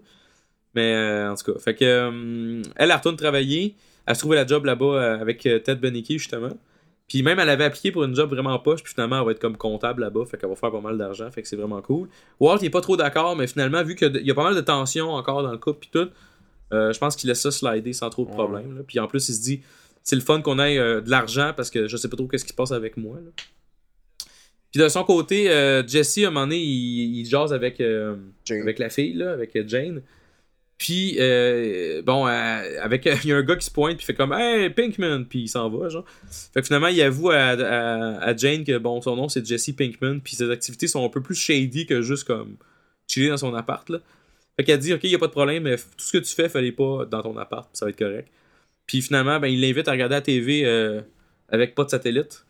Mais 0.73 0.93
euh, 0.93 1.31
en 1.33 1.35
tout 1.35 1.51
cas, 1.51 1.59
fait 1.59 1.75
que 1.75 1.83
euh, 1.83 2.61
elle, 2.77 2.91
elle 2.91 2.93
retourne 2.93 3.17
travailler. 3.17 3.75
Elle 4.05 4.15
se 4.15 4.21
trouvait 4.21 4.38
la 4.38 4.47
job 4.47 4.63
là-bas 4.63 5.19
avec 5.19 5.39
Ted 5.39 5.75
Benecke, 5.75 6.13
justement. 6.13 6.57
Puis 7.07 7.23
même, 7.23 7.39
elle 7.39 7.49
avait 7.49 7.63
appliqué 7.63 7.91
pour 7.91 8.03
une 8.03 8.13
job 8.13 8.29
vraiment 8.29 8.59
poche, 8.59 8.83
puis 8.83 8.93
finalement, 8.93 9.19
elle 9.19 9.25
va 9.25 9.31
être 9.31 9.39
comme 9.39 9.55
comptable 9.55 10.01
là-bas, 10.01 10.25
fait 10.25 10.37
qu'elle 10.37 10.49
va 10.49 10.55
faire 10.55 10.71
pas 10.71 10.81
mal 10.81 10.97
d'argent, 10.97 11.31
fait 11.31 11.41
que 11.41 11.47
c'est 11.47 11.55
vraiment 11.55 11.81
cool. 11.81 12.09
Walt, 12.39 12.57
il 12.61 12.65
est 12.65 12.69
pas 12.69 12.81
trop 12.81 12.97
d'accord, 12.97 13.35
mais 13.37 13.47
finalement, 13.47 13.81
vu 13.83 13.95
qu'il 13.95 14.25
y 14.25 14.31
a 14.31 14.35
pas 14.35 14.43
mal 14.43 14.55
de 14.55 14.61
tensions 14.61 15.11
encore 15.11 15.41
dans 15.41 15.51
le 15.51 15.57
couple, 15.57 15.79
puis 15.79 15.89
tout, 15.91 16.09
euh, 16.73 16.91
je 16.91 16.99
pense 16.99 17.15
qu'il 17.15 17.29
laisse 17.29 17.41
ça 17.41 17.51
slider 17.51 17.93
sans 17.93 18.09
trop 18.09 18.25
de 18.25 18.29
problème. 18.31 18.75
là. 18.75 18.83
Puis 18.85 18.99
en 18.99 19.07
plus, 19.07 19.29
il 19.29 19.33
se 19.35 19.41
dit, 19.41 19.61
c'est 20.03 20.17
le 20.17 20.21
fun 20.21 20.41
qu'on 20.41 20.59
ait 20.59 20.77
euh, 20.77 20.99
de 20.99 21.09
l'argent, 21.09 21.53
parce 21.55 21.69
que 21.69 21.87
je 21.87 21.95
sais 21.95 22.09
pas 22.09 22.17
trop 22.17 22.27
qu'est-ce 22.27 22.43
qui 22.43 22.51
se 22.51 22.55
passe 22.55 22.73
avec 22.73 22.97
moi. 22.97 23.17
là. 23.23 23.31
Puis 24.73 24.81
de 24.81 24.89
son 24.89 25.05
côté, 25.05 25.49
euh, 25.49 25.87
Jesse, 25.87 26.17
à 26.17 26.21
un 26.21 26.25
moment 26.25 26.41
donné, 26.41 26.57
il, 26.57 27.19
il 27.19 27.25
jase 27.25 27.53
avec, 27.53 27.79
euh, 27.79 28.17
avec 28.49 28.79
la 28.79 28.89
fille, 28.89 29.13
là, 29.13 29.31
avec 29.31 29.57
Jane. 29.67 30.01
Puis, 30.78 31.15
euh, 31.19 32.01
bon, 32.03 32.28
euh, 32.28 32.61
avec 32.82 33.05
il 33.23 33.30
y 33.30 33.34
a 33.34 33.38
un 33.38 33.41
gars 33.41 33.55
qui 33.55 33.65
se 33.65 33.71
pointe, 33.71 33.97
puis 33.97 34.05
fait 34.05 34.13
comme 34.13 34.32
Hey, 34.34 34.69
Pinkman, 34.69 35.23
puis 35.25 35.39
il 35.43 35.47
s'en 35.47 35.69
va, 35.69 35.89
genre. 35.89 36.05
Fait 36.53 36.61
que 36.61 36.67
finalement, 36.67 36.88
il 36.89 37.01
avoue 37.01 37.32
à, 37.32 37.36
à, 37.38 38.17
à 38.23 38.36
Jane 38.36 38.63
que 38.63 38.78
bon, 38.78 39.01
son 39.01 39.15
nom 39.15 39.28
c'est 39.28 39.45
Jesse 39.45 39.71
Pinkman, 39.75 40.19
puis 40.19 40.36
ses 40.36 40.49
activités 40.51 40.88
sont 40.88 41.03
un 41.03 41.09
peu 41.09 41.21
plus 41.21 41.36
shady 41.36 41.86
que 41.88 42.01
juste 42.01 42.25
comme 42.25 42.57
chiller 43.07 43.30
dans 43.30 43.38
son 43.38 43.53
appart, 43.55 43.89
là. 43.89 43.99
Fait 44.55 44.63
qu'elle 44.63 44.80
dit 44.80 44.93
Ok, 44.93 45.03
y 45.03 45.15
a 45.15 45.19
pas 45.19 45.28
de 45.28 45.32
problème, 45.32 45.63
mais 45.63 45.78
tout 45.78 45.84
ce 45.97 46.11
que 46.11 46.17
tu 46.19 46.34
fais, 46.34 46.47
fallait 46.49 46.71
pas 46.71 47.05
dans 47.05 47.21
ton 47.23 47.36
appart, 47.38 47.69
ça 47.73 47.86
va 47.86 47.89
être 47.89 47.97
correct. 47.99 48.28
Puis 48.86 49.01
finalement, 49.01 49.39
ben, 49.39 49.47
il 49.47 49.59
l'invite 49.61 49.88
à 49.88 49.91
regarder 49.91 50.15
la 50.15 50.21
TV 50.21 50.63
euh, 50.65 51.01
avec 51.49 51.73
pas 51.75 51.84
de 51.86 51.89
satellite. 51.89 52.43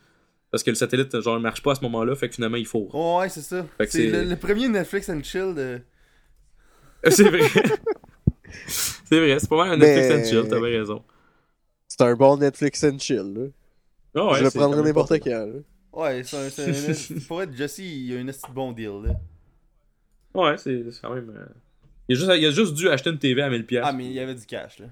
Parce 0.52 0.64
que 0.64 0.70
le 0.70 0.76
satellite, 0.76 1.20
genre, 1.20 1.40
marche 1.42 1.62
pas 1.62 1.74
à 1.74 1.76
ce 1.76 1.82
moment-là, 1.82 2.16
fait 2.16 2.30
que 2.30 2.36
finalement, 2.36 2.56
il 2.58 2.66
faut. 2.66 2.88
Oh, 2.94 3.18
ouais, 3.20 3.28
c'est 3.30 3.42
ça. 3.42 3.66
C'est- 3.90 4.10
le, 4.10 4.24
le 4.24 4.36
premier 4.38 4.70
Netflix 4.70 5.10
and 5.10 5.22
Chill 5.24 5.54
de. 5.56 5.80
C'est 7.10 7.24
vrai. 7.24 7.42
C'est 8.68 9.20
vrai, 9.20 9.38
c'est 9.40 9.50
pas 9.50 9.58
mal 9.58 9.74
un 9.74 9.78
Mais- 9.78 9.96
Netflix 9.96 10.16
and 10.16 10.30
chill, 10.42 10.50
t'as 10.50 10.60
bien 10.60 10.80
raison. 10.80 11.04
C'est 11.88 12.02
un 12.02 12.14
bon 12.16 12.38
Netflix 12.38 12.84
and 12.84 13.00
chill, 13.00 13.34
là. 13.36 13.48
Ah 14.16 14.32
ouais, 14.32 14.40
je 14.40 14.44
le 14.46 14.52
prendrais 14.52 14.82
n'importe 14.84 15.14
quand, 15.24 15.46
là. 15.46 15.60
Ouais, 15.94 16.24
c'est 16.24 16.38
un. 16.38 17.20
Pour 17.28 17.42
être 17.42 17.56
Jesse, 17.56 17.80
il 17.80 18.16
a 18.16 18.20
un 18.20 18.54
bon 18.54 18.72
deal, 18.72 18.92
là. 19.06 19.16
Ouais, 20.34 20.58
c'est 20.58 20.84
quand 21.02 21.14
même. 21.14 21.32
euh, 21.36 21.46
Il, 22.08 22.16
a 22.16 22.20
juste, 22.20 22.32
il 22.38 22.46
a 22.46 22.52
juste 22.52 22.74
dû 22.76 22.90
acheter 22.90 23.10
une 23.10 23.18
TV 23.18 23.42
à 23.42 23.50
1000$. 23.50 23.64
piastres. 23.64 23.88
Ah, 23.90 23.94
mais 23.94 24.06
il 24.06 24.12
y 24.12 24.20
avait 24.20 24.36
du 24.36 24.46
cash, 24.46 24.80
là. 24.80 24.88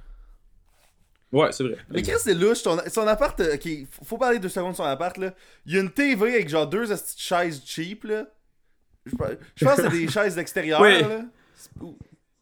Ouais, 1.31 1.51
c'est 1.51 1.63
vrai. 1.63 1.77
Mais 1.89 2.01
Chris, 2.01 2.13
c'est 2.19 2.33
louche. 2.33 2.63
Ton, 2.63 2.77
son 2.87 3.05
appart, 3.07 3.37
euh, 3.41 3.55
ok, 3.55 3.67
faut 4.03 4.17
parler 4.17 4.39
deux 4.39 4.47
secondes 4.49 4.71
de 4.71 4.77
son 4.77 4.83
appart, 4.83 5.17
là. 5.17 5.33
Il 5.65 5.73
y 5.73 5.77
a 5.77 5.81
une 5.81 5.91
TV 5.91 6.33
avec 6.35 6.47
genre 6.49 6.65
deux 6.67 6.85
chaises 7.17 7.61
cheap, 7.65 8.05
là. 8.05 8.25
Je 9.05 9.15
pense 9.15 9.27
je 9.55 9.65
pense 9.65 9.75
que 9.75 9.81
c'est 9.83 9.89
des 9.89 10.07
chaises 10.11 10.35
d'extérieur, 10.35 10.81
Oui. 10.81 11.01
là. 11.01 11.21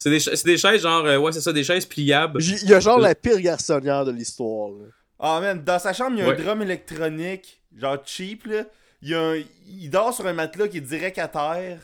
C'est- 0.09 0.43
des, 0.43 0.51
des 0.51 0.57
chaises 0.57 0.81
genre. 0.81 1.05
euh, 1.05 1.17
ouais, 1.17 1.31
c'est 1.31 1.41
ça, 1.41 1.53
des 1.53 1.63
chaises 1.63 1.85
pliables. 1.85 2.41
Il 2.41 2.69
y 2.69 2.73
a 2.73 2.79
genre 2.79 2.99
la 2.99 3.15
pire 3.15 3.39
garçonnière 3.39 4.03
de 4.05 4.11
l'histoire. 4.11 4.71
Ah, 5.19 5.39
man, 5.41 5.63
dans 5.63 5.79
sa 5.79 5.93
chambre, 5.93 6.11
il 6.17 6.19
y 6.19 6.21
a 6.21 6.27
Ouais. 6.27 6.39
un 6.39 6.43
drum 6.43 6.61
électronique, 6.61 7.61
genre 7.77 7.97
cheap, 8.05 8.45
là. 8.45 8.63
Il, 9.01 9.09
y 9.09 9.15
a 9.15 9.21
un- 9.21 9.41
il 9.67 9.89
dort 9.89 10.13
sur 10.13 10.25
un 10.27 10.33
matelas 10.33 10.67
qui 10.67 10.77
est 10.77 10.81
direct 10.81 11.17
à 11.17 11.27
terre. 11.27 11.79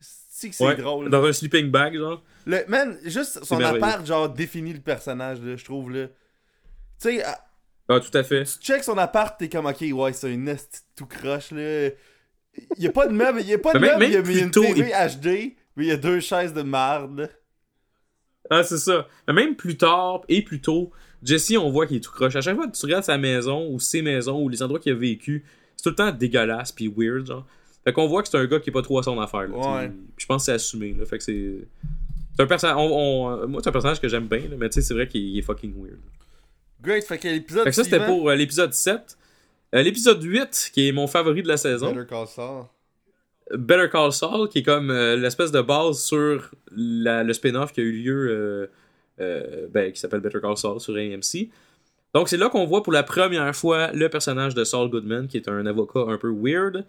C'est 0.00 0.48
que 0.50 0.54
c'est 0.56 0.64
Ouais, 0.66 0.74
drôle. 0.76 1.08
Dans 1.10 1.24
un 1.24 1.32
sleeping 1.32 1.70
bag, 1.70 1.96
genre. 1.96 2.22
Le, 2.46 2.64
man, 2.66 2.98
juste 3.04 3.44
son 3.44 3.60
appart, 3.60 4.04
genre, 4.04 4.28
définit 4.28 4.72
le 4.72 4.80
personnage, 4.80 5.40
là, 5.40 5.54
je 5.56 5.64
trouve, 5.64 5.92
là. 5.92 6.06
Tu 7.00 7.16
sais, 7.16 7.22
à- 7.22 7.44
Ah, 7.88 8.00
tout 8.00 8.16
à 8.16 8.22
fait. 8.24 8.44
tu 8.44 8.58
check 8.60 8.82
son 8.82 8.98
appart, 8.98 9.38
t'es 9.38 9.48
comme, 9.48 9.66
ok, 9.66 9.84
ouais, 9.92 10.12
c'est 10.12 10.32
un 10.32 10.36
de 10.36 10.56
tout 10.96 11.06
croche, 11.06 11.52
là. 11.52 11.90
Il 12.76 12.82
y 12.82 12.86
a 12.88 12.92
pas 12.92 13.06
de 13.06 13.12
meuble, 13.12 13.40
il 13.40 13.46
y 13.48 13.54
a 13.54 13.58
pas 13.58 13.72
de 13.72 13.78
meuble, 13.78 14.04
il 14.04 14.12
y 14.12 14.16
a, 14.16 14.42
une 14.42 14.50
TV 14.50 14.90
HD, 14.92 15.54
mais 15.76 15.84
il 15.84 15.88
y 15.88 15.92
a 15.92 15.96
deux 15.96 16.20
chaises 16.20 16.52
de 16.54 16.62
marde. 16.62 17.30
Ah, 18.50 18.64
c'est 18.64 18.78
ça. 18.78 19.06
Mais 19.28 19.34
même 19.34 19.56
plus 19.56 19.76
tard 19.76 20.22
et 20.28 20.42
plus 20.42 20.60
tôt, 20.60 20.90
Jesse, 21.22 21.52
on 21.58 21.70
voit 21.70 21.86
qu'il 21.86 21.98
est 21.98 22.00
tout 22.00 22.10
croche. 22.12 22.34
À 22.36 22.40
chaque 22.40 22.56
fois 22.56 22.66
que 22.66 22.76
tu 22.76 22.84
regardes 22.84 23.04
sa 23.04 23.16
maison 23.16 23.68
ou 23.70 23.78
ses 23.80 24.02
maisons 24.02 24.42
ou 24.42 24.48
les 24.48 24.62
endroits 24.62 24.80
qu'il 24.80 24.92
a 24.92 24.96
vécu, 24.96 25.44
c'est 25.76 25.84
tout 25.84 25.90
le 25.90 25.94
temps 25.94 26.10
dégueulasse 26.10 26.72
puis 26.72 26.88
weird, 26.94 27.26
genre. 27.26 27.46
Fait 27.84 27.92
qu'on 27.92 28.06
voit 28.06 28.22
que 28.22 28.28
c'est 28.28 28.36
un 28.36 28.46
gars 28.46 28.60
qui 28.60 28.70
est 28.70 28.72
pas 28.72 28.82
trop 28.82 28.98
à 28.98 29.02
son 29.02 29.18
affaire, 29.20 29.48
là. 29.48 29.56
Ouais. 29.78 29.88
Puis 29.88 30.22
je 30.22 30.26
pense 30.26 30.42
que 30.42 30.46
c'est 30.46 30.52
assumé, 30.52 30.92
là. 30.98 31.04
Fait 31.06 31.18
que 31.18 31.24
c'est. 31.24 31.66
C'est 32.36 32.42
un 32.42 32.46
personnage. 32.46 32.76
on- 32.78 32.82
on- 33.44 33.48
Moi, 33.48 33.60
c'est 33.62 33.68
un 33.68 33.72
personnage 33.72 34.00
que 34.00 34.08
j'aime 34.08 34.26
bien, 34.26 34.40
là, 34.40 34.56
mais 34.58 34.68
tu 34.70 34.74
sais, 34.74 34.82
c'est 34.82 34.94
vrai 34.94 35.06
qu'il 35.06 35.20
il 35.22 35.38
est 35.38 35.42
fucking 35.42 35.74
weird. 35.74 35.98
Great, 36.80 37.04
fait 37.04 37.18
que 37.18 37.28
l'épisode 37.28 37.64
Fait 37.64 37.70
que 37.70 37.76
ça, 37.76 37.84
c'était 37.84 38.04
pour 38.06 38.28
euh, 38.30 38.34
l'épisode 38.34 38.72
7. 38.74 39.16
Euh, 39.74 39.82
l'épisode 39.82 40.22
8, 40.22 40.70
qui 40.74 40.88
est 40.88 40.92
mon 40.92 41.06
favori 41.06 41.42
de 41.42 41.48
la 41.48 41.56
saison. 41.56 41.92
Better 41.92 42.06
Call 42.08 42.26
Saul. 42.26 42.64
Better 43.54 43.88
Call 43.90 44.12
Saul, 44.12 44.48
qui 44.48 44.58
est 44.60 44.62
comme 44.62 44.90
euh, 44.90 45.16
l'espèce 45.16 45.50
de 45.52 45.60
base 45.60 46.00
sur 46.02 46.50
la- 46.74 47.22
le 47.24 47.32
spin-off 47.32 47.72
qui 47.72 47.80
a 47.80 47.84
eu 47.84 47.92
lieu, 47.92 48.28
euh, 48.30 48.66
euh, 49.20 49.66
ben, 49.70 49.92
qui 49.92 50.00
s'appelle 50.00 50.20
Better 50.20 50.40
Call 50.40 50.56
Saul 50.56 50.80
sur 50.80 50.94
AMC. 50.96 51.50
Donc 52.14 52.28
c'est 52.28 52.36
là 52.36 52.48
qu'on 52.48 52.64
voit 52.66 52.82
pour 52.82 52.92
la 52.92 53.02
première 53.02 53.54
fois 53.54 53.90
le 53.92 54.08
personnage 54.08 54.54
de 54.54 54.64
Saul 54.64 54.90
Goodman, 54.90 55.28
qui 55.28 55.36
est 55.36 55.48
un 55.48 55.64
avocat 55.66 56.00
un 56.08 56.18
peu 56.18 56.30
weird. 56.34 56.84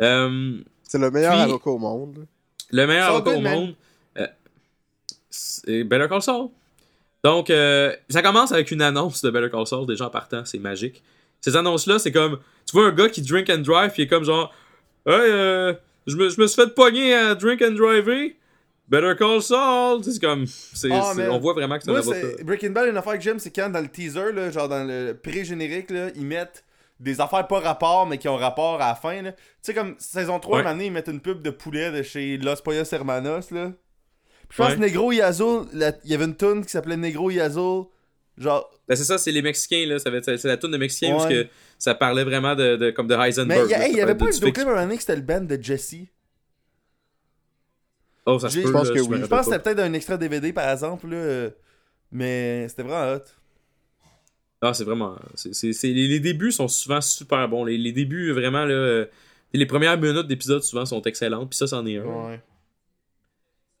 Euh, 0.00 0.58
C'est 0.82 0.98
le 0.98 1.10
meilleur 1.10 1.32
Puis- 1.32 1.42
avocat 1.42 1.70
au 1.70 1.78
monde. 1.78 2.16
là. 2.18 2.22
le 2.72 2.86
meilleur 2.86 3.06
Saul 3.08 3.16
avocat 3.16 3.36
au 3.36 3.40
monde. 3.40 3.74
euh, 4.18 4.26
c'est 5.30 5.84
Better 5.84 6.06
Call 6.08 6.22
Saul. 6.22 6.48
Donc, 7.22 7.48
euh, 7.50 7.94
ça 8.10 8.20
commence 8.22 8.52
avec 8.52 8.70
une 8.70 8.82
annonce 8.82 9.22
de 9.22 9.30
Better 9.30 9.50
Call 9.50 9.66
Saul, 9.66 9.86
déjà 9.86 10.06
en 10.06 10.10
partant, 10.10 10.44
c'est 10.44 10.58
magique. 10.58 11.02
Ces 11.40 11.56
annonces-là, 11.56 11.98
c'est 11.98 12.12
comme, 12.12 12.38
tu 12.66 12.72
vois 12.76 12.86
un 12.86 12.92
gars 12.92 13.08
qui 13.08 13.22
drink 13.22 13.48
and 13.50 13.58
drive, 13.58 13.90
puis 13.92 14.02
il 14.02 14.04
est 14.06 14.08
comme 14.08 14.24
genre, 14.24 14.52
hey, 15.06 15.14
euh, 15.14 15.72
je 16.06 16.16
me, 16.16 16.28
je 16.28 16.40
me 16.40 16.46
suis 16.46 16.60
fait 16.62 16.74
pogner 16.74 17.14
à 17.14 17.34
drink 17.34 17.62
and 17.62 17.72
driver. 17.72 18.30
Better 18.88 19.14
Call 19.18 19.40
Saul. 19.42 20.04
C'est 20.04 20.20
comme, 20.20 20.44
c'est, 20.46 20.90
Ah, 20.92 21.14
man. 21.14 21.30
on 21.30 21.38
voit 21.38 21.54
vraiment 21.54 21.78
que 21.78 21.88
avocat. 21.90 22.18
c'est 22.36 22.44
Breaking 22.44 22.70
Bad, 22.70 22.88
une 22.88 22.96
affaire 22.96 23.14
que 23.14 23.20
j'aime, 23.20 23.38
c'est 23.38 23.50
quand 23.50 23.70
dans 23.70 23.80
le 23.80 23.88
teaser, 23.88 24.32
là, 24.32 24.50
genre 24.50 24.68
dans 24.68 24.84
le 24.86 25.14
pré-générique, 25.14 25.90
là, 25.90 26.08
ils 26.14 26.26
mettent 26.26 26.64
des 27.00 27.20
affaires 27.20 27.46
pas 27.46 27.60
rapport, 27.60 28.06
mais 28.06 28.18
qui 28.18 28.28
ont 28.28 28.36
rapport 28.36 28.80
à 28.82 28.88
la 28.88 28.94
fin. 28.94 29.22
Tu 29.22 29.30
sais, 29.62 29.74
comme 29.74 29.94
saison 29.98 30.38
3, 30.38 30.60
Ouais. 30.60 30.66
année, 30.66 30.86
ils 30.86 30.92
mettent 30.92 31.08
une 31.08 31.20
pub 31.20 31.40
de 31.42 31.50
poulet 31.50 31.90
de 31.90 32.02
chez 32.02 32.36
Los 32.36 32.56
Pollos 32.62 32.84
Hermanos. 32.92 33.50
Là. 33.50 33.72
Puis 34.48 34.56
je 34.56 34.56
pense 34.58 34.68
Ouais. 34.68 34.74
que 34.76 34.80
Negro 34.80 35.10
la- 35.72 35.92
il 36.04 36.10
y 36.10 36.14
avait 36.14 36.26
une 36.26 36.36
tune 36.36 36.62
qui 36.64 36.70
s'appelait 36.70 36.96
Negro 36.98 37.30
Yazul. 37.30 37.86
Genre, 38.36 38.68
Ben, 38.88 38.96
c'est 38.96 39.04
ça, 39.04 39.16
c'est 39.18 39.30
les 39.32 39.42
Mexicains, 39.42 39.86
là. 39.86 39.98
C'est 39.98 40.44
la 40.44 40.56
toune 40.56 40.72
de 40.72 40.76
Mexicains, 40.76 41.12
Ouais. 41.12 41.16
parce 41.18 41.28
que 41.28 41.46
ça 41.78 41.94
parlait 41.94 42.24
vraiment 42.24 42.54
de, 42.56 42.76
de- 42.76 42.90
comme 42.90 43.06
de 43.06 43.14
mais 43.16 43.28
Heisenberg. 43.28 43.66
il 43.66 43.70
y, 43.70 43.74
a- 43.74 43.78
là, 43.78 43.86
hey, 43.86 43.92
il 43.92 43.98
y 43.98 44.00
avait 44.00 44.14
pas 44.16 44.24
de- 44.24 44.30
un 44.30 44.32
vidéoclip 44.32 44.58
à 44.58 44.62
un 44.62 44.72
moment 44.74 44.82
donné 44.82 44.96
que 44.96 45.02
c'était 45.02 45.16
le 45.16 45.22
band 45.22 45.40
de 45.42 45.58
Jesse? 45.62 45.94
Oh, 48.26 48.38
ça 48.38 48.48
se 48.48 48.54
J'ai- 48.54 48.62
peut, 48.62 48.68
je 48.68 48.72
pense 48.72 48.88
là, 48.88 48.94
que 48.94 49.00
oui. 49.00 49.18
Je 49.20 49.26
pense 49.26 49.46
que 49.46 49.52
c'était 49.52 49.58
peut-être 49.62 49.80
un 49.80 49.92
extrait 49.92 50.18
DVD 50.18 50.52
par 50.52 50.68
exemple, 50.70 51.06
là, 51.08 51.16
euh, 51.16 51.50
mais 52.10 52.66
c'était 52.68 52.82
vraiment 52.82 53.14
hot. 53.16 53.20
Ah, 54.62 54.72
c'est 54.72 54.84
vraiment. 54.84 55.16
c'est 55.34 55.54
c'est- 55.54 55.74
c'est- 55.74 55.88
les, 55.92 56.08
les 56.08 56.20
débuts 56.20 56.50
sont 56.52 56.68
souvent 56.68 57.00
super 57.02 57.46
bons. 57.48 57.64
Les, 57.64 57.76
les 57.76 57.92
débuts, 57.92 58.32
vraiment, 58.32 58.64
là. 58.64 58.72
euh, 58.74 59.06
les 59.52 59.66
premières 59.66 59.98
minutes 60.00 60.26
d'épisode, 60.26 60.62
souvent, 60.62 60.86
sont 60.86 61.02
excellentes. 61.02 61.50
Puis 61.50 61.58
ça, 61.58 61.66
c'en 61.66 61.84
est 61.86 61.98
un. 61.98 62.04
Ouais. 62.04 62.40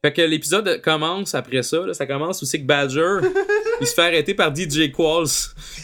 Fait 0.02 0.12
que 0.12 0.20
l'épisode 0.22 0.82
commence 0.82 1.34
après 1.34 1.62
ça. 1.62 1.86
Là, 1.86 1.94
ça 1.94 2.06
commence 2.06 2.42
aussi 2.42 2.60
que 2.60 2.66
Badger, 2.66 3.20
il 3.84 3.86
se 3.88 3.94
fait 3.94 4.02
arrêter 4.02 4.34
par 4.34 4.54
DJ 4.54 4.90
Qualls. 4.90 5.26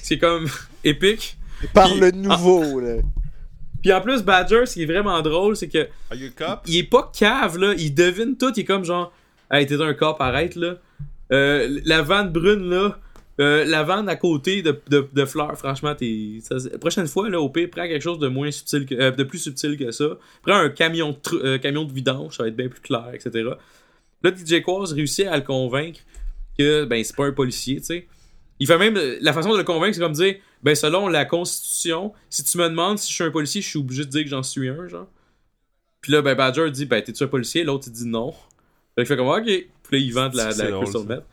C'est 0.03 0.19
comme 0.19 0.47
épique. 0.85 1.37
Par 1.75 1.91
Puis- 1.91 2.01
le 2.01 2.11
nouveau, 2.13 2.81
là. 2.81 2.97
Puis 3.83 3.93
en 3.93 4.01
plus, 4.03 4.23
Badger, 4.23 4.67
ce 4.67 4.75
qui 4.75 4.83
est 4.83 4.87
vraiment 4.87 5.21
drôle, 5.23 5.57
c'est 5.57 5.69
que 5.69 5.89
Are 6.11 6.17
you 6.17 6.29
a 6.39 6.47
cop? 6.47 6.61
il 6.67 6.77
est 6.79 6.83
pas 6.85 7.11
cave, 7.19 7.57
là. 7.59 7.75
Il 7.79 7.95
devine 7.95 8.37
tout. 8.37 8.53
Il 8.57 8.61
est 8.61 8.65
comme 8.65 8.85
genre, 8.85 9.13
hey, 9.51 9.67
t'es 9.67 9.81
un 9.81 9.95
cop, 9.95 10.21
arrête, 10.21 10.55
là. 10.57 10.75
Euh, 11.33 11.81
la 11.85 12.03
vanne 12.03 12.31
brune, 12.31 12.69
là. 12.69 12.99
euh, 13.41 13.65
la 13.65 13.83
vanne 13.85 14.07
à 14.09 14.17
côté 14.17 14.61
de, 14.61 14.79
de, 14.91 15.09
de 15.13 15.25
fleurs, 15.25 15.57
franchement, 15.57 15.95
t'es. 15.95 16.41
prochaine 16.81 17.07
fois, 17.07 17.31
là, 17.31 17.41
au 17.41 17.49
pire, 17.49 17.69
prends 17.71 17.87
quelque 17.87 18.03
chose 18.03 18.19
de 18.19 18.29
moins 18.29 18.51
subtil 18.51 18.85
que, 18.85 18.95
euh, 18.97 19.11
de 19.13 19.23
plus 19.25 19.39
subtil 19.39 19.79
que 19.79 19.91
ça. 19.93 20.09
Prends 20.43 20.57
un 20.57 20.69
camion 20.69 21.11
de, 21.33 21.37
euh, 21.39 21.59
camion 21.59 21.85
de 21.85 21.93
vidange, 21.93 22.37
ça 22.37 22.43
va 22.43 22.49
être 22.51 22.57
bien 22.57 22.69
plus 22.69 22.81
clair, 22.81 23.09
etc. 23.15 23.49
Là, 24.23 24.31
DJ 24.37 24.61
Quaz 24.63 24.93
réussit 24.93 25.27
à 25.27 25.37
le 25.39 25.43
convaincre 25.43 26.01
que, 26.61 26.85
ben, 26.85 27.03
c'est 27.03 27.17
pas 27.17 27.27
un 27.27 27.33
policier, 27.33 27.77
tu 27.81 27.87
sais. 27.87 28.07
Il 28.59 28.67
fait 28.67 28.79
même. 28.79 28.99
La 29.21 29.33
façon 29.33 29.53
de 29.53 29.59
le 29.59 29.65
convaincre, 29.65 29.95
c'est 29.95 30.01
comme 30.01 30.13
dire, 30.13 30.37
ben, 30.63 30.75
selon 30.75 31.09
la 31.09 31.25
Constitution, 31.25 32.13
si 32.29 32.45
tu 32.45 32.59
me 32.59 32.69
demandes 32.69 32.99
si 32.99 33.09
je 33.09 33.15
suis 33.15 33.25
un 33.25 33.31
policier, 33.31 33.63
je 33.63 33.69
suis 33.69 33.79
obligé 33.79 34.05
de 34.05 34.11
dire 34.11 34.25
que 34.25 34.29
j'en 34.31 34.43
suis 34.43 34.69
un, 34.69 34.87
genre. 34.87 35.07
Puis 36.03 36.13
là, 36.13 36.23
ben, 36.23 36.35
Badger 36.35 36.71
dit, 36.71 36.85
ben, 36.87 37.03
t'es-tu 37.03 37.23
un 37.25 37.29
policier? 37.29 37.65
L'autre, 37.65 37.85
il 37.89 37.93
dit 37.93 38.07
non. 38.07 38.33
Fait 38.33 38.37
qu'il 38.99 39.07
fait 39.07 39.17
comme, 39.17 39.29
ok. 39.29 39.45
Puis 39.45 39.67
là, 39.93 39.99
il 39.99 40.13
vend 40.13 40.29
de 40.29 40.37
la, 40.37 40.47
de 40.49 40.53
C'est 40.53 40.71
la 40.71 40.77
crystal 40.79 41.05
meth. 41.05 41.25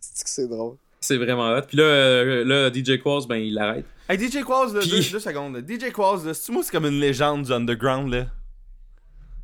C'est 0.00 0.24
que 0.24 0.30
c'est 0.30 0.48
drôle. 0.48 0.76
C'est 1.00 1.16
vraiment 1.16 1.54
hot. 1.56 1.62
Puis 1.68 1.76
là, 1.76 1.84
euh, 1.84 2.44
là, 2.44 2.70
DJ 2.72 3.00
Quaz, 3.02 3.26
ben, 3.26 3.36
il 3.36 3.54
l'arrête. 3.54 3.86
Hey, 4.08 4.18
DJ 4.18 4.42
Quaz, 4.44 4.74
là, 4.74 4.80
Puis- 4.80 4.90
deux, 4.90 5.10
deux 5.12 5.18
secondes. 5.18 5.64
DJ 5.66 5.90
Quaz, 5.92 6.26
là, 6.26 6.34
c'est 6.34 6.52
moi, 6.52 6.62
c'est 6.62 6.72
comme 6.72 6.86
une 6.86 7.00
légende 7.00 7.44
du 7.44 7.52
underground, 7.52 8.12
là. 8.12 8.26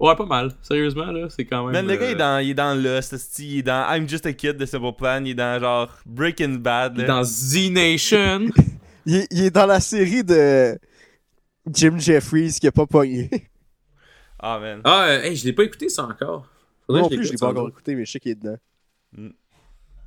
Ouais, 0.03 0.17
pas 0.17 0.27
mal. 0.27 0.51
Sérieusement, 0.63 1.13
là, 1.13 1.29
c'est 1.31 1.45
quand 1.45 1.65
même. 1.65 1.73
Man, 1.73 1.87
le 1.87 1.97
gars, 1.97 2.07
euh, 2.07 2.09
il 2.09 2.13
est 2.13 2.17
dans, 2.17 2.39
il 2.41 2.51
est 2.51 2.55
dans 2.55 2.75
Lost, 2.75 3.39
il 3.39 3.59
est 3.59 3.63
dans 3.63 3.87
I'm 3.89 4.09
Just 4.09 4.27
a 4.27 4.33
Kid 4.33 4.57
de 4.57 4.67
Simple 4.67 4.93
Plan, 4.99 5.23
il 5.25 5.31
est 5.31 5.35
dans 5.35 5.61
genre 5.61 5.97
Breaking 6.05 6.55
Bad, 6.55 6.95
il 6.97 7.05
est 7.05 7.07
dans 7.07 7.23
Z 7.23 7.71
Nation. 7.71 8.47
Il 9.05 9.17
est, 9.17 9.27
il 9.33 9.43
est 9.43 9.51
dans 9.51 9.67
la 9.67 9.81
série 9.81 10.23
de 10.23 10.79
Jim 11.69 11.99
Jeffries 11.99 12.57
qui 12.61 12.69
a 12.69 12.71
pas 12.71 12.87
pogné. 12.87 13.29
Ah, 14.39 14.61
man. 14.61 14.81
ah, 14.85 15.07
euh, 15.09 15.23
hey, 15.23 15.35
je 15.35 15.45
l'ai 15.45 15.53
pas 15.53 15.65
écouté 15.65 15.89
ça 15.89 16.05
encore. 16.05 16.47
Faudrait 16.87 17.03
non 17.03 17.09
que 17.09 17.17
plus, 17.17 17.25
je 17.25 17.33
l'ai 17.33 17.37
pas 17.37 17.49
encore 17.49 17.69
écouté, 17.69 17.97
mais 17.97 18.05
je 18.05 18.13
sais 18.13 18.21
qu'il 18.21 18.31
est 18.31 18.37
dedans. 18.37 18.59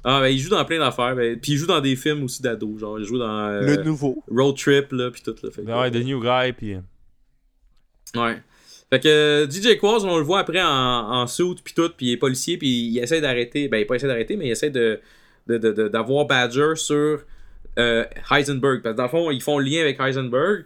Ah, 0.06 0.22
ben, 0.22 0.28
il 0.28 0.40
joue 0.40 0.50
dans 0.50 0.64
plein 0.64 0.80
d'affaires. 0.80 1.14
Ben, 1.14 1.38
puis 1.38 1.54
il 1.54 1.58
joue 1.58 1.68
dans 1.68 1.82
des 1.82 1.98
films 1.98 2.24
aussi 2.24 2.42
d'ados. 2.42 2.80
Genre, 2.80 3.00
il 3.00 3.06
joue 3.06 3.18
dans 3.18 3.48
euh, 3.48 3.62
Le 3.62 3.84
nouveau. 3.84 4.24
Road 4.30 4.56
Trip, 4.56 4.94
là, 4.94 5.12
puis 5.12 5.22
tout, 5.22 5.36
là. 5.44 5.52
Fait 5.52 5.62
Ouais, 5.62 5.92
The 5.92 6.06
New 6.06 6.22
Guy, 6.22 6.54
pis. 6.54 6.78
Ouais. 8.18 8.42
Fait 8.96 9.02
que 9.02 9.10
euh, 9.10 9.50
DJ 9.50 9.78
Quaz, 9.78 10.06
on 10.06 10.18
le 10.18 10.24
voit 10.24 10.40
après 10.40 10.62
en, 10.62 10.70
en 10.70 11.28
suit 11.28 11.56
puis 11.62 11.74
tout, 11.74 11.90
puis 11.98 12.06
il 12.06 12.12
est 12.14 12.18
policier, 12.18 12.58
puis 12.58 12.88
il 12.88 12.98
essaie 13.00 13.20
d'arrêter, 13.20 13.68
ben 13.68 13.80
il 13.80 13.86
pas 13.86 13.96
essaie 13.96 14.08
d'arrêter, 14.08 14.38
mais 14.38 14.46
il 14.46 14.52
essaie 14.52 14.70
de 14.70 15.02
d'avoir 15.48 16.26
Badger 16.26 16.76
sur 16.76 17.26
euh, 17.78 18.06
Heisenberg. 18.32 18.82
Parce 18.82 18.94
que 18.94 18.98
dans 18.98 19.04
le 19.04 19.10
fond, 19.10 19.32
ils 19.32 19.42
font 19.42 19.60
le 19.60 19.66
lien 19.66 19.82
avec 19.82 20.00
Heisenberg. 20.00 20.64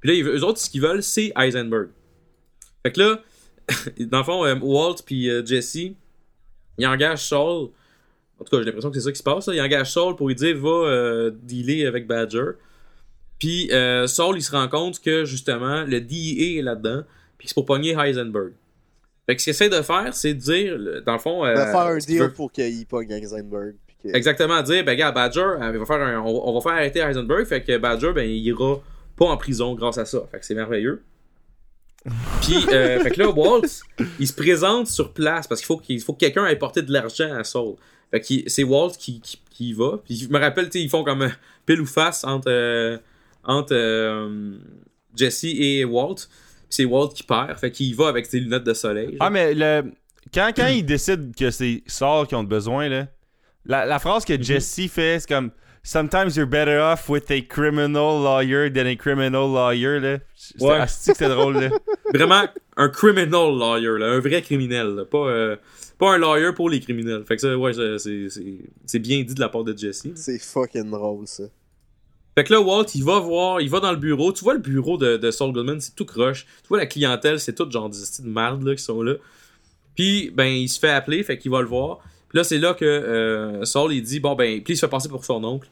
Puis 0.00 0.22
là, 0.22 0.30
eux 0.30 0.44
autres, 0.44 0.60
ce 0.60 0.70
qu'ils 0.70 0.82
veulent, 0.82 1.02
c'est 1.02 1.32
Heisenberg. 1.36 1.88
Fait 2.84 2.92
que 2.92 3.00
là, 3.00 3.20
dans 4.06 4.18
le 4.18 4.24
fond, 4.24 4.44
euh, 4.44 4.54
Walt 4.62 4.98
puis 5.04 5.28
Jesse, 5.44 5.96
ils 6.78 6.86
engagent 6.86 7.24
Saul. 7.24 7.70
En 8.38 8.44
tout 8.44 8.50
cas, 8.52 8.58
j'ai 8.58 8.66
l'impression 8.66 8.90
que 8.90 8.96
c'est 8.96 9.04
ça 9.04 9.10
qui 9.10 9.18
se 9.18 9.24
passe. 9.24 9.48
Là. 9.48 9.54
Ils 9.56 9.60
engagent 9.60 9.90
Saul 9.90 10.14
pour 10.14 10.28
lui 10.28 10.36
dire 10.36 10.56
va 10.58 11.30
dealer 11.42 11.86
avec 11.86 12.06
Badger. 12.06 12.52
Puis 13.40 13.68
Saul, 14.06 14.36
il 14.36 14.42
se 14.42 14.52
rend 14.52 14.68
compte 14.68 15.00
que 15.00 15.24
justement, 15.24 15.82
le 15.82 16.00
DEA 16.00 16.58
est 16.58 16.62
là-dedans. 16.62 17.02
Puis 17.44 17.50
c'est 17.50 17.54
pour 17.54 17.66
pogner 17.66 17.90
Heisenberg. 17.92 18.52
Fait 19.26 19.36
que 19.36 19.40
ce 19.42 19.44
qu'il 19.44 19.50
essaie 19.50 19.68
de 19.68 19.82
faire, 19.82 20.14
c'est 20.14 20.32
de 20.32 20.40
dire, 20.40 20.78
dans 21.04 21.12
le 21.12 21.18
fond. 21.18 21.44
Euh, 21.44 21.54
va 21.54 21.66
faire 21.66 21.80
un 21.80 21.98
deal 21.98 22.32
pour 22.34 22.50
qu'il 22.50 22.86
pogne 22.86 23.10
Heisenberg. 23.10 23.74
Exactement, 24.02 24.62
dire, 24.62 24.82
ben, 24.82 24.96
gars, 24.96 25.12
Badger, 25.12 25.40
euh, 25.40 25.70
il 25.72 25.78
va 25.78 25.84
faire 25.84 26.00
un- 26.00 26.20
on, 26.20 26.48
on 26.48 26.54
va 26.54 26.60
faire 26.62 26.72
arrêter 26.72 27.00
Heisenberg, 27.00 27.44
fait 27.44 27.62
que 27.62 27.76
Badger, 27.76 28.12
ben, 28.14 28.26
il 28.26 28.46
ira 28.46 28.80
pas 29.14 29.26
en 29.26 29.36
prison 29.36 29.74
grâce 29.74 29.98
à 29.98 30.06
ça. 30.06 30.26
Fait 30.30 30.38
que 30.40 30.46
c'est 30.46 30.54
merveilleux. 30.54 31.02
Puis, 32.42 32.56
euh, 32.72 33.00
fait 33.00 33.10
que 33.10 33.20
là, 33.20 33.28
Walt, 33.30 33.62
il 34.18 34.26
se 34.26 34.32
présente 34.32 34.86
sur 34.88 35.12
place 35.12 35.46
parce 35.46 35.60
qu'il 35.60 35.66
faut 35.66 35.76
qu'il 35.78 36.00
faut 36.00 36.14
que 36.14 36.20
quelqu'un 36.20 36.46
ait 36.46 36.56
porté 36.56 36.80
de 36.80 36.92
l'argent 36.92 37.30
à 37.34 37.44
Saul. 37.44 37.76
Fait 38.10 38.20
que 38.20 38.48
c'est 38.50 38.64
Walt 38.64 38.92
qui, 38.98 39.20
qui, 39.50 39.72
va. 39.74 40.00
Puis, 40.04 40.16
je 40.16 40.28
me 40.28 40.38
rappelle, 40.38 40.66
tu 40.66 40.78
sais, 40.78 40.84
ils 40.84 40.90
font 40.90 41.04
comme 41.04 41.22
euh, 41.22 41.28
pile 41.66 41.80
ou 41.80 41.86
face 41.86 42.24
entre, 42.24 42.48
euh, 42.50 42.98
entre 43.42 43.74
Jesse 45.16 45.44
et 45.44 45.84
Walt. 45.84 46.16
C'est 46.74 46.84
Walt 46.84 47.08
qui 47.14 47.22
perd. 47.22 47.56
Fait 47.58 47.70
qu'il 47.70 47.86
y 47.86 47.92
va 47.94 48.08
avec 48.08 48.26
ses 48.26 48.40
lunettes 48.40 48.64
de 48.64 48.74
soleil. 48.74 49.08
genre. 49.10 49.16
Ah, 49.20 49.30
mais 49.30 49.54
le... 49.54 49.92
quand, 50.32 50.50
quand 50.56 50.66
ils 50.66 50.84
décident 50.84 51.30
que 51.38 51.50
c'est 51.50 51.82
Saul 51.86 52.26
qui 52.26 52.34
ont 52.34 52.44
besoin, 52.44 52.88
là, 52.88 53.06
la, 53.66 53.86
la 53.86 53.98
phrase 53.98 54.24
Mhm. 54.28 54.36
que 54.38 54.42
Jesse 54.42 54.88
fait, 54.90 55.20
c'est 55.20 55.28
comme 55.28 55.50
Sometimes 55.86 56.30
you're 56.34 56.46
better 56.48 56.78
off 56.80 57.10
with 57.10 57.30
a 57.30 57.42
criminal 57.42 58.18
lawyer 58.22 58.70
than 58.72 58.86
a 58.86 58.96
criminal 58.96 59.52
lawyer. 59.52 60.00
Là. 60.00 60.18
C'est 60.34 60.62
Ouais. 60.62 60.84
c'est 60.88 61.28
drôle. 61.28 61.60
Là. 61.60 61.68
Vraiment 62.14 62.44
un 62.78 62.88
criminal 62.88 63.54
lawyer, 63.54 63.98
là, 63.98 64.06
un 64.06 64.18
vrai 64.20 64.40
criminel, 64.40 64.86
là, 64.94 65.04
pas, 65.04 65.18
euh, 65.28 65.56
pas 65.98 66.14
un 66.14 66.18
lawyer 66.18 66.52
pour 66.54 66.70
les 66.70 66.80
criminels. 66.80 67.22
Fait 67.28 67.36
que 67.36 67.42
ça, 67.42 67.56
ouais, 67.58 67.72
c'est 68.86 68.98
bien 68.98 69.22
dit 69.24 69.34
de 69.34 69.40
la 69.40 69.50
part 69.50 69.62
de 69.62 69.76
Jesse. 69.76 70.08
C'est 70.14 70.38
fucking 70.38 70.90
drôle, 70.90 71.26
ça. 71.26 71.44
Fait 72.34 72.44
que 72.44 72.52
là, 72.52 72.60
Walt, 72.60 72.86
il 72.94 73.04
va 73.04 73.20
voir, 73.20 73.60
il 73.60 73.70
va 73.70 73.80
dans 73.80 73.92
le 73.92 73.96
bureau. 73.96 74.32
Tu 74.32 74.42
vois 74.42 74.54
le 74.54 74.60
bureau 74.60 74.96
de, 74.98 75.16
de 75.16 75.30
Saul 75.30 75.52
Goodman, 75.52 75.80
c'est 75.80 75.94
tout 75.94 76.04
croche. 76.04 76.46
Tu 76.62 76.68
vois 76.68 76.78
la 76.78 76.86
clientèle, 76.86 77.38
c'est 77.38 77.54
tout 77.54 77.70
genre 77.70 77.88
des 77.88 78.02
estis 78.02 78.22
de 78.22 78.28
merde 78.28 78.62
là, 78.62 78.74
qui 78.74 78.82
sont 78.82 79.02
là. 79.02 79.14
Puis, 79.94 80.30
ben, 80.34 80.46
il 80.46 80.68
se 80.68 80.78
fait 80.80 80.90
appeler, 80.90 81.22
fait 81.22 81.38
qu'il 81.38 81.50
va 81.50 81.60
le 81.60 81.68
voir. 81.68 81.98
Puis 82.28 82.38
là, 82.38 82.44
c'est 82.44 82.58
là 82.58 82.74
que 82.74 82.84
euh, 82.84 83.64
Saul, 83.64 83.92
il 83.92 84.02
dit, 84.02 84.18
bon, 84.18 84.34
ben, 84.34 84.60
puis 84.62 84.74
il 84.74 84.76
se 84.76 84.84
fait 84.84 84.90
passer 84.90 85.08
pour 85.08 85.24
son 85.24 85.44
oncle. 85.44 85.68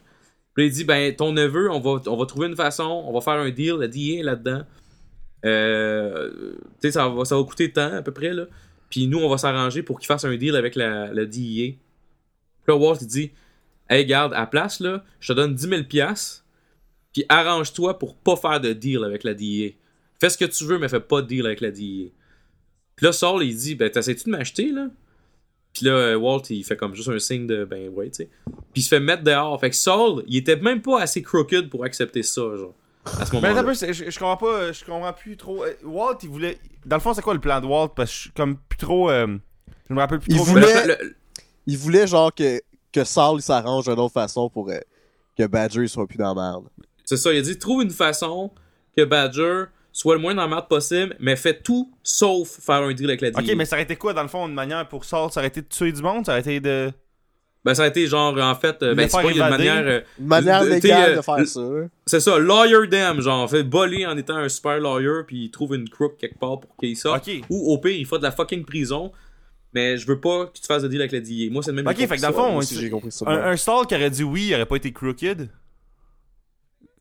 Puis 0.54 0.66
il 0.66 0.72
dit, 0.72 0.84
ben, 0.84 1.14
ton 1.14 1.32
neveu, 1.32 1.70
on 1.70 1.80
va, 1.80 2.00
on 2.06 2.16
va 2.16 2.26
trouver 2.26 2.46
une 2.46 2.56
façon, 2.56 3.04
on 3.06 3.12
va 3.12 3.20
faire 3.20 3.40
un 3.40 3.50
deal, 3.50 3.74
la 3.74 3.88
DA 3.88 4.22
là-dedans. 4.22 4.62
Euh, 5.44 6.30
tu 6.80 6.88
sais, 6.88 6.92
ça 6.92 7.08
va, 7.08 7.24
ça 7.24 7.36
va 7.36 7.42
coûter 7.42 7.72
tant, 7.72 7.94
à 7.94 8.02
peu 8.02 8.12
près, 8.12 8.32
là. 8.32 8.44
Puis 8.90 9.08
nous, 9.08 9.18
on 9.18 9.28
va 9.28 9.38
s'arranger 9.38 9.82
pour 9.82 9.98
qu'il 9.98 10.06
fasse 10.06 10.24
un 10.24 10.36
deal 10.36 10.54
avec 10.54 10.76
la, 10.76 11.12
la 11.12 11.24
DEA. 11.24 11.78
Puis 12.62 12.68
là, 12.68 12.76
Walt, 12.76 12.98
il 13.00 13.06
dit, 13.06 13.32
hey, 13.88 14.04
garde, 14.06 14.32
à 14.34 14.46
place, 14.46 14.80
là, 14.80 15.02
je 15.18 15.32
te 15.32 15.36
donne 15.36 15.54
10 15.54 15.68
000 15.68 15.82
piastres, 15.84 16.41
puis 17.12 17.24
arrange-toi 17.28 17.98
pour 17.98 18.16
pas 18.16 18.36
faire 18.36 18.60
de 18.60 18.72
deal 18.72 19.04
avec 19.04 19.24
la 19.24 19.34
DEA. 19.34 19.74
Fais 20.20 20.30
ce 20.30 20.38
que 20.38 20.44
tu 20.44 20.64
veux, 20.64 20.78
mais 20.78 20.88
fais 20.88 21.00
pas 21.00 21.22
de 21.22 21.26
deal 21.26 21.46
avec 21.46 21.60
la 21.60 21.70
DEA. 21.70 22.12
Puis 22.96 23.06
là, 23.06 23.12
Saul, 23.12 23.42
il 23.44 23.56
dit, 23.56 23.74
ben, 23.74 23.90
t'essaies-tu 23.90 24.24
de 24.24 24.30
m'acheter, 24.30 24.70
là? 24.70 24.86
Puis 25.74 25.86
là, 25.86 25.92
euh, 25.92 26.16
Walt, 26.16 26.42
il 26.50 26.62
fait 26.64 26.76
comme 26.76 26.94
juste 26.94 27.08
un 27.08 27.18
signe 27.18 27.46
de, 27.46 27.64
ben, 27.64 27.88
ouais, 27.90 28.10
tu 28.10 28.16
sais. 28.24 28.28
Puis 28.46 28.54
il 28.76 28.82
se 28.82 28.88
fait 28.88 29.00
mettre 29.00 29.22
dehors. 29.22 29.58
Fait 29.58 29.70
que 29.70 29.76
Saul, 29.76 30.22
il 30.26 30.36
était 30.36 30.56
même 30.56 30.82
pas 30.82 31.00
assez 31.00 31.22
crooked 31.22 31.70
pour 31.70 31.84
accepter 31.84 32.22
ça, 32.22 32.42
genre, 32.56 32.74
à 33.06 33.10
ce 33.10 33.16
Mais 33.16 33.24
attends 33.24 33.40
moment-là. 33.40 33.60
un 33.60 33.64
peu, 33.64 33.74
c'est- 33.74 33.92
je, 33.94 34.10
je 34.10 34.18
comprends 34.18 34.36
pas, 34.36 34.70
je 34.72 34.84
comprends 34.84 35.12
plus 35.14 35.36
trop. 35.36 35.64
Euh, 35.64 35.72
Walt, 35.84 36.18
il 36.22 36.28
voulait. 36.28 36.58
Dans 36.84 36.96
le 36.96 37.00
fond, 37.00 37.14
c'est 37.14 37.22
quoi 37.22 37.32
le 37.34 37.40
plan 37.40 37.60
de 37.60 37.66
Walt? 37.66 37.88
Parce 37.96 38.10
que 38.10 38.16
je 38.16 38.20
suis 38.22 38.30
comme 38.32 38.56
plus 38.68 38.78
trop. 38.78 39.10
euh, 39.10 39.38
Je 39.88 39.94
me 39.94 39.98
rappelle 39.98 40.18
plus 40.20 40.30
Il 40.32 40.36
trop. 40.36 40.44
voulait- 40.46 40.86
Le- 40.86 40.96
le- 41.02 41.16
Il 41.66 41.78
voulait 41.78 42.06
genre 42.06 42.34
que, 42.34 42.60
que 42.92 43.04
Saul 43.04 43.38
il 43.38 43.42
s'arrange 43.42 43.84
d'une 43.84 43.98
autre 43.98 44.12
façon 44.12 44.50
pour 44.50 44.68
euh, 44.68 44.78
que 45.38 45.46
Badger 45.46 45.86
soit 45.88 46.06
plus 46.06 46.18
dans 46.18 46.34
la 46.34 46.42
merde. 46.52 46.64
C'est 47.05 47.16
ça, 47.16 47.32
il 47.32 47.38
a 47.38 47.42
dit 47.42 47.59
trouve 47.59 47.82
une 47.82 47.90
façon 47.90 48.50
que 48.96 49.05
Badger 49.05 49.64
soit 49.92 50.14
le 50.14 50.20
moins 50.20 50.34
dans 50.34 50.42
la 50.42 50.48
merde 50.48 50.68
possible, 50.68 51.14
mais 51.20 51.36
fait 51.36 51.62
tout 51.62 51.90
sauf 52.03 52.48
faire 52.61 52.76
un 52.82 52.92
deal 52.94 53.09
avec 53.11 53.20
la 53.20 53.30
DEA. 53.30 53.40
Ok, 53.40 53.55
mais 53.57 53.64
ça 53.66 53.76
aurait 53.76 53.82
été 53.82 53.96
quoi 53.96 54.14
dans 54.14 54.22
le 54.22 54.28
fond 54.28 54.48
une 54.48 54.55
manière 54.55 54.86
pour 54.88 55.05
Saul 55.05 55.30
Ça 55.30 55.40
aurait 55.40 55.48
été 55.48 55.61
de 55.62 55.66
tuer 55.68 55.92
du 55.92 56.00
monde 56.03 56.24
Ça 56.26 56.32
aurait 56.32 56.40
été 56.40 56.61
de. 56.61 56.90
Ben, 57.64 57.74
ça 57.74 57.84
a 57.84 57.86
été 57.88 58.07
genre, 58.09 58.36
en 58.38 58.55
fait, 58.57 58.82
euh, 58.82 58.92
ben, 58.94 59.09
c'est 59.09 59.22
pas 59.22 59.30
une 59.30 59.38
manière. 59.38 59.84
euh, 59.86 60.00
Une 60.18 60.26
manière 60.26 60.62
Euh, 60.62 60.66
t'sais, 60.66 60.74
légale 60.80 61.12
euh, 61.12 61.16
de 61.18 61.22
faire 61.22 61.46
ça. 61.46 61.61
hein. 61.61 61.88
c'est 62.07 62.18
ça, 62.18 62.36
lawyer 62.38 62.88
them, 62.90 63.20
genre, 63.20 63.48
fait 63.48 63.62
voler 63.62 64.05
en 64.05 64.16
étant 64.16 64.34
un 64.36 64.48
super 64.48 64.80
lawyer, 64.80 65.22
puis 65.26 65.44
il 65.44 65.50
trouve 65.53 65.76
une 65.76 65.88
crook 65.88 66.16
quelque 66.18 66.38
part 66.40 66.59
pour 66.59 66.74
qu'il 66.78 66.96
sorte. 66.96 67.28
Ok. 67.28 67.34
Ou 67.50 67.72
au 67.72 67.78
pire, 67.78 67.92
il 67.92 68.05
fait 68.05 68.18
de 68.18 68.24
la 68.24 68.32
fucking 68.32 68.64
prison, 68.64 69.12
mais 69.74 69.96
je 69.96 70.05
veux 70.09 70.18
pas 70.18 70.46
que 70.46 70.59
tu 70.59 70.66
fasses 70.66 70.82
de 70.82 70.88
deal 70.88 71.00
avec 71.03 71.12
la 71.12 71.20
DEA. 71.20 71.50
Moi, 71.53 71.62
c'est 71.62 71.70
le 71.70 71.76
même 71.76 71.86
Ok, 71.86 71.98
fait 71.98 72.16
que 72.16 72.20
dans 72.20 72.28
le 72.28 72.34
ça. 72.34 72.40
fond, 72.40 72.46
Moi 72.48 72.55
on- 72.55 72.59
aussi, 72.59 72.80
j'ai 72.80 72.90
compris 72.90 73.12
ça. 73.12 73.26
Un, 73.28 73.53
un 73.53 73.57
Saul 73.57 73.86
qui 73.86 73.94
aurait 73.94 74.11
dit 74.11 74.24
oui, 74.24 74.46
il 74.48 74.55
aurait 74.55 74.66
pas 74.66 74.76
été 74.76 74.90
crooked. 74.92 75.48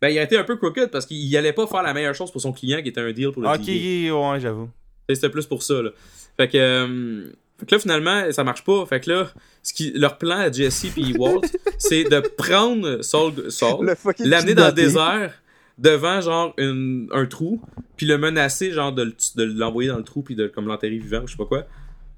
Ben, 0.01 0.09
il 0.09 0.17
a 0.17 0.23
été 0.23 0.35
un 0.37 0.43
peu 0.43 0.55
crooked 0.57 0.89
parce 0.89 1.05
qu'il 1.05 1.35
allait 1.37 1.53
pas 1.53 1.67
faire 1.67 1.83
la 1.83 1.93
meilleure 1.93 2.15
chose 2.15 2.31
pour 2.31 2.41
son 2.41 2.51
client 2.51 2.81
qui 2.81 2.89
était 2.89 3.01
un 3.01 3.11
deal 3.11 3.31
pour 3.31 3.43
la 3.43 3.53
Ok, 3.53 3.67
ouais, 3.67 4.39
j'avoue. 4.39 4.69
C'était 5.09 5.29
plus 5.29 5.45
pour 5.45 5.61
ça, 5.63 5.81
là. 5.81 5.91
Fait 6.37 6.47
que, 6.47 6.57
euh, 6.57 7.25
fait 7.59 7.65
que 7.67 7.75
là, 7.75 7.79
finalement, 7.79 8.31
ça 8.31 8.43
marche 8.43 8.63
pas. 8.63 8.85
Fait 8.87 8.99
que 9.01 9.09
là, 9.11 9.31
ce 9.61 9.73
qui, 9.73 9.91
leur 9.93 10.17
plan 10.17 10.37
à 10.37 10.51
Jesse 10.51 10.87
puis 10.93 11.13
Walt, 11.19 11.41
c'est 11.77 12.05
de 12.05 12.19
prendre 12.19 13.01
Saul, 13.03 13.51
Saul 13.51 13.85
Le 13.85 14.29
l'amener 14.29 14.55
dans 14.55 14.67
le 14.67 14.73
désert 14.73 15.33
devant, 15.77 16.21
genre, 16.21 16.53
une- 16.57 17.07
un 17.11 17.25
trou, 17.25 17.61
puis 17.97 18.05
le 18.05 18.17
menacer, 18.17 18.71
genre, 18.71 18.93
de, 18.93 19.03
le- 19.03 19.15
de 19.35 19.43
l'envoyer 19.59 19.89
dans 19.89 19.97
le 19.97 20.03
trou, 20.03 20.21
puis 20.23 20.35
de 20.35 20.47
comme 20.47 20.65
l'enterrer 20.67 20.97
vivant, 20.97 21.19
ou 21.23 21.27
je 21.27 21.33
sais 21.33 21.37
pas 21.37 21.45
quoi. 21.45 21.65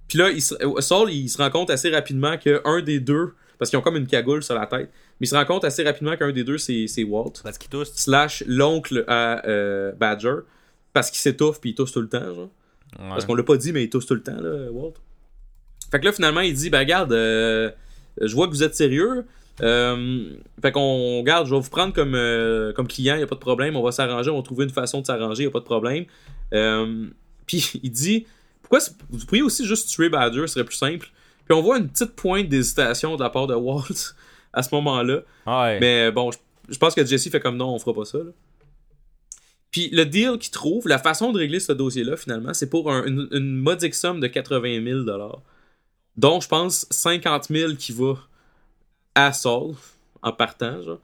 Puis 0.08 0.18
là, 0.20 0.30
il 0.30 0.42
se- 0.42 0.56
Saul, 0.80 1.12
il 1.12 1.28
se 1.30 1.38
rend 1.38 1.50
compte 1.50 1.70
assez 1.70 1.90
rapidement 1.90 2.38
qu'un 2.38 2.82
des 2.82 3.00
deux, 3.00 3.34
parce 3.64 3.70
qu'ils 3.70 3.80
ont 3.80 3.82
comme 3.82 3.96
une 3.96 4.08
cagoule 4.08 4.44
sur 4.44 4.56
la 4.56 4.66
tête, 4.66 4.90
mais 5.22 5.26
il 5.26 5.28
se 5.28 5.36
rend 5.36 5.46
compte 5.46 5.64
assez 5.64 5.84
rapidement 5.84 6.18
qu'un 6.18 6.34
des 6.34 6.44
deux, 6.44 6.58
c'est 6.58 7.04
Walt. 7.06 7.36
Parce 7.44 7.58
qu'il 7.58 7.70
tousse. 7.70 7.94
slash 7.96 8.44
l'oncle 8.46 9.06
à 9.08 9.48
euh, 9.48 9.94
Badger. 9.94 10.40
Parce 10.92 11.10
qu'il 11.10 11.20
s'étouffe 11.20 11.62
puis 11.62 11.70
il 11.70 11.76
tousse 11.76 11.94
tout 11.94 12.02
le 12.02 12.10
temps 12.10 12.34
genre. 12.36 12.50
parce 12.98 13.24
qu'on 13.24 13.36
l'a 13.36 13.44
pas 13.44 13.56
dit 13.56 13.72
mais 13.72 13.86
il 13.86 13.90
tousse 13.90 14.06
tout 14.06 14.16
le 14.16 14.22
temps 14.22 14.36
là 14.36 14.70
Walt. 14.70 14.96
Fait 15.92 16.02
que 16.02 16.06
là 16.06 16.12
finalement 16.12 16.42
il 16.42 16.54
dit 16.54 16.70
ben 16.70 16.80
regarde 16.80 17.14
euh, 17.14 17.72
je 18.20 18.36
vois 18.36 18.48
que 18.48 18.52
vous 18.52 18.64
êtes 18.64 18.76
sérieux. 18.76 19.24
Euh, 19.62 20.30
fait 20.62 20.74
qu'on 20.74 21.24
garde 21.24 21.48
je 21.48 21.56
vais 21.56 21.62
vous 21.62 21.70
prendre 21.70 21.94
comme 21.94 22.16
euh, 22.16 22.74
comme 22.74 22.90
client 22.90 23.16
y 23.16 23.24
a 23.24 23.28
pas 23.28 23.36
de 23.36 23.40
problème. 23.40 23.78
On 23.78 23.82
va 23.82 23.94
s'arranger 23.94 24.30
on 24.30 24.36
va 24.36 24.44
trouver 24.44 24.66
une 24.66 24.72
façon 24.72 25.00
de 25.00 25.06
s'arranger 25.06 25.46
y 25.46 25.48
a 25.48 25.52
pas 25.52 25.62
de 25.62 25.64
problème. 25.64 26.04
Euh, 26.54 27.06
puis 27.48 27.80
il 27.82 27.92
dit 27.92 28.26
pourquoi 28.62 28.80
vous 29.10 29.26
pourriez 29.26 29.42
aussi 29.42 29.66
juste 29.66 29.88
tuer 29.88 30.10
Badger 30.10 30.42
ce 30.42 30.56
serait 30.56 30.66
plus 30.66 30.76
simple 30.76 31.08
puis 31.46 31.58
on 31.58 31.62
voit 31.62 31.78
une 31.78 31.90
petite 31.90 32.16
pointe 32.16 32.48
d'hésitation 32.50 33.16
de 33.16 33.24
la 33.24 33.30
part 33.30 33.48
de 33.48 33.56
Walt 33.56 34.14
à 34.54 34.64
ce 34.64 34.74
moment-là 34.76 35.22
Ouais. 35.48 35.80
mais 35.80 36.12
bon, 36.12 36.32
je, 36.32 36.38
je 36.70 36.78
pense 36.78 36.94
que 36.96 37.06
Jesse 37.06 37.30
fait 37.30 37.40
comme 37.40 37.58
non, 37.58 37.74
on 37.74 37.80
fera 37.80 37.94
pas 37.94 38.06
ça. 38.06 38.18
là. 38.20 38.32
Puis 39.72 39.90
le 39.92 40.06
deal 40.06 40.38
qu'il 40.40 40.52
trouve, 40.52 40.88
la 40.88 41.00
façon 41.00 41.32
de 41.32 41.40
régler 41.40 41.60
ce 41.60 41.72
dossier-là, 41.72 42.16
finalement, 42.16 42.54
c'est 42.54 42.70
pour 42.70 42.92
un- 42.92 43.06
une, 43.06 43.28
une 43.32 43.56
modique 43.56 43.96
somme 43.96 44.20
de 44.20 44.28
80 44.28 44.84
000 44.84 45.00
dont 46.16 46.40
je 46.40 46.48
pense 46.48 46.86
50 46.92 47.46
000 47.50 47.74
qui 47.74 47.92
va 47.92 48.14
à 49.16 49.34
Saul 49.34 49.74
en 50.22 50.32
partant. 50.32 50.82
Genre. 50.84 51.00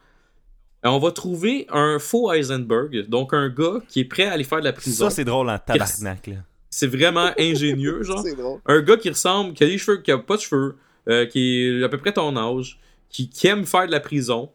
Et 0.85 0.87
on 0.87 0.99
va 0.99 1.11
trouver 1.11 1.65
un 1.69 1.97
faux 1.99 2.31
Heisenberg, 2.31 3.07
donc 3.09 3.33
un 3.33 3.49
gars 3.49 3.79
qui 3.89 4.01
est 4.01 4.05
prêt 4.05 4.25
à 4.27 4.33
aller 4.33 4.43
faire 4.43 4.59
de 4.59 4.65
la 4.65 4.73
prison. 4.73 5.09
Ça, 5.09 5.15
c'est 5.15 5.25
drôle 5.25 5.49
en 5.49 5.57
tabarnak, 5.57 6.27
là. 6.27 6.35
C'est 6.80 6.88
vraiment 6.88 7.30
ingénieux, 7.38 8.03
genre 8.03 8.23
drôle. 8.38 8.61
un 8.65 8.82
gars 8.82 8.95
qui 8.95 9.09
ressemble, 9.09 9.53
qui 9.53 9.65
a 9.65 9.67
des 9.67 9.77
cheveux, 9.77 9.97
qui 9.97 10.11
a 10.11 10.17
pas 10.17 10.38
de 10.38 10.41
cheveux, 10.41 10.77
euh, 11.09 11.25
qui 11.25 11.65
est 11.65 11.84
à 11.84 11.89
peu 11.89 11.97
près 11.97 12.13
ton 12.13 12.38
âge, 12.38 12.80
qui, 13.09 13.30
qui 13.30 13.47
aime 13.47 13.65
faire 13.65 13.86
de 13.86 13.91
la 13.91 13.99
prison. 13.99 14.49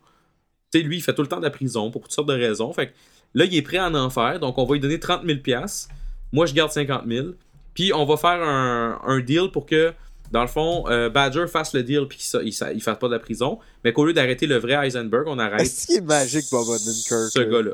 Tu 0.72 0.78
sais, 0.78 0.84
lui, 0.86 0.96
il 0.96 1.02
fait 1.02 1.12
tout 1.12 1.20
le 1.20 1.28
temps 1.28 1.36
de 1.36 1.44
la 1.44 1.50
prison 1.50 1.90
pour 1.90 2.00
toutes 2.00 2.12
sortes 2.12 2.28
de 2.28 2.32
raisons. 2.32 2.72
Fait 2.72 2.86
que 2.86 2.92
là, 3.34 3.44
il 3.44 3.54
est 3.54 3.60
prêt 3.60 3.76
à 3.76 3.90
en 3.90 4.08
faire, 4.08 4.40
donc 4.40 4.56
on 4.56 4.64
va 4.64 4.72
lui 4.72 4.80
donner 4.80 4.98
30 4.98 5.26
000 5.26 5.40
piastres. 5.40 5.90
Moi, 6.32 6.46
je 6.46 6.54
garde 6.54 6.72
50 6.72 7.02
000. 7.06 7.28
Puis 7.74 7.92
on 7.92 8.06
va 8.06 8.16
faire 8.16 8.42
un, 8.42 9.02
un 9.04 9.20
deal 9.20 9.50
pour 9.52 9.66
que, 9.66 9.92
dans 10.32 10.40
le 10.40 10.48
fond, 10.48 10.84
euh, 10.88 11.10
Badger 11.10 11.46
fasse 11.46 11.74
le 11.74 11.82
deal 11.82 12.06
puis 12.08 12.16
qu'il 12.16 12.40
il 12.42 12.80
fasse 12.82 12.98
pas 12.98 13.08
de 13.08 13.12
la 13.12 13.18
prison. 13.18 13.58
Mais 13.84 13.92
qu'au 13.92 14.06
lieu 14.06 14.14
d'arrêter 14.14 14.46
le 14.46 14.56
vrai 14.56 14.72
Heisenberg, 14.72 15.24
on 15.26 15.38
arrête 15.38 15.60
Est-ce 15.60 15.86
qu'il 15.86 15.96
est 15.96 16.00
magique, 16.00 16.46
Bob 16.50 16.66
Odenkirk? 16.68 17.30
ce 17.32 17.40
gars-là? 17.40 17.72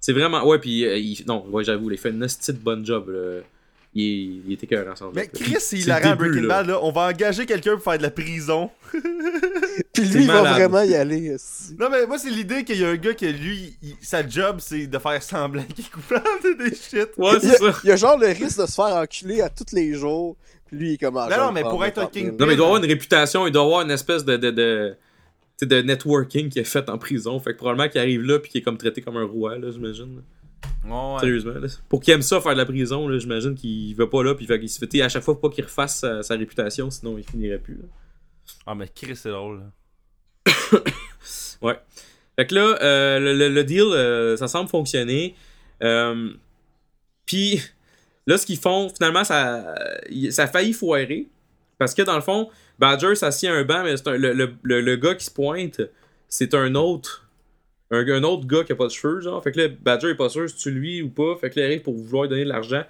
C'est 0.00 0.12
vraiment. 0.12 0.44
Ouais, 0.44 0.58
puis 0.58 0.84
euh, 0.84 0.98
il... 0.98 1.24
non, 1.28 1.46
ouais, 1.50 1.62
j'avoue, 1.62 1.88
il 1.92 1.98
fait 1.98 2.10
une 2.10 2.18
petite 2.18 2.60
bonne 2.60 2.84
job. 2.84 3.10
là. 3.10 3.42
Il, 3.98 4.52
était 4.52 4.66
cœur 4.66 4.86
ensemble. 4.92 5.12
Mais 5.14 5.26
Chris, 5.26 5.56
il 5.72 5.90
a 5.90 5.98
rend 5.98 6.16
Breaking 6.16 6.42
là. 6.42 6.48
Bad, 6.48 6.66
là. 6.66 6.78
On 6.82 6.92
va 6.92 7.08
engager 7.08 7.46
quelqu'un 7.46 7.76
pour 7.76 7.82
faire 7.84 7.96
de 7.96 8.02
la 8.02 8.10
prison. 8.10 8.70
Puis 9.94 10.04
lui, 10.04 10.24
il 10.24 10.26
va 10.26 10.42
vraiment 10.42 10.82
y 10.82 10.94
aller. 10.94 11.26
esti. 11.28 11.74
Non, 11.78 11.88
mais 11.90 12.06
moi, 12.06 12.18
c'est 12.18 12.28
l'idée 12.30 12.62
qu'il 12.64 12.78
y 12.78 12.84
a 12.84 12.88
un 12.90 12.96
gars 12.96 13.14
que 13.14 13.24
lui, 13.24 13.76
il- 13.82 13.96
sa 14.02 14.26
job, 14.28 14.56
c'est 14.60 14.86
de 14.86 14.98
faire 14.98 15.22
semblant 15.22 15.62
qu'il 15.64 15.84
est 15.84 15.90
coupable 15.90 16.24
de 16.44 16.64
des 16.68 16.74
shit. 16.76 17.08
Ouais, 17.16 17.30
Il 17.42 17.48
y, 17.48 17.50
c'est 17.52 17.64
a, 17.64 17.72
ça. 17.72 17.78
il 17.84 17.88
y 17.88 17.92
a 17.92 17.96
genre 17.96 18.18
le 18.18 18.26
risque 18.26 18.60
de 18.60 18.66
se 18.66 18.74
faire 18.74 18.96
enculer 18.96 19.40
à 19.40 19.48
tous 19.48 19.74
les 19.74 19.94
jours. 19.94 20.36
Puis 20.66 20.76
lui, 20.76 20.92
il 20.92 20.98
commence 20.98 21.30
Non, 21.30 21.46
non, 21.46 21.52
mais 21.52 21.62
pour 21.62 21.82
être 21.84 21.98
un 21.98 22.06
king- 22.06 22.36
Non, 22.38 22.46
mais 22.46 22.52
il 22.52 22.56
doit 22.56 22.66
avoir 22.66 22.82
une 22.82 22.88
réputation, 22.90 23.46
il 23.46 23.52
doit 23.52 23.62
avoir 23.62 23.80
une 23.82 23.90
espèce 23.92 24.24
de. 24.26 24.36
de, 24.36 24.50
de... 24.50 24.96
de 25.62 25.80
networking 25.82 26.50
qui 26.50 26.58
est 26.58 26.64
fait 26.64 26.88
en 26.90 26.98
prison. 26.98 27.40
Fait 27.40 27.52
que 27.54 27.56
probablement 27.58 27.88
qu'il 27.88 28.00
arrive 28.00 28.22
là 28.22 28.38
puis 28.40 28.50
qu'il 28.50 28.60
est 28.60 28.64
comme 28.64 28.76
traité 28.76 29.00
comme 29.00 29.16
un 29.16 29.24
roi, 29.24 29.56
là, 29.58 29.70
j'imagine. 29.70 30.20
Ouais. 30.84 31.18
Sérieusement. 31.20 31.54
Là. 31.54 31.66
Pour 31.88 32.00
qu'il 32.00 32.14
aime 32.14 32.22
ça 32.22 32.40
faire 32.40 32.52
de 32.52 32.58
la 32.58 32.64
prison, 32.66 33.08
là, 33.08 33.18
j'imagine 33.18 33.54
qu'il 33.54 33.94
va 33.96 34.06
pas 34.06 34.22
là 34.22 34.34
puis 34.34 34.46
qu'il 34.46 34.68
se 34.70 34.78
fait 34.78 35.02
à 35.02 35.08
chaque 35.08 35.22
fois 35.24 35.40
pas 35.40 35.48
qu'il 35.48 35.64
refasse 35.64 35.98
sa, 36.00 36.22
sa 36.22 36.34
réputation, 36.36 36.90
sinon 36.90 37.18
il 37.18 37.24
finirait 37.24 37.58
plus. 37.58 37.74
là. 37.76 37.84
Ah, 38.66 38.74
mais 38.74 38.88
Chris, 38.94 39.16
c'est 39.16 39.30
drôle. 39.30 39.62
Ouais. 41.62 41.78
Fait 42.38 42.46
que 42.46 42.54
là, 42.54 42.78
euh, 42.82 43.18
le, 43.18 43.34
le- 43.34 43.48
le 43.48 43.64
deal, 43.64 43.80
euh, 43.82 44.36
ça 44.36 44.46
semble 44.46 44.68
fonctionner. 44.68 45.34
Euh, 45.82 46.30
Puis 47.24 47.60
là, 48.26 48.36
ce 48.38 48.44
qu'ils 48.46 48.58
font, 48.58 48.88
finalement, 48.90 49.24
ça, 49.24 49.74
ça 50.30 50.42
a 50.44 50.46
failli 50.46 50.72
foirer. 50.72 51.26
Parce 51.78 51.94
que 51.94 52.02
dans 52.02 52.14
le 52.14 52.20
fond, 52.22 52.48
Badger 52.78 53.14
s'assied 53.14 53.48
à 53.48 53.54
un 53.54 53.64
banc, 53.64 53.82
mais 53.84 53.96
c'est 53.96 54.06
un- 54.08 54.16
le, 54.18 54.32
le, 54.32 54.54
le, 54.62 54.80
le 54.82 54.96
gars 54.96 55.14
qui 55.14 55.24
se 55.24 55.30
pointe, 55.30 55.80
c'est 56.28 56.54
un 56.54 56.74
autre. 56.74 57.25
Un, 57.90 58.06
un 58.06 58.22
autre 58.24 58.46
gars 58.46 58.64
qui 58.64 58.72
a 58.72 58.76
pas 58.76 58.86
de 58.86 58.92
cheveux, 58.92 59.20
genre. 59.20 59.42
Fait 59.42 59.52
que 59.52 59.60
là, 59.60 59.68
Badger 59.68 60.10
est 60.10 60.16
pas 60.16 60.28
sûr 60.28 60.48
si 60.48 60.56
tu 60.56 60.70
lui 60.70 61.02
ou 61.02 61.08
pas. 61.08 61.36
Fait 61.40 61.50
que 61.50 61.60
là, 61.60 61.66
il 61.66 61.68
arrive 61.70 61.82
pour 61.82 61.94
vouloir 61.94 62.24
lui 62.24 62.30
donner 62.30 62.44
de 62.44 62.48
l'argent. 62.48 62.82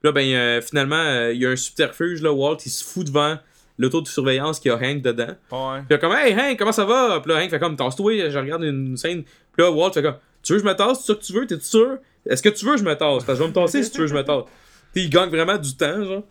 Puis 0.00 0.08
là, 0.08 0.12
ben, 0.12 0.26
euh, 0.34 0.60
finalement, 0.60 0.96
euh, 0.96 1.32
il 1.32 1.40
y 1.40 1.46
a 1.46 1.50
un 1.50 1.56
subterfuge, 1.56 2.22
là. 2.22 2.32
Walt, 2.32 2.58
il 2.66 2.70
se 2.70 2.84
fout 2.84 3.06
devant 3.06 3.38
l'auto 3.78 4.02
de 4.02 4.08
surveillance 4.08 4.60
qui 4.60 4.68
a 4.68 4.76
Hank 4.76 5.00
dedans. 5.00 5.34
Ouais. 5.50 5.80
Puis 5.80 5.90
là, 5.90 5.98
comme, 5.98 6.12
hey 6.12 6.34
Hank, 6.34 6.58
comment 6.58 6.72
ça 6.72 6.84
va? 6.84 7.20
Puis 7.20 7.32
là, 7.32 7.40
Hank 7.40 7.50
fait 7.50 7.58
comme, 7.58 7.76
tasse-toi, 7.76 8.28
je 8.28 8.38
regarde 8.38 8.62
une 8.62 8.96
scène. 8.96 9.22
Puis 9.22 9.62
là, 9.62 9.70
Walt 9.70 9.92
fait 9.92 10.02
comme, 10.02 10.16
tu 10.42 10.52
veux 10.52 10.58
que 10.58 10.64
je 10.64 10.70
me 10.70 10.76
tasse? 10.76 11.00
C'est 11.00 11.12
ça 11.12 11.14
que 11.14 11.24
tu 11.24 11.32
veux? 11.32 11.46
T'es 11.46 11.60
sûr? 11.60 11.98
Est-ce 12.26 12.42
que 12.42 12.48
tu 12.48 12.64
veux 12.64 12.72
que 12.72 12.80
je 12.80 12.84
me 12.84 12.94
tasse? 12.94 13.24
Parce 13.24 13.26
que 13.26 13.34
je 13.34 13.42
vais 13.42 13.48
me 13.48 13.54
tasser 13.54 13.82
si 13.82 13.90
tu 13.90 13.98
veux 13.98 14.04
que 14.04 14.10
je 14.10 14.16
me 14.16 14.24
tasse. 14.24 14.44
Puis 14.92 15.04
il 15.04 15.10
gagne 15.10 15.30
vraiment 15.30 15.56
du 15.56 15.74
temps, 15.76 16.04
genre. 16.04 16.24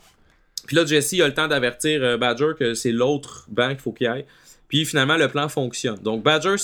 Puis 0.68 0.76
là, 0.76 0.86
Jesse 0.86 1.14
a 1.22 1.28
le 1.28 1.34
temps 1.34 1.48
d'avertir 1.48 2.04
euh, 2.04 2.18
Badger 2.18 2.52
que 2.58 2.74
c'est 2.76 2.92
l'autre 2.92 3.46
banc 3.50 3.70
qu'il 3.70 3.80
faut 3.80 3.92
qu'il 3.92 4.08
aille. 4.08 4.26
Puis 4.68 4.86
finalement, 4.86 5.18
le 5.18 5.28
plan 5.28 5.50
fonctionne. 5.50 5.98
Donc 5.98 6.24
Badger 6.24 6.56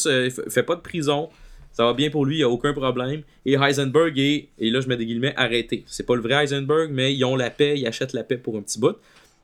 fait 0.50 0.64
pas 0.64 0.76
de 0.76 0.82
prison. 0.82 1.30
Ça 1.78 1.86
va 1.86 1.94
bien 1.94 2.10
pour 2.10 2.26
lui, 2.26 2.36
il 2.36 2.40
n'y 2.40 2.44
a 2.44 2.50
aucun 2.50 2.74
problème. 2.74 3.22
Et 3.46 3.54
Heisenberg 3.54 4.18
est, 4.18 4.48
et 4.58 4.72
là 4.72 4.82
je 4.82 4.88
mets 4.88 4.98
des 4.98 5.06
guillemets, 5.06 5.36
arrêté. 5.38 5.84
C'est 5.86 6.08
pas 6.08 6.16
le 6.16 6.22
vrai 6.22 6.34
Heisenberg, 6.44 6.90
mais 6.92 7.14
ils 7.14 7.24
ont 7.24 7.36
la 7.36 7.52
paix, 7.52 7.78
ils 7.78 7.86
achètent 7.86 8.14
la 8.14 8.24
paix 8.24 8.38
pour 8.38 8.58
un 8.58 8.62
petit 8.62 8.80
bout. 8.80 8.96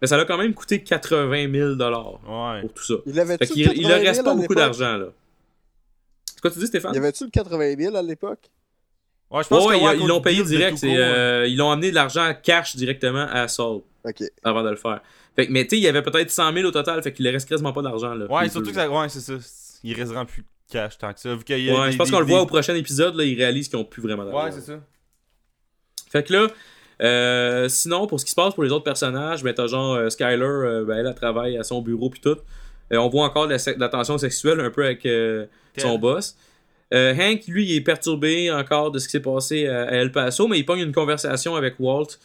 Mais 0.01 0.07
ça 0.07 0.17
a 0.19 0.25
quand 0.25 0.39
même 0.39 0.55
coûté 0.55 0.81
80 0.81 1.51
000 1.51 1.73
Ouais. 1.75 2.61
pour 2.61 2.73
tout 2.73 2.83
ça. 2.83 2.95
Il 3.05 3.19
avait 3.19 3.37
Fait 3.37 3.45
qu'il 3.45 3.71
il 3.75 3.87
leur 3.87 3.99
reste 4.01 4.23
pas 4.23 4.33
beaucoup 4.33 4.55
d'argent, 4.55 4.97
là. 4.97 5.05
C'est 6.25 6.41
quoi 6.41 6.49
tu 6.49 6.57
dis, 6.57 6.65
Stéphane? 6.65 6.91
Il 6.93 6.95
y 6.95 6.99
avait-tu 6.99 7.23
le 7.25 7.29
80 7.29 7.75
000 7.77 7.95
à 7.95 8.01
l'époque? 8.01 8.49
Ouais, 9.29 9.43
je 9.43 9.47
pense 9.49 9.65
Ouais, 9.67 9.75
que 9.75 9.79
ils- 9.81 9.85
ouais, 9.85 9.97
ils 9.99 10.07
l'ont 10.07 10.19
payé 10.21 10.43
direct. 10.43 10.83
euh, 10.83 11.45
ils 11.47 11.55
l'ont 11.55 11.69
amené 11.69 11.91
de 11.91 11.95
l'argent 11.95 12.33
cash 12.41 12.75
directement 12.75 13.27
à 13.31 13.47
Saul 13.47 13.81
avant 14.43 14.63
de 14.63 14.69
le 14.71 14.75
faire. 14.75 15.01
Fait 15.35 15.45
que, 15.47 15.51
mais 15.51 15.63
tu 15.65 15.71
sais, 15.71 15.77
il 15.77 15.83
y 15.83 15.87
avait 15.87 16.01
peut-être 16.01 16.31
100 16.31 16.51
000 16.51 16.67
au 16.67 16.71
total, 16.71 17.01
fait 17.03 17.13
qu'il 17.13 17.25
ne 17.27 17.31
reste 17.31 17.47
quasiment 17.47 17.73
pas 17.73 17.81
d'argent. 17.83 18.15
Là, 18.15 18.25
Ouais, 18.25 18.49
surtout 18.49 18.65
deux. 18.65 18.71
que 18.71 18.75
ça. 18.77 18.89
Ouais, 18.89 19.07
c'est 19.09 19.19
ça. 19.21 19.33
Il 19.83 19.93
reste 19.95 20.07
vraiment 20.11 20.25
plus 20.25 20.41
de 20.41 20.47
cash 20.73 20.97
tant 20.97 21.13
que 21.13 21.19
ça. 21.19 21.35
Vu 21.35 21.43
qu'il 21.43 21.59
y 21.59 21.69
a 21.69 21.73
Ouais, 21.79 21.85
des- 21.87 21.91
je 21.93 21.97
pense 21.97 22.11
qu'on 22.11 22.19
le 22.19 22.25
des- 22.25 22.31
voit 22.31 22.41
au 22.41 22.45
prochain 22.45 22.75
épisode, 22.75 23.15
là, 23.15 23.23
ils 23.23 23.37
réalisent 23.37 23.69
qu'ils 23.69 23.79
n'ont 23.79 23.85
plus 23.85 24.01
vraiment 24.01 24.25
d'argent. 24.25 24.43
Ouais, 24.45 24.51
c'est 24.51 24.61
ça. 24.61 24.79
Fait 26.11 26.23
que 26.23 26.33
là, 26.33 26.47
euh, 27.01 27.67
sinon, 27.69 28.05
pour 28.07 28.19
ce 28.19 28.25
qui 28.25 28.31
se 28.31 28.35
passe 28.35 28.53
pour 28.53 28.63
les 28.63 28.71
autres 28.71 28.83
personnages, 28.83 29.43
ben 29.43 29.53
t'as 29.53 29.67
genre 29.67 29.93
euh, 29.95 30.09
Skyler, 30.09 30.41
euh, 30.41 30.85
ben, 30.85 30.97
elle, 30.97 31.07
elle 31.07 31.15
travaille 31.15 31.57
à 31.57 31.63
son 31.63 31.81
bureau 31.81 32.09
puis 32.09 32.21
tout. 32.21 32.37
On 32.91 33.09
voit 33.09 33.25
encore 33.25 33.47
de 33.47 33.55
la, 33.79 33.89
tension 33.89 34.17
sexuelle 34.19 34.59
un 34.59 34.69
peu 34.69 34.85
avec 34.85 35.07
son 35.77 35.97
boss. 35.97 36.35
Hank, 36.93 37.47
lui, 37.47 37.65
il 37.65 37.75
est 37.75 37.81
perturbé 37.81 38.51
encore 38.51 38.91
de 38.91 38.99
ce 38.99 39.07
qui 39.07 39.13
s'est 39.13 39.19
passé 39.19 39.65
à, 39.67 39.83
à 39.85 39.91
El 39.93 40.11
Paso, 40.11 40.47
mais 40.47 40.59
il 40.59 40.63
pogne 40.65 40.81
une 40.81 40.91
conversation 40.93 41.55
avec 41.55 41.75
Walt 41.79 42.19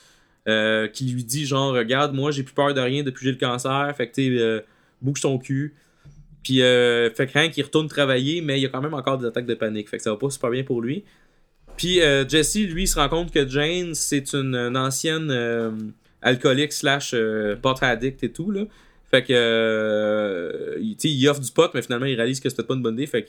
qui 0.93 1.05
lui 1.07 1.25
dit 1.25 1.47
genre, 1.47 1.73
regarde, 1.73 2.15
moi 2.15 2.31
j'ai 2.33 2.43
plus 2.43 2.55
peur 2.55 2.75
de 2.75 2.81
rien 2.83 3.03
depuis 3.03 3.21
que 3.21 3.25
j'ai 3.25 3.33
le 3.33 3.39
cancer, 3.39 3.95
fait 3.97 4.09
que 4.09 4.21
euh, 4.21 4.61
bouge 5.01 5.21
ton 5.23 5.39
cul. 5.39 5.75
Puis 6.49 6.63
euh, 6.63 7.11
fait 7.11 7.27
que 7.27 7.39
Hank 7.39 7.55
il 7.59 7.63
retourne 7.63 7.89
travailler, 7.89 8.41
mais 8.41 8.59
il 8.59 8.63
y 8.63 8.65
a 8.65 8.71
quand 8.71 8.81
même 8.81 8.95
encore 8.95 9.19
des 9.19 9.27
attaques 9.27 9.45
de 9.45 9.53
panique, 9.53 9.87
fait 9.91 9.99
que 9.99 10.03
ça 10.03 10.11
va 10.11 10.17
pas 10.17 10.31
super 10.31 10.49
bien 10.49 10.65
pour 10.65 10.81
lui. 10.81 11.05
Puis 11.77 12.01
euh, 12.01 12.27
Jesse, 12.27 12.55
lui, 12.57 12.85
il 12.85 12.87
se 12.87 12.99
rend 12.99 13.11
compte 13.11 13.31
que 13.31 13.47
Jane, 13.47 13.95
c'est 13.95 14.33
une, 14.33 14.55
une 14.55 14.77
ancienne 14.79 15.31
euh, 15.31 15.71
alcoolique 16.23 16.73
slash 16.73 17.13
euh, 17.13 17.55
pot 17.57 17.77
addict 17.83 18.25
et 18.25 18.33
tout, 18.33 18.51
là. 18.51 18.63
Fait 19.11 19.23
que, 19.23 19.33
euh, 19.35 20.79
il, 20.81 20.97
tu 20.97 21.11
sais, 21.11 21.15
il 21.15 21.29
offre 21.29 21.41
du 21.43 21.53
pot, 21.53 21.71
mais 21.75 21.83
finalement, 21.83 22.07
il 22.07 22.15
réalise 22.15 22.41
que 22.41 22.49
c'était 22.49 22.63
pas 22.63 22.73
une 22.75 22.83
bonne 22.83 22.95
idée, 22.95 23.07
fait 23.07 23.25
que, 23.25 23.29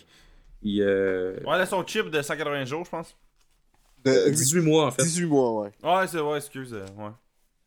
il, 0.64 0.82
euh, 0.82 1.36
Ouais, 1.46 1.58
là, 1.58 1.66
son 1.66 1.86
chip 1.86 2.10
de 2.10 2.22
180 2.22 2.64
jours, 2.64 2.86
je 2.86 2.90
pense. 2.90 3.18
De 4.06 4.30
18 4.30 4.62
mois, 4.62 4.86
en 4.86 4.92
fait. 4.92 5.04
18 5.04 5.26
mois, 5.26 5.62
ouais. 5.64 5.72
Ouais, 5.84 6.08
c'est 6.08 6.22
ouais, 6.22 6.38
excuse. 6.38 6.72
ouais. 6.72 7.10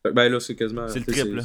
Fait 0.01 0.09
que, 0.09 0.15
ben 0.15 0.31
là, 0.31 0.39
c'est 0.39 0.55
quasiment. 0.55 0.87
C'est 0.87 1.05
le 1.07 1.13
triple, 1.13 1.35
là. 1.35 1.43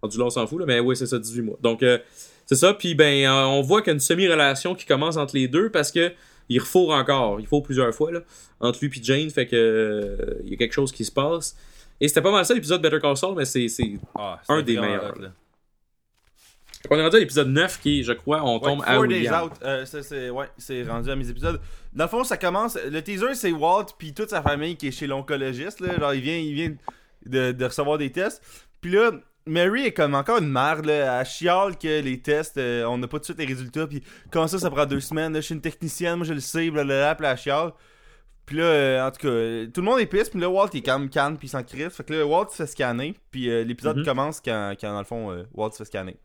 Rendu 0.00 0.16
là, 0.18 0.24
on 0.24 0.30
s'en 0.30 0.46
fout, 0.46 0.60
là, 0.60 0.64
mais 0.66 0.80
oui, 0.80 0.96
c'est 0.96 1.06
ça, 1.06 1.18
18 1.18 1.42
mois. 1.42 1.58
Donc, 1.60 1.82
euh, 1.82 1.98
c'est 2.46 2.54
ça, 2.56 2.72
puis 2.74 2.94
ben, 2.94 3.26
euh, 3.26 3.44
on 3.46 3.60
voit 3.60 3.80
qu'il 3.82 3.88
y 3.88 3.90
a 3.90 3.94
une 3.94 4.00
semi-relation 4.00 4.74
qui 4.74 4.86
commence 4.86 5.16
entre 5.16 5.34
les 5.36 5.48
deux 5.48 5.70
parce 5.70 5.92
que 5.92 6.12
il 6.48 6.60
refourre 6.60 6.90
encore. 6.92 7.40
Il 7.40 7.46
faut 7.46 7.60
plusieurs 7.60 7.92
fois, 7.94 8.12
là, 8.12 8.20
entre 8.60 8.78
lui 8.84 8.88
et 8.96 9.02
Jane, 9.02 9.30
fait 9.30 9.46
que 9.46 9.56
euh, 9.56 10.40
il 10.44 10.50
y 10.50 10.54
a 10.54 10.56
quelque 10.56 10.72
chose 10.72 10.92
qui 10.92 11.04
se 11.04 11.10
passe. 11.12 11.56
Et 12.00 12.08
c'était 12.08 12.22
pas 12.22 12.30
mal 12.30 12.44
ça 12.46 12.54
l'épisode 12.54 12.80
Better 12.82 13.00
Call 13.00 13.16
Saul, 13.16 13.34
mais 13.36 13.44
c'est. 13.46 13.68
c'est... 13.68 13.94
Ah, 14.14 14.38
Un 14.48 14.62
des 14.62 14.78
meilleurs, 14.78 15.14
hot, 15.16 15.20
là. 15.22 15.32
Fait 16.82 16.88
qu'on 16.88 16.98
est 16.98 17.02
rendu 17.02 17.16
à 17.16 17.18
l'épisode 17.18 17.48
9 17.48 17.80
qui 17.80 18.04
je 18.04 18.12
crois, 18.12 18.42
on 18.44 18.58
Ouais, 18.58 18.60
tombe 18.60 18.82
à 18.86 18.94
Four 18.94 19.06
Days 19.08 19.14
William. 19.16 19.44
Out. 19.46 19.52
Euh, 19.64 19.84
c'est 19.86 20.30
ouais, 20.30 20.46
c'est 20.56 20.84
rendu 20.84 21.10
à 21.10 21.16
mes 21.16 21.28
épisodes. 21.28 21.60
Dans 21.94 22.04
le 22.04 22.10
fond, 22.10 22.22
ça 22.22 22.36
commence. 22.36 22.78
Le 22.88 23.02
teaser, 23.02 23.34
c'est 23.34 23.50
Walt 23.50 23.86
puis 23.98 24.12
toute 24.12 24.30
sa 24.30 24.40
famille 24.42 24.76
qui 24.76 24.88
est 24.88 24.92
chez 24.92 25.06
l'oncologiste. 25.08 25.80
Là. 25.80 25.98
Genre, 25.98 26.14
il 26.14 26.20
vient, 26.20 26.36
il 26.36 26.54
vient 26.54 26.76
de, 27.24 27.50
de 27.52 27.64
recevoir 27.64 27.98
des 27.98 28.12
tests. 28.12 28.40
Puis 28.80 28.92
là, 28.92 29.10
Mary 29.46 29.86
est 29.86 29.92
comme 29.92 30.14
encore 30.14 30.38
une 30.38 30.50
merde. 30.50 30.86
Là. 30.86 31.20
Elle 31.20 31.26
chiale 31.26 31.78
que 31.78 32.00
les 32.00 32.20
tests, 32.20 32.58
euh, 32.58 32.84
on 32.84 32.98
n'a 32.98 33.06
pas 33.06 33.18
tout 33.18 33.20
de 33.20 33.24
suite 33.26 33.38
les 33.38 33.44
résultats. 33.46 33.86
Puis 33.86 34.02
comment 34.30 34.48
ça, 34.48 34.58
ça 34.58 34.70
prend 34.70 34.86
deux 34.86 35.00
semaines. 35.00 35.32
Là, 35.32 35.40
je 35.40 35.46
suis 35.46 35.54
une 35.54 35.60
technicienne, 35.60 36.16
moi 36.16 36.26
je 36.26 36.32
le 36.34 36.40
sais. 36.40 36.70
Blablabla, 36.70 37.14
puis 37.14 37.26
elle 37.26 37.36
chiale. 37.38 37.72
Puis 38.44 38.56
là, 38.56 38.64
euh, 38.64 39.06
en 39.06 39.10
tout 39.10 39.20
cas, 39.20 39.28
euh, 39.28 39.66
tout 39.66 39.80
le 39.80 39.84
monde 39.86 40.00
est 40.00 40.06
pisse. 40.06 40.28
Puis 40.30 40.40
là, 40.40 40.48
Walt 40.48 40.68
il 40.72 40.78
est 40.78 40.86
même 40.86 41.08
calme. 41.08 41.36
Puis 41.36 41.46
il 41.48 41.50
s'en 41.50 41.62
crisse. 41.62 41.94
Fait 41.94 42.04
que 42.04 42.12
là, 42.14 42.26
Walt 42.26 42.48
se 42.50 42.56
fait 42.56 42.66
scanner. 42.66 43.14
Puis 43.30 43.46
l'épisode 43.64 43.98
Mhm. 43.98 44.04
commence 44.04 44.40
quand, 44.40 44.74
quand, 44.80 44.92
dans 44.92 44.98
le 44.98 45.04
fond, 45.04 45.46
Walt 45.54 45.70
se 45.72 45.78
fait 45.78 45.84
scanner. 45.86 46.16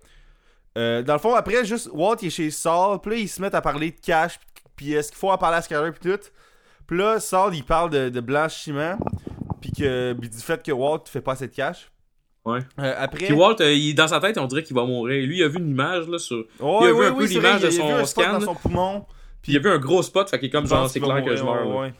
Dans 0.75 1.13
le 1.13 1.19
fond, 1.19 1.35
après, 1.35 1.63
juste 1.65 1.89
Walt 1.93 2.17
il 2.21 2.27
est 2.27 2.31
chez 2.31 2.49
Saul, 2.49 2.99
puis 3.01 3.11
là, 3.11 3.17
ils 3.17 3.27
se 3.27 3.41
mettent 3.41 3.55
à 3.55 3.61
parler 3.61 3.91
de 3.91 3.99
cash, 3.99 4.39
puis 4.75 4.93
est-ce 4.93 5.09
qu'il 5.09 5.17
faut 5.17 5.29
en 5.29 5.37
parler 5.37 5.57
à 5.57 5.61
Skyler, 5.61 5.91
puis 5.91 6.11
tout. 6.11 6.19
Puis 6.87 6.97
là, 6.97 7.19
Saul, 7.19 7.53
il 7.55 7.63
parle 7.65 7.89
de, 7.89 8.07
de 8.09 8.19
blanchiment, 8.21 8.97
puis 9.59 9.71
que, 9.73 10.13
puis 10.13 10.29
du 10.29 10.37
fait 10.37 10.63
que 10.63 10.71
Walt 10.71 11.03
fait 11.07 11.19
pas 11.21 11.33
assez 11.33 11.47
de 11.47 11.53
cash. 11.53 11.91
Ouais. 12.43 12.59
Euh, 12.79 12.95
après. 12.97 13.25
Puis 13.25 13.33
Walt, 13.33 13.57
euh, 13.61 13.71
il, 13.71 13.93
dans 13.93 14.07
sa 14.07 14.19
tête, 14.19 14.37
on 14.37 14.45
dirait 14.47 14.63
qu'il 14.63 14.75
va 14.75 14.83
mourir. 14.85 15.25
Lui, 15.27 15.37
il 15.37 15.43
a 15.43 15.47
vu 15.47 15.59
une 15.59 15.69
image, 15.69 16.07
là, 16.07 16.17
sur. 16.17 16.37
Ouais, 16.37 16.45
il 16.59 16.87
a 16.87 16.87
vu 16.87 16.93
ouais, 16.93 17.05
un 17.05 17.11
peu 17.11 17.17
oui, 17.19 17.27
c'est 17.27 17.33
l'image 17.35 17.61
de 17.61 17.67
il 17.67 17.71
vu 17.71 17.77
son 17.77 18.05
scan. 18.05 18.33
dans 18.33 18.39
son 18.39 18.55
poumon. 18.55 19.05
Puis 19.41 19.53
il 19.53 19.57
a 19.57 19.59
vu 19.59 19.69
un 19.69 19.77
gros 19.77 20.01
spot, 20.03 20.29
fait 20.29 20.39
qu'il 20.39 20.47
est 20.47 20.51
comme 20.51 20.67
genre, 20.67 20.89
c'est 20.89 20.99
clair 20.99 21.23
que 21.23 21.35
je 21.35 21.43
mourir, 21.43 21.65
meurs. 21.65 21.75
ouais. 21.77 21.93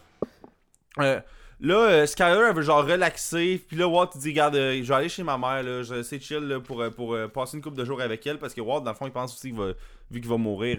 Euh, 0.99 1.19
là, 1.61 1.75
euh, 1.89 2.05
Skyler, 2.05 2.45
elle 2.49 2.55
veut 2.55 2.61
genre 2.63 2.85
relaxer. 2.85 3.61
Puis 3.67 3.77
là, 3.77 3.88
Walt, 3.88 4.09
il 4.15 4.21
dit 4.21 4.29
Regarde, 4.29 4.55
euh, 4.55 4.79
je 4.83 4.88
vais 4.88 4.93
aller 4.95 5.09
chez 5.09 5.23
ma 5.23 5.38
mère. 5.38 5.63
Là, 5.63 5.83
je 5.83 5.93
de 6.17 6.21
chill 6.23 6.39
là, 6.39 6.59
pour, 6.59 6.81
euh, 6.81 6.89
pour 6.89 7.13
euh, 7.13 7.27
passer 7.27 7.57
une 7.57 7.63
couple 7.63 7.77
de 7.77 7.85
jours 7.85 8.01
avec 8.01 8.25
elle. 8.27 8.38
Parce 8.39 8.53
que 8.53 8.61
Walt, 8.61 8.81
dans 8.81 8.91
le 8.91 8.97
fond, 8.97 9.05
il 9.07 9.11
pense 9.11 9.33
aussi 9.33 9.49
qu'il 9.49 9.57
va, 9.57 9.67
vu 10.09 10.19
qu'il 10.19 10.29
va 10.29 10.38
mourir, 10.38 10.77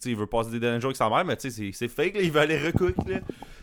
sais, 0.00 0.10
il 0.10 0.16
veut 0.16 0.26
passer 0.26 0.50
des 0.50 0.60
derniers 0.60 0.80
jours 0.80 0.88
avec 0.88 0.96
sa 0.96 1.08
mère. 1.08 1.24
Mais 1.24 1.36
tu 1.36 1.50
sais, 1.50 1.56
c'est- 1.56 1.72
c'est 1.72 1.88
fake. 1.88 2.14
Là, 2.14 2.20
il 2.22 2.30
veut 2.30 2.40
aller 2.40 2.58
recook. 2.58 2.94
Là. 3.08 3.18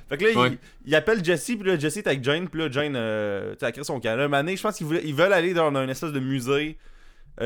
Fait 0.10 0.18
que 0.18 0.26
là, 0.26 0.40
Ouais. 0.42 0.50
il, 0.86 0.90
il 0.90 0.96
appelle 0.96 1.24
Jesse. 1.24 1.46
Puis 1.60 1.64
là, 1.64 1.78
Jesse 1.78 1.98
est 1.98 2.08
avec 2.08 2.24
Jane. 2.24 2.48
Puis 2.50 2.60
là, 2.62 2.70
Jane, 2.72 2.96
euh, 2.96 3.56
tu 3.60 3.72
crée 3.72 3.84
son 3.84 4.00
camp. 4.00 4.16
Là, 4.16 4.24
un 4.26 4.30
donné, 4.30 4.56
je 4.58 4.64
pense 4.64 4.76
qu'ils 4.78 4.88
voulaient- 4.88 5.04
ils 5.06 5.14
veulent 5.16 5.34
aller 5.34 5.54
dans 5.54 5.74
un 5.76 5.88
espèce 5.90 6.12
de 6.12 6.20
musée. 6.20 6.78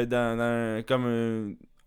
dans, 0.06 0.38
dans- 0.38 0.84
comme 0.86 1.06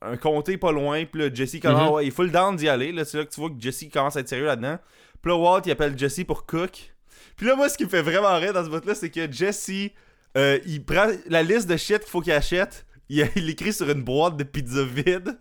un, 0.02 0.10
un 0.12 0.16
comté 0.18 0.58
pas 0.58 0.72
loin. 0.72 1.04
Puis 1.06 1.22
là, 1.22 1.32
Jesse, 1.32 1.58
comme, 1.60 1.72
Mhm. 1.72 1.80
ah 1.80 1.90
ouais, 1.92 2.04
il 2.06 2.12
faut 2.12 2.22
le 2.24 2.28
down 2.28 2.54
d'y 2.54 2.68
aller. 2.68 2.92
Là, 2.92 3.04
c'est 3.06 3.16
là 3.16 3.24
que 3.24 3.30
tu 3.32 3.40
vois 3.40 3.48
que 3.48 3.56
Jesse 3.58 3.86
commence 3.90 4.14
à 4.16 4.20
être 4.20 4.28
sérieux 4.28 4.44
là-dedans. 4.44 4.78
Puis 5.22 5.30
là, 5.32 5.38
Walt, 5.38 5.62
il 5.64 5.70
appelle 5.70 5.96
Jesse 5.98 6.22
pour 6.26 6.44
cook. 6.44 6.92
Puis 7.36 7.46
là, 7.46 7.56
moi, 7.56 7.68
ce 7.68 7.76
qui 7.76 7.84
me 7.84 7.88
fait 7.88 8.02
vraiment 8.02 8.34
rire 8.36 8.52
dans 8.52 8.64
ce 8.64 8.70
bout-là, 8.70 8.94
c'est 8.94 9.10
que 9.10 9.30
Jesse, 9.30 9.90
euh, 10.36 10.58
il 10.66 10.84
prend 10.84 11.06
la 11.28 11.42
liste 11.42 11.68
de 11.68 11.76
shit 11.76 12.00
qu'il 12.00 12.10
faut 12.10 12.20
qu'il 12.20 12.32
achète. 12.32 12.86
Il, 13.08 13.28
il 13.36 13.46
l'écrit 13.46 13.72
sur 13.72 13.88
une 13.90 14.02
boîte 14.02 14.36
de 14.36 14.44
pizza 14.44 14.82
vide. 14.84 15.36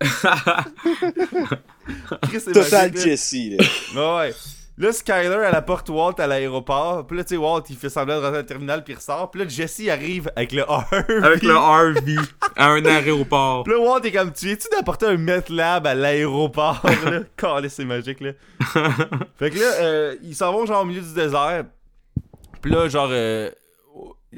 Chris, 2.22 2.40
c'est 2.40 2.52
Total. 2.52 2.96
Jesse, 2.96 3.36
là. 3.94 4.18
Ouais. 4.18 4.34
Là, 4.76 4.92
Skyler, 4.92 5.38
elle 5.46 5.54
apporte 5.54 5.88
Walt 5.88 6.14
à 6.18 6.26
l'aéroport. 6.26 7.06
Puis 7.06 7.16
là, 7.16 7.22
tu 7.22 7.30
sais, 7.30 7.36
Walt, 7.36 7.62
il 7.70 7.76
fait 7.76 7.88
semblant 7.88 8.16
de 8.16 8.22
rentrer 8.22 8.32
dans 8.32 8.38
le 8.38 8.46
terminal, 8.46 8.82
puis 8.82 8.94
il 8.94 8.96
ressort. 8.96 9.30
Puis 9.30 9.40
là, 9.40 9.48
Jesse 9.48 9.88
arrive 9.88 10.32
avec 10.34 10.50
le 10.50 10.68
Harvey. 10.68 11.04
Avec 11.22 11.42
le 11.44 11.56
RV 11.56 12.16
à 12.56 12.70
un 12.70 12.84
aéroport. 12.84 13.62
Puis 13.62 13.72
là, 13.72 13.78
Walt 13.78 14.00
est 14.00 14.10
comme, 14.10 14.32
tu 14.32 14.46
viens-tu 14.46 14.66
d'apporter 14.72 15.06
un 15.06 15.16
MetLab 15.16 15.86
à 15.86 15.94
l'aéroport, 15.94 16.82
là? 16.84 17.60
C'est 17.68 17.84
magique, 17.84 18.20
là. 18.20 18.32
fait 19.38 19.50
que 19.50 19.58
là, 19.60 19.72
euh, 19.80 20.16
ils 20.24 20.34
s'en 20.34 20.52
vont, 20.52 20.66
genre, 20.66 20.82
au 20.82 20.86
milieu 20.86 21.02
du 21.02 21.14
désert. 21.14 21.66
Puis 22.64 22.72
là, 22.72 22.88
genre, 22.88 23.08
euh, 23.10 23.50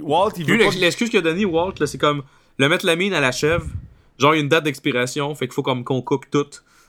Walt, 0.01 0.33
il 0.37 0.45
veut 0.47 0.57
l'excuse 0.81 1.09
qu'il 1.11 1.19
a 1.21 1.23
donné 1.23 1.45
Walt, 1.45 1.75
là, 1.79 1.87
c'est 1.87 1.97
comme 1.97 2.25
le 2.59 2.69
mettre 2.69 2.85
la 2.85 2.97
mine 2.97 3.15
à 3.15 3.21
la 3.21 3.31
chèvre. 3.31 3.67
Genre, 4.19 4.35
il 4.35 4.39
y 4.39 4.41
a 4.41 4.43
une 4.43 4.49
date 4.49 4.65
d'expiration, 4.65 5.33
fait 5.37 5.47
qu'il 5.47 5.55
faut 5.55 5.63
comme 5.63 5.85
qu'on 5.85 6.03
coupe 6.03 6.29
tout. 6.29 6.45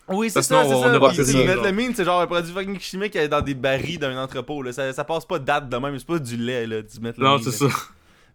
Oui, 0.10 0.32
c'est 0.32 0.42
ça, 0.42 0.64
c'est 0.64 0.70
ça. 0.70 0.76
sais, 1.14 1.24
ça, 1.26 1.38
le 1.38 1.46
genre. 1.46 1.56
méthalamine, 1.56 1.94
c'est 1.94 2.06
genre 2.06 2.22
un 2.22 2.26
produit 2.26 2.52
fucking 2.52 2.80
chimique 2.80 3.12
qui 3.12 3.20
est 3.20 3.28
dans 3.28 3.42
des 3.42 3.54
barils 3.54 4.00
d'un 4.00 4.18
entrepôt, 4.20 4.64
là. 4.64 4.72
Ça, 4.74 4.92
ça 4.94 5.04
passe 5.04 5.26
pas 5.26 5.38
de 5.38 5.46
date 5.46 5.70
de 5.70 5.78
même. 5.78 6.00
C'est 6.00 6.08
pas 6.08 6.18
du 6.18 6.38
lait, 6.38 6.66
là, 6.66 6.82
du 6.82 7.00
méthalamine. 7.00 7.38
Non, 7.38 7.44
c'est 7.44 7.52
ça. 7.52 7.68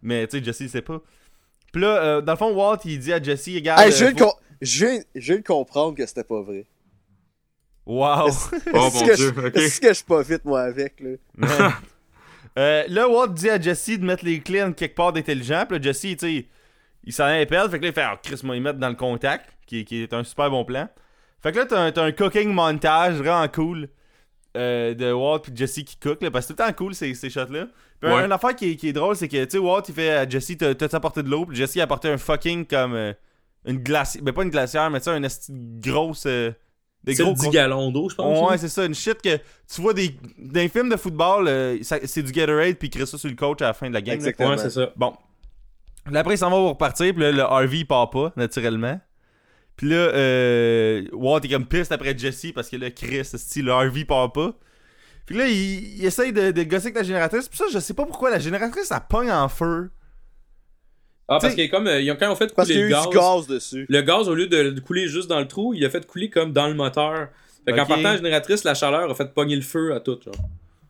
Mais, 0.01 0.25
tu 0.29 0.39
sais, 0.39 0.45
Jesse, 0.45 0.61
il 0.61 0.71
sait 0.71 0.83
pas. 0.83 1.01
Puis 1.73 1.83
là, 1.83 2.03
euh, 2.05 2.21
dans 2.21 2.33
le 2.35 2.39
fond, 2.39 2.53
Walt, 2.55 2.79
il 2.85 3.01
dit 3.01 3.13
à 3.13 3.21
Jesse, 3.21 3.49
regarde... 3.55 3.81
Hey, 3.81 3.89
euh, 3.89 3.91
je 3.97 4.05
viens 4.05 4.13
de 4.13 4.19
faut- 4.21 4.27
com- 4.27 4.35
je 4.61 4.87
viens- 4.87 5.01
je 5.17 5.33
viens 5.33 5.37
de 5.41 5.47
comprendre 5.47 5.97
que 5.97 6.07
c'était 6.07 6.23
pas 6.25 6.41
vrai. 6.43 6.67
Wow! 7.85 8.27
Oh 8.27 8.29
Est-ce 8.29 8.73
mon 8.75 9.07
que 9.07 9.15
dieu, 9.17 9.33
je- 9.35 9.47
ok. 9.49 9.57
Est-ce 9.57 9.81
que 9.81 9.89
je 9.89 9.93
suis 9.95 10.05
pas 10.05 10.23
vite, 10.23 10.45
moi, 10.45 10.61
avec, 10.61 11.01
là? 11.01 11.73
Euh, 12.59 12.85
là, 12.89 13.09
Walt 13.09 13.29
dit 13.29 13.49
à 13.51 13.61
Jesse 13.61 13.99
de 13.99 14.05
mettre 14.05 14.25
les 14.25 14.41
clés 14.41 14.63
en 14.63 14.73
quelque 14.73 14.95
part 14.95 15.13
d'intelligent. 15.13 15.65
Puis 15.69 15.79
là, 15.79 15.83
Jesse, 15.83 16.01
tu 16.01 16.17
sais, 16.19 16.47
il 17.05 17.13
s'en 17.13 17.25
appelle. 17.25 17.71
Fait 17.71 17.79
que 17.79 17.85
là, 17.85 17.89
il 17.89 17.95
fait 17.95 18.03
Ah, 18.03 18.19
Chris, 18.23 18.41
moi, 18.45 18.57
il 18.57 18.63
mettre 18.63 18.79
dans 18.79 18.89
le 18.89 18.95
contact, 18.95 19.51
qui, 19.67 19.85
qui 19.85 20.03
est 20.03 20.13
un 20.13 20.23
super 20.25 20.51
bon 20.51 20.65
plan. 20.65 20.89
Fait 21.43 21.51
que 21.53 21.59
là, 21.59 21.67
t'as 21.67 21.81
un, 21.81 22.07
un 22.07 22.13
cooking 22.13 22.51
montage 22.53 23.15
vraiment 23.17 23.49
cool 23.49 23.89
euh, 24.57 24.95
de 24.95 25.11
Walt 25.13 25.41
puis 25.41 25.53
Jesse 25.57 25.83
qui 25.85 25.97
cook, 25.97 26.23
là, 26.23 26.31
parce 26.31 26.45
que 26.47 26.49
c'est 26.53 26.57
tout 26.57 26.63
le 26.63 26.69
temps 26.69 26.77
cool 26.77 26.95
ces, 26.95 27.15
ces 27.15 27.31
shots-là. 27.31 27.67
Puis 28.01 28.11
Ouais. 28.11 28.25
une 28.25 28.33
affaire 28.33 28.55
qui 28.55 28.73
est, 28.73 28.77
qui 28.77 28.89
est 28.89 28.93
drôle, 28.93 29.17
c'est 29.17 29.29
que, 29.29 29.43
tu 29.45 29.51
sais, 29.53 29.59
Walt, 29.59 29.83
il 29.89 29.95
fait 29.95 30.11
à 30.11 30.29
Jesse, 30.29 30.57
t'as 30.59 30.97
apporté 30.97 31.23
de 31.23 31.29
l'eau, 31.31 31.47
puis 31.47 31.57
Jesse 31.57 31.79
a 31.79 31.85
apporté 31.85 32.09
un 32.09 32.19
fucking 32.19 32.67
comme. 32.67 32.95
euh, 32.95 33.13
une 33.65 33.79
glacière. 33.79 34.23
Ben, 34.25 34.33
pas 34.35 34.43
une 34.43 34.51
glacière, 34.51 34.91
mais 34.91 35.01
tu 35.01 35.05
sais, 35.05 35.17
une 35.17 35.81
grosse. 35.81 36.27
Des 37.05 37.15
C'est 37.15 37.23
gros 37.25 37.33
10 37.33 37.51
gallons 37.51 37.91
d'eau, 37.91 38.09
je 38.09 38.15
pense. 38.15 38.51
Ouais, 38.51 38.59
c'est 38.59 38.69
ça, 38.69 38.85
une 38.85 38.95
shit 38.95 39.21
que 39.21 39.37
tu 39.37 39.81
vois 39.81 39.93
des, 39.93 40.17
dans 40.39 40.61
les 40.61 40.69
films 40.69 40.89
de 40.89 40.97
football, 40.97 41.49
euh, 41.49 41.79
c'est 41.83 42.23
du 42.23 42.33
Gatorade, 42.33 42.77
puis 42.77 42.89
il 42.89 42.91
crée 42.91 43.07
ça 43.07 43.19
sur 43.19 43.29
le 43.29 43.35
coach 43.35 43.61
à 43.63 43.67
la 43.67 43.73
fin 43.73 43.89
de 43.89 43.95
la 43.95 44.01
game. 44.01 44.15
Exactement. 44.15 44.51
Ouais, 44.51 44.59
c'est 44.59 44.71
ça. 44.71 44.93
Bon. 44.97 45.13
Là, 46.11 46.21
après, 46.21 46.35
il 46.35 46.39
s'en 46.39 46.51
va 46.51 46.57
pour 46.57 46.69
repartir, 46.71 47.13
puis 47.13 47.23
là, 47.23 47.33
le 47.33 47.43
RV, 47.43 47.79
il 47.79 47.87
part 47.87 48.11
pas, 48.11 48.33
naturellement. 48.37 49.01
Puis 49.77 49.89
là, 49.89 49.97
euh, 49.97 51.07
Walt 51.13 51.41
est 51.41 51.49
comme 51.49 51.67
piste 51.67 51.93
après 51.93 52.17
Jesse, 52.17 52.53
parce 52.55 52.69
que 52.69 52.77
là, 52.77 52.91
Chris, 52.91 53.25
style, 53.25 53.65
le 53.67 53.75
RV 53.75 54.05
part 54.05 54.33
pas. 54.33 54.53
Puis 55.27 55.37
là, 55.37 55.47
il, 55.49 55.99
il 55.99 56.05
essaye 56.05 56.33
de, 56.33 56.51
de 56.51 56.63
gosser 56.65 56.87
avec 56.87 56.97
la 56.97 57.03
génératrice, 57.03 57.49
puis 57.49 57.59
ça, 57.59 57.65
je 57.73 57.79
sais 57.79 57.95
pas 57.95 58.05
pourquoi, 58.05 58.31
la 58.31 58.39
génératrice, 58.39 58.91
elle 58.91 58.99
pogne 59.09 59.31
en 59.31 59.49
feu. 59.49 59.91
Ah, 61.29 61.39
parce 61.41 61.55
que 61.55 61.67
comme 61.71 61.87
euh, 61.87 62.01
ils 62.01 62.11
ont 62.11 62.17
quand 62.17 62.27
ils 62.27 62.33
ont 62.33 62.37
fait 62.37 62.53
Parce 62.55 62.69
qu'il 62.69 62.77
couler 62.77 62.91
y 62.91 62.95
a 62.95 62.99
le 62.99 63.05
gaz, 63.05 63.09
du 63.11 63.17
gaz 63.17 63.47
dessus. 63.47 63.87
le 63.89 64.03
gaz 64.03 64.29
au 64.29 64.35
lieu 64.35 64.47
de, 64.49 64.71
de 64.71 64.81
couler 64.81 65.09
juste 65.09 65.29
dans 65.29 65.39
le 65.41 65.49
trou, 65.49 65.73
il 65.75 65.85
a 65.85 65.91
fait 65.91 66.07
couler 66.07 66.29
comme 66.29 66.53
dans 66.53 66.67
le 66.69 66.75
moteur. 66.75 67.29
Fait 67.65 67.73
qu'en 67.73 67.83
Ok. 67.83 67.89
partant 67.89 68.03
la 68.03 68.17
génératrice, 68.17 68.65
la 68.65 68.75
chaleur 68.75 69.11
a 69.11 69.15
fait 69.15 69.33
pogner 69.33 69.57
le 69.57 69.63
feu 69.63 69.95
à 69.95 70.01
tout, 70.01 70.19
genre. 70.23 70.35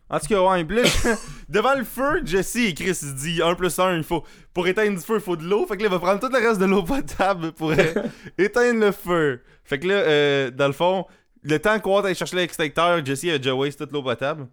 En 0.09 0.19
tout 0.19 0.27
cas, 0.27 0.41
ouais, 0.41 0.63
puis 0.63 0.77
là, 0.77 0.83
devant 1.49 1.75
le 1.75 1.83
feu, 1.83 2.21
Jesse 2.25 2.55
et 2.57 2.73
Chris, 2.73 2.87
il 2.89 2.95
se 2.95 3.13
dit 3.15 3.41
1 3.41 3.55
plus 3.55 3.77
1, 3.79 3.97
il 3.97 4.03
faut, 4.03 4.23
pour 4.53 4.67
éteindre 4.67 4.97
du 4.99 5.03
feu, 5.03 5.15
il 5.15 5.21
faut 5.21 5.35
de 5.35 5.43
l'eau. 5.43 5.65
Fait 5.65 5.77
que 5.77 5.81
là, 5.83 5.87
il 5.87 5.91
va 5.91 5.99
prendre 5.99 6.19
tout 6.19 6.29
le 6.31 6.45
reste 6.47 6.59
de 6.59 6.65
l'eau 6.65 6.83
potable 6.83 7.51
pour 7.53 7.71
euh, 7.71 7.75
éteindre 8.37 8.79
le 8.79 8.91
feu. 8.91 9.41
Fait 9.63 9.79
que 9.79 9.87
là, 9.87 9.93
euh, 9.95 10.51
dans 10.51 10.67
le 10.67 10.73
fond, 10.73 11.05
le 11.41 11.57
temps 11.57 11.79
qu'on 11.79 12.01
aille 12.01 12.15
chercher 12.15 12.35
l'extincteur, 12.35 13.03
Jesse 13.05 13.25
a 13.25 13.37
déjà 13.37 13.55
waste 13.55 13.79
toute 13.79 13.91
l'eau 13.91 14.03
potable. 14.03 14.47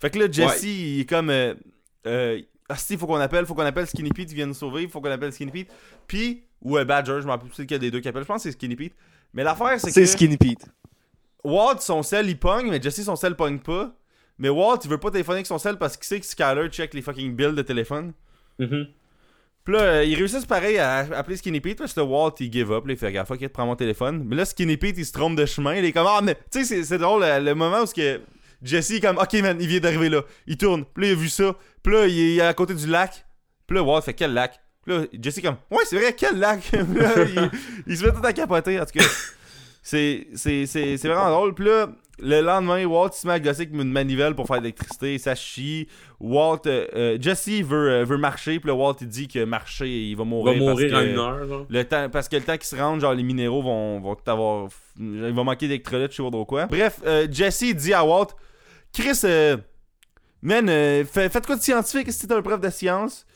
Fait 0.00 0.10
que 0.10 0.18
là, 0.18 0.26
Jesse, 0.30 0.62
Ouais. 0.62 0.68
il 0.68 1.00
est 1.02 1.08
comme. 1.08 1.30
Euh, 1.30 1.54
euh, 2.06 2.40
ah, 2.68 2.76
si, 2.76 2.96
faut 2.96 3.06
qu'on 3.06 3.16
appelle, 3.16 3.44
faut 3.46 3.54
qu'on 3.54 3.62
appelle 3.62 3.86
Skinny 3.86 4.10
Pete, 4.10 4.30
il 4.32 4.36
vient 4.36 4.46
nous 4.46 4.54
sauver, 4.54 4.88
faut 4.88 5.00
qu'on 5.00 5.10
appelle 5.10 5.32
Skinny 5.32 5.50
Pete. 5.50 5.70
Puis, 6.06 6.44
ou 6.62 6.78
euh, 6.78 6.84
Badger, 6.84 7.18
je 7.20 7.26
m'en 7.26 7.32
rappelle 7.32 7.50
plus 7.50 7.62
lequel 7.62 7.78
des 7.78 7.90
deux 7.90 8.00
qui 8.00 8.08
appelle. 8.08 8.22
Je 8.22 8.26
pense 8.26 8.38
que 8.42 8.48
c'est 8.48 8.52
Skinny 8.52 8.76
Pete. 8.76 8.94
Mais 9.34 9.44
l'affaire, 9.44 9.78
c'est 9.78 9.88
que. 9.88 9.92
C'est 9.92 10.06
Skinny 10.06 10.36
Pete. 10.38 10.64
Walt, 11.44 11.80
son 11.80 12.02
sel, 12.02 12.28
il 12.28 12.38
pogne, 12.38 12.70
mais 12.70 12.80
Jesse, 12.80 13.04
son 13.04 13.16
sel 13.16 13.36
pogne 13.36 13.58
pas. 13.58 13.94
Mais 14.38 14.48
Walt, 14.48 14.78
il 14.84 14.90
veut 14.90 14.98
pas 14.98 15.10
téléphoner 15.10 15.36
avec 15.36 15.46
son 15.46 15.58
sel 15.58 15.76
parce 15.76 15.96
qu'il 15.96 16.06
sait 16.06 16.18
que 16.18 16.26
Skyler 16.26 16.68
check 16.68 16.94
les 16.94 17.02
fucking 17.02 17.36
bills 17.36 17.54
de 17.54 17.62
téléphone. 17.62 18.12
Mhm. 18.58 18.86
Puis 19.64 19.74
là, 19.74 19.80
euh, 19.80 20.04
ils 20.04 20.14
réussissent 20.14 20.46
pareil 20.46 20.78
à 20.78 20.98
appeler 21.16 21.36
Skinny 21.36 21.60
Pete 21.60 21.78
parce 21.78 21.92
que 21.92 22.00
là, 22.00 22.06
Walt, 22.06 22.34
il 22.40 22.50
give 22.52 22.72
up. 22.72 22.86
Là, 22.86 22.92
il 22.94 22.98
fait 22.98 23.06
regarde, 23.06 23.28
fuck 23.28 23.40
it, 23.40 23.52
prends 23.52 23.66
mon 23.66 23.76
téléphone. 23.76 24.24
Mais 24.24 24.36
là, 24.36 24.44
Skinny 24.44 24.76
Pete, 24.76 24.96
il 24.98 25.06
se 25.06 25.12
trompe 25.12 25.36
de 25.36 25.46
chemin. 25.46 25.74
Il 25.74 25.84
est 25.84 25.92
comme, 25.92 26.06
ah, 26.08 26.20
mais 26.22 26.34
tu 26.50 26.64
sais, 26.64 26.82
c'est- 26.82 26.98
drôle, 26.98 27.22
le, 27.22 27.44
le 27.44 27.54
moment 27.54 27.82
où 27.82 27.86
ce 27.86 27.94
que 27.94 28.20
Jesse 28.64 28.92
est 28.92 29.00
comme, 29.00 29.18
ok, 29.18 29.32
man, 29.42 29.56
il 29.60 29.68
vient 29.68 29.80
d'arriver 29.80 30.08
là. 30.08 30.22
Il 30.46 30.56
tourne. 30.56 30.84
Puis 30.94 31.04
là, 31.04 31.08
il 31.10 31.12
a 31.12 31.20
vu 31.20 31.28
ça. 31.28 31.54
Puis 31.82 31.92
là, 31.94 32.06
il 32.06 32.38
est 32.38 32.40
à 32.40 32.52
côté 32.54 32.74
du 32.74 32.86
lac. 32.86 33.24
Puis 33.66 33.76
là, 33.76 33.82
Walt 33.82 34.02
fait, 34.02 34.14
quel 34.14 34.32
lac? 34.34 34.60
Puis 34.84 34.94
là, 34.96 35.04
Jesse 35.20 35.38
est 35.38 35.42
comme, 35.42 35.56
ouais, 35.70 35.84
c'est 35.86 35.96
vrai, 35.98 36.14
quel 36.16 36.38
lac? 36.38 36.70
Là, 36.72 37.12
il, 37.24 37.50
il 37.86 37.96
se 37.96 38.04
met 38.04 38.12
tout 38.12 38.24
à 38.24 38.32
capoter. 38.34 38.78
En 38.80 38.84
tout 38.84 38.98
cas, 38.98 39.04
c'est 39.82 40.26
c'est- 40.34 40.66
c'est- 40.66 40.96
c'est 40.96 41.08
vraiment 41.08 41.30
drôle. 41.30 41.54
Puis 41.54 41.64
là, 41.64 41.88
le 42.18 42.40
lendemain, 42.42 42.84
Walt 42.84 43.10
il 43.14 43.16
se 43.18 43.26
met 43.26 43.32
à 43.32 43.40
gosser 43.40 43.62
avec 43.62 43.72
une 43.74 43.90
manivelle 43.90 44.34
pour 44.34 44.46
faire 44.46 44.58
de 44.58 44.62
l'électricité. 44.64 45.18
Ça 45.18 45.34
chie. 45.34 45.88
Walt, 46.20 46.60
euh, 46.66 46.86
euh, 46.94 47.18
Jesse 47.20 47.48
veut, 47.62 47.90
euh, 47.90 48.04
veut 48.04 48.18
marcher. 48.18 48.60
Puis 48.60 48.68
là, 48.68 48.74
Walt, 48.74 48.96
il 49.00 49.08
dit 49.08 49.26
que 49.26 49.44
marcher, 49.44 49.88
il 49.88 50.14
va 50.16 50.22
Il 50.22 50.28
mourir. 50.28 50.54
va 50.54 50.60
mourir 50.70 50.90
parce 50.92 51.02
que 51.04 51.10
une 51.10 51.18
heure, 51.18 51.48
genre. 51.48 51.66
Le 51.68 51.84
temps, 51.84 52.08
parce 52.10 52.28
que 52.28 52.36
le 52.36 52.42
temps 52.42 52.56
qu'ils 52.56 52.64
se 52.66 52.76
rendent, 52.76 53.00
genre, 53.00 53.14
les 53.14 53.22
minéraux 53.22 53.62
vont, 53.62 54.00
vont 54.00 54.16
avoir. 54.26 54.68
Il 54.98 55.32
va 55.32 55.42
manquer 55.44 55.66
d'électrolytes, 55.66 56.12
je 56.12 56.16
sais 56.16 56.22
pas 56.22 56.30
trop 56.30 56.44
quoi. 56.44 56.66
Bref, 56.66 57.00
euh, 57.06 57.26
Jesse 57.30 57.74
dit 57.74 57.92
à 57.94 58.04
Walt 58.04 58.28
Chris, 58.94 59.20
euh, 59.24 59.56
man, 60.42 60.68
euh, 60.68 61.04
faites 61.04 61.44
quoi 61.46 61.56
de 61.56 61.62
scientifique 61.62 62.10
si 62.12 62.26
t'es 62.26 62.34
un 62.34 62.42
prof 62.42 62.60
de 62.60 62.70
science 62.70 63.26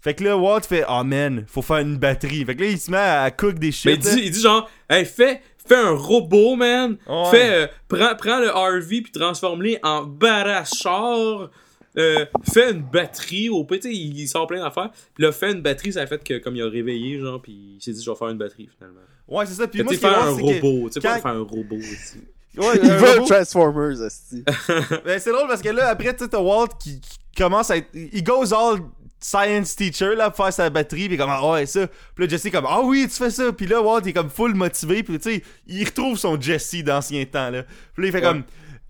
Fait 0.00 0.14
que 0.14 0.24
là, 0.24 0.36
Walt 0.36 0.62
fait 0.62 0.84
Ah, 0.86 1.04
man, 1.04 1.44
faut 1.46 1.62
faire 1.62 1.78
une 1.78 1.96
batterie. 1.98 2.44
Fait 2.44 2.54
que 2.54 2.62
là, 2.62 2.68
il 2.68 2.78
se 2.78 2.90
met 2.90 2.96
à 2.96 3.30
cook 3.30 3.58
des 3.58 3.72
shit. 3.72 3.86
Mais 3.86 3.94
il 3.94 3.98
dit, 3.98 4.22
il 4.26 4.30
dit 4.30 4.40
genre, 4.40 4.70
hey, 4.88 5.04
fais, 5.04 5.42
fais 5.66 5.76
un 5.76 5.90
robot, 5.90 6.56
man. 6.56 6.96
Ouais. 7.06 7.30
Fais, 7.30 7.50
euh, 7.50 7.66
prends, 7.88 8.14
prends 8.16 8.38
le 8.40 8.48
RV 8.48 9.02
puis 9.02 9.12
transforme-le 9.12 9.76
en 9.82 10.04
badass 10.04 10.70
char. 10.80 11.50
Euh, 11.96 12.26
fais 12.52 12.70
une 12.70 12.82
batterie 12.82 13.48
au 13.48 13.66
sais, 13.68 13.92
il, 13.92 14.20
il 14.20 14.28
sort 14.28 14.46
plein 14.46 14.62
d'affaires. 14.62 14.90
Puis 15.14 15.24
là, 15.24 15.32
fait 15.32 15.50
une 15.50 15.62
batterie, 15.62 15.92
ça 15.92 16.02
a 16.02 16.06
fait 16.06 16.22
que 16.22 16.38
comme 16.38 16.54
il 16.54 16.62
a 16.62 16.68
réveillé, 16.68 17.18
genre, 17.18 17.42
puis 17.42 17.76
il 17.76 17.82
s'est 17.82 17.92
dit, 17.92 18.02
je 18.02 18.08
vais 18.08 18.16
faire 18.16 18.28
une 18.28 18.38
batterie 18.38 18.68
finalement. 18.76 19.00
Ouais, 19.26 19.44
c'est 19.46 19.54
ça. 19.54 19.66
Puis 19.66 19.82
moi, 19.82 19.92
ce 19.92 19.98
faire 19.98 20.22
un 20.22 20.30
robot, 20.30 20.88
tu 20.88 20.92
sais, 20.92 21.00
pas 21.00 21.18
faire 21.18 21.32
un 21.32 21.40
robot 21.42 21.76
aussi. 21.76 22.20
Ouais, 22.58 22.80
Il 22.82 22.90
un 22.90 22.96
veut. 22.96 23.24
Transformers. 23.26 23.96
Ben, 25.04 25.18
c'est 25.18 25.32
drôle 25.32 25.48
parce 25.48 25.62
que 25.62 25.68
là, 25.68 25.88
après, 25.88 26.12
tu 26.14 26.24
sais, 26.24 26.28
t'as 26.30 26.38
Walt 26.40 26.68
qui, 26.78 27.00
qui 27.00 27.18
commence 27.36 27.70
à 27.70 27.76
être. 27.76 27.88
Il 27.94 28.22
goes 28.24 28.52
all 28.54 28.80
science 29.20 29.74
teacher 29.74 30.14
là 30.14 30.30
pour 30.30 30.44
faire 30.44 30.52
sa 30.52 30.70
batterie 30.70 31.08
puis 31.08 31.16
comme 31.16 31.30
ah 31.30 31.44
ouais 31.50 31.66
ça 31.66 31.88
puis 32.14 32.24
là 32.24 32.30
Jesse 32.30 32.46
est 32.46 32.50
comme 32.52 32.66
ah 32.68 32.80
oui 32.82 33.04
tu 33.08 33.16
fais 33.16 33.30
ça 33.30 33.52
puis 33.52 33.66
là 33.66 33.82
Walt 33.82 34.02
il 34.04 34.10
est 34.10 34.12
comme 34.12 34.30
full 34.30 34.54
motivé 34.54 35.02
puis 35.02 35.18
tu 35.18 35.34
sais 35.34 35.42
il 35.66 35.84
retrouve 35.84 36.16
son 36.16 36.40
Jesse 36.40 36.84
d'ancien 36.84 37.24
temps 37.24 37.50
là 37.50 37.64
puis 37.94 38.02
là 38.04 38.08
il 38.08 38.12
fait 38.12 38.20
comme 38.22 38.44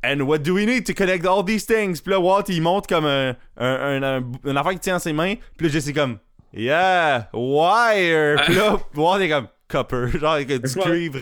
and 0.04 0.20
what 0.20 0.38
do 0.40 0.52
we 0.54 0.66
need 0.66 0.84
to 0.84 0.92
connect 0.92 1.24
all 1.26 1.42
these 1.42 1.64
things? 1.64 2.02
Puis 2.02 2.12
là 2.12 2.20
Walt 2.20 2.44
il 2.48 2.60
monte 2.60 2.86
comme 2.86 3.06
un 3.06 3.30
un, 3.56 3.66
un, 3.66 4.02
un, 4.02 4.22
un 4.44 4.56
affaire 4.56 4.72
qu'il 4.72 4.80
tient 4.80 4.94
dans 4.94 4.98
ses 4.98 5.14
mains 5.14 5.34
puis 5.56 5.66
là 5.66 5.72
Jesse 5.72 5.88
est 5.88 5.92
comme 5.94 6.18
yeah 6.52 7.30
wire 7.32 8.42
puis 8.44 8.54
là 8.54 8.76
Walt 8.96 9.20
est 9.20 9.30
comme 9.30 9.48
copper 9.68 10.08
genre 10.18 10.32
avec 10.32 10.48
du 10.48 10.78
Ouais. 10.78 10.82
cuivre 10.84 11.18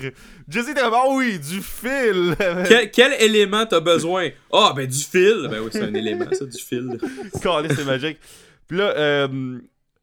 Jesse 0.48 0.68
était 0.68 0.81
comme 0.81 0.94
ah 0.94 1.06
oui 1.10 1.39
du 1.39 1.60
fil 1.60 2.35
quel, 2.68 2.90
quel 2.90 3.12
élément 3.23 3.66
t'as 3.66 3.81
besoin? 3.81 4.28
Ah, 4.52 4.73
ben 4.74 4.86
du 4.86 4.98
fil. 4.98 5.48
Ben 5.51 5.60
oui, 5.60 5.68
c'est 5.73 5.82
un 5.82 5.94
élément, 5.94 6.27
ça, 6.32 6.44
du 6.44 6.59
fil. 6.59 6.97
Calais, 7.43 7.68
c'est 7.74 7.85
magique. 7.85 8.18
Puis 8.68 8.78
là, 8.78 8.94
euh, 8.97 9.59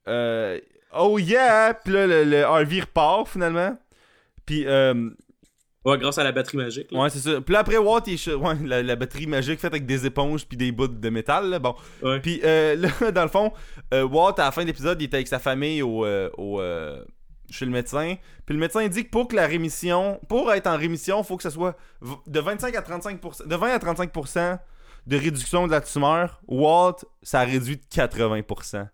euh, 0.07 0.59
oh 0.97 1.17
yeah! 1.19 1.73
Puis 1.83 1.93
là, 1.93 2.05
le, 2.07 2.23
le 2.25 2.45
RV 2.45 2.81
repart 2.81 3.27
finalement. 3.29 3.77
Puis, 4.45 4.65
euh, 4.67 5.09
Ouais, 5.85 5.97
grâce 5.97 6.17
à 6.17 6.23
la 6.23 6.31
batterie 6.31 6.55
magique. 6.57 6.89
là. 6.91 6.99
ouais, 7.01 7.09
c'est 7.09 7.19
ça. 7.19 7.41
Puis 7.41 7.51
là, 7.53 7.59
après, 7.59 7.77
Watt, 7.77 8.07
il, 8.07 8.35
ouais, 8.35 8.53
la, 8.63 8.81
la 8.81 8.95
batterie 8.95 9.27
magique 9.27 9.59
faite 9.59 9.73
avec 9.73 9.85
des 9.85 10.05
éponges 10.05 10.45
puis 10.45 10.55
des 10.57 10.71
bouts 10.71 10.87
de 10.87 11.09
métal. 11.09 11.49
Là, 11.49 11.59
bon. 11.59 11.75
Ouais. 12.01 12.21
Puis 12.21 12.39
euh, 12.45 12.75
là, 13.01 13.11
dans 13.11 13.23
le 13.23 13.27
fond, 13.27 13.51
euh, 13.93 14.03
Watt, 14.07 14.39
à 14.39 14.45
la 14.45 14.51
fin 14.53 14.61
de 14.61 14.67
l'épisode, 14.67 15.01
il 15.01 15.05
était 15.05 15.17
avec 15.17 15.27
sa 15.27 15.39
famille 15.39 15.81
au, 15.81 16.05
euh, 16.05 16.29
au, 16.37 16.61
euh, 16.61 17.03
chez 17.53 17.65
le 17.65 17.71
médecin. 17.71 18.15
Puis 18.45 18.53
le 18.55 18.59
médecin 18.59 18.87
dit 18.87 19.05
que 19.05 19.09
pour 19.09 19.27
que 19.27 19.35
la 19.35 19.47
rémission, 19.47 20.19
pour 20.27 20.51
être 20.53 20.67
en 20.67 20.77
rémission, 20.77 21.19
il 21.21 21.25
faut 21.25 21.37
que 21.37 21.43
ça 21.43 21.51
soit 21.51 21.75
de 22.27 22.39
25 22.39 22.75
à 22.75 22.81
35%, 22.81 23.47
de 23.47 23.55
20 23.55 23.67
à 23.69 23.77
35% 23.77 24.59
de 25.05 25.17
réduction 25.17 25.67
de 25.67 25.71
la 25.71 25.81
tumeur. 25.81 26.41
Walt, 26.47 26.97
ça 27.21 27.41
a 27.41 27.43
réduit 27.45 27.77
de 27.77 27.83
80%. 27.93 28.87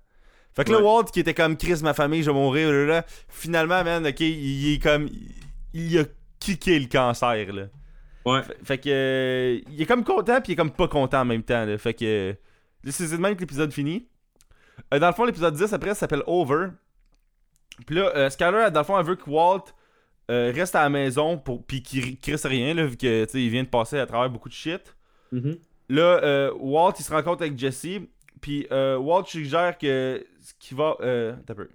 Fait 0.55 0.63
que 0.65 0.71
là, 0.71 0.79
Ouais. 0.79 0.83
Walt, 0.83 1.05
qui 1.05 1.19
était 1.19 1.33
comme 1.33 1.55
Chris, 1.55 1.79
ma 1.83 1.93
famille, 1.93 2.23
je 2.23 2.31
vais 2.31 2.37
mourir, 2.37 2.71
là, 2.71 2.85
là, 2.85 3.05
finalement, 3.29 3.83
man, 3.83 4.05
ok, 4.05 4.19
il, 4.19 4.73
est 4.73 4.79
comme. 4.83 5.07
Il, 5.73 5.97
a 5.99 6.03
kické 6.39 6.79
le 6.79 6.87
cancer, 6.87 7.53
là. 7.53 7.65
Ouais. 8.25 8.43
Fait, 8.43 8.57
fait 8.63 8.77
que. 8.79 8.89
euh, 8.89 9.59
il 9.69 9.81
est 9.81 9.85
comme 9.85 10.03
content, 10.03 10.41
puis 10.41 10.51
il 10.51 10.53
est 10.53 10.55
comme 10.57 10.71
pas 10.71 10.87
content 10.87 11.21
en 11.21 11.25
même 11.25 11.43
temps, 11.43 11.65
là. 11.65 11.77
Fait 11.77 11.93
que. 11.93 12.03
euh, 12.31 12.33
là, 12.83 12.91
c'est 12.91 13.17
même 13.17 13.35
que 13.35 13.41
l'épisode 13.41 13.71
finit. 13.71 14.07
Euh, 14.93 14.99
dans 14.99 15.07
le 15.07 15.13
fond, 15.13 15.25
l'épisode 15.25 15.53
10, 15.55 15.71
après, 15.73 15.89
ça 15.89 15.95
s'appelle 16.01 16.23
Over. 16.25 16.69
Puis 17.85 17.95
là, 17.95 18.11
euh, 18.15 18.29
Skyler, 18.29 18.69
dans 18.71 18.79
le 18.81 18.85
fond, 18.85 18.99
elle 18.99 19.05
veut 19.05 19.15
que 19.15 19.29
Walt 19.29 19.63
euh, 20.29 20.51
reste 20.53 20.75
à 20.75 20.83
la 20.83 20.89
maison, 20.89 21.37
pour, 21.37 21.65
puis 21.65 21.81
qu'il 21.81 22.19
crisse 22.19 22.45
rien, 22.45 22.73
là, 22.73 22.85
vu 22.85 22.97
que, 22.97 23.25
tu 23.25 23.31
sais, 23.31 23.41
il 23.43 23.49
vient 23.49 23.63
de 23.63 23.67
passer 23.69 23.97
à 23.97 24.05
travers 24.05 24.29
beaucoup 24.29 24.49
de 24.49 24.53
shit. 24.53 24.95
Mhm. 25.31 25.57
Là, 25.89 26.21
euh, 26.23 26.51
Walt, 26.59 26.93
il 26.99 27.03
se 27.05 27.11
rencontre 27.11 27.41
avec 27.41 27.57
Jesse. 27.57 27.87
Puis 28.41 28.67
euh, 28.71 28.97
Walt 28.97 29.25
suggère 29.25 29.77
que 29.77 30.23
ce 30.41 30.53
qui 30.59 30.73
va. 30.75 30.95
Euh, 31.01 31.33
un 31.49 31.53
peu. 31.55 31.67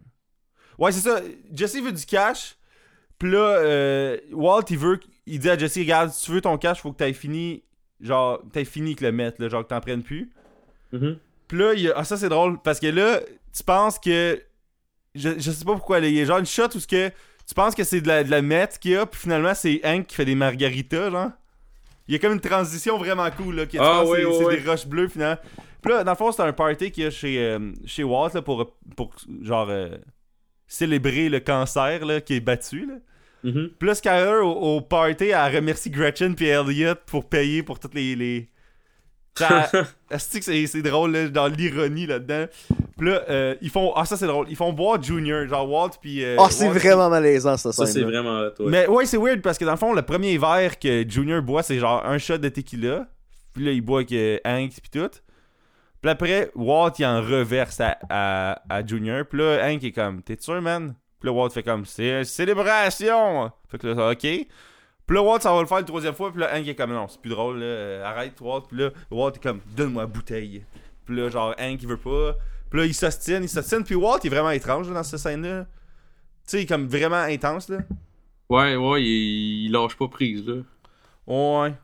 Ouais, 0.78 0.92
c'est 0.92 1.00
ça. 1.00 1.20
Jesse 1.52 1.80
veut 1.82 1.92
du 1.92 2.06
cash. 2.06 2.56
Puis 3.18 3.30
là, 3.30 3.38
euh, 3.58 4.16
Walt, 4.32 4.62
il 4.70 4.78
veut. 4.78 5.00
Il 5.26 5.38
dit 5.40 5.50
à 5.50 5.58
Jesse 5.58 5.78
Regarde, 5.78 6.10
si 6.10 6.24
tu 6.26 6.32
veux 6.32 6.40
ton 6.40 6.56
cash, 6.58 6.80
faut 6.80 6.92
que 6.92 6.98
t'aies 6.98 7.12
fini. 7.12 7.64
Genre, 8.00 8.40
t'aies 8.52 8.64
fini 8.64 8.90
avec 8.90 9.00
le 9.00 9.12
mettre, 9.12 9.42
là, 9.42 9.48
genre 9.48 9.62
que 9.62 9.68
t'en 9.68 9.80
prennes 9.80 10.02
plus. 10.02 10.30
Mhm. 10.92 11.18
Puis 11.48 11.58
là, 11.58 11.74
il 11.74 11.80
y 11.80 11.88
a- 11.90 11.94
ah, 11.96 12.04
ça 12.04 12.16
c'est 12.16 12.28
drôle. 12.28 12.60
Parce 12.62 12.78
que 12.80 12.86
là, 12.86 13.20
tu 13.52 13.62
penses 13.64 13.98
que. 13.98 14.40
Je, 15.14 15.30
je 15.38 15.50
sais 15.50 15.64
pas 15.64 15.72
pourquoi, 15.74 16.00
là, 16.00 16.08
il 16.08 16.14
y 16.14 16.20
a 16.20 16.24
genre 16.24 16.38
une 16.38 16.46
shot 16.46 16.68
où 16.74 16.80
ce 16.80 16.86
que. 16.86 17.10
Tu 17.46 17.54
penses 17.54 17.74
que 17.74 17.84
c'est 17.84 18.00
de 18.00 18.08
la, 18.08 18.24
de 18.24 18.30
la 18.30 18.40
meth 18.40 18.78
qu'il 18.78 18.92
y 18.92 18.96
a, 18.96 19.04
puis 19.04 19.20
finalement, 19.20 19.54
c'est 19.54 19.80
Hank 19.84 20.06
qui 20.06 20.14
fait 20.14 20.24
des 20.24 20.34
margaritas, 20.34 21.10
genre. 21.10 21.30
Il 22.08 22.12
y 22.12 22.16
a 22.16 22.18
comme 22.18 22.32
une 22.32 22.40
transition 22.40 22.96
vraiment 22.98 23.30
cool, 23.30 23.56
là. 23.56 23.66
Tu 23.66 23.78
Ah, 23.78 24.02
oui, 24.04 24.18
c'est 24.20 24.24
oui, 24.24 24.34
c'est 24.38 24.44
oui. 24.46 24.56
des 24.62 24.68
roches 24.70 24.86
bleues, 24.86 25.08
finalement. 25.08 25.38
Puis 25.82 25.92
là, 25.92 26.04
dans 26.04 26.12
le 26.12 26.16
fond, 26.16 26.32
c'est 26.32 26.42
un 26.42 26.52
party 26.52 26.90
qu'il 26.90 27.04
y 27.04 27.06
a 27.06 27.10
chez, 27.10 27.38
euh, 27.38 27.72
chez 27.84 28.02
Walt, 28.02 28.30
là, 28.34 28.42
pour, 28.42 28.74
pour 28.96 29.14
genre, 29.42 29.68
euh, 29.68 29.90
célébrer 30.66 31.28
le 31.28 31.40
cancer, 31.40 32.04
là, 32.04 32.20
qui 32.20 32.34
est 32.36 32.40
battu, 32.40 32.86
là. 32.86 32.94
Mhm. 33.42 33.70
Puis 33.78 33.88
là, 33.88 33.94
Skyler, 33.94 34.40
au, 34.42 34.52
au 34.76 34.80
party, 34.80 35.26
elle 35.26 35.56
remercie 35.56 35.90
Gretchen 35.90 36.34
puis 36.34 36.46
Elliot 36.46 36.94
pour 37.06 37.28
payer 37.28 37.62
pour 37.62 37.78
toutes 37.78 37.94
les... 37.94 38.16
les... 38.16 38.48
Ça- 39.36 39.70
c'est 40.18 40.82
drôle, 40.82 41.12
là, 41.12 41.28
dans 41.28 41.48
l'ironie 41.48 42.06
là-dedans. 42.06 42.46
Puis 42.96 43.08
là, 43.10 43.22
euh, 43.28 43.54
ils 43.60 43.70
font... 43.70 43.92
Ah, 43.96 44.04
ça, 44.04 44.16
c'est 44.16 44.26
drôle. 44.26 44.46
Ils 44.48 44.56
font 44.56 44.72
boire 44.72 45.02
Junior, 45.02 45.46
genre 45.48 45.68
Walt 45.68 45.90
puis... 46.00 46.24
euh, 46.24 46.36
Oh, 46.38 46.46
c'est 46.50 46.68
vraiment 46.68 47.10
malaisant, 47.10 47.56
ça, 47.56 47.72
Ça, 47.72 47.86
c'est 47.86 48.02
vraiment. 48.02 48.48
Mais 48.60 48.86
ouais, 48.86 49.06
c'est 49.06 49.16
weird 49.16 49.40
parce 49.42 49.58
que 49.58 49.64
dans 49.64 49.72
le 49.72 49.76
fond, 49.78 49.92
le 49.92 50.02
premier 50.02 50.38
verre 50.38 50.78
que 50.78 51.04
Junior 51.08 51.42
boit, 51.42 51.62
c'est 51.64 51.78
genre 51.78 52.04
un 52.06 52.18
shot 52.18 52.38
de 52.38 52.48
tequila. 52.48 53.06
Puis 53.52 53.64
là, 53.64 53.72
il 53.72 53.80
boit 53.80 54.00
avec 54.00 54.12
euh, 54.12 54.38
Hank 54.44 54.70
puis 54.70 54.90
tout. 55.00 55.10
Puis 56.00 56.10
après, 56.10 56.50
Walt, 56.54 56.92
il 56.98 57.06
en 57.06 57.20
reverse 57.22 57.80
à, 57.80 57.96
à, 58.10 58.62
à 58.68 58.86
Junior. 58.86 59.24
Puis 59.28 59.38
là, 59.40 59.66
Hank 59.66 59.82
est 59.82 59.92
comme, 59.92 60.22
t'es 60.22 60.36
sûr, 60.38 60.60
man? 60.60 60.94
Puis 61.18 61.28
là, 61.28 61.32
Walt 61.32 61.50
fait 61.50 61.62
comme, 61.62 61.84
c'est 61.86 62.18
une 62.18 62.24
célébration! 62.24 63.50
Fait 63.70 63.78
que 63.78 63.86
là, 63.88 64.10
ok. 64.12 64.26
Puis 65.06 65.16
là, 65.16 65.22
Walt, 65.22 65.40
ça 65.40 65.52
va 65.52 65.60
le 65.60 65.66
faire 65.66 65.78
une 65.78 65.84
troisième 65.84 66.14
fois. 66.14 66.30
Puis 66.30 66.40
là, 66.40 66.50
Hank 66.54 66.66
est 66.66 66.74
comme, 66.74 66.92
non, 66.92 67.06
c'est 67.08 67.20
plus 67.20 67.30
drôle, 67.30 67.58
là. 67.58 67.64
euh, 67.64 68.04
arrête, 68.04 68.40
Walt. 68.40 68.62
Puis 68.68 68.78
là, 68.78 68.90
Walt 69.10 69.32
est 69.32 69.42
comme, 69.42 69.60
donne-moi 69.76 70.02
la 70.04 70.06
bouteille. 70.06 70.64
Puis 71.04 71.16
là, 71.16 71.28
genre, 71.28 71.54
Hank, 71.58 71.82
il 71.82 71.88
veut 71.88 71.98
pas. 71.98 72.36
Puis 72.70 72.80
là, 72.80 72.86
il 72.86 72.94
s'ostine, 72.94 73.42
il 73.42 73.48
s'ostine. 73.48 73.84
Puis 73.84 73.94
Walt, 73.94 74.20
est 74.24 74.28
vraiment 74.28 74.50
étrange 74.50 74.88
là, 74.88 74.94
dans 74.94 75.02
cette 75.02 75.20
scène-là. 75.20 75.64
Tu 75.64 75.70
sais, 76.46 76.58
il 76.60 76.62
est 76.62 76.66
comme 76.66 76.86
vraiment 76.86 77.16
intense, 77.22 77.68
là. 77.68 77.78
Ouais, 78.48 78.76
ouais, 78.76 79.02
il, 79.02 79.66
il 79.66 79.72
lâche 79.72 79.96
pas 79.96 80.08
prise, 80.08 80.46
là. 80.46 80.56
Ouais. 81.26 81.74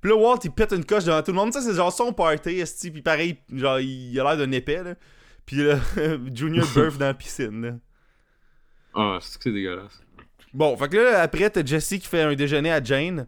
Puis 0.00 0.10
là, 0.10 0.16
Walt, 0.16 0.38
il 0.44 0.50
pète 0.50 0.72
une 0.72 0.84
coche 0.84 1.04
devant 1.04 1.22
tout 1.22 1.30
le 1.32 1.36
monde. 1.36 1.52
Ça, 1.52 1.60
c'est 1.60 1.74
genre 1.74 1.92
son 1.92 2.12
party, 2.12 2.60
esti. 2.60 2.90
Puis 2.90 3.02
pareil, 3.02 3.38
genre, 3.52 3.80
il 3.80 4.18
a 4.20 4.24
l'air 4.24 4.36
d'un 4.36 4.52
épais, 4.52 4.82
là. 4.82 4.94
Puis 5.46 5.56
là, 5.56 5.78
Junior 6.34 6.66
Burf 6.74 6.98
dans 6.98 7.06
la 7.06 7.14
piscine, 7.14 7.62
là. 7.62 7.72
Ah, 8.94 9.18
c'est 9.20 9.38
que 9.38 9.44
c'est 9.44 9.52
dégueulasse. 9.52 10.00
Bon, 10.52 10.76
fait 10.76 10.88
que 10.88 10.96
là, 10.96 11.22
après, 11.22 11.48
t'as 11.50 11.64
Jesse 11.64 11.88
qui 12.00 12.06
fait 12.06 12.22
un 12.22 12.34
déjeuner 12.34 12.72
à 12.72 12.82
Jane. 12.82 13.26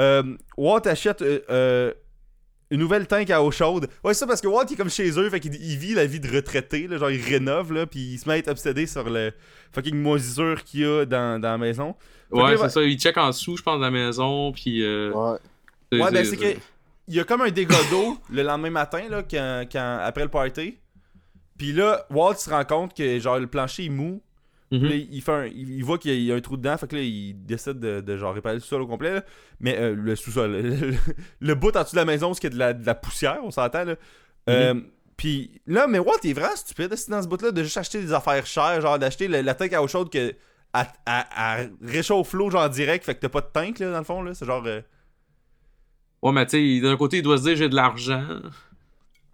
Euh, 0.00 0.36
Walt 0.56 0.86
achète 0.86 1.22
euh, 1.22 1.38
euh, 1.50 1.92
une 2.70 2.80
nouvelle 2.80 3.06
tank 3.06 3.30
à 3.30 3.42
eau 3.42 3.50
chaude. 3.52 3.88
Ouais, 4.02 4.12
c'est 4.12 4.20
ça, 4.20 4.26
parce 4.26 4.40
que 4.40 4.48
Walt, 4.48 4.64
il 4.70 4.72
est 4.72 4.76
comme 4.76 4.90
chez 4.90 5.08
eux, 5.18 5.30
fait 5.30 5.38
qu'il 5.38 5.54
il 5.54 5.76
vit 5.78 5.94
la 5.94 6.04
vie 6.06 6.18
de 6.18 6.28
retraité, 6.34 6.88
là, 6.88 6.98
genre, 6.98 7.10
il 7.10 7.22
rénove, 7.22 7.72
là, 7.72 7.86
puis 7.86 8.00
il 8.14 8.18
se 8.18 8.28
met 8.28 8.34
à 8.34 8.38
être 8.38 8.48
obsédé 8.48 8.86
sur 8.86 9.08
le 9.08 9.32
fucking 9.72 9.94
moisissure 9.96 10.64
qu'il 10.64 10.80
y 10.80 10.84
a 10.84 11.04
dans, 11.04 11.40
dans 11.40 11.50
la 11.52 11.58
maison. 11.58 11.94
Fait 12.30 12.36
Ouais, 12.42 12.56
c'est 12.56 12.68
ça. 12.70 12.82
Il 12.82 12.98
check 12.98 13.16
en 13.18 13.28
dessous, 13.28 13.56
je 13.56 13.62
pense, 13.62 13.78
de 13.78 13.84
la 13.84 13.90
maison, 13.92 14.50
puis. 14.52 14.82
Euh, 14.82 15.12
Ouais. 15.12 15.38
Ouais, 16.00 16.10
ben 16.10 16.24
c'est 16.24 16.36
que. 16.36 16.58
Il 17.06 17.14
y 17.14 17.20
a 17.20 17.24
comme 17.24 17.42
un 17.42 17.50
dégât 17.50 17.76
d'eau 17.90 18.16
le 18.30 18.42
lendemain 18.42 18.70
matin, 18.70 19.02
là, 19.10 19.22
quand, 19.22 19.64
quand- 19.70 19.98
après 20.02 20.22
le 20.22 20.30
party. 20.30 20.78
Puis 21.58 21.72
là, 21.72 22.04
Walt 22.10 22.34
se 22.36 22.50
rend 22.50 22.64
compte 22.64 22.96
que, 22.96 23.18
genre, 23.20 23.38
le 23.38 23.46
plancher 23.46 23.84
est 23.84 23.88
mou. 23.90 24.20
Mhm. 24.78 24.88
Là, 24.88 24.94
il, 24.96 25.22
fait 25.22 25.32
un- 25.32 25.46
il, 25.46 25.70
il 25.76 25.84
voit 25.84 25.98
qu'il 25.98 26.10
y 26.10 26.14
a- 26.14 26.16
il 26.18 26.24
y 26.24 26.32
a 26.32 26.34
un 26.34 26.40
trou 26.40 26.56
dedans, 26.56 26.76
fait 26.78 26.86
que 26.88 26.96
là, 26.96 27.02
il 27.02 27.34
décide 27.44 27.78
de, 27.80 28.00
de, 28.00 28.16
genre 28.16 28.34
réparer 28.34 28.54
le 28.54 28.60
sous-sol 28.60 28.82
au 28.82 28.86
complet. 28.86 29.14
là. 29.14 29.24
Mais 29.60 29.78
euh, 29.78 29.94
le 29.94 30.16
sous-sol, 30.16 30.50
le, 30.52 30.62
le- 30.90 30.96
le 31.40 31.54
bout 31.54 31.76
en 31.76 31.82
dessous 31.82 31.92
de 31.94 32.00
la 32.00 32.04
maison, 32.04 32.32
il 32.32 32.42
y 32.44 32.46
a 32.46 32.50
de 32.50 32.58
la, 32.58 32.72
de 32.72 32.84
la 32.86 32.94
poussière, 32.94 33.38
on 33.42 33.50
s'entend 33.50 33.84
là. 33.84 33.94
Euh, 34.50 34.74
Puis 35.16 35.60
là, 35.66 35.86
mais 35.86 35.98
Walt 35.98 36.18
il 36.24 36.30
est 36.30 36.34
vraiment 36.34 36.56
stupide 36.56 36.92
dans 37.08 37.22
ce 37.22 37.28
bout-là 37.28 37.50
de 37.52 37.62
juste 37.62 37.76
acheter 37.76 38.00
des 38.00 38.12
affaires 38.12 38.44
chères, 38.46 38.80
genre 38.80 38.98
d'acheter 38.98 39.28
la 39.28 39.54
tank 39.54 39.72
à 39.72 39.82
eau 39.82 39.86
chaude 39.88 40.10
que 40.10 40.34
à, 40.72 40.88
à, 41.06 41.60
à 41.60 41.66
réchauffe 41.82 42.32
l'eau 42.32 42.50
genre 42.50 42.68
direct, 42.68 43.04
fait 43.04 43.14
que 43.14 43.20
t'as 43.20 43.28
pas 43.28 43.40
de 43.42 43.46
tank 43.52 43.78
là 43.78 43.92
dans 43.92 43.98
le 43.98 44.04
fond 44.04 44.22
là, 44.22 44.34
c'est 44.34 44.44
genre. 44.44 44.64
euh, 44.66 44.80
Ouais, 46.22 46.32
mais 46.32 46.46
tu 46.46 46.78
sais, 46.78 46.80
d'un 46.80 46.96
côté, 46.96 47.18
il 47.18 47.22
doit 47.22 47.36
se 47.38 47.42
dire 47.42 47.54
j'ai 47.56 47.68
de 47.68 47.74
l'argent. 47.76 48.24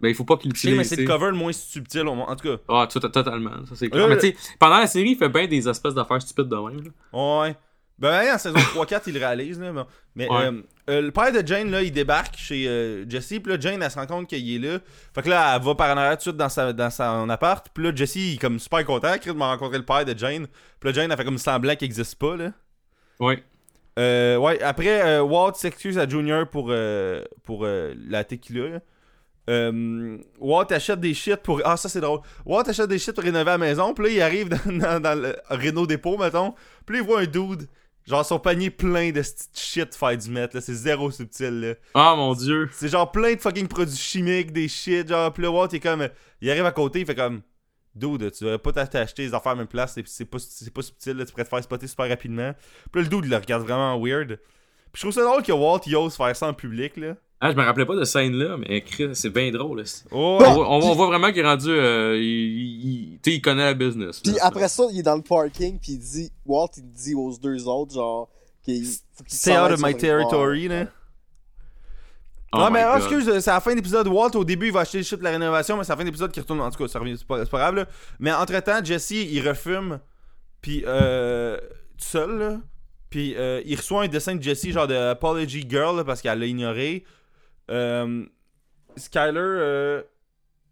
Ben, 0.01 0.09
il 0.09 0.15
faut 0.15 0.25
pas 0.25 0.37
qu'il 0.39 0.51
mais 0.77 0.85
c'est 0.85 0.97
le 0.97 1.07
cover 1.07 1.27
le 1.27 1.37
moins 1.37 1.53
subtil 1.53 2.07
au. 2.07 2.13
En 2.13 2.35
tout 2.37 2.49
cas, 2.49 2.63
Ah, 2.69 2.89
tout- 2.91 3.01
totalement. 3.01 3.51
Ça, 3.69 3.75
c'est 3.75 3.91
clair. 3.91 4.09
Mais 4.09 4.17
tu 4.17 4.29
sais, 4.29 4.37
pendant 4.59 4.79
la 4.79 4.87
série, 4.87 5.11
il 5.11 5.17
fait 5.17 5.29
bien 5.29 5.47
des 5.47 5.69
espèces 5.69 5.95
d'affaires 5.95 6.23
stupides 6.23 6.49
de 6.49 6.57
même. 6.57 6.85
là. 7.13 7.43
ouais. 7.43 7.57
Ben, 7.99 8.35
en 8.35 8.39
saison 8.39 8.57
3-4, 8.59 9.03
il 9.09 9.19
réalise, 9.19 9.61
là. 9.61 9.73
Mais, 9.75 9.83
mais, 10.17 10.31
Ouais. 10.31 10.45
euh, 10.47 10.63
euh, 10.89 11.01
le 11.03 11.11
père 11.11 11.31
de 11.33 11.47
Jane, 11.47 11.71
là, 11.71 11.83
il 11.83 11.93
débarque 11.93 12.35
chez 12.35 12.67
euh, 12.67 13.05
Jesse. 13.07 13.35
Puis 13.43 13.53
là, 13.53 13.61
Jane, 13.61 13.83
elle 13.83 13.91
se 13.91 13.99
rend 13.99 14.07
compte 14.07 14.27
qu'il 14.27 14.55
est 14.55 14.59
là. 14.73 14.79
Fait 15.15 15.21
que 15.21 15.29
là, 15.29 15.55
elle 15.55 15.63
va 15.63 15.75
par 15.75 15.95
en 15.95 15.99
arrière 15.99 16.13
tout 16.13 16.17
de 16.17 16.23
suite 16.23 16.37
dans, 16.39 16.49
sa, 16.49 16.73
dans 16.73 16.89
son 16.89 17.29
appart. 17.29 17.69
Puis 17.75 17.85
là, 17.85 17.95
Jesse, 17.95 18.17
il 18.17 18.35
est 18.37 18.39
comme 18.39 18.59
super 18.59 18.87
content. 18.87 19.13
Il 19.27 19.33
m'a 19.35 19.49
rencontré 19.51 19.77
le 19.77 19.85
père 19.85 20.07
de 20.07 20.17
Jane. 20.17 20.47
Puis 20.81 20.89
là, 20.89 20.93
Jane, 20.95 21.11
elle 21.11 21.17
fait 21.19 21.27
comme 21.27 21.37
semblant 21.37 21.77
qu'il 21.77 21.85
existe 21.85 22.15
pas, 22.15 22.37
là. 22.39 22.53
Ouais. 23.19 23.45
Euh, 23.99 24.39
ouais, 24.39 24.63
après, 24.63 25.03
euh, 25.19 25.23
Walt 25.23 25.53
s'excuse 25.57 25.99
à 25.99 26.09
Junior 26.09 26.49
pour, 26.49 26.69
euh, 26.71 27.23
pour 27.45 27.67
euh, 27.67 27.93
la 28.09 28.25
tequila. 28.25 28.69
là. 28.69 28.79
Euh, 29.51 30.17
Walt 30.39 30.71
achète 30.73 31.01
des 31.01 31.13
shit 31.15 31.37
pour. 31.43 31.61
Ah, 31.65 31.77
ça 31.77 31.89
c'est 31.89 32.01
drôle. 32.01 32.21
Walt 32.47 32.69
achète 32.69 32.89
des 32.89 32.99
shit 32.99 33.15
pour 33.15 33.25
rénover 33.25 33.45
la 33.45 33.59
maison. 33.59 33.93
Puis 33.95 34.05
là, 34.05 34.11
il 34.11 34.23
arrive 34.23 34.49
dans, 34.67 34.79
dans, 34.79 35.01
dans 35.01 35.21
le 35.21 35.37
Renault 35.49 35.87
dépôt, 35.87 36.17
mettons. 36.17 36.55
Puis 36.87 36.97
là, 36.97 37.03
il 37.03 37.07
voit 37.07 37.21
un 37.21 37.27
dude. 37.27 37.69
Genre, 38.07 38.25
son 38.25 38.39
panier 38.39 38.71
plein 38.71 39.11
de 39.11 39.23
shit 39.55 39.95
faire 39.95 40.17
du 40.17 40.31
mètre. 40.31 40.57
là. 40.57 40.61
C'est 40.63 40.75
zéro 40.75 41.11
subtil. 41.11 41.61
Là. 41.61 41.75
Ah, 41.95 42.15
mon 42.17 42.33
dieu. 42.35 42.69
C'est 42.73 42.89
genre 42.89 43.11
plein 43.13 43.35
de 43.35 43.41
fucking 43.41 43.69
produits 43.69 43.97
chimiques, 43.97 44.53
des 44.53 44.69
shit. 44.69 45.09
Genre, 45.09 45.33
puis 45.33 45.43
là, 45.43 45.51
Walt, 45.51 45.69
il 45.73 45.77
est 45.77 45.81
comme. 45.81 46.09
Il 46.41 46.51
arrive 46.51 46.65
à 46.67 46.73
côté, 46.73 47.01
il 47.01 47.07
fait 47.07 47.15
comme. 47.15 47.43
Dude, 47.95 48.31
tu 48.33 48.45
devrais 48.45 48.59
pas 48.59 48.73
t'acheter 48.73 49.23
les 49.23 49.35
affaires 49.35 49.53
à 49.53 49.57
même 49.57 49.67
place. 49.67 49.95
C'est- 49.95 50.07
C'est 50.07 50.25
pas, 50.25 50.39
c'est 50.39 50.73
pas 50.73 50.83
subtil. 50.83 51.17
là. 51.17 51.25
Tu 51.25 51.33
pourrais 51.33 51.45
te 51.45 51.49
faire 51.51 51.63
spotter 51.63 51.89
super 51.89 52.09
rapidement. 52.09 52.53
Puis 52.93 53.03
là, 53.03 53.09
le 53.11 53.17
dude, 53.17 53.25
il 53.25 53.31
le 53.31 53.37
regarde 53.37 53.65
vraiment 53.65 54.01
weird. 54.01 54.39
Puis 54.93 54.95
je 54.95 55.01
trouve 55.01 55.13
ça 55.13 55.23
drôle 55.23 55.43
que 55.43 55.53
Walt, 55.53 55.81
il 55.87 55.97
ose 55.97 56.17
faire 56.17 56.35
ça 56.35 56.47
en 56.47 56.55
public. 56.55 56.97
là. 56.97 57.17
Ah, 57.43 57.51
je 57.53 57.57
me 57.57 57.63
rappelais 57.65 57.87
pas 57.87 57.97
de 57.97 58.05
scène-là, 58.05 58.59
mais 58.59 58.85
c'est 59.15 59.31
bien 59.31 59.51
drôle. 59.51 59.83
Oh, 60.11 60.39
On, 60.43 60.53
voit, 60.53 60.71
on 60.71 60.79
voit- 60.79 60.91
on 60.91 60.95
voit 60.95 61.07
vraiment 61.07 61.29
qu'il 61.29 61.39
est 61.39 61.47
rendu. 61.47 61.71
euh, 61.71 62.19
il, 62.19 62.23
il- 63.13 63.19
tu 63.23 63.31
sais, 63.31 63.37
il 63.37 63.41
connaît 63.41 63.65
la 63.65 63.73
business. 63.75 64.21
Puis 64.21 64.33
là. 64.33 64.41
après 64.43 64.69
ça, 64.69 64.85
il 64.93 64.99
est 64.99 65.03
dans 65.03 65.17
le 65.17 65.23
parking, 65.23 65.79
puis 65.79 65.93
il 65.93 65.99
dit, 65.99 66.31
Walt, 66.45 66.69
il 66.77 66.91
dit 66.93 67.15
aux 67.15 67.35
deux 67.39 67.67
autres, 67.67 67.95
genre, 67.95 68.29
qu'il 68.63 68.85
faut 68.85 69.25
qu'il 69.25 69.39
Stay 69.39 69.59
out 69.59 69.71
of 69.73 69.81
my 69.83 69.97
territory, 69.97 70.69
là. 70.69 70.85
Oh 72.53 72.59
non, 72.59 72.67
my 72.67 72.73
mais 72.73 72.83
ah, 72.83 72.99
God. 72.99 73.13
excuse, 73.13 73.39
c'est 73.41 73.51
la 73.51 73.61
fin 73.61 73.75
d'épisode. 73.75 74.09
Walt, 74.09 74.35
au 74.35 74.45
début, 74.45 74.67
il 74.67 74.73
va 74.73 74.81
acheter 74.81 74.99
le 74.99 75.05
shit 75.05 75.19
de 75.19 75.25
la 75.25 75.31
rénovation, 75.31 75.77
mais 75.77 75.85
c'est 75.85 75.93
la 75.93 75.97
fin 75.97 76.05
d'épisode 76.05 76.33
qui 76.33 76.41
retourne. 76.41 76.61
En 76.61 76.71
tout 76.71 76.83
cas, 76.83 76.89
ça 76.89 76.99
revient, 76.99 77.17
c'est 77.17 77.27
pas, 77.27 77.39
c'est 77.45 77.51
pas 77.51 77.59
grave, 77.59 77.77
là. 77.77 77.87
Mais 78.19 78.33
entre-temps, 78.33 78.85
Jesse, 78.85 79.13
il 79.13 79.49
refume, 79.49 80.01
puis 80.61 80.83
euh, 80.87 81.57
tout 81.97 82.05
seul, 82.05 82.39
là. 82.39 82.57
Puis 83.09 83.35
euh, 83.37 83.63
il 83.65 83.77
reçoit 83.77 84.03
un 84.03 84.09
dessin 84.09 84.35
de 84.35 84.43
Jesse, 84.43 84.69
genre 84.71 84.89
de 84.89 84.95
Apology 84.95 85.65
Girl, 85.69 85.97
là, 85.97 86.05
parce 86.05 86.21
qu'elle 86.21 86.39
l'a 86.39 86.47
ignoré. 86.47 87.05
Euh, 87.71 88.25
Skyler, 88.97 89.33
euh, 89.37 90.03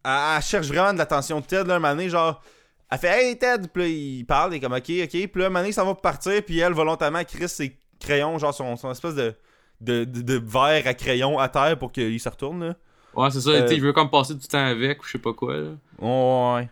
elle, 0.05 0.11
elle 0.37 0.43
cherche 0.43 0.66
vraiment 0.66 0.93
de 0.93 0.99
l'attention 0.99 1.41
de 1.41 1.47
Ted, 1.47 1.65
là, 1.69 1.77
un 1.77 1.81
donné, 1.81 2.09
genre. 2.09 2.43
Elle 2.91 2.99
fait 2.99 3.09
Hey 3.29 3.39
Ted, 3.39 3.69
puis 3.73 3.83
là, 3.83 3.89
il 3.89 4.25
parle, 4.25 4.55
il 4.55 4.57
est 4.57 4.61
comme 4.61 4.73
ok, 4.73 4.79
ok. 4.81 5.09
Puis 5.09 5.31
là, 5.37 5.51
donné, 5.51 5.73
ça 5.73 5.85
va 5.85 5.95
partir, 5.95 6.43
puis 6.45 6.59
elle, 6.59 6.73
volontairement, 6.73 7.23
crisse 7.25 7.53
ses 7.53 7.77
crayons, 8.01 8.39
genre 8.39 8.55
son, 8.55 8.77
son 8.77 8.91
espèce 8.91 9.15
de, 9.15 9.35
de, 9.81 10.05
de, 10.05 10.23
de 10.23 10.35
verre 10.35 10.87
à 10.87 10.95
crayon 10.95 11.39
à 11.39 11.49
terre 11.49 11.79
pour 11.79 11.93
qu'il 11.93 12.19
se 12.19 12.29
retourne, 12.29 12.69
là. 12.69 12.75
Ouais, 13.15 13.31
c'est 13.31 13.41
ça. 13.41 13.51
Euh, 13.51 13.69
Il 13.73 13.81
veut 13.81 13.93
comme 13.93 14.11
passer 14.11 14.35
du 14.35 14.47
temps 14.47 14.65
avec 14.65 15.01
ou 15.03 15.07
je 15.07 15.12
sais 15.12 15.19
pas 15.19 15.33
quoi. 15.33 15.57
Là. 15.57 15.70
Ouais. 15.99 16.69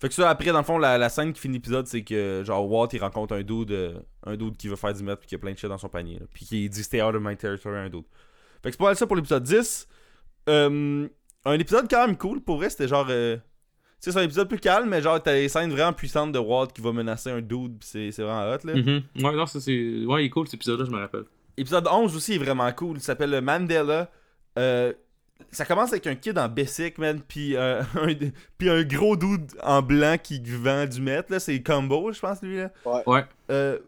Fait 0.00 0.08
que 0.08 0.14
ça, 0.14 0.30
après, 0.30 0.50
dans 0.50 0.58
le 0.58 0.64
fond, 0.64 0.78
la, 0.78 0.98
la 0.98 1.08
scène 1.08 1.32
qui 1.32 1.40
finit 1.40 1.54
l'épisode, 1.54 1.86
c'est 1.86 2.02
que, 2.02 2.42
genre, 2.44 2.68
Walt, 2.70 2.88
il 2.92 3.00
rencontre 3.00 3.34
un 3.34 3.42
dude, 3.42 3.70
euh, 3.72 3.98
un 4.24 4.36
dude 4.36 4.56
qui 4.56 4.68
veut 4.68 4.76
faire 4.76 4.94
du 4.94 5.02
mètre 5.02 5.20
puis 5.20 5.28
qui 5.28 5.34
a 5.34 5.38
plein 5.38 5.52
de 5.52 5.58
shit 5.58 5.68
dans 5.68 5.78
son 5.78 5.88
panier. 5.88 6.18
là. 6.18 6.26
Puis 6.32 6.46
qui 6.46 6.68
dit 6.68 6.82
Stay 6.82 7.02
out 7.02 7.14
of 7.14 7.22
my 7.22 7.36
territory, 7.36 7.76
un 7.76 7.88
dude. 7.88 8.04
Fait 8.64 8.70
que 8.70 8.72
c'est 8.72 8.78
pas 8.78 8.86
mal 8.86 8.96
ça 8.96 9.06
pour 9.06 9.14
l'épisode 9.16 9.42
10. 9.42 9.86
Euh, 10.48 11.06
un 11.44 11.52
épisode 11.58 11.86
quand 11.88 12.06
même 12.06 12.16
cool, 12.16 12.40
pour 12.40 12.56
vrai, 12.56 12.70
c'était 12.70 12.88
genre. 12.88 13.06
euh, 13.10 13.36
tu 13.36 13.42
sais, 14.00 14.12
c'est 14.12 14.18
un 14.18 14.22
épisode 14.24 14.48
plus 14.48 14.58
calme, 14.58 14.88
mais 14.88 15.00
genre, 15.02 15.22
t'as 15.22 15.34
des 15.34 15.48
scènes 15.48 15.70
vraiment 15.70 15.92
puissantes 15.92 16.32
de 16.32 16.38
Walt 16.38 16.68
qui 16.74 16.80
va 16.80 16.92
menacer 16.92 17.30
un 17.30 17.40
dude, 17.42 17.78
pis 17.78 17.86
c'est 17.86 18.10
c'est 18.10 18.22
vraiment 18.22 18.50
hot, 18.50 18.58
là. 18.66 18.74
Mhm. 18.74 19.02
Ouais, 19.22 19.36
non, 19.36 19.46
ça 19.46 19.60
c'est. 19.60 20.04
Ouais, 20.06 20.22
il 20.22 20.26
est 20.26 20.30
cool 20.30 20.46
cet 20.46 20.54
épisode-là, 20.54 20.86
je 20.86 20.90
me 20.90 20.98
rappelle. 20.98 21.24
Épisode 21.56 21.86
11 21.90 22.16
aussi 22.16 22.34
est 22.34 22.38
vraiment 22.38 22.70
cool. 22.72 22.96
Il 22.96 23.02
s'appelle 23.02 23.38
Mandela. 23.40 24.10
Euh, 24.58 24.92
ça 25.50 25.64
commence 25.64 25.92
avec 25.92 26.06
un 26.06 26.14
kid 26.14 26.38
en 26.38 26.48
basic, 26.48 26.96
man, 26.98 27.20
puis 27.26 27.54
euh, 27.56 27.82
un, 27.96 28.08
puis 28.58 28.70
un 28.70 28.82
gros 28.82 29.16
dude 29.16 29.52
en 29.62 29.82
blanc 29.82 30.16
qui 30.22 30.40
vend 30.40 30.86
du 30.86 31.00
mètre, 31.02 31.30
là. 31.30 31.38
C'est 31.38 31.62
Combo, 31.62 32.12
je 32.12 32.20
pense, 32.20 32.40
lui, 32.42 32.56
là. 32.56 32.70
Ouais. 33.06 33.24
Euh, 33.50 33.78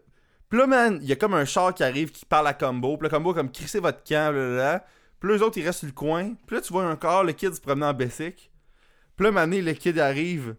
puis 0.49 0.59
là, 0.59 0.67
man, 0.67 0.99
il 1.01 1.07
y 1.07 1.11
a 1.11 1.15
comme 1.15 1.33
un 1.33 1.45
char 1.45 1.73
qui 1.73 1.83
arrive 1.83 2.11
qui 2.11 2.25
parle 2.25 2.47
à 2.47 2.53
Combo. 2.53 2.97
Puis 2.97 3.09
là, 3.09 3.17
Combo, 3.17 3.33
comme, 3.33 3.51
crissez 3.51 3.79
votre 3.79 4.03
camp, 4.03 4.33
là, 4.33 4.49
là, 4.49 4.55
là. 4.55 4.85
Puis 5.19 5.29
là, 5.29 5.37
eux 5.37 5.43
autres, 5.43 5.57
ils 5.57 5.65
restent 5.65 5.79
sur 5.79 5.87
le 5.87 5.93
coin. 5.93 6.33
Puis 6.45 6.55
là, 6.55 6.61
tu 6.61 6.71
vois 6.71 6.85
encore 6.89 7.23
le 7.23 7.33
kid 7.33 7.53
se 7.53 7.59
promener 7.61 7.87
en 7.87 7.93
basic. 7.93 8.51
Puis 9.15 9.25
là, 9.25 9.31
mané, 9.31 9.61
le 9.61 9.73
kid 9.73 9.97
arrive. 9.99 10.55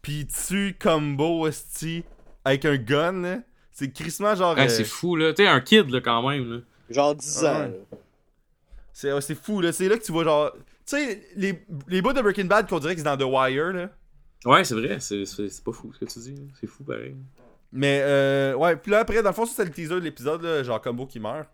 Puis 0.00 0.20
il 0.20 0.26
tue 0.28 0.76
Combo, 0.80 1.46
esti, 1.48 2.04
avec 2.44 2.64
un 2.64 2.76
gun, 2.76 3.12
là. 3.22 3.38
C'est 3.72 3.92
crissement 3.92 4.34
genre. 4.34 4.54
Ah, 4.56 4.62
euh, 4.62 4.68
c'est 4.68 4.84
fou, 4.84 5.16
là. 5.16 5.32
Tu 5.34 5.42
sais, 5.42 5.48
un 5.48 5.60
kid, 5.60 5.90
là, 5.90 6.00
quand 6.00 6.26
même. 6.28 6.50
Là. 6.50 6.58
Genre 6.88 7.14
10 7.14 7.44
ans. 7.44 7.60
Ouais. 7.64 7.80
C'est 8.92 9.12
ouais, 9.12 9.20
c'est 9.20 9.34
fou, 9.34 9.60
là. 9.60 9.72
C'est 9.72 9.88
là 9.88 9.98
que 9.98 10.04
tu 10.04 10.12
vois, 10.12 10.24
genre. 10.24 10.52
Tu 10.54 10.62
sais, 10.96 11.28
les, 11.34 11.62
les 11.88 12.00
bouts 12.00 12.12
de 12.12 12.22
Breaking 12.22 12.44
Bad 12.46 12.68
qu'on 12.68 12.78
dirait 12.78 12.94
que 12.94 13.00
c'est 13.00 13.04
dans 13.04 13.16
The 13.18 13.28
Wire, 13.28 13.72
là. 13.72 13.90
Ouais, 14.44 14.62
c'est 14.64 14.74
vrai. 14.76 14.98
C'est 15.00 15.24
c'est- 15.26 15.48
c'est 15.48 15.64
pas 15.64 15.72
fou 15.72 15.92
ce 15.92 15.98
que 15.98 16.04
tu 16.10 16.18
dis. 16.20 16.48
C'est 16.60 16.68
fou, 16.68 16.84
pareil. 16.84 17.16
Mais, 17.76 18.00
euh, 18.02 18.54
ouais. 18.54 18.74
Puis 18.76 18.90
là, 18.90 19.00
après, 19.00 19.22
dans 19.22 19.28
le 19.28 19.34
fond, 19.34 19.44
ça, 19.44 19.52
c'est 19.56 19.64
le 19.64 19.70
teaser 19.70 19.96
de 19.96 20.00
l'épisode. 20.00 20.64
Genre, 20.64 20.80
Combo 20.80 21.06
qui 21.06 21.20
meurt. 21.20 21.48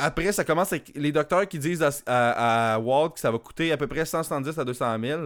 Après, 0.00 0.30
ça 0.30 0.44
commence 0.44 0.72
avec 0.72 0.92
les 0.94 1.10
docteurs 1.10 1.48
qui 1.48 1.58
disent 1.58 1.82
à, 1.82 1.90
à, 2.06 2.74
à 2.74 2.78
Walt 2.78 3.10
que 3.10 3.20
ça 3.20 3.32
va 3.32 3.38
coûter 3.38 3.72
à 3.72 3.76
peu 3.76 3.88
près 3.88 4.04
170 4.04 4.56
à 4.56 4.64
200 4.64 4.96
000. 5.00 5.20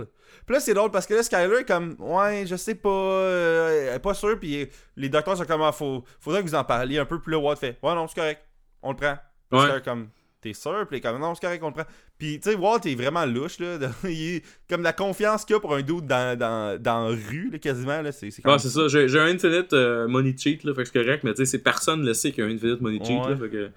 Puis 0.47 0.55
là, 0.55 0.61
c'est 0.61 0.73
drôle 0.73 0.91
parce 0.91 1.05
que 1.05 1.13
là, 1.13 1.23
Skyler 1.23 1.59
est 1.61 1.65
comme, 1.67 1.95
ouais, 1.99 2.47
je 2.47 2.57
sais 2.57 2.75
pas, 2.75 2.89
euh, 2.89 3.89
elle 3.91 3.97
est 3.97 3.99
pas 3.99 4.15
sûr. 4.15 4.41
Puis 4.41 4.67
les 4.97 5.09
docteurs 5.11 5.37
sont 5.37 5.45
comme, 5.45 5.61
ah, 5.61 5.73
faut, 5.73 6.03
faudrait 6.19 6.43
que 6.43 6.47
vous 6.47 6.55
en 6.55 6.65
parliez 6.65 6.99
un 6.99 7.05
peu. 7.05 7.21
Puis 7.21 7.33
là, 7.33 7.39
Walt 7.39 7.57
fait, 7.57 7.79
ouais, 7.83 7.95
non, 7.95 8.09
c'est 8.09 8.15
correct, 8.15 8.41
on 8.81 8.93
le 8.93 8.97
prend. 8.97 9.19
Ouais. 9.51 9.83
Comme, 9.85 10.09
t'es 10.43 10.53
sûr? 10.53 10.87
Puis 10.89 10.97
il 10.97 10.99
est 10.99 11.01
comme, 11.01 11.19
non, 11.21 11.35
c'est 11.35 11.41
correct, 11.41 11.63
on 11.63 11.69
le 11.69 11.73
prend. 11.73 11.85
Puis, 12.19 12.39
tu 12.41 12.51
sais, 12.51 12.57
Walt 12.57 12.81
est 12.85 12.95
vraiment 12.95 13.25
louche, 13.25 13.59
là. 13.61 13.79
il 14.05 14.37
est 14.37 14.45
comme 14.69 14.83
la 14.83 14.93
confiance 14.93 15.45
qu'il 15.47 15.57
a 15.57 15.61
pour 15.61 15.75
un 15.75 15.81
dude 15.83 16.07
dans, 16.07 16.37
dans, 16.39 16.81
dans 16.81 17.09
la 17.09 17.17
rue, 17.17 17.49
là, 17.51 17.59
quasiment, 17.59 18.03
là. 18.03 18.13
C'est 18.13 18.31
c'est 18.31 18.45
même- 18.45 18.59
c'est 18.59 18.69
ça. 18.69 18.89
J'ai 18.89 19.09
j'ai 19.09 19.19
un 19.21 19.27
Infinite 19.27 19.73
euh, 19.73 20.07
Money 20.09 20.35
Cheat, 20.37 20.65
là. 20.65 20.75
Fait 20.75 20.83
que 20.83 20.89
c'est 20.93 21.03
correct, 21.05 21.25
mais 21.25 21.33
tu 21.33 21.39
sais, 21.39 21.47
c'est 21.47 21.63
personne 21.63 22.05
le 22.05 22.13
sait 22.13 22.33
qu'il 22.33 22.45
y 22.45 22.47
a 22.47 22.51
un 22.51 22.55
Infinite 22.55 22.81
Money 22.83 22.99
Cheat, 23.03 23.23
Ouais. 23.23 23.31
là. 23.31 23.37
Fait 23.37 23.49
que. 23.49 23.71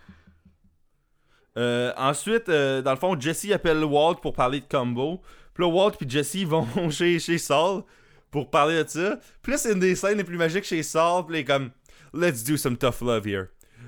Euh, 1.58 1.94
ensuite, 1.96 2.50
euh, 2.50 2.82
dans 2.82 2.92
le 2.92 2.98
fond, 2.98 3.18
Jesse 3.20 3.50
appelle 3.52 3.84
Walt 3.84 4.16
pour 4.22 4.34
parler 4.34 4.60
de 4.60 4.66
combo. 4.70 5.22
Puis 5.54 5.64
là, 5.64 5.70
Walt 5.70 5.92
puis 5.92 6.10
Jesse 6.10 6.38
vont 6.46 6.90
chez, 6.90 7.18
chez 7.20 7.38
Saul 7.38 7.84
pour 8.30 8.50
parler 8.50 8.84
de 8.84 8.90
ça. 8.90 9.20
Puis 9.42 9.54
là, 9.54 9.58
c'est 9.58 9.72
une 9.72 9.80
des 9.80 9.96
scènes 9.96 10.18
les 10.18 10.24
plus 10.26 10.38
magiques 10.38 10.66
chez 10.66 10.84
Saul. 10.84 11.26
Puis 11.26 11.38
il 11.38 11.40
est 11.40 11.46
comme, 11.46 11.70
let's 12.14 12.44
do 12.44 12.58
some 12.58 12.76
tough 12.78 13.00
love 13.02 13.26
here. 13.26 13.46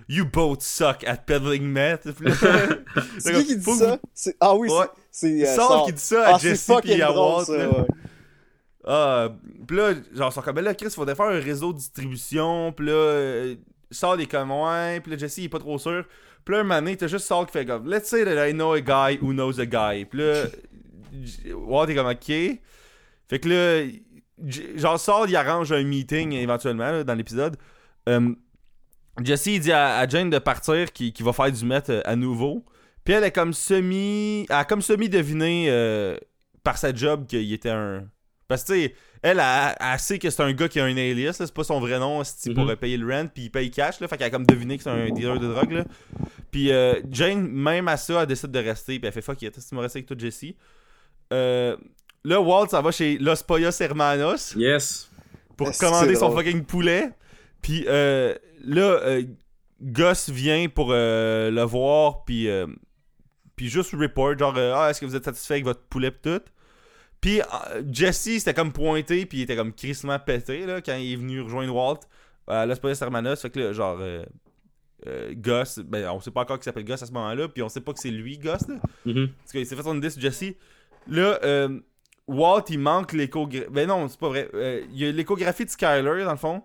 You 0.09 0.25
both 0.25 0.61
suck 0.61 1.03
at 1.05 1.17
peddling 1.25 1.63
meth. 1.63 2.07
C'est 3.19 3.33
qui 3.33 3.45
qui 3.47 3.57
dit 3.57 3.71
ça? 3.73 3.99
Ah 4.39 4.55
oui, 4.55 4.69
Ouais. 4.69 4.85
c'est... 5.11 5.45
euh, 5.47 5.85
qui 5.85 5.93
dit 5.93 6.01
ça 6.01 6.27
à 6.29 6.35
Ah, 6.35 6.37
Jesse 6.37 6.71
puis 6.81 7.01
à 7.01 7.11
Walt. 7.11 7.45
Ah, 8.85 9.29
pis 9.67 9.75
là, 9.75 9.93
genre, 10.13 10.31
sont 10.31 10.41
comme, 10.41 10.59
là, 10.59 10.73
Chris, 10.73 10.89
faudrait 10.91 11.15
faire 11.15 11.25
un 11.25 11.39
réseau 11.39 11.73
de 11.73 11.77
distribution, 11.77 12.71
pis 12.71 12.83
là, 12.83 12.91
euh, 12.93 13.55
est 13.91 14.31
comme, 14.31 14.51
ouais, 14.51 15.01
pis 15.01 15.09
là, 15.09 15.17
Jesse, 15.17 15.39
il 15.39 15.43
est 15.45 15.49
pas 15.49 15.59
trop 15.59 15.77
sûr. 15.77 16.05
Pis 16.45 16.53
là, 16.53 16.59
un 16.59 16.63
moment 16.63 16.75
donné, 16.79 16.95
t'as 16.95 17.07
juste 17.07 17.25
Saul 17.25 17.45
qui 17.47 17.51
fait 17.51 17.65
comme, 17.65 17.89
let's 17.89 18.07
say 18.07 18.23
that 18.23 18.47
I 18.47 18.53
know 18.53 18.71
a 18.71 18.79
guy 18.79 19.19
who 19.21 19.33
knows 19.33 19.59
a 19.59 19.65
guy. 19.65 20.05
Pis 20.05 20.17
là, 20.17 20.45
Walt 21.53 21.87
est 21.87 21.95
comme, 21.95 22.07
ok. 22.07 22.25
Fait 23.29 23.39
que 23.41 23.49
là, 23.49 23.91
genre, 24.77 24.97
Saul, 24.99 25.29
il 25.29 25.35
arrange 25.35 25.73
un 25.73 25.83
meeting 25.83 26.31
éventuellement, 26.31 26.91
là, 26.91 27.03
dans 27.03 27.15
l'épisode. 27.15 27.57
Euh, 28.07 28.29
Jesse, 29.23 29.45
il 29.47 29.59
dit 29.59 29.71
à, 29.71 29.97
à 29.97 30.07
Jane 30.07 30.29
de 30.29 30.39
partir, 30.39 30.91
qui, 30.93 31.11
qui 31.13 31.23
va 31.23 31.33
faire 31.33 31.51
du 31.51 31.65
meth 31.65 31.89
euh, 31.89 32.01
à 32.05 32.15
nouveau. 32.15 32.63
Puis 33.03 33.13
elle 33.13 33.23
est 33.23 33.31
comme 33.31 33.53
semi. 33.53 34.45
Elle 34.49 34.55
a 34.55 34.65
comme 34.65 34.81
semi-deviné 34.81 35.67
euh, 35.69 36.17
par 36.63 36.77
sa 36.77 36.93
job 36.93 37.25
qu'il 37.27 37.51
était 37.53 37.69
un. 37.69 38.05
Parce 38.47 38.63
que, 38.63 38.73
tu 38.73 38.79
sais, 38.83 38.95
elle, 39.23 39.39
elle, 39.39 39.75
elle 39.79 39.99
sait 39.99 40.19
que 40.19 40.29
c'est 40.29 40.41
un 40.41 40.53
gars 40.53 40.69
qui 40.69 40.79
a 40.79 40.85
un 40.85 40.95
alias, 40.95 41.33
c'est 41.33 41.53
pas 41.53 41.65
son 41.65 41.79
vrai 41.81 41.99
nom, 41.99 42.23
c'est 42.23 42.53
pour 42.53 42.63
Mhm. 42.65 42.75
payer 42.77 42.95
le 42.97 43.05
rent, 43.13 43.27
puis 43.27 43.43
il 43.45 43.49
paye 43.49 43.69
cash, 43.71 43.99
là, 43.99 44.07
fait 44.07 44.17
qu'elle 44.17 44.27
a 44.27 44.29
comme 44.29 44.45
deviné 44.45 44.77
que 44.77 44.83
c'est 44.83 44.89
un 44.89 45.09
dealer 45.09 45.37
de 45.39 45.47
drogue, 45.47 45.71
là. 45.71 45.83
Puis 46.49 46.71
euh, 46.71 47.01
Jane, 47.11 47.45
même 47.45 47.89
à 47.89 47.97
ça, 47.97 48.21
elle 48.21 48.27
décide 48.27 48.51
de 48.51 48.59
rester, 48.59 48.99
puis 48.99 49.07
elle 49.07 49.11
fait 49.13 49.21
fuck 49.21 49.41
it, 49.41 49.53
tu 49.53 49.75
m'as 49.75 49.81
resté 49.81 49.99
avec 49.99 50.07
toi, 50.07 50.15
Jesse. 50.17 50.45
Euh, 51.33 51.75
là, 52.23 52.39
Walt, 52.39 52.67
ça 52.69 52.79
va 52.81 52.91
chez 52.91 53.17
Los 53.17 53.43
Pollos 53.45 53.71
Hermanos 53.81 54.53
Yes. 54.55 55.09
pour 55.57 55.69
commander 55.77 56.15
son 56.15 56.29
drôle? 56.29 56.45
fucking 56.45 56.63
poulet. 56.63 57.09
Puis 57.67 57.83
euh, 57.89 58.33
là, 58.63 58.97
euh, 59.03 59.23
Gus 59.81 60.29
vient 60.29 60.69
pour 60.69 60.91
euh, 60.91 61.51
le 61.51 61.63
voir, 61.63 62.23
puis 62.23 62.47
euh, 62.47 62.65
puis 63.57 63.67
juste 63.67 63.91
report, 63.91 64.37
genre, 64.37 64.57
ah, 64.57 64.89
est-ce 64.89 65.01
que 65.01 65.05
vous 65.05 65.17
êtes 65.17 65.25
satisfait 65.25 65.55
avec 65.55 65.65
votre 65.65 65.81
poulet 65.81 66.11
pis 66.11 66.21
tout? 66.21 66.41
Puis 67.19 67.41
Jesse, 67.91 68.37
c'était 68.37 68.53
comme 68.53 68.71
pointé, 68.71 69.25
puis 69.25 69.39
il 69.39 69.41
était 69.41 69.57
comme 69.57 69.73
crissement 69.73 70.17
pété, 70.17 70.65
là, 70.65 70.79
quand 70.79 70.95
il 70.95 71.11
est 71.11 71.15
venu 71.17 71.41
rejoindre 71.41 71.75
Walt 71.75 71.99
à 72.47 72.65
Los 72.65 72.77
Pollos 72.77 72.95
Hermanos. 73.01 73.41
Fait 73.41 73.49
que 73.49 73.59
là, 73.59 73.73
genre, 73.73 73.97
euh, 73.99 74.23
Gus, 75.33 75.79
ben, 75.79 76.07
on 76.07 76.21
sait 76.21 76.31
pas 76.31 76.43
encore 76.43 76.59
qu'il 76.59 76.63
s'appelle 76.63 76.85
Gus 76.85 77.03
à 77.03 77.05
ce 77.05 77.11
moment-là, 77.11 77.49
puis 77.49 77.63
on 77.63 77.67
sait 77.67 77.81
pas 77.81 77.91
que 77.91 77.99
c'est 77.99 78.11
lui, 78.11 78.37
Gus, 78.37 78.65
là. 78.69 78.75
Mhm. 79.03 79.27
Parce 79.39 79.51
qu'il 79.51 79.65
s'est 79.65 79.75
fait 79.75 79.83
son 79.83 80.01
sur 80.01 80.21
Jesse. 80.21 80.53
Là, 81.09 81.37
euh, 81.43 81.81
Walt, 82.29 82.63
il 82.69 82.79
manque 82.79 83.11
l'échographie. 83.11 83.67
Ben 83.69 83.89
non, 83.89 84.07
c'est 84.07 84.19
pas 84.19 84.29
vrai. 84.29 84.49
Euh, 84.53 84.85
il 84.89 84.99
y 84.99 85.05
a 85.05 85.11
l'échographie 85.11 85.65
de 85.65 85.69
Skyler, 85.69 86.23
dans 86.23 86.31
le 86.31 86.37
fond. 86.37 86.63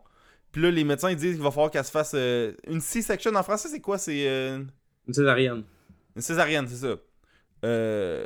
Puis 0.53 0.61
là, 0.63 0.71
les 0.71 0.85
médecins 0.85 1.11
ils 1.11 1.17
disent 1.17 1.35
qu'il 1.35 1.43
va 1.43 1.51
falloir 1.51 1.71
qu'elle 1.71 1.85
se 1.85 1.91
fasse 1.91 2.13
euh, 2.15 2.53
une 2.69 2.81
C-section. 2.81 3.35
En 3.35 3.43
français, 3.43 3.69
c'est 3.69 3.81
quoi? 3.81 3.97
C'est 3.99 4.29
euh, 4.29 4.63
Une 5.09 5.15
césarienne. 5.15 5.65
une 6.15 6.23
césarienne, 6.23 6.67
c'est 6.69 6.87
ça. 6.87 6.95
Euh. 7.65 8.25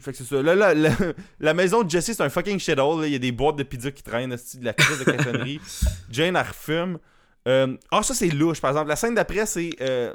Fait 0.00 0.12
que 0.12 0.18
c'est 0.18 0.24
ça. 0.24 0.42
Là, 0.42 0.54
là, 0.54 0.74
la, 0.74 0.90
la 1.40 1.54
maison 1.54 1.82
de 1.82 1.90
Jesse, 1.90 2.12
c'est 2.12 2.22
un 2.22 2.28
fucking 2.28 2.58
shithole. 2.58 3.06
Il 3.06 3.12
y 3.12 3.16
a 3.16 3.18
des 3.18 3.32
boîtes 3.32 3.56
de 3.56 3.62
pizza 3.64 3.90
qui 3.90 4.02
traînent, 4.02 4.30
de 4.30 4.64
la 4.64 4.72
crise 4.72 4.98
de 5.00 5.04
cochonnerie. 5.04 5.60
Jane, 6.10 6.36
elle 6.36 6.42
refume. 6.46 6.98
Euh, 7.46 7.76
Ah, 7.90 8.02
ça, 8.02 8.14
c'est 8.14 8.28
louche, 8.28 8.60
par 8.60 8.70
exemple. 8.70 8.88
La 8.88 8.96
scène 8.96 9.14
d'après, 9.14 9.44
c'est 9.46 9.70
euh, 9.80 10.14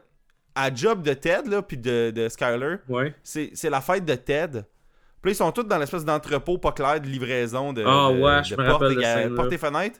à 0.55 0.73
job 0.73 1.03
de 1.03 1.13
Ted, 1.13 1.49
là, 1.49 1.61
puis 1.61 1.77
de, 1.77 2.11
de 2.15 2.29
Skyler 2.29 2.75
Ouais. 2.87 3.13
c'est 3.23 3.51
c'est 3.53 3.69
la 3.69 3.81
fête 3.81 4.05
de 4.05 4.15
Ted. 4.15 4.61
Puis 5.21 5.29
là, 5.29 5.31
ils 5.31 5.35
sont 5.35 5.51
tous 5.51 5.63
dans 5.63 5.77
l'espèce 5.77 6.05
d'entrepôt 6.05 6.57
pas 6.57 6.71
clair 6.73 6.99
de 7.01 7.07
livraison 7.07 7.71
de, 7.73 7.83
Ah 7.85 8.09
ouais, 8.11 8.39
de 8.39 8.45
je 8.45 8.55
me 8.55 8.65
portes 8.67 8.81
rappelle 8.83 8.95
de 8.95 9.53
et 9.53 9.57
fenêtres. 9.57 9.99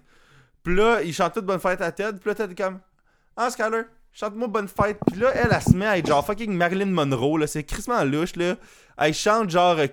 Puis 0.64 0.76
là, 0.76 1.02
ils 1.04 1.14
chantent 1.14 1.34
toutes 1.34 1.46
bonne 1.46 1.60
fête 1.60 1.82
à 1.82 1.92
Ted. 1.92 2.14
Puis 2.20 2.30
là, 2.30 2.36
Ted 2.36 2.52
est 2.52 2.56
comme 2.64 2.80
Ah, 3.36 3.50
Skyler, 3.50 3.84
chante-moi 4.12 4.48
bonne 4.48 4.68
fête. 4.68 4.98
Puis 5.08 5.20
là, 5.20 5.32
elle, 5.36 5.50
elle 5.52 5.62
se 5.62 5.76
met 5.76 5.86
à 5.86 5.98
être 5.98 6.08
genre 6.08 6.26
fucking 6.26 6.52
Marilyn 6.56 6.86
Monroe. 6.88 7.38
là 7.40 7.48
C'est 7.48 7.64
crissement 7.64 8.04
louche. 8.04 8.36
là 8.36 8.56
Elle 8.98 9.14
chante 9.14 9.50
genre 9.50 9.78
euh, 9.80 9.88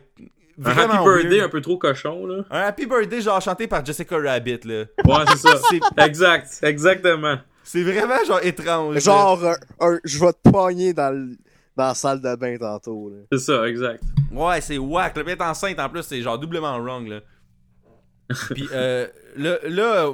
Un 0.65 0.71
happy 0.71 0.99
birthday 1.05 1.29
weird. 1.39 1.45
un 1.45 1.49
peu 1.49 1.61
trop 1.61 1.79
cochon, 1.79 2.27
là. 2.27 2.45
Un 2.51 2.61
happy 2.61 2.87
birthday, 2.87 3.21
genre 3.21 3.41
chanté 3.41 3.67
par 3.67 3.85
Jessica 3.85 4.17
Rabbit. 4.19 4.61
là 4.65 4.85
Ouais, 5.05 5.25
c'est 5.29 5.39
ça. 5.39 5.57
C'est- 5.71 6.05
exact. 6.05 6.59
Exactement. 6.63 7.37
C'est 7.65 7.83
vraiment 7.83 8.23
genre 8.27 8.41
étrange. 8.43 8.95
là. 8.95 9.01
Genre, 9.01 9.45
un, 9.47 9.57
un- 9.81 9.99
je 10.05 10.19
vais 10.19 10.33
te 10.33 10.51
pogner 10.51 10.93
dans, 10.93 11.11
le, 11.15 11.37
dans 11.77 11.85
la 11.89 11.95
salle 11.95 12.21
de 12.21 12.35
bain 12.37 12.57
tantôt. 12.59 13.11
Là. 13.11 13.17
C'est 13.33 13.39
ça, 13.39 13.67
exact. 13.69 14.03
Ouais, 14.33 14.61
c'est 14.61 14.79
whack. 14.79 15.17
Le 15.17 15.29
être 15.29 15.43
enceinte 15.43 15.79
en 15.81 15.89
plus, 15.89 16.03
c'est 16.03 16.21
genre 16.23 16.39
doublement 16.39 16.79
wrong 16.79 17.07
là. 17.09 17.21
Puis 18.55 18.69
euh, 18.73 19.07
là, 19.37 19.57
là, 19.65 20.13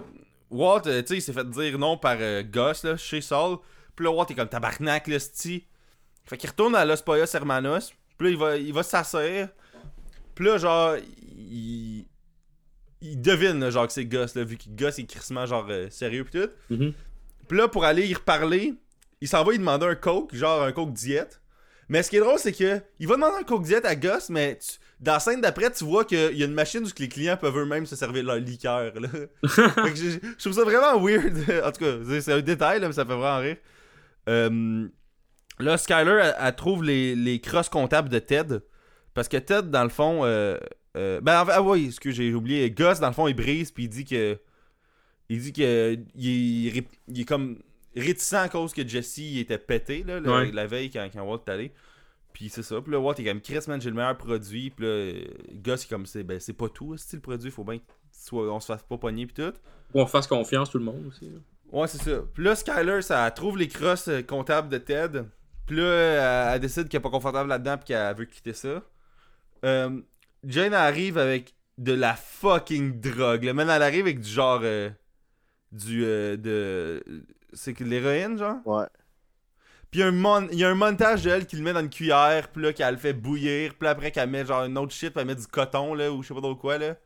Walt, 0.56 0.82
euh, 0.86 1.02
tu 1.02 1.08
sais, 1.08 1.16
il 1.18 1.22
s'est 1.22 1.32
fait 1.32 1.48
dire 1.48 1.78
non 1.78 1.96
par 1.98 2.16
euh, 2.20 2.42
Gus 2.42 2.82
là, 2.84 2.96
chez 2.96 3.20
Saul. 3.20 3.58
Puis 3.94 4.04
là, 4.04 4.10
Walt 4.10 4.26
est 4.30 4.34
comme 4.34 4.48
tabarnak, 4.48 5.06
là, 5.06 5.18
c'ti. 5.18 5.64
Fait 6.24 6.36
qu'il 6.36 6.50
retourne 6.50 6.74
à 6.74 6.84
Los 6.84 7.02
Pollos 7.04 7.26
Hermanos. 7.34 7.92
Puis 8.18 8.28
là, 8.28 8.30
il 8.30 8.36
va, 8.38 8.56
il 8.56 8.72
va 8.72 8.82
s'asseoir. 8.82 9.48
Puis 10.34 10.44
là, 10.44 10.58
genre, 10.58 10.96
il. 11.36 12.06
Il 13.02 13.20
devine, 13.20 13.60
là, 13.60 13.70
genre, 13.70 13.86
que 13.86 13.92
c'est 13.92 14.06
Gus, 14.06 14.34
là, 14.34 14.42
vu 14.42 14.56
que 14.56 14.64
Gus 14.68 14.98
est 14.98 15.04
crissement, 15.04 15.44
genre, 15.46 15.66
euh, 15.68 15.88
sérieux, 15.90 16.24
pis 16.24 16.32
tout. 16.40 16.48
Mhm. 16.74 16.92
Puis 17.46 17.58
là, 17.58 17.68
pour 17.68 17.84
aller 17.84 18.06
y 18.08 18.14
reparler, 18.14 18.74
il 19.20 19.28
s'en 19.28 19.44
va 19.44 19.52
y 19.52 19.58
demander 19.58 19.86
un 19.86 19.94
coke, 19.94 20.34
genre 20.34 20.62
un 20.62 20.72
coke 20.72 20.92
diète. 20.94 21.40
Mais 21.88 22.02
ce 22.02 22.10
qui 22.10 22.16
est 22.16 22.20
drôle, 22.20 22.38
c'est 22.38 22.52
que 22.52 22.80
il 22.98 23.06
va 23.06 23.14
demander 23.14 23.36
un 23.40 23.44
coke 23.44 23.62
diète 23.64 23.84
à 23.84 23.94
Gus, 23.94 24.30
mais 24.30 24.58
tu- 24.58 24.78
dans 25.00 25.12
la 25.12 25.20
scène 25.20 25.40
d'après, 25.40 25.70
tu 25.70 25.84
vois 25.84 26.04
qu'il 26.04 26.36
y 26.36 26.42
a 26.42 26.46
une 26.46 26.54
machine 26.54 26.82
où 26.84 26.88
les 26.98 27.08
clients 27.08 27.36
peuvent 27.36 27.56
eux-mêmes 27.58 27.84
se 27.86 27.96
servir 27.96 28.24
leur 28.24 28.36
liqueur. 28.36 28.92
Là. 28.98 29.08
Fait 29.48 29.90
que 29.92 29.96
je, 29.96 30.10
je 30.10 30.38
trouve 30.38 30.52
ça 30.54 30.64
vraiment 30.64 30.98
weird. 31.00 31.36
en 31.64 31.70
tout 31.72 31.84
cas, 31.84 32.20
c'est- 32.20 32.32
un 32.32 32.40
détail, 32.40 32.80
là, 32.80 32.86
mais 32.88 32.94
ça 32.94 33.04
fait 33.04 33.14
vraiment 33.14 33.38
rire. 33.40 33.56
Euh, 34.28 34.88
là, 35.58 35.76
Skyler, 35.78 36.20
elle, 36.22 36.34
elle 36.40 36.54
trouve 36.56 36.82
les, 36.82 37.14
les 37.14 37.40
crosses 37.40 37.68
comptables 37.68 38.08
de 38.08 38.18
Ted. 38.18 38.58
Parce 39.14 39.28
que 39.28 39.36
Ted, 39.36 39.68
dans 39.68 39.84
le 39.84 39.90
fond. 39.90 40.24
euh, 40.24 40.56
euh, 40.96 41.20
ben, 41.20 41.40
en 41.42 41.46
fait- 41.46 41.52
ah 41.54 41.62
oui, 41.62 41.92
ce 41.92 42.00
que 42.00 42.10
j'ai 42.10 42.32
oublié. 42.34 42.70
Gus, 42.70 42.98
dans 43.00 43.08
le 43.08 43.12
fond, 43.14 43.28
il 43.28 43.34
brise, 43.34 43.70
puis 43.70 43.84
il 43.84 43.88
dit 43.88 44.04
que. 44.04 44.38
Il 45.28 45.40
dit 45.40 45.52
que. 45.52 45.96
Il 46.14 46.84
il 47.08 47.20
est 47.20 47.24
comme 47.24 47.58
réticent 47.94 48.34
à 48.34 48.48
cause 48.50 48.74
que 48.74 48.86
Jesse 48.86 49.16
il 49.18 49.38
était 49.40 49.56
pété, 49.58 50.04
là, 50.06 50.20
la 50.52 50.66
veille 50.66 50.90
quand, 50.90 51.08
quand 51.12 51.22
Walt 51.22 51.42
est 51.46 51.50
allé. 51.50 51.72
Puis 52.36 52.50
c'est 52.50 52.62
ça. 52.62 52.82
Puis 52.82 52.92
là, 52.92 53.00
Walt 53.00 53.14
est 53.14 53.24
comme 53.24 53.40
Chris, 53.40 53.60
man, 53.66 53.80
j'ai 53.80 53.88
le 53.88 53.96
meilleur 53.96 54.14
produit. 54.18 54.68
Puis 54.68 54.84
là, 54.84 54.90
euh, 54.90 55.24
Gus, 55.54 55.82
il 55.82 55.86
est 55.86 55.88
comme 55.88 56.04
c'est 56.04 56.22
ben, 56.22 56.38
c'est 56.38 56.52
pas 56.52 56.68
tout, 56.68 56.94
c'est 56.98 57.16
le 57.16 57.22
produit. 57.22 57.50
Faut 57.50 57.64
bien 57.64 57.78
qu'on 58.28 58.60
se 58.60 58.66
fasse 58.66 58.82
pas 58.82 58.98
pogner, 58.98 59.24
puis 59.26 59.42
tout. 59.42 59.54
Qu'on 59.94 60.04
fasse 60.04 60.26
confiance, 60.26 60.68
tout 60.68 60.76
le 60.76 60.84
monde 60.84 61.06
aussi. 61.06 61.30
là. 61.30 61.38
Ouais, 61.72 61.86
c'est 61.88 61.96
ça. 62.02 62.20
Puis 62.34 62.44
là, 62.44 62.54
Skyler, 62.54 63.00
ça 63.00 63.30
trouve 63.30 63.56
les 63.56 63.68
crosses 63.68 64.08
euh, 64.08 64.20
comptables 64.20 64.68
de 64.68 64.76
Ted. 64.76 65.22
Puis 65.66 65.76
là, 65.78 65.84
elle, 66.50 66.54
elle 66.56 66.60
décide 66.60 66.88
qu'elle 66.90 66.98
est 66.98 67.02
pas 67.02 67.08
confortable 67.08 67.48
là-dedans 67.48 67.78
puis 67.78 67.86
qu'elle 67.86 68.14
veut 68.14 68.26
quitter 68.26 68.52
ça. 68.52 68.82
Euh, 69.64 69.98
Jane 70.44 70.74
arrive 70.74 71.16
avec 71.16 71.54
de 71.78 71.94
la 71.94 72.14
fucking 72.16 73.00
drogue. 73.00 73.44
Le 73.44 73.54
man, 73.54 73.70
elle 73.70 73.82
arrive 73.82 74.02
avec 74.04 74.20
du 74.20 74.28
genre. 74.28 74.60
euh, 74.62 74.90
du. 75.72 76.04
euh, 76.04 76.36
de. 76.36 77.02
C'est 77.54 77.72
que 77.72 77.82
de 77.82 77.88
l'héroïne, 77.88 78.36
genre? 78.36 78.58
Ouais. 78.66 78.84
Puis 79.90 80.00
il 80.00 80.02
y 80.02 80.02
a 80.02 80.08
un 80.68 80.72
un 80.72 80.74
montage 80.74 81.22
d'elle 81.22 81.46
qui 81.46 81.56
le 81.56 81.62
met 81.62 81.72
dans 81.72 81.80
une 81.80 81.90
cuillère, 81.90 82.48
puis 82.48 82.62
là, 82.62 82.72
qu'elle 82.72 82.94
le 82.94 83.00
fait 83.00 83.12
bouillir, 83.12 83.74
puis 83.74 83.88
après 83.88 84.10
qu'elle 84.10 84.28
met 84.28 84.44
genre 84.44 84.64
une 84.64 84.76
autre 84.78 84.92
shit, 84.92 85.10
puis 85.10 85.20
elle 85.20 85.26
met 85.26 85.34
du 85.34 85.46
coton, 85.46 85.94
là, 85.94 86.10
ou 86.12 86.22
je 86.22 86.28
sais 86.28 86.34
pas 86.34 86.40
trop 86.40 86.56
quoi, 86.56 86.78
là. 86.78 86.96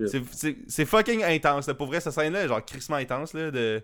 Yeah. 0.00 0.22
C'est- 0.68 0.84
fucking 0.84 1.24
intense, 1.24 1.66
là. 1.66 1.74
Pour 1.74 1.86
vrai, 1.88 2.00
cette 2.00 2.12
scène-là, 2.12 2.44
est 2.44 2.48
genre 2.48 2.64
crissement 2.64 2.96
intense, 2.96 3.34
là. 3.34 3.50
De... 3.50 3.82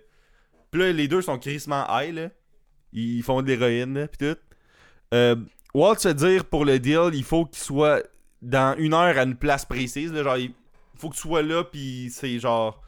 Puis 0.70 0.80
là, 0.80 0.92
les 0.92 1.08
deux 1.08 1.22
sont 1.22 1.38
crissement 1.38 1.84
high, 1.88 2.14
là. 2.14 2.28
Ils 2.92 3.22
font 3.22 3.42
de 3.42 3.48
l'héroïne, 3.48 3.94
là, 3.94 4.06
pis 4.08 4.18
tout. 4.18 4.36
Euh, 5.12 5.36
Walt 5.74 5.96
se 5.98 6.08
dire, 6.08 6.44
pour 6.44 6.64
le 6.64 6.78
deal, 6.78 7.10
il 7.14 7.24
faut 7.24 7.46
qu'il 7.46 7.62
soit 7.62 8.02
dans 8.42 8.76
une 8.78 8.94
heure 8.94 9.18
à 9.18 9.22
une 9.24 9.36
place 9.36 9.64
précise, 9.64 10.12
là. 10.12 10.22
Genre, 10.22 10.36
il 10.36 10.52
faut 10.96 11.08
que 11.10 11.14
tu 11.14 11.22
sois 11.22 11.42
là, 11.42 11.64
puis 11.64 12.10
c'est 12.12 12.38
genre 12.38 12.80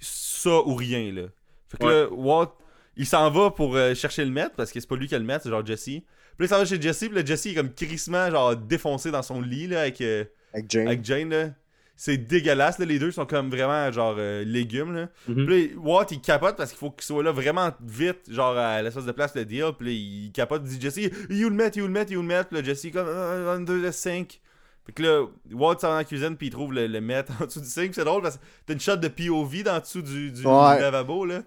ça 0.00 0.50
ou 0.50 0.74
rien, 0.74 1.12
là. 1.12 1.22
Fait 1.68 1.78
que 1.78 1.84
Ouais. 1.84 1.92
là, 2.02 2.08
Walt, 2.10 2.52
il 2.96 3.06
s'en 3.06 3.30
va 3.30 3.50
pour 3.50 3.76
euh, 3.76 3.94
chercher 3.94 4.24
le 4.24 4.30
maître, 4.30 4.52
parce 4.56 4.70
que 4.72 4.80
c'est 4.80 4.88
pas 4.88 4.96
lui 4.96 5.06
qui 5.08 5.14
a 5.14 5.18
le 5.18 5.24
maître, 5.24 5.44
c'est 5.44 5.50
genre 5.50 5.64
Jesse. 5.64 5.84
Puis 5.84 6.02
là, 6.38 6.44
il 6.46 6.48
s'en 6.48 6.58
va 6.58 6.64
chez 6.64 6.80
Jesse, 6.80 6.98
puis 7.06 7.14
là, 7.14 7.24
Jesse 7.24 7.46
est 7.46 7.54
comme 7.54 7.72
crissement, 7.72 8.30
genre, 8.30 8.56
défoncé 8.56 9.10
dans 9.10 9.22
son 9.22 9.40
lit, 9.40 9.66
là, 9.68 9.82
avec, 9.82 10.00
euh, 10.00 10.24
Avec 10.52 10.70
Jane. 10.70 10.86
avec 10.86 11.04
Jane, 11.04 11.28
là. 11.30 11.50
C'est 11.94 12.16
dégueulasse, 12.16 12.78
là. 12.78 12.86
Les 12.86 12.98
deux 12.98 13.10
sont 13.12 13.26
comme 13.26 13.48
vraiment, 13.50 13.92
genre, 13.92 14.16
euh, 14.18 14.42
légumes, 14.44 14.94
là. 14.94 15.08
Mhm. 15.28 15.46
Puis 15.46 15.68
là, 15.68 15.74
Walt, 15.78 16.06
il 16.10 16.20
capote 16.20 16.56
parce 16.56 16.70
qu'il 16.70 16.78
faut 16.78 16.90
qu'il 16.90 17.04
soit 17.04 17.22
là 17.22 17.30
vraiment 17.32 17.70
vite, 17.84 18.30
genre, 18.30 18.56
à 18.56 18.82
l'espèce 18.82 19.04
de 19.04 19.12
place 19.12 19.34
de 19.34 19.44
deal. 19.44 19.70
Puis 19.78 19.86
là, 19.86 19.92
il 19.92 20.32
capote, 20.32 20.62
il 20.64 20.78
dit 20.78 20.80
Jesse, 20.80 21.10
you 21.30 21.48
le 21.48 21.54
met, 21.54 21.70
you 21.76 21.86
le 21.86 21.92
met, 21.92 22.06
you 22.08 22.20
le 22.22 22.26
met. 22.26 22.44
Puis 22.44 22.56
là, 22.56 22.64
Jesse, 22.64 22.90
comme, 22.92 23.06
euh, 23.06 23.54
under 23.54 23.88
the 23.88 23.92
sink. 23.92 24.40
Fait 24.86 24.92
que 24.92 25.02
là, 25.02 25.26
Walt 25.52 25.78
s'en 25.78 25.88
va 25.88 25.92
dans 25.92 25.98
la 25.98 26.04
cuisine, 26.04 26.36
puis 26.36 26.48
il 26.48 26.50
trouve 26.50 26.72
le, 26.72 26.88
le 26.88 27.00
met 27.00 27.24
en 27.40 27.44
dessous 27.44 27.60
du 27.60 27.68
sink. 27.68 27.84
Puis 27.92 27.94
c'est 27.96 28.04
drôle 28.04 28.22
parce 28.22 28.38
que 28.38 28.42
t'as 28.66 28.72
une 28.72 28.80
shot 28.80 28.96
de 28.96 29.08
POV 29.08 29.62
dans 29.62 29.78
dessous 29.78 30.02
du, 30.02 30.32
du 30.32 30.44
Ouais. 30.44 30.80
lavabo, 30.80 31.24
là. 31.26 31.42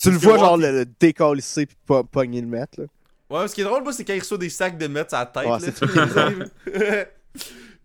Tu 0.00 0.10
le 0.10 0.18
vois, 0.18 0.38
genre, 0.38 0.56
le, 0.56 0.84
décalisser 1.00 1.66
pis 1.66 1.76
pas 1.86 2.04
pogner 2.04 2.40
le 2.40 2.46
mettre, 2.46 2.80
là. 2.80 2.86
Ouais, 3.28 3.48
ce 3.48 3.54
qui 3.54 3.60
est 3.62 3.64
drôle, 3.64 3.82
c'est 3.92 4.04
quand 4.04 4.14
il 4.14 4.20
reçoit 4.20 4.38
des 4.38 4.48
sacs 4.50 4.78
de 4.78 4.86
meth 4.86 5.12
à 5.12 5.30
la 5.34 5.58
tête. 5.58 5.82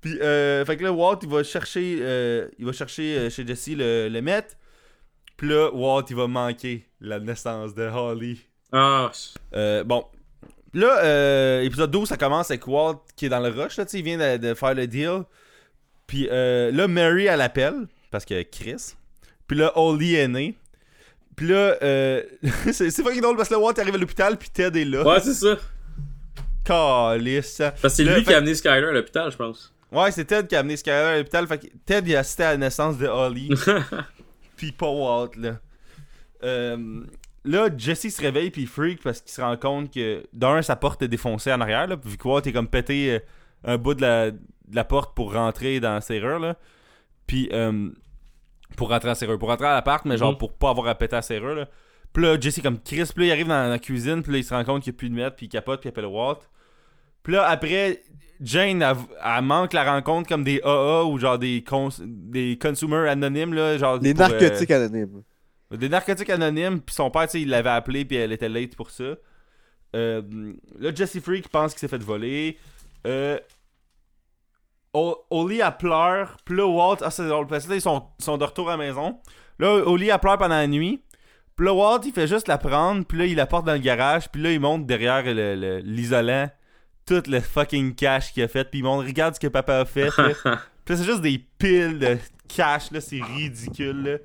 Puis, 0.02 0.20
euh, 0.20 0.66
fait 0.66 0.78
que 0.78 0.84
là, 0.84 0.92
Walt, 0.92 1.20
il 1.22 1.30
va 1.30 1.44
chercher, 1.44 2.00
euh, 2.02 2.48
il 2.58 2.66
va 2.66 2.72
chercher 2.72 3.18
euh, 3.18 3.30
chez 3.30 3.46
Jesse 3.46 3.70
le, 3.70 4.08
le 4.10 4.22
Met. 4.22 4.48
Puis 5.38 5.48
là, 5.50 5.70
Walt, 5.74 6.06
il 6.10 6.16
va 6.16 6.28
manquer 6.28 6.86
la 7.00 7.20
naissance 7.20 7.74
de 7.76 7.84
Holly. 7.84 8.42
Ah, 8.72 9.12
Euh, 9.54 9.84
bon. 9.84 10.06
Là, 10.74 11.04
euh, 11.04 11.62
épisode 11.62 11.92
12, 11.92 12.10
ça 12.10 12.18
commence 12.18 12.50
avec 12.50 12.66
Walt 12.68 13.02
qui 13.16 13.26
est 13.26 13.30
dans 13.30 13.40
le 13.40 13.50
rush, 13.50 13.78
là, 13.78 13.86
tu 13.86 13.92
sais, 13.92 14.00
il 14.00 14.06
vient 14.06 14.18
de, 14.18 14.38
de 14.38 14.54
faire 14.54 14.74
le 14.74 14.88
deal. 14.88 15.24
Puis 16.08 16.28
euh, 16.32 16.72
là, 16.72 16.88
Mary, 16.88 17.26
elle 17.26 17.42
appelle, 17.42 17.88
parce 18.10 18.26
que 18.26 18.42
Chris. 18.44 18.94
Puis 19.48 19.58
là, 19.58 19.72
Holly 19.76 20.16
est 20.16 20.28
né. 20.28 20.58
Puis 21.42 21.50
là, 21.50 21.76
euh, 21.82 22.22
c'est 22.72 22.92
fucking 22.92 23.20
drôle 23.20 23.36
parce 23.36 23.50
que 23.50 23.56
là, 23.56 23.60
Walt 23.60 23.74
arrive 23.80 23.96
à 23.96 23.98
l'hôpital, 23.98 24.38
puis 24.38 24.52
Ted 24.52 24.80
est 24.80 24.86
là. 24.86 25.04
ouais, 25.04 25.20
c'est 25.22 25.34
ça. 25.34 25.58
Calisse. 26.64 27.58
Parce 27.58 27.82
que 27.82 27.90
c'est 27.90 28.04
lui 28.04 28.24
qui 28.24 28.32
a 28.32 28.38
amené 28.38 28.54
Skyler 28.54 28.90
à 28.90 28.92
l'hôpital, 28.92 29.32
je 29.32 29.38
pense. 29.38 29.74
Ouais, 29.92 30.12
c'est 30.12 30.26
Ted 30.26 30.48
qui 30.48 30.56
a 30.56 30.60
amené 30.60 30.78
Skyler 30.78 30.94
à 30.94 31.18
l'hôpital. 31.18 31.48
Fait 31.48 31.58
que 31.58 31.66
Ted, 31.84 32.08
il 32.08 32.16
a 32.16 32.20
assisté 32.20 32.44
à 32.44 32.52
la 32.52 32.58
naissance 32.58 32.96
de 33.00 33.08
Holly. 33.08 33.50
Puis 34.56 34.72
pas 34.72 34.92
Walt, 34.92 35.32
là. 35.38 35.58
Euh, 36.44 37.06
là, 37.44 37.70
Jesse 37.76 38.10
se 38.10 38.22
réveille 38.22 38.52
puis 38.52 38.62
il 38.62 38.68
freak 38.68 39.02
parce 39.02 39.22
qu'il 39.22 39.32
se 39.32 39.42
rend 39.42 39.58
compte 39.58 39.92
que, 39.92 40.24
d'un, 40.34 40.62
sa 40.62 40.76
porte 40.76 41.02
est 41.02 41.08
défoncée 41.08 41.52
en 41.52 41.60
arrière, 41.60 41.88
là, 41.88 41.96
vu 42.06 42.18
que 42.18 42.28
Walt 42.28 42.42
est 42.42 42.54
comme 42.54 42.68
pété 42.68 43.14
euh, 43.14 43.20
un 43.64 43.80
bout 43.80 43.96
de 43.96 44.02
la, 44.02 44.30
de 44.30 44.38
la 44.76 44.84
porte 44.84 45.16
pour 45.16 45.34
rentrer 45.34 45.80
dans 45.80 45.96
la 45.96 46.02
serrure, 46.02 46.38
là. 46.38 46.56
Puis, 47.26 47.50
euh, 47.52 47.90
pour 48.76 48.90
rentrer 48.90 49.10
en 49.12 49.16
serrure. 49.16 49.38
Pour 49.40 49.50
rentrer 49.50 49.68
à 49.68 49.74
l'appart, 49.74 50.06
mais 50.06 50.18
genre 50.18 50.32
Mhm. 50.32 50.38
pour 50.38 50.54
pas 50.54 50.70
avoir 50.70 50.88
à 50.88 50.96
péter 50.96 51.16
la 51.16 51.22
serrure, 51.22 51.56
là. 51.56 51.68
Puis 52.14 52.24
là, 52.24 52.38
Jesse, 52.40 52.62
comme 52.62 52.80
Chris, 52.80 53.10
puis 53.16 53.24
là, 53.24 53.26
il 53.28 53.32
arrive 53.32 53.48
dans 53.48 53.70
la 53.70 53.80
cuisine, 53.80 54.22
puis 54.22 54.34
là, 54.34 54.38
il 54.40 54.44
se 54.44 54.54
rend 54.54 54.64
compte 54.66 54.84
qu'il 54.84 54.92
n'y 54.92 54.98
a 54.98 55.00
plus 55.00 55.10
de 55.10 55.16
mètre, 55.16 55.36
puis 55.36 55.46
il 55.46 55.50
capote, 55.50 55.80
puis 55.80 55.88
il 55.88 55.92
appelle 55.92 56.06
Walt. 56.08 56.40
Puis 57.24 57.34
là, 57.34 57.48
après, 57.48 58.02
Jane, 58.42 58.82
elle, 58.82 58.96
elle 59.24 59.44
manque 59.44 59.72
la 59.74 59.90
rencontre 59.94 60.28
comme 60.28 60.44
des 60.44 60.60
AA 60.64 61.04
ou 61.06 61.18
genre 61.20 61.38
des, 61.40 61.64
cons 61.64 61.90
des 62.04 62.58
consumers 62.62 63.10
anonymes, 63.10 63.54
là, 63.54 63.78
genre... 63.78 63.98
Les 64.02 64.14
pour, 64.14 64.26
euh, 64.26 64.30
narcotiques 64.30 64.72
anonymes. 64.72 65.24
des 65.72 65.88
narcotiques 65.90 66.30
anonymes, 66.32 66.82
puis 66.82 66.94
son 66.96 67.10
père, 67.12 67.24
tu 67.28 67.30
sais, 67.32 67.42
il 67.42 67.50
l'avait 67.50 67.70
appelé, 67.70 68.04
puis 68.04 68.18
elle 68.18 68.32
était 68.34 68.50
late 68.50 68.76
pour 68.76 68.90
ça. 68.90 69.16
Euh, 69.96 70.22
là, 70.80 70.94
Jesse 70.94 71.20
Freak 71.20 71.48
pense 71.50 71.74
qu'il 71.74 71.80
s'est 71.80 71.88
fait 71.88 72.02
voler. 72.04 72.58
Euh, 73.08 73.38
Oli, 74.94 75.60
elle 75.60 75.78
pleure. 75.78 76.38
Puis 76.46 76.56
là, 76.56 76.66
Walt, 76.68 76.98
ah, 77.02 77.12
c'est 77.12 77.28
drôle, 77.28 77.48
parce 77.48 77.66
que 77.66 77.70
là, 77.70 77.76
ils 77.76 77.82
sont, 77.82 78.04
sont 78.20 78.38
de 78.38 78.44
retour 78.44 78.70
à 78.70 78.74
la 78.74 78.78
maison. 78.78 79.18
Là, 79.60 79.76
Oli, 79.86 80.10
elle 80.10 80.20
pleure 80.20 80.38
pendant 80.38 80.56
la 80.56 80.68
nuit. 80.68 81.02
Puis 81.56 81.66
là, 81.66 81.74
Walt, 81.74 82.02
il 82.06 82.12
fait 82.12 82.28
juste 82.28 82.48
la 82.48 82.58
prendre, 82.58 83.06
puis 83.06 83.18
là, 83.18 83.26
il 83.26 83.36
la 83.36 83.46
porte 83.46 83.66
dans 83.66 83.74
le 83.74 83.80
garage, 83.80 84.30
puis 84.32 84.42
là, 84.42 84.52
il 84.52 84.60
monte 84.60 84.86
derrière 84.86 85.24
l'isolant 85.84 86.50
tout 87.06 87.24
le 87.28 87.40
fucking 87.40 87.96
cash 87.96 88.32
qu'il 88.34 88.44
a 88.44 88.48
fait, 88.48 88.64
puis 88.70 88.80
il 88.80 88.84
montre, 88.84 89.06
regarde 89.08 89.36
ce 89.36 89.40
que 89.40 89.48
papa 89.48 89.80
a 89.80 89.86
fait. 89.86 90.10
là. 90.18 90.34
Puis 90.86 90.98
c'est 90.98 91.04
juste 91.04 91.22
des 91.22 91.38
piles 91.38 92.00
de 92.00 92.18
cash, 92.48 92.92
là, 92.92 93.00
c'est 93.02 93.22
ridicule, 93.22 94.04
là. 94.04 94.18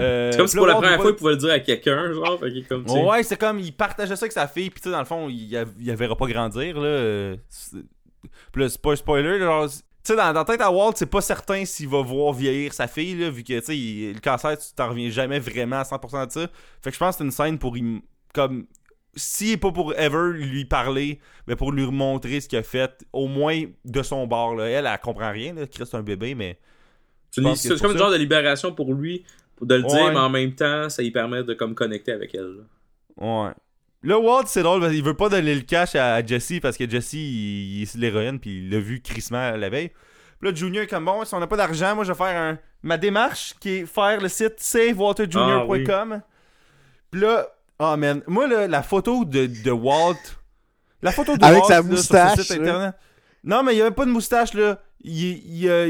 Euh, 0.00 0.30
C'est 0.30 0.38
comme 0.38 0.46
si 0.46 0.56
pour 0.56 0.66
la 0.66 0.74
première 0.74 1.00
fois, 1.00 1.10
il 1.10 1.16
pouvait 1.16 1.32
le 1.32 1.36
dire 1.38 1.50
à 1.52 1.58
quelqu'un, 1.58 2.12
genre. 2.12 2.38
Fait 2.38 2.62
comme, 2.68 2.84
tu 2.84 2.92
sais. 2.92 3.02
Ouais, 3.02 3.22
c'est 3.22 3.36
comme, 3.38 3.58
il 3.58 3.72
partageait 3.72 4.14
ça 4.14 4.24
avec 4.24 4.32
sa 4.32 4.46
fille, 4.46 4.70
puis 4.70 4.80
tu 4.80 4.88
sais, 4.88 4.92
dans 4.92 4.98
le 5.00 5.04
fond, 5.04 5.28
il, 5.28 5.50
il 5.78 5.86
la 5.86 5.94
verra 5.94 6.16
pas 6.16 6.26
grandir, 6.26 6.78
là. 6.78 7.34
C'est- 8.54 8.68
c'est 8.70 8.82
pas 8.82 8.92
un 8.92 8.96
spoiler, 8.96 9.38
genre, 9.38 9.68
tu 9.68 9.76
sais, 10.02 10.16
dans, 10.16 10.26
dans 10.32 10.40
la 10.40 10.44
tête 10.44 10.60
à 10.60 10.70
Walt, 10.70 10.92
c'est 10.96 11.06
pas 11.06 11.20
certain 11.20 11.64
s'il 11.64 11.88
va 11.88 12.00
voir 12.02 12.32
vieillir 12.32 12.72
sa 12.72 12.86
fille, 12.86 13.14
là, 13.16 13.30
vu 13.30 13.42
que, 13.42 13.58
tu 13.60 13.64
sais, 13.64 14.12
le 14.14 14.20
cancer, 14.20 14.56
tu 14.58 14.66
t'en 14.74 14.88
reviens 14.90 15.10
jamais 15.10 15.38
vraiment 15.38 15.76
à 15.80 15.84
100% 15.84 16.26
de 16.26 16.32
ça. 16.32 16.46
Fait 16.82 16.90
que 16.90 16.94
je 16.94 16.98
pense 16.98 17.14
que 17.16 17.18
c'est 17.18 17.24
une 17.24 17.30
scène 17.30 17.58
pour, 17.58 17.76
comme, 18.34 18.66
si 19.14 19.56
pas 19.56 19.72
pour 19.72 19.94
ever 19.98 20.32
lui 20.34 20.64
parler, 20.64 21.18
mais 21.46 21.56
pour 21.56 21.72
lui 21.72 21.86
montrer 21.86 22.40
ce 22.40 22.48
qu'il 22.48 22.58
a 22.58 22.62
fait, 22.62 23.04
au 23.12 23.26
moins 23.26 23.64
de 23.84 24.02
son 24.02 24.26
bord, 24.26 24.54
là. 24.54 24.66
Elle, 24.68 24.86
elle 24.86 24.98
comprend 25.00 25.30
rien, 25.32 25.54
là, 25.54 25.66
Chris, 25.66 25.84
c'est 25.86 25.96
un 25.96 26.02
bébé, 26.02 26.34
mais... 26.34 26.58
C'est 27.30 27.42
comme 27.80 27.92
une 27.92 27.98
genre 27.98 28.10
de 28.10 28.16
libération 28.16 28.72
pour 28.72 28.94
lui, 28.94 29.24
pour 29.56 29.66
de 29.66 29.74
le 29.74 29.82
Ouais. 29.82 29.88
dire, 29.88 30.12
mais 30.12 30.18
en 30.18 30.30
même 30.30 30.54
temps, 30.54 30.88
ça 30.88 31.02
lui 31.02 31.10
permet 31.10 31.42
de 31.44 31.52
comme 31.54 31.74
connecter 31.74 32.12
avec 32.12 32.34
elle. 32.34 32.56
là. 33.18 33.44
Ouais. 33.46 33.52
Là, 34.04 34.18
Walt, 34.18 34.44
c'est 34.46 34.62
drôle, 34.62 34.80
parce 34.80 34.92
qu'il 34.92 35.02
veut 35.02 35.14
pas 35.14 35.28
donner 35.28 35.54
le 35.54 35.62
cash 35.62 35.94
à 35.96 36.24
Jesse 36.24 36.54
parce 36.62 36.76
que 36.76 36.88
Jesse, 36.88 37.14
il, 37.14 37.78
il 37.78 37.82
est 37.82 37.94
l'héroïne, 37.96 38.38
puis 38.38 38.58
il 38.58 38.70
l'a 38.70 38.78
vu 38.78 39.00
crissement 39.00 39.50
la 39.56 39.68
veille. 39.68 39.90
Puis 40.40 40.48
là, 40.50 40.54
Junior 40.54 40.84
est 40.84 40.86
comme 40.86 41.04
bon, 41.04 41.24
si 41.24 41.34
on 41.34 41.40
n'a 41.40 41.48
pas 41.48 41.56
d'argent, 41.56 41.96
moi, 41.96 42.04
je 42.04 42.12
vais 42.12 42.18
faire 42.18 42.40
un, 42.40 42.58
ma 42.82 42.96
démarche 42.96 43.54
qui 43.58 43.70
est 43.70 43.86
faire 43.86 44.20
le 44.20 44.28
site 44.28 44.54
savewaterjunior.com. 44.58 46.22
Puis 47.10 47.20
là, 47.20 47.48
oh 47.80 47.96
man, 47.96 48.22
moi, 48.26 48.46
là, 48.46 48.68
la 48.68 48.82
photo 48.82 49.24
de, 49.24 49.46
de 49.46 49.70
Walt, 49.70 50.14
la 51.02 51.10
photo 51.12 51.36
de 51.36 51.44
Avec 51.44 51.62
Walt 51.62 51.68
sa 51.68 51.74
là, 51.76 51.82
sur 51.82 51.88
ce 51.90 51.90
moustache, 51.96 52.40
site 52.40 52.50
internet. 52.60 52.94
Non, 53.42 53.62
mais 53.62 53.74
il 53.74 53.78
y 53.78 53.80
avait 53.82 53.90
pas 53.90 54.04
de 54.04 54.10
moustache, 54.10 54.54
là. 54.54 54.80
Il, 55.00 55.12
il, 55.14 55.58
y 55.58 55.70
a- 55.70 55.86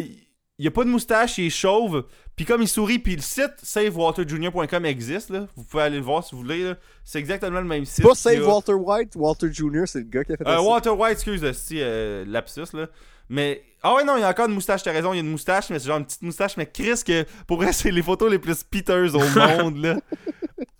il 0.58 0.66
a 0.66 0.70
pas 0.70 0.84
de 0.84 0.90
moustache, 0.90 1.38
il 1.38 1.46
est 1.46 1.50
chauve. 1.50 2.04
Puis 2.34 2.44
comme 2.44 2.62
il 2.62 2.68
sourit, 2.68 2.98
puis 2.98 3.16
le 3.16 3.22
site 3.22 3.54
savewaterjunior.com 3.62 4.84
existe, 4.84 5.30
là. 5.30 5.46
Vous 5.56 5.64
pouvez 5.64 5.84
aller 5.84 5.96
le 5.98 6.02
voir 6.02 6.24
si 6.24 6.34
vous 6.34 6.42
voulez. 6.42 6.72
C'est 7.04 7.18
exactement 7.18 7.60
le 7.60 7.66
même 7.66 7.84
site. 7.84 8.04
Pas 8.04 8.14
Save 8.14 8.46
Walter 8.46 8.74
White, 8.74 9.14
Walter 9.16 9.48
Jr., 9.52 9.84
c'est 9.86 10.00
le 10.00 10.04
gars 10.04 10.24
qui 10.24 10.32
a 10.32 10.36
fait 10.36 10.46
euh, 10.46 10.56
ça. 10.56 10.62
Walter 10.62 10.90
White, 10.90 11.12
excuse, 11.12 11.52
si, 11.52 11.76
euh, 11.80 12.24
lapsus, 12.26 12.72
là. 12.74 12.88
Mais. 13.28 13.62
Ah 13.82 13.94
ouais, 13.94 14.02
non, 14.02 14.16
il 14.16 14.20
y 14.20 14.24
a 14.24 14.28
encore 14.28 14.48
une 14.48 14.54
moustache, 14.54 14.82
t'as 14.82 14.90
raison, 14.90 15.12
il 15.12 15.16
y 15.16 15.20
a 15.20 15.22
une 15.22 15.30
moustache, 15.30 15.70
mais 15.70 15.78
c'est 15.78 15.86
genre 15.86 15.98
une 15.98 16.04
petite 16.04 16.22
moustache, 16.22 16.56
mais 16.56 16.66
Chris, 16.66 17.00
que 17.06 17.24
pour 17.46 17.58
vrai, 17.58 17.72
c'est 17.72 17.92
les 17.92 18.02
photos 18.02 18.28
les 18.28 18.40
plus 18.40 18.64
piteuses 18.64 19.14
au 19.14 19.20
monde, 19.38 19.76
là. 19.76 20.00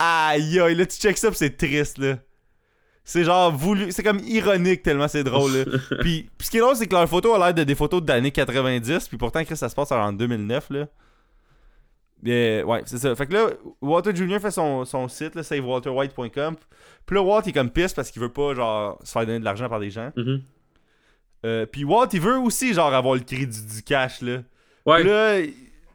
Aïe, 0.00 0.58
aïe, 0.58 0.74
là, 0.74 0.86
tu 0.86 0.96
check 0.96 1.16
ça, 1.16 1.30
pis 1.30 1.36
c'est 1.36 1.56
triste, 1.56 1.98
là. 1.98 2.16
C'est 3.08 3.24
genre 3.24 3.50
voulu, 3.50 3.90
c'est 3.90 4.02
comme 4.02 4.18
ironique 4.18 4.82
tellement 4.82 5.08
c'est 5.08 5.24
drôle, 5.24 5.50
là. 5.56 5.64
puis, 6.00 6.28
puis 6.36 6.46
ce 6.46 6.50
qui 6.50 6.58
est 6.58 6.60
drôle, 6.60 6.76
c'est 6.76 6.86
que 6.86 6.94
leur 6.94 7.08
photo 7.08 7.32
a 7.32 7.38
l'air 7.38 7.54
de 7.54 7.64
des 7.64 7.74
photos 7.74 8.02
d'années 8.02 8.30
90, 8.30 9.08
puis 9.08 9.16
pourtant, 9.16 9.42
Chris, 9.44 9.56
ça 9.56 9.70
se 9.70 9.74
passe 9.74 9.90
en 9.92 10.12
2009, 10.12 10.68
là. 10.68 10.88
Mais, 12.22 12.62
ouais, 12.64 12.82
c'est 12.84 12.98
ça. 12.98 13.16
Fait 13.16 13.26
que 13.26 13.32
là, 13.32 13.48
Walter 13.80 14.14
Jr. 14.14 14.40
fait 14.40 14.50
son, 14.50 14.84
son 14.84 15.08
site, 15.08 15.36
là, 15.36 15.42
savewaterwhite.com. 15.42 16.56
Puis 17.06 17.16
là, 17.16 17.22
Walt, 17.22 17.40
il 17.46 17.48
est 17.48 17.52
comme 17.52 17.70
pisse 17.70 17.94
parce 17.94 18.10
qu'il 18.10 18.20
veut 18.20 18.28
pas, 18.28 18.54
genre, 18.54 18.98
se 19.02 19.12
faire 19.12 19.24
donner 19.24 19.38
de 19.38 19.44
l'argent 19.44 19.70
par 19.70 19.80
des 19.80 19.90
gens. 19.90 20.12
Mhm. 20.14 20.42
Euh, 21.46 21.64
puis 21.64 21.84
Walt, 21.84 22.08
il 22.12 22.20
veut 22.20 22.38
aussi, 22.38 22.74
genre, 22.74 22.92
avoir 22.92 23.14
le 23.14 23.22
crédit 23.22 23.64
du 23.74 23.82
cash, 23.84 24.20
là. 24.20 24.42
Ouais. 24.84 25.00
Puis 25.00 25.08
là, 25.08 25.40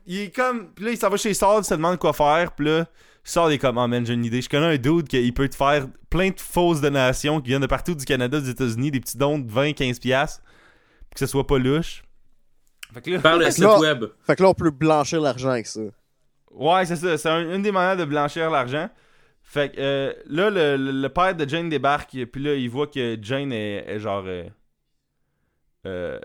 il 0.08 0.20
est 0.20 0.36
comme. 0.36 0.74
Puis 0.74 0.86
là, 0.86 0.92
il 0.92 0.98
s'en 0.98 1.10
va 1.10 1.18
chez 1.18 1.36
Sard, 1.36 1.60
il 1.60 1.64
se 1.64 1.76
demande 1.76 2.00
quoi 2.00 2.12
faire. 2.14 2.54
Puis 2.54 2.66
là, 2.66 2.88
Sard 3.24 3.52
est 3.52 3.58
comme, 3.58 3.78
oh 3.78 3.88
man, 3.88 4.06
j'ai 4.06 4.14
une 4.14 4.26
idée. 4.26 4.42
Je 4.42 4.50
connais 4.50 4.66
un 4.66 4.78
dude 4.78 5.08
qui 5.08 5.32
peut 5.32 5.48
te 5.48 5.56
faire 5.56 5.88
plein 6.10 6.30
de 6.30 6.40
fausses 6.40 6.82
donations 6.82 7.40
qui 7.40 7.48
viennent 7.50 7.62
de 7.62 7.68
partout 7.68 7.96
du 7.96 8.04
Canada, 8.06 8.40
des 8.42 8.50
États-Unis, 8.50 8.92
des 8.92 9.00
petits 9.00 9.18
dons 9.18 9.40
de 9.40 9.50
20-15$, 9.50 10.00
piastres, 10.00 10.42
puis 11.10 11.14
que 11.14 11.20
ce 11.20 11.26
soit 11.28 11.48
pas 11.48 11.58
louche. 11.58 12.04
Fait 12.94 13.02
que 13.02 13.12
là. 13.12 13.20
Par 13.20 13.38
le 13.38 13.46
site 13.52 13.64
là- 13.64 13.80
web. 13.80 14.06
Fait 14.28 14.36
que 14.36 14.44
là, 14.44 14.50
on 14.50 14.54
peut 14.54 14.70
blanchir 14.72 15.22
l'argent 15.22 15.50
avec 15.50 15.68
ça. 15.68 15.82
Ouais, 16.52 16.86
c'est 16.86 16.98
ça. 16.98 17.18
C'est 17.18 17.30
un- 17.30 17.56
une 17.56 17.62
des 17.62 17.72
manières 17.72 17.98
de 17.98 18.06
blanchir 18.06 18.52
l'argent. 18.52 18.90
Fait 19.42 19.72
que 19.74 19.80
euh, 19.80 20.14
là, 20.28 20.50
le, 20.50 20.76
le- 20.78 20.92
le 21.02 21.10
père 21.10 21.34
de 21.36 21.48
Jane 21.48 21.70
débarque, 21.70 22.12
puis 22.26 22.44
là, 22.44 22.54
il 22.56 22.70
voit 22.70 22.88
que 22.88 23.18
Jane 23.22 23.52
est, 23.54 23.86
est 23.88 24.00
genre. 24.00 24.24
Euh, 24.28 24.44
euh, 25.86 26.20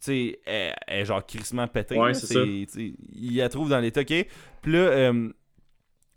tu 0.00 0.12
sais, 0.32 0.40
est, 0.46 0.74
est 0.86 1.04
genre 1.04 1.24
crissement 1.24 1.66
pété. 1.66 1.98
Ouais, 1.98 2.14
c'est 2.14 2.26
ça. 2.32 2.40
Il 2.44 3.36
la 3.36 3.48
trouve 3.48 3.68
dans 3.70 3.80
l'état, 3.80 4.02
ok? 4.02 4.26
Puis 4.62 4.72
là, 4.72 5.12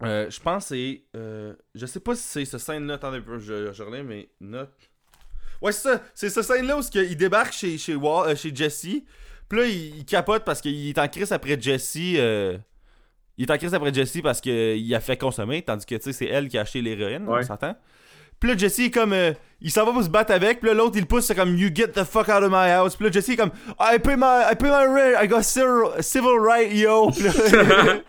euh, 0.04 0.30
je 0.30 0.40
pense 0.40 0.70
que 0.70 0.76
c'est. 0.76 1.04
euh, 1.16 1.54
je 1.76 1.86
sais 1.86 2.00
pas 2.00 2.16
si 2.16 2.24
c'est 2.24 2.46
ce 2.46 2.58
scène-là. 2.58 2.96
Attendez 2.96 3.22
je, 3.40 3.74
je 3.74 3.84
relève 3.84 4.06
mes 4.06 4.30
notes. 4.40 4.72
Ouais, 5.62 5.72
c'est 5.74 5.90
ça. 5.94 6.02
C'est 6.16 6.30
ce 6.30 6.42
scène-là 6.42 6.78
où 6.78 6.82
il 6.96 7.18
débarque 7.18 7.52
chez, 7.54 7.78
chez, 7.78 7.96
Wa- 7.96 8.28
euh, 8.30 8.36
chez 8.36 8.56
Jesse. 8.56 8.88
Puis 9.50 9.60
là, 9.60 9.66
il, 9.66 9.98
il 9.98 10.06
capote 10.06 10.46
parce 10.46 10.62
qu'il 10.62 10.88
est 10.88 10.98
en 10.98 11.08
crise 11.08 11.32
après 11.34 11.60
Jesse. 11.60 11.96
il 11.96 12.62
est 13.40 13.52
en 13.52 13.58
crise 13.58 13.74
après 13.74 13.94
Jesse 13.94 14.20
parce 14.24 14.40
qu'il 14.42 14.96
a 14.96 15.00
fait 15.02 15.18
consommer, 15.18 15.62
tandis 15.62 15.86
que 15.86 15.96
tu 15.96 16.02
sais, 16.04 16.14
c'est 16.14 16.26
elle 16.28 16.48
qui 16.48 16.58
a 16.58 16.62
acheté 16.62 16.82
l'héroïne, 16.82 17.26
on 17.28 17.34
Ouais. 17.34 17.44
s'entend. 17.44 17.76
Puis 18.40 18.50
là, 18.50 18.56
Jesse 18.58 18.80
est 18.80 18.92
comme. 18.92 19.12
euh, 19.12 19.34
il 19.60 19.70
s'en 19.70 19.86
va 19.86 19.92
pour 19.92 20.02
se 20.02 20.08
battre 20.08 20.32
avec, 20.32 20.62
puis 20.62 20.70
là, 20.70 20.74
l'autre 20.76 20.96
il 20.98 21.06
pousse, 21.06 21.26
c'est 21.26 21.36
comme 21.36 21.58
You 21.58 21.70
get 21.76 21.90
the 21.90 22.06
fuck 22.06 22.30
out 22.30 22.42
of 22.42 22.50
my 22.52 22.70
house. 22.72 22.96
Puis 22.96 23.06
là, 23.08 23.12
Jesse 23.12 23.28
est 23.30 23.36
comme 23.36 23.52
I 23.78 24.00
pay 24.00 24.16
my, 24.16 24.46
I 24.50 24.56
pay 24.56 24.70
my 24.70 24.86
rent, 24.86 25.22
I 25.22 25.28
got 25.28 25.42
civil, 25.44 25.92
civil 26.02 26.40
right, 26.40 26.72
yo. 26.72 27.12
Puis 27.12 27.24
là- 27.24 27.34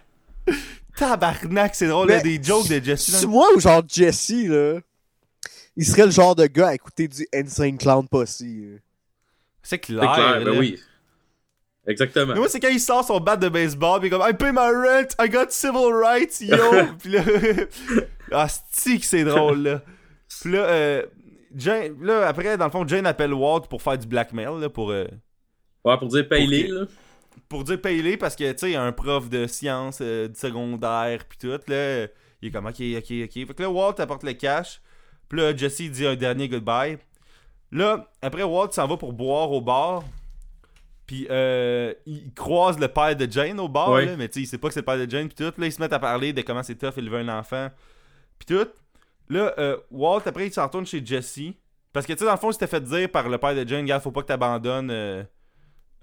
Tabarnak, 1.00 1.74
c'est 1.74 1.88
drôle, 1.88 2.08
Mais 2.08 2.16
là, 2.16 2.22
des 2.22 2.42
jokes 2.42 2.68
de 2.68 2.78
Jesse. 2.84 3.10
C'est 3.10 3.22
là. 3.22 3.28
moi 3.28 3.48
ou 3.56 3.60
genre 3.60 3.82
Jesse, 3.88 4.46
là, 4.46 4.80
il 5.74 5.86
serait 5.86 6.04
le 6.04 6.10
genre 6.10 6.36
de 6.36 6.46
gars 6.46 6.68
à 6.68 6.74
écouter 6.74 7.08
du 7.08 7.26
Insane 7.32 7.78
Clown 7.78 8.06
Posse. 8.06 8.42
C'est 9.62 9.78
clair. 9.78 10.02
C'est 10.02 10.22
clair, 10.22 10.44
ben 10.44 10.58
oui. 10.58 10.78
Exactement. 11.86 12.34
Mais 12.34 12.40
moi, 12.40 12.48
c'est 12.50 12.60
quand 12.60 12.68
il 12.68 12.78
sort 12.80 13.02
son 13.02 13.18
bat 13.18 13.36
de 13.36 13.48
baseball, 13.48 14.00
pis 14.00 14.06
il 14.06 14.08
est 14.08 14.10
comme 14.10 14.28
I 14.28 14.34
pay 14.34 14.52
my 14.52 14.58
rent, 14.58 15.14
I 15.18 15.30
got 15.30 15.46
civil 15.48 15.90
rights, 15.90 16.42
yo. 16.42 16.56
pis 17.02 17.08
là, 17.08 17.22
ah, 18.32 18.46
c'est 18.70 18.98
que 18.98 19.06
c'est 19.06 19.24
drôle, 19.24 19.62
là. 19.62 19.82
Pis 20.28 20.50
là, 20.50 20.58
euh, 20.58 21.06
Jane, 21.56 21.96
là, 22.02 22.28
après, 22.28 22.58
dans 22.58 22.66
le 22.66 22.70
fond, 22.70 22.86
Jane 22.86 23.06
appelle 23.06 23.32
Walt 23.32 23.62
pour 23.70 23.80
faire 23.80 23.96
du 23.96 24.06
blackmail, 24.06 24.60
là, 24.60 24.68
pour, 24.68 24.90
euh, 24.90 25.06
Ouais, 25.82 25.96
pour 25.96 26.08
dire 26.08 26.28
paye-les, 26.28 26.68
là. 26.68 26.84
Pour 27.48 27.64
dire 27.64 27.80
paye-les 27.80 28.16
parce 28.16 28.36
que, 28.36 28.50
tu 28.52 28.58
sais, 28.58 28.76
un 28.76 28.92
prof 28.92 29.28
de 29.28 29.46
sciences 29.46 30.00
euh, 30.00 30.28
du 30.28 30.38
secondaire, 30.38 31.24
pis 31.26 31.38
tout, 31.38 31.60
là, 31.68 32.06
il 32.42 32.48
est 32.48 32.50
comme 32.50 32.66
ok, 32.66 32.80
ok, 32.80 33.12
ok. 33.24 33.32
Fait 33.32 33.54
que 33.54 33.62
là, 33.62 33.70
Walt 33.70 33.94
apporte 33.98 34.22
le 34.22 34.32
cash, 34.32 34.80
pis 35.28 35.36
là, 35.36 35.56
Jesse 35.56 35.82
dit 35.82 36.06
un 36.06 36.16
dernier 36.16 36.48
goodbye. 36.48 36.98
Là, 37.72 38.10
après, 38.22 38.42
Walt 38.42 38.72
s'en 38.72 38.86
va 38.86 38.96
pour 38.96 39.12
boire 39.12 39.50
au 39.52 39.60
bar. 39.60 40.04
Puis 41.06 41.26
euh, 41.28 41.92
il 42.06 42.32
croise 42.34 42.78
le 42.78 42.86
père 42.86 43.16
de 43.16 43.28
Jane 43.28 43.58
au 43.58 43.68
bar, 43.68 43.96
là, 43.96 44.16
mais 44.16 44.28
tu 44.28 44.34
sais, 44.34 44.40
il 44.42 44.46
sait 44.46 44.58
pas 44.58 44.68
que 44.68 44.74
c'est 44.74 44.80
le 44.80 44.86
père 44.86 44.96
de 44.96 45.10
Jane, 45.10 45.26
puis 45.26 45.34
tout. 45.34 45.60
Là, 45.60 45.66
ils 45.66 45.72
se 45.72 45.80
mettent 45.80 45.92
à 45.92 45.98
parler 45.98 46.32
de 46.32 46.40
comment 46.42 46.62
c'est 46.62 46.76
tough 46.76 46.96
élever 46.96 47.18
un 47.18 47.28
enfant, 47.40 47.68
puis 48.38 48.46
tout. 48.56 48.68
Là, 49.28 49.52
euh, 49.58 49.76
Walt, 49.90 50.22
après, 50.26 50.46
il 50.46 50.52
s'en 50.52 50.64
retourne 50.64 50.86
chez 50.86 51.04
Jesse. 51.04 51.40
Parce 51.92 52.06
que, 52.06 52.12
tu 52.12 52.20
sais, 52.20 52.24
dans 52.24 52.32
le 52.32 52.36
fond, 52.36 52.50
il 52.50 52.52
s'était 52.52 52.68
fait 52.68 52.80
dire 52.80 53.10
par 53.10 53.28
le 53.28 53.38
père 53.38 53.56
de 53.56 53.66
Jane, 53.66 53.84
gars, 53.84 53.98
faut 53.98 54.12
pas 54.12 54.22
que 54.22 54.28
t'abandonnes. 54.28 54.90
Euh, 54.92 55.24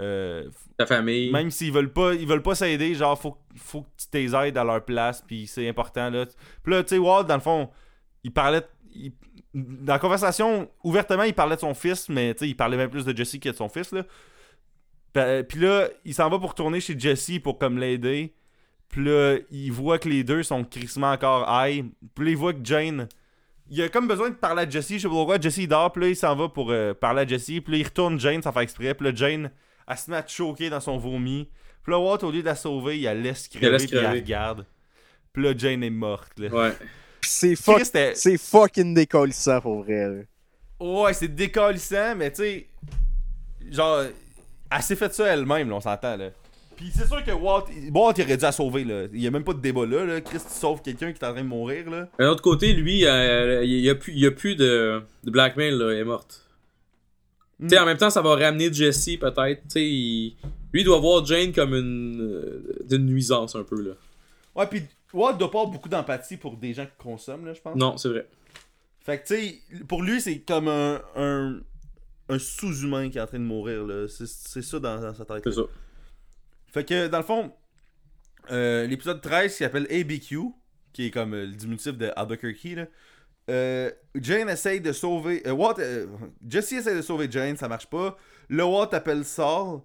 euh, 0.02 0.50
Ta 0.78 0.86
famille. 0.86 1.32
même 1.32 1.50
s'ils 1.52 1.72
veulent 1.74 1.92
pas 1.92 2.14
ils 2.14 2.28
veulent 2.28 2.44
pas 2.44 2.56
s'aider, 2.56 2.94
genre, 2.96 3.20
faut, 3.20 3.38
faut 3.56 3.82
que 3.82 3.90
tu 3.98 4.08
t'aides 4.10 4.58
à 4.58 4.64
leur 4.64 4.84
place, 4.86 5.24
puis 5.26 5.48
c'est 5.48 5.68
important, 5.68 6.10
là. 6.10 6.26
Puis 6.64 6.74
là, 6.74 6.84
tu 6.84 6.90
sais, 6.90 6.98
Walt, 6.98 7.24
dans 7.24 7.36
le 7.36 7.42
fond, 7.42 7.70
il 8.24 8.32
parlait. 8.32 8.62
il- 8.94 9.14
dans 9.54 9.94
la 9.94 10.00
conversation, 10.00 10.70
ouvertement, 10.84 11.24
il 11.24 11.34
parlait 11.34 11.56
de 11.56 11.62
son 11.62 11.74
fils, 11.74 12.10
mais 12.10 12.34
tu 12.36 12.40
sais, 12.42 12.50
il 12.50 12.56
parlait 12.56 12.78
même 12.78 12.92
plus 12.92 13.06
de 13.06 13.16
Jesse 13.16 13.40
que 13.40 13.50
de 13.50 13.56
son 13.56 13.70
fils, 13.70 13.92
là. 13.92 14.04
Pa- 15.14 15.44
Puis 15.44 15.60
là, 15.60 15.88
il 16.06 16.14
s'en 16.14 16.30
va 16.30 16.38
pour 16.38 16.50
retourner 16.50 16.80
chez 16.80 16.98
Jesse 16.98 17.40
pour 17.44 17.58
comme 17.58 17.78
l'aider. 17.80 18.34
Puis 18.90 19.04
là, 19.04 19.38
il 19.52 19.72
voit 19.72 19.98
que 20.00 20.08
les 20.10 20.24
deux 20.24 20.44
sont 20.44 20.64
crissement 20.64 21.12
encore 21.12 21.46
high. 21.50 21.86
Puis 22.14 22.26
là, 22.26 22.32
il 22.32 22.38
voit 22.38 22.54
que 22.54 22.64
Jane. 22.64 23.08
Il 23.70 23.82
a 23.82 23.90
comme 23.90 24.08
besoin 24.08 24.30
de 24.30 24.36
parler 24.36 24.62
à 24.64 24.70
Jesse. 24.70 24.94
Je 24.94 24.98
sais 25.00 25.08
pas 25.08 25.14
pourquoi. 25.14 25.40
Jesse 25.40 25.58
il 25.58 25.68
dort. 25.68 25.92
Puis 25.92 26.04
là, 26.04 26.08
il 26.10 26.16
s'en 26.16 26.36
va 26.36 26.48
pour 26.50 26.72
euh, 26.72 26.94
parler 26.94 27.22
à 27.24 27.28
Jesse. 27.28 27.46
Puis 27.46 27.64
là, 27.72 27.78
il 27.78 27.84
retourne 27.84 28.20
Jane 28.20 28.42
sans 28.42 28.52
faire 28.52 28.62
exprès. 28.62 28.94
Puis 28.94 29.06
là, 29.08 29.16
Jane, 29.16 29.52
elle 29.88 29.98
se 29.98 30.12
met 30.12 30.18
à 30.18 30.28
choquer 30.28 30.70
dans 30.70 30.80
son 30.80 30.98
vomi. 30.98 31.48
Puis 31.84 31.92
là, 31.92 32.00
Walt, 32.00 32.24
au 32.24 32.32
lieu 32.32 32.42
de 32.42 32.46
la 32.46 32.56
sauver, 32.56 32.98
il 32.98 33.04
la 33.04 33.14
laisse 33.14 33.48
crever. 33.48 33.78
puis 33.78 33.90
il 33.92 33.98
la 34.00 34.12
regarde. 34.12 34.66
Puis 35.32 35.44
là, 35.44 35.54
Jane 35.58 35.84
est 35.84 35.90
morte. 35.90 36.38
Là. 36.38 36.50
Ouais. 36.50 36.74
C'est 37.22 37.56
fuck, 37.56 37.82
fucking 38.40 38.94
décollissant 38.94 39.62
pour 39.62 39.84
vrai. 39.84 40.08
là. 40.10 40.24
Ouais, 40.80 41.14
c'est 41.14 41.34
décalissant, 41.34 42.16
mais 42.16 42.30
tu 42.32 42.44
sais, 42.44 42.68
genre, 43.72 44.04
elle 44.70 44.82
s'est 44.82 44.96
fait 44.96 45.14
ça 45.14 45.26
elle-même, 45.28 45.70
là, 45.70 45.76
on 45.76 45.82
s'entend, 45.82 46.16
là. 46.18 46.30
Puis 46.76 46.92
c'est 46.96 47.08
sûr 47.08 47.24
que 47.24 47.32
Walt, 47.32 47.66
Walt, 47.92 48.14
il 48.18 48.24
aurait 48.24 48.38
dû 48.38 48.44
la 48.44 48.52
sauver, 48.52 48.84
là. 48.84 49.06
Il 49.12 49.20
y 49.20 49.26
a 49.26 49.32
même 49.32 49.44
pas 49.44 49.54
de 49.54 49.60
débat 49.60 49.86
là, 49.88 50.06
là. 50.06 50.22
Chris, 50.22 50.38
tu 50.38 50.54
sauves 50.54 50.84
quelqu'un 50.84 51.12
qui 51.12 51.20
est 51.20 51.26
en 51.26 51.32
train 51.34 51.42
de 51.42 51.48
mourir, 51.48 51.90
là. 51.90 52.08
D'un 52.20 52.30
autre 52.30 52.44
côté, 52.44 52.74
lui, 52.74 53.06
euh, 53.06 53.64
il 53.64 53.80
y 53.80 53.90
a 53.90 53.96
plus, 53.96 54.14
il 54.14 54.20
y 54.20 54.28
a 54.28 54.32
plus 54.32 54.56
de, 54.56 55.02
de 55.24 55.32
blackmail, 55.32 55.72
là, 55.72 55.92
elle 55.92 56.00
est 56.00 56.04
morte. 56.04 56.47
Sais, 57.68 57.80
en 57.80 57.86
même 57.86 57.98
temps, 57.98 58.10
ça 58.12 58.22
va 58.22 58.36
ramener 58.36 58.72
Jesse, 58.72 59.18
peut-être. 59.20 59.62
Tu 59.64 59.70
sais, 59.70 59.90
il- 59.90 60.36
lui, 60.74 60.82
il 60.82 60.84
doit 60.84 61.00
voir 61.00 61.26
Jane 61.26 61.52
comme 61.52 61.74
une, 61.74 62.22
euh, 62.22 62.76
d'une 62.88 63.06
nuisance, 63.06 63.56
un 63.56 63.64
peu, 63.64 63.82
là. 63.82 63.94
Ouais, 64.56 64.68
pis 64.68 64.84
Walt 65.14 65.34
doit 65.38 65.50
pas 65.50 65.60
avoir 65.62 65.72
beaucoup 65.72 65.90
d'empathie 65.90 66.38
pour 66.38 66.58
des 66.58 66.74
gens 66.74 66.86
qui 66.86 66.92
consomment, 67.00 67.46
là, 67.48 67.54
je 67.54 67.62
pense. 67.62 67.76
Non, 67.76 67.98
c'est 67.98 68.10
vrai. 68.10 68.28
Fait 69.02 69.20
que, 69.20 69.28
tu 69.28 69.36
sais, 69.36 69.62
pour 69.88 70.04
lui, 70.04 70.20
c'est 70.22 70.40
comme 70.40 70.68
un, 70.68 71.02
un, 71.16 71.60
un 72.30 72.38
sous-humain 72.40 73.10
qui 73.10 73.18
est 73.18 73.22
en 73.22 73.28
train 73.28 73.40
de 73.40 73.44
mourir, 73.44 73.86
là. 73.88 74.08
C'est 74.08 74.28
c'est 74.28 74.62
ça 74.62 74.80
dans, 74.80 75.00
dans 75.02 75.14
sa 75.16 75.26
tête. 75.26 75.42
C'est 75.46 75.54
ça. 75.54 75.62
Fait 76.68 76.84
que, 76.84 77.08
dans 77.08 77.18
le 77.20 77.24
fond, 77.24 77.52
euh, 78.52 78.86
l'épisode 78.86 79.22
13 79.22 79.52
qui 79.54 79.58
s'appelle 79.64 79.88
ABQ, 79.90 80.38
qui 80.94 81.06
est 81.08 81.12
comme 81.12 81.34
euh, 81.34 81.46
le 81.46 81.54
diminutif 81.54 81.98
de 81.98 82.12
Albuquerque, 82.16 82.64
là, 82.76 82.86
euh, 83.50 83.90
Jane 84.16 84.50
essaye 84.50 84.82
de 84.82 84.92
sauver. 84.92 85.42
euh, 85.48 85.52
Walt, 85.52 85.76
euh, 85.80 86.06
Jesse 86.48 86.74
essaye 86.74 86.96
de 86.96 87.02
sauver 87.02 87.28
Jane, 87.30 87.56
ça 87.58 87.68
marche 87.68 87.88
pas. 87.88 88.18
Le 88.50 88.64
Walt 88.64 88.90
appelle 88.94 89.24
Saul, 89.26 89.82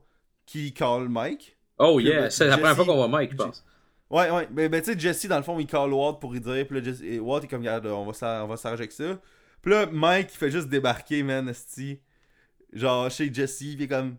qui 0.46 0.72
call 0.72 1.08
Mike. 1.08 1.56
Oh 1.78 1.96
Puis, 1.96 2.06
yeah, 2.06 2.30
c'est 2.30 2.46
la 2.46 2.58
première 2.58 2.76
fois 2.76 2.84
qu'on 2.84 2.96
voit 2.96 3.08
Mike, 3.08 3.32
je 3.32 3.36
pense. 3.36 3.64
Ouais, 4.10 4.30
ouais. 4.30 4.46
Mais 4.52 4.68
ben, 4.68 4.82
tu 4.82 4.92
sais, 4.92 4.98
Jesse, 4.98 5.26
dans 5.26 5.36
le 5.38 5.42
fond, 5.42 5.58
il 5.58 5.66
call 5.66 5.92
Walt 5.92 6.14
pour 6.20 6.32
lui 6.32 6.40
dire. 6.40 6.66
Puis 6.66 6.80
là, 6.80 6.84
Jesse- 6.84 7.02
et 7.02 7.18
Walt 7.18 7.40
est 7.40 7.48
comme, 7.48 7.60
regarde, 7.60 7.86
on 7.86 8.04
va 8.04 8.12
s'arranger 8.12 8.66
avec 8.82 8.92
ça. 8.92 9.18
Puis 9.62 9.70
là, 9.72 9.86
Mike, 9.90 10.28
il 10.32 10.36
fait 10.36 10.50
juste 10.50 10.68
débarquer, 10.68 11.22
man, 11.22 11.48
esti. 11.48 11.98
Genre, 12.72 13.10
chez 13.10 13.32
Jesse, 13.32 13.58
puis 13.58 13.72
il 13.78 13.82
est 13.82 13.88
comme, 13.88 14.16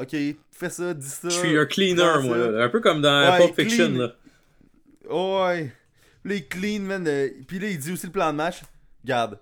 ok, 0.00 0.16
fais 0.50 0.70
ça, 0.70 0.94
dis 0.94 1.06
ça. 1.08 1.28
Je 1.28 1.34
suis 1.34 1.58
un 1.58 1.66
cleaner, 1.66 2.22
moi, 2.22 2.36
là. 2.38 2.64
Un 2.64 2.68
peu 2.70 2.80
comme 2.80 3.00
dans 3.02 3.30
Ouais, 3.38 3.46
Pulp 3.46 3.60
Fiction, 3.60 3.88
clean. 3.88 3.98
là. 3.98 4.14
Ouais. 5.10 5.72
Puis 6.22 6.30
là, 6.32 6.36
il 6.36 6.48
clean, 6.48 6.80
man. 6.82 7.04
Puis 7.46 7.58
là, 7.58 7.68
il 7.68 7.78
dit 7.78 7.92
aussi 7.92 8.06
le 8.06 8.12
plan 8.12 8.32
de 8.32 8.36
match. 8.36 8.62
Regarde, 9.06 9.38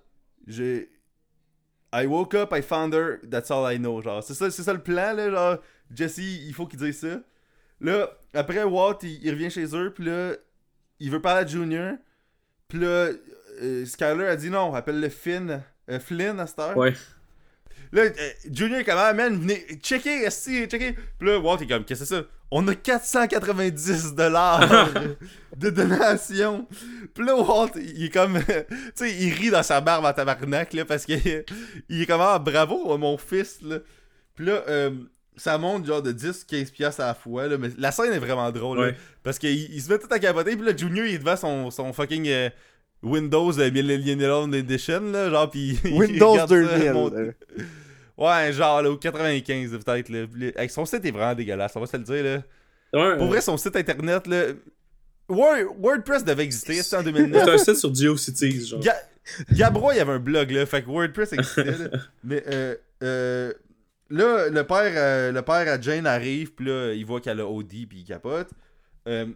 j'ai. 0.46 0.90
I 1.90 2.06
woke 2.06 2.34
up, 2.34 2.52
I 2.52 2.60
found 2.60 2.92
her, 2.92 3.18
that's 3.30 3.50
all 3.50 3.64
I 3.64 3.78
know. 3.78 4.02
Genre, 4.02 4.22
c'est 4.22 4.34
ça, 4.34 4.50
c'est 4.50 4.62
ça 4.62 4.74
le 4.74 4.82
plan, 4.82 5.14
là. 5.14 5.30
Genre, 5.30 5.58
Jesse, 5.90 6.18
il 6.18 6.52
faut 6.52 6.66
qu'il 6.66 6.78
dise 6.78 6.98
ça. 6.98 7.20
Là, 7.80 8.10
après, 8.34 8.62
Walt, 8.62 8.98
il, 9.04 9.30
revient 9.30 9.48
chez 9.48 9.74
eux, 9.74 9.90
puis 9.94 10.04
là, 10.04 10.34
il 11.00 11.10
veut 11.10 11.22
parler 11.22 11.44
à 11.44 11.46
Junior. 11.46 11.94
Puis 12.68 12.78
là, 12.78 13.08
euh, 13.62 13.86
Skyler 13.86 14.26
a 14.26 14.36
dit 14.36 14.50
non, 14.50 14.74
appelle-le 14.74 15.08
Finn. 15.08 15.62
euh, 15.88 15.98
Flynn 15.98 16.38
à 16.40 16.46
cette 16.46 16.58
heure. 16.58 16.76
Ouais. 16.76 16.92
Là, 17.94 18.02
euh, 18.02 18.10
Junior 18.52 18.80
est 18.80 18.84
comme, 18.84 18.98
ah 18.98 19.12
man, 19.14 19.38
venez, 19.40 19.64
checker, 19.82 20.24
esti, 20.24 20.66
checker. 20.66 20.94
Puis 21.18 21.28
là, 21.28 21.38
Walt 21.38 21.58
est 21.62 21.66
comme, 21.66 21.84
qu'est-ce 21.84 22.00
que 22.00 22.06
c'est 22.06 22.14
ça? 22.16 22.22
On 22.50 22.66
a 22.68 22.74
490 22.74 24.14
dollars 24.14 24.90
de 25.56 25.70
donation. 25.70 26.66
Puis 27.14 27.24
là, 27.24 27.36
Walt, 27.36 27.70
il 27.76 28.04
est 28.06 28.10
comme, 28.10 28.38
tu 28.48 28.74
sais, 28.94 29.10
il 29.14 29.32
rit 29.32 29.50
dans 29.50 29.62
sa 29.62 29.80
barbe 29.80 30.04
en 30.04 30.12
tabarnak, 30.12 30.72
là, 30.72 30.84
parce 30.84 31.06
que 31.06 31.12
il 31.88 32.02
est 32.02 32.06
comme, 32.06 32.20
ah, 32.20 32.38
bravo, 32.38 32.98
mon 32.98 33.16
fils, 33.16 33.60
là. 33.62 33.78
Puis 34.34 34.46
là, 34.46 34.62
euh, 34.68 34.90
ça 35.36 35.56
monte 35.58 35.86
genre 35.86 36.02
de 36.02 36.12
10-15 36.12 36.72
piastres 36.72 37.00
à 37.00 37.06
la 37.06 37.14
fois, 37.14 37.46
là, 37.46 37.56
mais 37.58 37.68
la 37.78 37.92
scène 37.92 38.12
est 38.12 38.18
vraiment 38.18 38.50
drôle, 38.50 38.78
là, 38.78 38.84
Ouais. 38.88 38.96
parce 39.22 39.38
qu'il 39.38 39.50
il 39.72 39.80
se 39.80 39.88
met 39.90 39.98
tout 39.98 40.08
à 40.10 40.18
capoter, 40.18 40.56
puis 40.56 40.66
là, 40.66 40.76
Junior, 40.76 41.06
il 41.06 41.14
est 41.14 41.18
devant 41.18 41.36
son, 41.36 41.70
son 41.70 41.92
fucking... 41.92 42.26
euh, 42.28 42.50
Windows 43.02 43.52
euh, 43.60 43.70
Millennium 43.70 44.54
Edition, 44.54 45.00
là, 45.12 45.28
genre, 45.28 45.50
pis 45.50 45.78
il 45.84 45.92
Windows 45.92 46.32
regarde 46.32 46.48
ça 46.48 46.78
2000. 46.78 46.92
monter. 46.94 47.30
Ouais, 48.16 48.52
genre, 48.52 48.80
là, 48.82 48.90
au 48.90 48.96
95, 48.96 49.78
peut-être, 49.84 50.08
là. 50.08 50.26
Hey, 50.56 50.68
son 50.68 50.84
site 50.84 51.04
est 51.04 51.10
vraiment 51.10 51.34
dégueulasse, 51.34 51.74
on 51.76 51.80
va 51.80 51.86
se 51.86 51.96
le 51.96 52.04
dire, 52.04 52.22
là. 52.24 52.42
Ouais, 52.92 53.16
Pour 53.16 53.26
vrai, 53.26 53.40
son 53.40 53.56
site 53.56 53.74
internet, 53.76 54.26
là. 54.26 54.44
Word- 55.28 55.74
WordPress 55.80 56.24
devait 56.24 56.44
exister, 56.44 56.74
c'était 56.82 56.96
en 56.96 57.02
2009. 57.02 57.44
C'est 57.44 57.50
un 57.50 57.58
site 57.58 57.76
sur 57.76 57.94
GeoCities, 57.94 58.66
genre. 58.68 58.80
Ga 58.80 58.94
Gabrois, 59.52 59.94
il 59.94 59.96
y 59.96 60.00
avait 60.00 60.12
un 60.12 60.18
blog, 60.18 60.50
là. 60.50 60.64
Fait 60.66 60.82
que 60.82 60.88
WordPress 60.88 61.32
existait, 61.32 61.64
là. 61.64 61.88
Mais, 62.24 62.44
euh, 62.46 62.76
euh, 63.02 63.52
là, 64.10 64.48
le 64.48 64.64
père, 64.64 64.92
euh, 64.94 65.32
le 65.32 65.42
père 65.42 65.66
à 65.72 65.80
Jane 65.80 66.06
arrive, 66.06 66.52
puis 66.54 66.66
là, 66.66 66.92
il 66.92 67.04
voit 67.04 67.20
qu'elle 67.20 67.40
a 67.40 67.46
OD, 67.48 67.68
puis 67.88 67.98
il 68.00 68.04
capote. 68.04 68.50
Euh, 69.08 69.26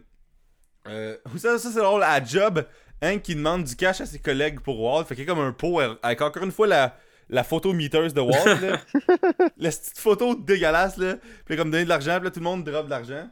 euh, 0.87 1.17
ça, 1.37 1.57
ça 1.57 1.69
c'est 1.71 1.79
drôle. 1.79 2.03
À 2.03 2.23
Job, 2.23 2.63
Hank 3.03 3.21
qui 3.23 3.35
demande 3.35 3.63
du 3.65 3.75
cash 3.75 3.99
à 3.99 4.05
ses 4.05 4.19
collègues 4.19 4.59
pour 4.61 4.79
Walt. 4.79 5.03
Fait 5.05 5.15
qu'il 5.15 5.25
y 5.25 5.27
a 5.27 5.33
comme 5.33 5.43
un 5.43 5.51
pot 5.51 5.79
avec 6.01 6.21
encore 6.21 6.43
une 6.43 6.51
fois 6.51 6.67
la, 6.67 6.95
la 7.29 7.43
photo 7.43 7.73
meteuse 7.73 8.13
de 8.13 8.21
Walt, 8.21 8.45
là. 8.61 8.79
la 9.57 9.69
petite 9.69 9.97
photo 9.97 10.35
dégueulasse, 10.35 10.97
là. 10.97 11.15
Puis 11.45 11.55
comme 11.57 11.71
donner 11.71 11.83
de 11.83 11.89
l'argent, 11.89 12.15
puis 12.17 12.25
là, 12.25 12.31
tout 12.31 12.39
le 12.39 12.43
monde 12.45 12.63
drop 12.63 12.85
de 12.85 12.89
l'argent. 12.89 13.29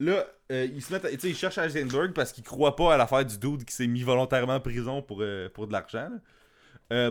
Là, 0.00 0.24
euh, 0.52 0.66
ils 0.72 0.82
se 0.82 0.92
mettent, 0.92 1.04
à- 1.04 1.10
tu 1.10 1.18
sais, 1.18 1.28
ils 1.30 1.36
cherchent 1.36 1.58
Heisenberg 1.58 2.12
parce 2.12 2.32
qu'ils 2.32 2.44
croient 2.44 2.76
pas 2.76 2.94
à 2.94 2.96
l'affaire 2.96 3.24
du 3.24 3.36
dude 3.38 3.64
qui 3.64 3.74
s'est 3.74 3.86
mis 3.88 4.02
volontairement 4.02 4.54
en 4.54 4.60
prison 4.60 5.02
pour, 5.02 5.18
euh, 5.22 5.48
pour 5.48 5.66
de 5.66 5.72
l'argent. 5.72 6.08
là. 6.10 6.18
Euh, 6.92 7.10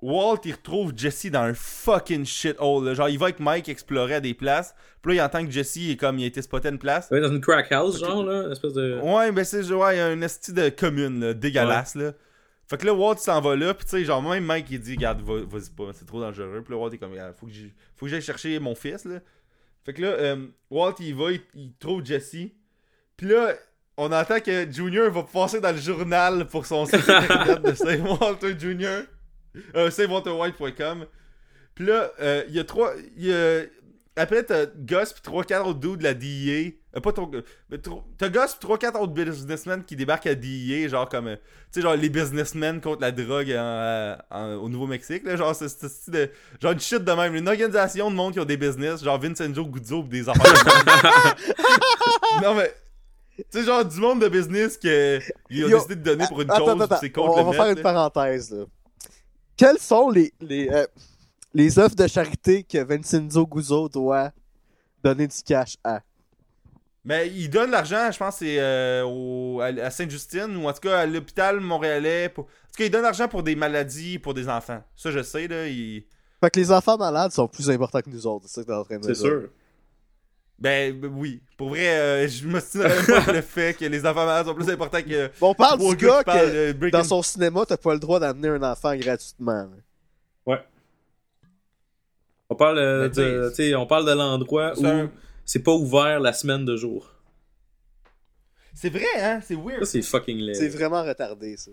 Walt, 0.00 0.38
il 0.44 0.52
retrouve 0.52 0.92
Jesse 0.96 1.26
dans 1.26 1.40
un 1.42 1.54
fucking 1.54 2.24
shithole. 2.24 2.84
là. 2.84 2.94
Genre, 2.94 3.08
il 3.08 3.18
va 3.18 3.26
avec 3.26 3.40
Mike 3.40 3.68
explorer 3.68 4.14
à 4.14 4.20
des 4.20 4.32
places. 4.32 4.72
Puis 5.02 5.16
là, 5.16 5.22
il 5.22 5.26
entend 5.26 5.44
que 5.44 5.50
Jesse 5.50 5.76
est 5.90 5.96
comme, 5.96 6.18
il 6.20 6.24
a 6.24 6.26
été 6.28 6.40
spoté 6.40 6.68
à 6.68 6.70
une 6.70 6.78
place. 6.78 7.08
Ouais, 7.10 7.20
dans 7.20 7.32
une 7.32 7.40
crack 7.40 7.72
house, 7.72 7.98
genre, 7.98 8.22
là. 8.24 8.44
Une 8.44 8.52
espèce 8.52 8.74
de. 8.74 9.00
Ouais, 9.02 9.32
ben 9.32 9.44
c'est 9.44 9.64
genre, 9.64 9.80
ouais, 9.82 9.96
il 9.96 9.98
y 9.98 10.00
a 10.00 10.06
un 10.06 10.20
esti 10.22 10.52
de 10.52 10.68
commune, 10.68 11.18
là, 11.20 11.34
dégueulasse, 11.34 11.96
là. 11.96 12.12
Fait 12.68 12.76
que 12.78 12.84
là, 12.86 12.92
Walt 12.92 13.16
s'en 13.16 13.40
va 13.40 13.56
là, 13.56 13.72
pis 13.74 13.84
tu 13.84 13.90
sais, 13.92 14.04
genre, 14.04 14.22
même 14.22 14.44
Mike, 14.44 14.66
il 14.70 14.78
dit, 14.80 14.94
regarde, 14.96 15.22
va- 15.22 15.40
vas-y 15.46 15.70
pas, 15.70 15.90
c'est 15.94 16.04
trop 16.04 16.20
dangereux. 16.20 16.62
Pis 16.64 16.70
là, 16.72 16.76
Walt 16.78 16.90
est 16.92 16.98
comme, 16.98 17.12
Regarde, 17.12 17.34
faut 17.34 17.46
que 17.46 17.52
faut 17.96 18.04
que 18.06 18.10
j'aille 18.10 18.20
chercher 18.22 18.58
mon 18.58 18.74
fils, 18.74 19.04
là. 19.06 19.20
Fait 19.84 19.94
que 19.94 20.02
là, 20.02 20.08
euh, 20.08 20.46
Walt, 20.70 20.94
il 21.00 21.14
va, 21.14 21.32
il, 21.32 21.40
il 21.54 21.72
trouve 21.78 22.04
Jesse. 22.04 22.36
Pis 23.16 23.24
là, 23.24 23.54
on 23.96 24.12
entend 24.12 24.38
que 24.40 24.70
Junior 24.70 25.10
va 25.10 25.22
passer 25.22 25.60
dans 25.60 25.72
le 25.72 25.78
journal 25.80 26.46
pour 26.46 26.66
son 26.66 26.84
site 26.84 27.08
internet 27.08 27.62
de 27.62 27.72
Save 27.72 28.02
Walter 28.20 28.54
Jr. 28.58 29.04
Euh, 29.74 29.90
SaveWalterWhite.com. 29.90 31.06
Pis 31.74 31.84
là, 31.84 32.10
euh, 32.20 32.44
il 32.48 32.54
y 32.54 32.58
a 32.60 32.64
trois. 32.64 32.92
y 33.16 33.32
a- 33.32 33.62
après, 34.16 34.42
t'as 34.42 34.66
Gus 34.66 35.12
pis 35.12 35.22
3-4 35.22 35.62
autres 35.68 35.78
dudes 35.80 35.98
de 35.98 36.04
la 36.04 36.12
DEA. 36.14 36.74
Euh, 36.96 37.00
pas 37.00 37.12
trop. 37.12 37.30
mais 37.70 37.76
trop- 37.78 38.02
T'as 38.16 38.30
pis 38.30 38.58
3-4 38.60 38.98
autres 38.98 39.12
businessmen 39.12 39.84
qui 39.84 39.94
débarquent 39.94 40.26
à 40.28 40.34
DEA, 40.34 40.88
genre 40.88 41.06
comme. 41.08 41.28
euh, 41.28 41.36
Tu 41.36 41.42
sais, 41.72 41.80
genre 41.82 41.94
les 41.94 42.08
businessmen 42.08 42.80
contre 42.80 43.02
la 43.02 43.12
drogue 43.12 43.50
en- 43.50 44.16
en- 44.30 44.54
au 44.54 44.68
Nouveau-Mexique, 44.70 45.22
là. 45.24 45.36
Genre, 45.36 45.54
c'est 45.54 45.68
c'est- 45.68 45.88
c'est 45.88 46.10
de. 46.10 46.30
Genre 46.62 46.72
une 46.72 46.80
shit 46.80 47.04
de 47.04 47.12
même. 47.12 47.34
Une 47.34 47.46
organisation 47.46 48.10
de 48.10 48.16
monde 48.16 48.32
qui 48.32 48.40
ont 48.40 48.46
des 48.46 48.56
business, 48.56 49.04
genre 49.04 49.18
Vincenzo 49.20 49.66
Guzzo 49.66 50.02
pis 50.02 50.08
des 50.08 50.28
affaires. 50.30 50.44
non, 52.42 52.54
mais. 52.54 52.74
Tu 53.36 53.44
sais, 53.50 53.64
genre 53.64 53.84
du 53.84 54.00
monde 54.00 54.20
de 54.22 54.28
business 54.28 54.76
que 54.76 55.20
ils 55.50 55.64
ont 55.66 55.68
décidé 55.68 55.94
de 55.96 56.02
donner 56.02 56.26
pour 56.26 56.40
une 56.40 56.50
Attends, 56.50 56.64
cause 56.72 56.82
attends, 56.82 56.96
c'est 57.00 57.10
contre 57.10 57.36
On 57.38 57.44
va 57.44 57.52
faire 57.52 57.70
une 57.76 57.82
parenthèse, 57.82 58.50
là. 58.50 58.64
Quelles 59.56 59.78
sont 59.78 60.10
les, 60.10 60.32
les, 60.40 60.68
euh, 60.70 60.86
les 61.54 61.78
œuvres 61.78 61.94
de 61.94 62.06
charité 62.08 62.62
que 62.64 62.78
Vincenzo 62.78 63.46
Guzzo 63.46 63.88
doit 63.88 64.32
donner 65.04 65.26
du 65.28 65.36
cash 65.44 65.76
à? 65.84 66.00
Mais 67.08 67.28
il 67.28 67.48
donne 67.48 67.70
l'argent, 67.70 68.10
je 68.12 68.18
pense, 68.18 68.36
c'est 68.36 68.60
euh, 68.60 69.02
au- 69.02 69.62
à, 69.62 69.90
Sainte-Justine, 69.90 70.54
ou 70.58 70.68
en 70.68 70.72
tout 70.74 70.80
cas 70.80 70.98
à 70.98 71.06
l'hôpital 71.06 71.58
montréalais. 71.58 72.28
Pour... 72.28 72.44
En 72.44 72.46
tout 72.48 72.76
cas, 72.76 72.84
il 72.84 72.90
donne 72.90 73.00
l'argent 73.02 73.28
pour 73.28 73.42
des 73.42 73.56
maladies, 73.56 74.18
pour 74.18 74.34
des 74.34 74.46
enfants. 74.46 74.84
Ça, 74.94 75.10
je 75.10 75.22
sais, 75.22 75.48
là. 75.48 75.66
Il... 75.68 76.04
Fait 76.44 76.50
que 76.50 76.60
les 76.60 76.70
enfants 76.70 76.98
malades 76.98 77.32
sont 77.32 77.48
plus 77.48 77.70
importants 77.70 78.02
que 78.02 78.10
nous 78.10 78.26
autres, 78.26 78.44
c'est 78.46 78.56
ça 78.56 78.60
que 78.62 78.66
t'es 78.66 78.74
en 78.74 78.84
train 78.84 78.98
de 78.98 79.04
C'est 79.06 79.12
dire. 79.14 79.22
sûr. 79.22 79.48
Ben, 80.58 81.00
ben 81.00 81.10
oui. 81.16 81.40
Pour 81.56 81.70
vrai, 81.70 81.88
euh, 81.98 82.28
je 82.28 82.46
me 82.46 82.60
suis 82.60 82.78
même 82.78 83.06
pas 83.06 83.32
le 83.32 83.40
fait 83.40 83.74
que 83.78 83.86
les 83.86 84.04
enfants 84.04 84.26
malades 84.26 84.46
sont 84.46 84.54
plus 84.54 84.68
importants 84.68 85.00
que. 85.02 85.30
Bon, 85.40 85.48
on 85.50 85.54
parle 85.54 85.78
du 85.78 85.96
gars 85.96 86.22
que 86.24 86.90
dans 86.90 87.04
son 87.04 87.22
cinéma, 87.22 87.64
t'as 87.66 87.78
pas 87.78 87.94
le 87.94 88.00
droit 88.00 88.20
d'amener 88.20 88.48
un 88.48 88.62
enfant 88.62 88.94
gratuitement. 88.96 89.66
là. 90.46 90.58
On 92.50 92.54
parle, 92.54 92.78
euh, 92.78 93.02
Mais 93.02 93.08
de, 93.10 93.50
t'sais, 93.50 93.74
on 93.74 93.86
parle 93.86 94.06
de 94.06 94.12
l'endroit 94.12 94.72
où 94.78 94.86
un- 94.86 95.10
c'est 95.48 95.62
pas 95.62 95.72
ouvert 95.72 96.20
la 96.20 96.34
semaine 96.34 96.66
de 96.66 96.76
jour. 96.76 97.10
C'est 98.74 98.90
vrai, 98.90 99.06
hein? 99.18 99.40
C'est 99.42 99.54
weird. 99.54 99.80
Ça, 99.80 99.92
c'est 99.92 100.02
fucking 100.02 100.36
laid. 100.36 100.54
C'est 100.54 100.68
vraiment 100.68 101.02
retardé, 101.02 101.56
ça. 101.56 101.70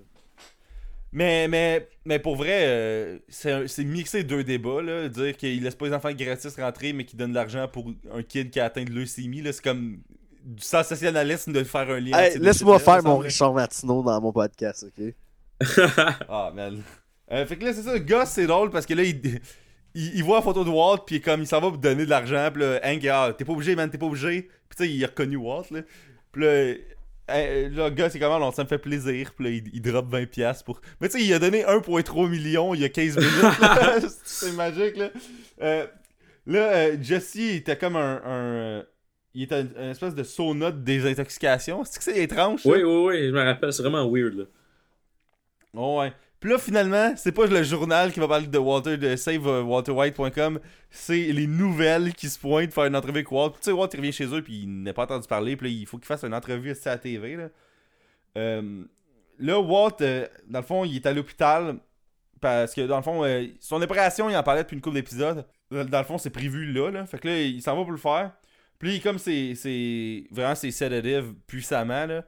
Mais, 1.11 1.49
mais, 1.49 1.85
mais 2.06 2.18
pour 2.19 2.38
vrai, 2.38 2.68
euh, 2.68 3.19
c'est 3.27 3.84
mixer 3.84 4.23
deux 4.23 4.45
débats, 4.45 4.81
là. 4.81 5.10
Dire 5.10 5.35
qu'il 5.35 5.61
laisse 5.61 5.76
pas 5.76 5.88
les 5.88 5.93
enfants 5.93 6.14
gratis 6.14 6.56
rentrer, 6.56 6.93
mais 6.93 7.03
qu'il 7.03 7.19
donne 7.19 7.31
de 7.31 7.35
l'argent 7.35 7.68
pour 7.68 7.91
un 8.14 8.23
kid 8.23 8.49
qui 8.49 8.61
a 8.61 8.65
atteint 8.65 8.85
de 8.85 8.91
leucémie, 8.91 9.41
là. 9.41 9.52
C'est 9.52 9.64
comme 9.64 9.99
du 10.45 10.64
sensationnalisme 10.64 11.52
de 11.52 11.65
faire 11.65 11.89
un 11.89 11.99
lien. 11.99 12.18
Hey, 12.18 12.39
Laisse-moi 12.39 12.80
faire 12.80 13.03
mon. 13.03 13.18
Richard 13.18 13.53
Martineau 13.53 14.02
dans 14.03 14.22
mon 14.22 14.31
podcast, 14.31 14.85
ok? 14.85 15.14
Ah, 16.30 16.49
man. 16.56 16.81
Euh, 17.30 17.45
fait 17.45 17.57
que 17.57 17.65
là, 17.65 17.73
c'est 17.73 17.81
ça, 17.81 17.91
le 17.91 17.99
gars, 17.99 18.26
c'est 18.26 18.47
drôle 18.47 18.69
parce 18.69 18.85
que 18.85 18.93
là, 18.93 19.03
il, 19.03 19.41
il, 19.95 20.17
il 20.17 20.23
voit 20.23 20.38
la 20.38 20.41
photo 20.43 20.63
de 20.63 20.69
Walt, 20.69 20.99
puis 21.07 21.22
comme 21.22 21.41
il 21.41 21.47
s'en 21.47 21.59
va 21.61 21.69
pour 21.69 21.77
donner 21.77 22.05
de 22.05 22.09
l'argent, 22.09 22.49
puis 22.53 22.61
là, 22.61 22.80
Hank, 22.84 23.03
ah, 23.05 23.34
t'es 23.35 23.45
pas 23.45 23.53
obligé, 23.53 23.76
man, 23.76 23.89
t'es 23.89 23.97
pas 23.97 24.05
obligé. 24.05 24.43
Puis 24.69 24.77
tu 24.77 24.84
sais, 24.84 24.89
il 24.91 25.03
a 25.03 25.07
reconnu 25.07 25.38
Walt, 25.38 25.65
là. 25.72 25.81
Puis 26.31 26.43
là, 26.43 26.73
le 27.27 27.89
gars, 27.89 28.09
c'est 28.09 28.19
comment, 28.19 28.51
ça 28.51 28.63
me 28.63 28.67
fait 28.67 28.77
plaisir, 28.77 29.34
puis 29.35 29.45
là, 29.45 29.51
il, 29.51 29.63
il 29.73 29.81
drop 29.81 30.11
20$ 30.11 30.63
pour. 30.63 30.81
Mais 30.99 31.09
tu 31.09 31.17
sais, 31.17 31.26
il 31.26 31.34
a 31.34 31.39
donné 31.39 31.63
1,3 31.63 32.30
million 32.30 32.73
il 32.73 32.81
y 32.81 32.85
a 32.85 32.89
15 32.89 33.17
minutes, 33.17 34.09
c'est 34.23 34.51
magique, 34.51 34.97
là. 34.97 35.09
Euh, 35.61 35.88
là, 36.45 36.59
euh, 36.59 36.97
Jesse, 37.01 37.35
il 37.35 37.55
était 37.55 37.77
comme 37.77 37.95
un. 37.95 38.22
un, 38.26 38.84
il 39.34 39.43
était 39.43 39.61
une, 39.61 39.72
une 39.77 39.89
espèce 39.89 40.15
de 40.15 40.23
sauna 40.23 40.72
de 40.72 40.80
désintoxication. 40.80 41.84
C'est 41.84 41.97
que 41.97 42.03
c'est 42.03 42.23
étrange, 42.23 42.61
ça? 42.61 42.69
Oui, 42.69 42.84
oui, 42.84 43.05
oui, 43.05 43.27
je 43.27 43.31
me 43.31 43.43
rappelle, 43.43 43.73
c'est 43.73 43.81
vraiment 43.81 44.09
weird, 44.09 44.34
là. 44.34 44.43
Oh 45.73 45.99
ouais. 45.99 46.13
Puis 46.40 46.49
là, 46.49 46.57
finalement, 46.57 47.14
c'est 47.16 47.32
pas 47.32 47.45
le 47.45 47.64
journal 47.64 48.12
qui 48.12 48.20
va 48.20 48.28
parler 48.28 48.48
de 48.48 48.57
Walter, 48.57 48.98
de 48.98 49.16
savewalterwhite.com, 49.16 50.60
c'est 50.90 51.32
les 51.32 51.48
nouvelles 51.48 52.14
qui 52.14 52.30
se 52.30 52.38
pointent 52.38 52.74
faire 52.74 52.86
une 52.86 52.95
entrevue 52.95 53.18
avec 53.18 53.32
Walt. 53.32 53.52
Tu 53.52 53.57
sais, 53.62 53.72
Walt, 53.72 53.90
il 53.94 53.98
revient 53.98 54.12
chez 54.12 54.26
eux, 54.26 54.41
puis 54.41 54.64
il 54.64 54.84
n'a 54.84 54.94
pas 54.94 55.03
entendu 55.03 55.28
parler, 55.28 55.56
puis 55.56 55.70
là, 55.70 55.76
il 55.82 55.86
faut 55.86 55.98
qu'il 55.98 56.06
fasse 56.06 56.24
une 56.24 56.34
entrevue 56.34 56.72
à 56.72 56.90
la 56.90 56.98
TV, 56.98 57.36
là. 57.36 57.49
Euh, 58.38 58.84
là, 59.40 59.60
Walt, 59.60 59.98
euh, 60.02 60.28
dans 60.48 60.60
le 60.60 60.66
fond, 60.66 60.84
il 60.84 60.98
est 60.98 61.06
à 61.06 61.14
l'hôpital, 61.14 61.78
parce 62.41 62.74
que, 62.76 62.82
dans 62.82 62.98
le 62.98 63.03
fond, 63.03 63.24
euh, 63.24 63.48
son 63.60 63.82
opération, 63.82 64.30
il 64.30 64.36
en 64.36 64.44
parlait 64.44 64.64
depuis 64.64 64.76
une 64.76 64.82
couple 64.82 64.95
d'épisodes. 64.95 65.45
Dans 65.72 65.99
le 65.99 66.06
fond, 66.06 66.18
c'est 66.18 66.30
prévu 66.30 66.72
là, 66.72 66.91
là. 66.91 67.06
Fait 67.06 67.18
que 67.18 67.28
là, 67.28 67.41
il 67.41 67.62
s'en 67.62 67.76
va 67.76 67.84
pour 67.84 67.91
le 67.91 67.98
faire. 67.98 68.32
Puis 68.78 68.99
comme 68.99 69.18
c'est 69.18 69.56
c'est 69.56 70.26
vraiment 70.32 70.53
c'est 70.56 70.72
sedative 70.72 71.34
puissamment, 71.48 72.06
là. 72.06 72.24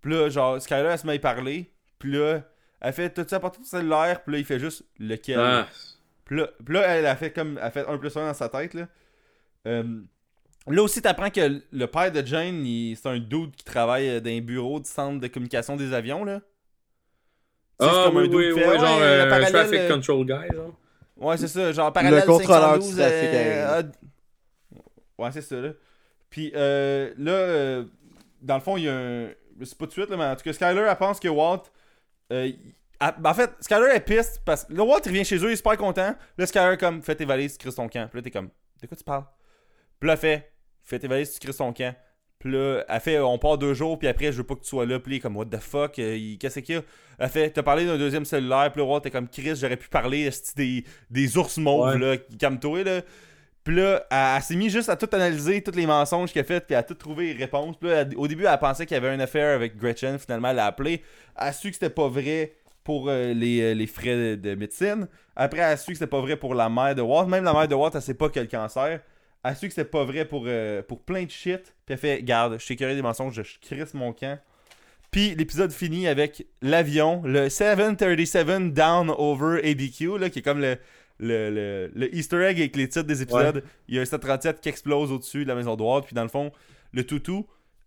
Puis 0.00 0.12
là, 0.12 0.28
genre, 0.28 0.60
Skyler, 0.60 0.88
elle 0.90 0.98
se 0.98 1.06
met 1.06 1.12
à 1.12 1.16
y 1.16 1.18
parler. 1.20 1.72
Puis 1.98 2.12
là, 2.12 2.42
elle 2.82 2.92
fait 2.92 3.10
T'as-tu 3.10 3.34
apporté 3.34 3.58
ton 3.58 3.64
cellulaire 3.64 4.22
Puis 4.22 4.32
là, 4.32 4.38
il 4.38 4.44
fait 4.44 4.58
juste 4.58 4.84
lequel. 4.98 5.38
Ah, 5.40 5.66
Puis 6.24 6.36
là, 6.36 6.48
puis 6.64 6.74
là, 6.74 6.82
elle 6.82 7.06
a 7.06 7.16
fait 7.16 7.30
comme. 7.32 7.56
Elle 7.58 7.64
a 7.64 7.70
fait 7.70 7.86
1 7.88 7.96
plus 7.98 8.14
1 8.16 8.26
dans 8.26 8.34
sa 8.34 8.48
tête, 8.48 8.74
là. 8.74 8.88
Euh, 9.66 10.00
là 10.66 10.82
aussi, 10.82 11.00
t'apprends 11.00 11.30
que 11.30 11.60
le 11.72 11.86
père 11.86 12.10
de 12.12 12.24
Jane, 12.26 12.66
il- 12.66 12.96
c'est 12.96 13.08
un 13.08 13.18
dude 13.18 13.54
qui 13.56 13.64
travaille 13.64 14.08
euh, 14.08 14.20
dans 14.20 14.30
un 14.30 14.40
bureau 14.40 14.80
du 14.80 14.90
centre 14.90 15.20
de 15.20 15.26
communication 15.28 15.76
des 15.76 15.94
avions, 15.94 16.24
là. 16.24 16.40
Ah 17.78 18.02
comme 18.06 18.18
un 18.18 18.20
oui, 18.22 18.28
dude 18.28 18.34
oui, 18.36 18.48
qui 18.48 18.52
oui, 18.54 18.60
fait, 18.60 18.78
genre 18.78 18.98
Ouais, 18.98 19.02
euh, 19.02 19.24
le 19.24 19.28
parallèle, 19.30 19.52
traffic 19.52 19.74
euh, 19.80 19.88
control 19.94 20.24
guy, 20.26 20.54
genre. 20.56 20.74
Ouais, 21.16 21.36
c'est 21.36 21.48
ça, 21.48 21.72
genre 21.72 21.92
parallèle 21.92 22.24
contrôleur 22.24 22.78
du 22.78 22.86
512, 22.86 22.96
trafic 22.96 23.14
euh, 23.34 23.68
aérien. 23.78 23.84
ah, 23.98 25.22
Ouais, 25.22 25.32
c'est 25.32 25.42
ça, 25.42 25.56
là. 25.56 25.70
Puis 26.30 26.52
euh, 26.54 27.12
là, 27.18 27.32
euh, 27.32 27.84
dans 28.40 28.54
le 28.56 28.60
fond, 28.60 28.76
il 28.76 28.84
y 28.84 28.88
a 28.88 28.96
un... 28.96 29.28
C'est 29.62 29.76
pas 29.78 29.84
tout 29.84 29.90
de 29.90 29.92
suite, 29.92 30.10
là, 30.10 30.16
mais 30.16 30.24
en 30.24 30.34
tout 30.36 30.42
cas, 30.42 30.52
Skyler, 30.52 30.86
elle 30.88 30.96
pense 30.96 31.20
que 31.20 31.28
Walt... 31.28 31.62
en 33.24 33.34
fait, 33.34 33.50
Skyler 33.60 33.90
est 33.94 34.00
piste 34.00 34.42
parce 34.44 34.64
que 34.64 34.72
là, 34.72 34.84
Walt, 34.84 35.00
revient 35.04 35.24
chez 35.24 35.36
eux, 35.36 35.48
il 35.50 35.52
est 35.52 35.56
super 35.56 35.76
content. 35.76 36.14
Là, 36.38 36.46
Skyler, 36.46 36.76
comme, 36.78 37.02
fais 37.02 37.14
tes 37.14 37.24
valises, 37.24 37.58
tu 37.58 37.68
ton 37.72 37.88
camp. 37.88 38.08
Puis 38.08 38.18
là, 38.18 38.22
t'es 38.22 38.30
comme, 38.30 38.48
de 38.80 38.86
quoi 38.86 38.96
tu 38.96 39.04
parles? 39.04 39.24
Puis 39.98 40.08
là, 40.08 40.16
fait, 40.16 40.52
fais 40.82 40.98
tes 40.98 41.08
valises, 41.08 41.38
tu 41.38 41.52
ton 41.52 41.72
camp. 41.72 41.94
Puis 42.38 42.50
là, 42.50 42.82
elle 42.88 43.00
fait, 43.00 43.20
on 43.20 43.38
part 43.38 43.56
deux 43.56 43.72
jours, 43.72 43.98
puis 43.98 44.08
après, 44.08 44.32
je 44.32 44.38
veux 44.38 44.44
pas 44.44 44.56
que 44.56 44.62
tu 44.62 44.68
sois 44.68 44.84
là. 44.84 44.98
Puis 44.98 45.14
il 45.14 45.16
est 45.16 45.20
comme, 45.20 45.36
what 45.36 45.46
the 45.46 45.58
fuck, 45.58 45.98
euh, 46.00 46.36
qu'est-ce 46.40 46.58
qu'il 46.58 46.74
y 46.74 46.78
a? 46.78 46.82
Elle 47.18 47.28
fait, 47.28 47.50
t'as 47.50 47.62
parlé 47.62 47.86
d'un 47.86 47.96
deuxième 47.96 48.24
cellulaire, 48.24 48.70
puis 48.72 48.80
là, 48.82 48.88
Walt, 48.88 49.00
t'es 49.00 49.10
comme, 49.12 49.28
Chris, 49.28 49.54
j'aurais 49.54 49.76
pu 49.76 49.88
parler 49.88 50.28
des, 50.56 50.84
des 51.08 51.36
ours 51.38 51.56
mauves, 51.58 51.94
Ouais. 51.94 51.98
là, 51.98 52.16
calme-toi, 52.38 52.82
là. 52.82 53.00
Puis 53.64 53.76
là, 53.76 54.04
elle, 54.10 54.42
s'est 54.42 54.56
mise 54.56 54.72
juste 54.72 54.88
à 54.88 54.96
tout 54.96 55.08
analyser, 55.12 55.62
tous 55.62 55.76
les 55.76 55.86
mensonges 55.86 56.32
qu'elle 56.32 56.44
a 56.44 56.46
fait, 56.46 56.66
puis 56.66 56.74
à 56.74 56.82
tout 56.82 56.94
trouver 56.94 57.32
les 57.32 57.44
réponses. 57.44 57.76
Puis 57.80 57.88
là, 57.88 58.04
au 58.16 58.26
début, 58.26 58.44
elle 58.44 58.58
pensait 58.58 58.86
qu'il 58.86 58.96
y 58.96 58.98
avait 58.98 59.10
un 59.10 59.20
affaire 59.20 59.54
avec 59.54 59.76
Gretchen. 59.76 60.18
Finalement, 60.18 60.48
elle 60.48 60.56
l'a 60.56 60.66
appelé. 60.66 61.02
Elle 61.36 61.48
a 61.48 61.52
su 61.52 61.68
que 61.68 61.74
c'était 61.74 61.90
pas 61.90 62.08
vrai 62.08 62.54
pour 62.82 63.08
euh, 63.08 63.32
les, 63.32 63.60
euh, 63.60 63.74
les 63.74 63.86
frais 63.86 64.16
de, 64.16 64.34
de 64.34 64.54
médecine. 64.56 65.06
Après, 65.36 65.60
elle 65.60 65.72
a 65.72 65.76
su 65.76 65.92
que 65.92 65.98
c'était 65.98 66.10
pas 66.10 66.20
vrai 66.20 66.36
pour 66.36 66.54
la 66.54 66.68
mère 66.68 66.94
de 66.96 67.02
Walt. 67.02 67.26
Même 67.26 67.44
la 67.44 67.52
mère 67.52 67.68
de 67.68 67.74
Walt, 67.74 67.90
elle 67.94 68.02
sait 68.02 68.14
pas 68.14 68.28
quel 68.28 68.48
cancer. 68.48 69.00
Elle 69.44 69.50
a 69.50 69.54
su 69.54 69.68
que 69.68 69.74
c'était 69.74 69.88
pas 69.88 70.04
vrai 70.04 70.24
pour, 70.24 70.44
euh, 70.46 70.82
plein 71.06 71.24
de 71.24 71.30
shit. 71.30 71.62
Puis 71.86 71.94
elle 71.94 71.98
fait, 71.98 72.22
garde, 72.22 72.58
je 72.58 72.74
curé 72.74 72.94
des 72.94 73.02
mensonges, 73.02 73.34
je 73.34 73.58
crisse 73.60 73.94
mon 73.94 74.12
camp. 74.12 74.38
Puis 75.10 75.34
l'épisode 75.34 75.72
finit 75.72 76.08
avec 76.08 76.46
l'avion, 76.62 77.22
le 77.24 77.48
737 77.48 78.72
Down 78.72 79.10
Over 79.10 79.60
ABQ, 79.62 80.18
là, 80.18 80.30
qui 80.30 80.38
est 80.38 80.42
comme 80.42 80.60
le, 80.60 80.78
le, 81.22 81.50
le, 81.50 81.90
le 81.94 82.14
Easter 82.14 82.42
egg 82.44 82.58
avec 82.58 82.76
les 82.76 82.88
titres 82.88 83.06
des 83.06 83.22
épisodes. 83.22 83.62
Il 83.88 83.94
y 83.94 83.98
a 83.98 84.02
un 84.02 84.04
737 84.04 84.60
qui 84.60 84.68
explose 84.68 85.10
au-dessus 85.12 85.44
de 85.44 85.48
la 85.48 85.54
maison 85.54 85.76
de 85.76 85.82
Walt. 85.82 86.02
Puis 86.02 86.14
dans 86.14 86.22
le 86.22 86.28
fond, 86.28 86.52
le 86.92 87.04
toutou, 87.04 87.46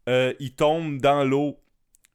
euh, 0.09 0.33
il 0.39 0.53
tombe 0.53 0.99
dans 0.99 1.23
l'eau, 1.23 1.57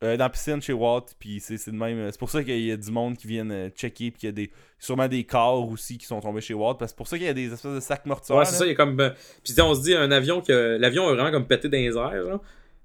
euh, 0.02 0.16
dans 0.16 0.24
la 0.24 0.30
piscine 0.30 0.60
chez 0.62 0.72
Walt. 0.72 1.06
Puis 1.18 1.40
c'est 1.40 1.56
c'est 1.58 1.70
de 1.70 1.76
même. 1.76 2.10
C'est 2.10 2.18
pour 2.18 2.30
ça 2.30 2.42
qu'il 2.42 2.60
y 2.60 2.72
a 2.72 2.76
du 2.76 2.90
monde 2.90 3.16
qui 3.16 3.26
viennent 3.26 3.52
euh, 3.52 3.68
checker. 3.68 4.10
Puis 4.10 4.20
qu'il 4.20 4.28
y 4.28 4.30
a 4.30 4.32
des, 4.32 4.50
sûrement 4.78 5.08
des 5.08 5.24
corps 5.24 5.68
aussi 5.68 5.98
qui 5.98 6.06
sont 6.06 6.20
tombés 6.20 6.40
chez 6.40 6.54
Walt. 6.54 6.74
Parce 6.74 6.90
que 6.92 6.94
c'est 6.94 6.96
pour 6.96 7.08
ça 7.08 7.16
qu'il 7.18 7.26
y 7.26 7.30
a 7.30 7.34
des 7.34 7.52
espèces 7.52 7.74
de 7.74 7.80
sacs 7.80 8.06
mortuaires. 8.06 8.38
Ouais, 8.38 8.44
c'est 8.46 8.54
ça, 8.56 8.64
il 8.64 8.70
y 8.70 8.72
a 8.72 8.74
comme. 8.74 8.98
euh, 9.00 9.10
Puis 9.10 9.52
tu 9.52 9.52
sais, 9.54 9.60
on 9.62 9.74
se 9.74 9.82
dit, 9.82 9.94
un 9.94 10.10
avion 10.10 10.40
que. 10.40 10.78
L'avion 10.80 11.06
a 11.08 11.14
vraiment 11.14 11.30
comme 11.30 11.46
pété 11.46 11.68
dans 11.68 11.76
les 11.76 11.96
airs, 11.96 12.24
genre, 12.26 12.42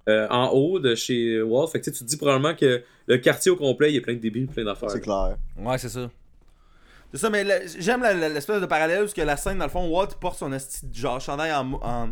euh, 0.09 0.27
en 0.29 0.49
haut 0.49 0.79
de 0.79 0.93
chez 0.93 1.41
Walt. 1.41 1.67
Fait 1.67 1.79
que 1.79 1.85
tu 1.85 1.91
sais, 1.91 1.97
tu 1.99 2.03
te 2.03 2.09
dis 2.09 2.17
probablement 2.17 2.53
que 2.53 2.83
le 3.07 3.17
quartier 3.17 3.51
au 3.51 3.55
complet, 3.55 3.91
il 3.91 3.95
y 3.95 3.97
a 3.97 4.01
plein 4.01 4.13
de 4.15 4.19
débiles, 4.19 4.47
plein 4.47 4.65
d'affaires. 4.65 4.91
C'est 4.91 5.01
clair. 5.01 5.37
Ouais, 5.57 5.77
c'est 5.77 5.89
ça. 5.89 6.11
C'est 7.15 7.21
ça, 7.21 7.29
mais 7.29 7.43
le- 7.43 7.67
j'aime 7.79 8.01
la- 8.01 8.13
la- 8.13 8.29
l'espèce 8.29 8.59
de 8.59 8.65
parallèle 8.65 8.99
parce 8.99 9.13
que 9.13 9.21
la 9.21 9.37
scène, 9.37 9.57
dans 9.57 9.65
le 9.65 9.71
fond, 9.71 9.87
Walt 9.89 10.09
porte 10.19 10.37
son 10.37 10.51
esti 10.51 10.85
de 10.85 10.93
genre 10.95 11.19
chandail 11.21 11.53
en, 11.53 11.73
en, 11.81 12.09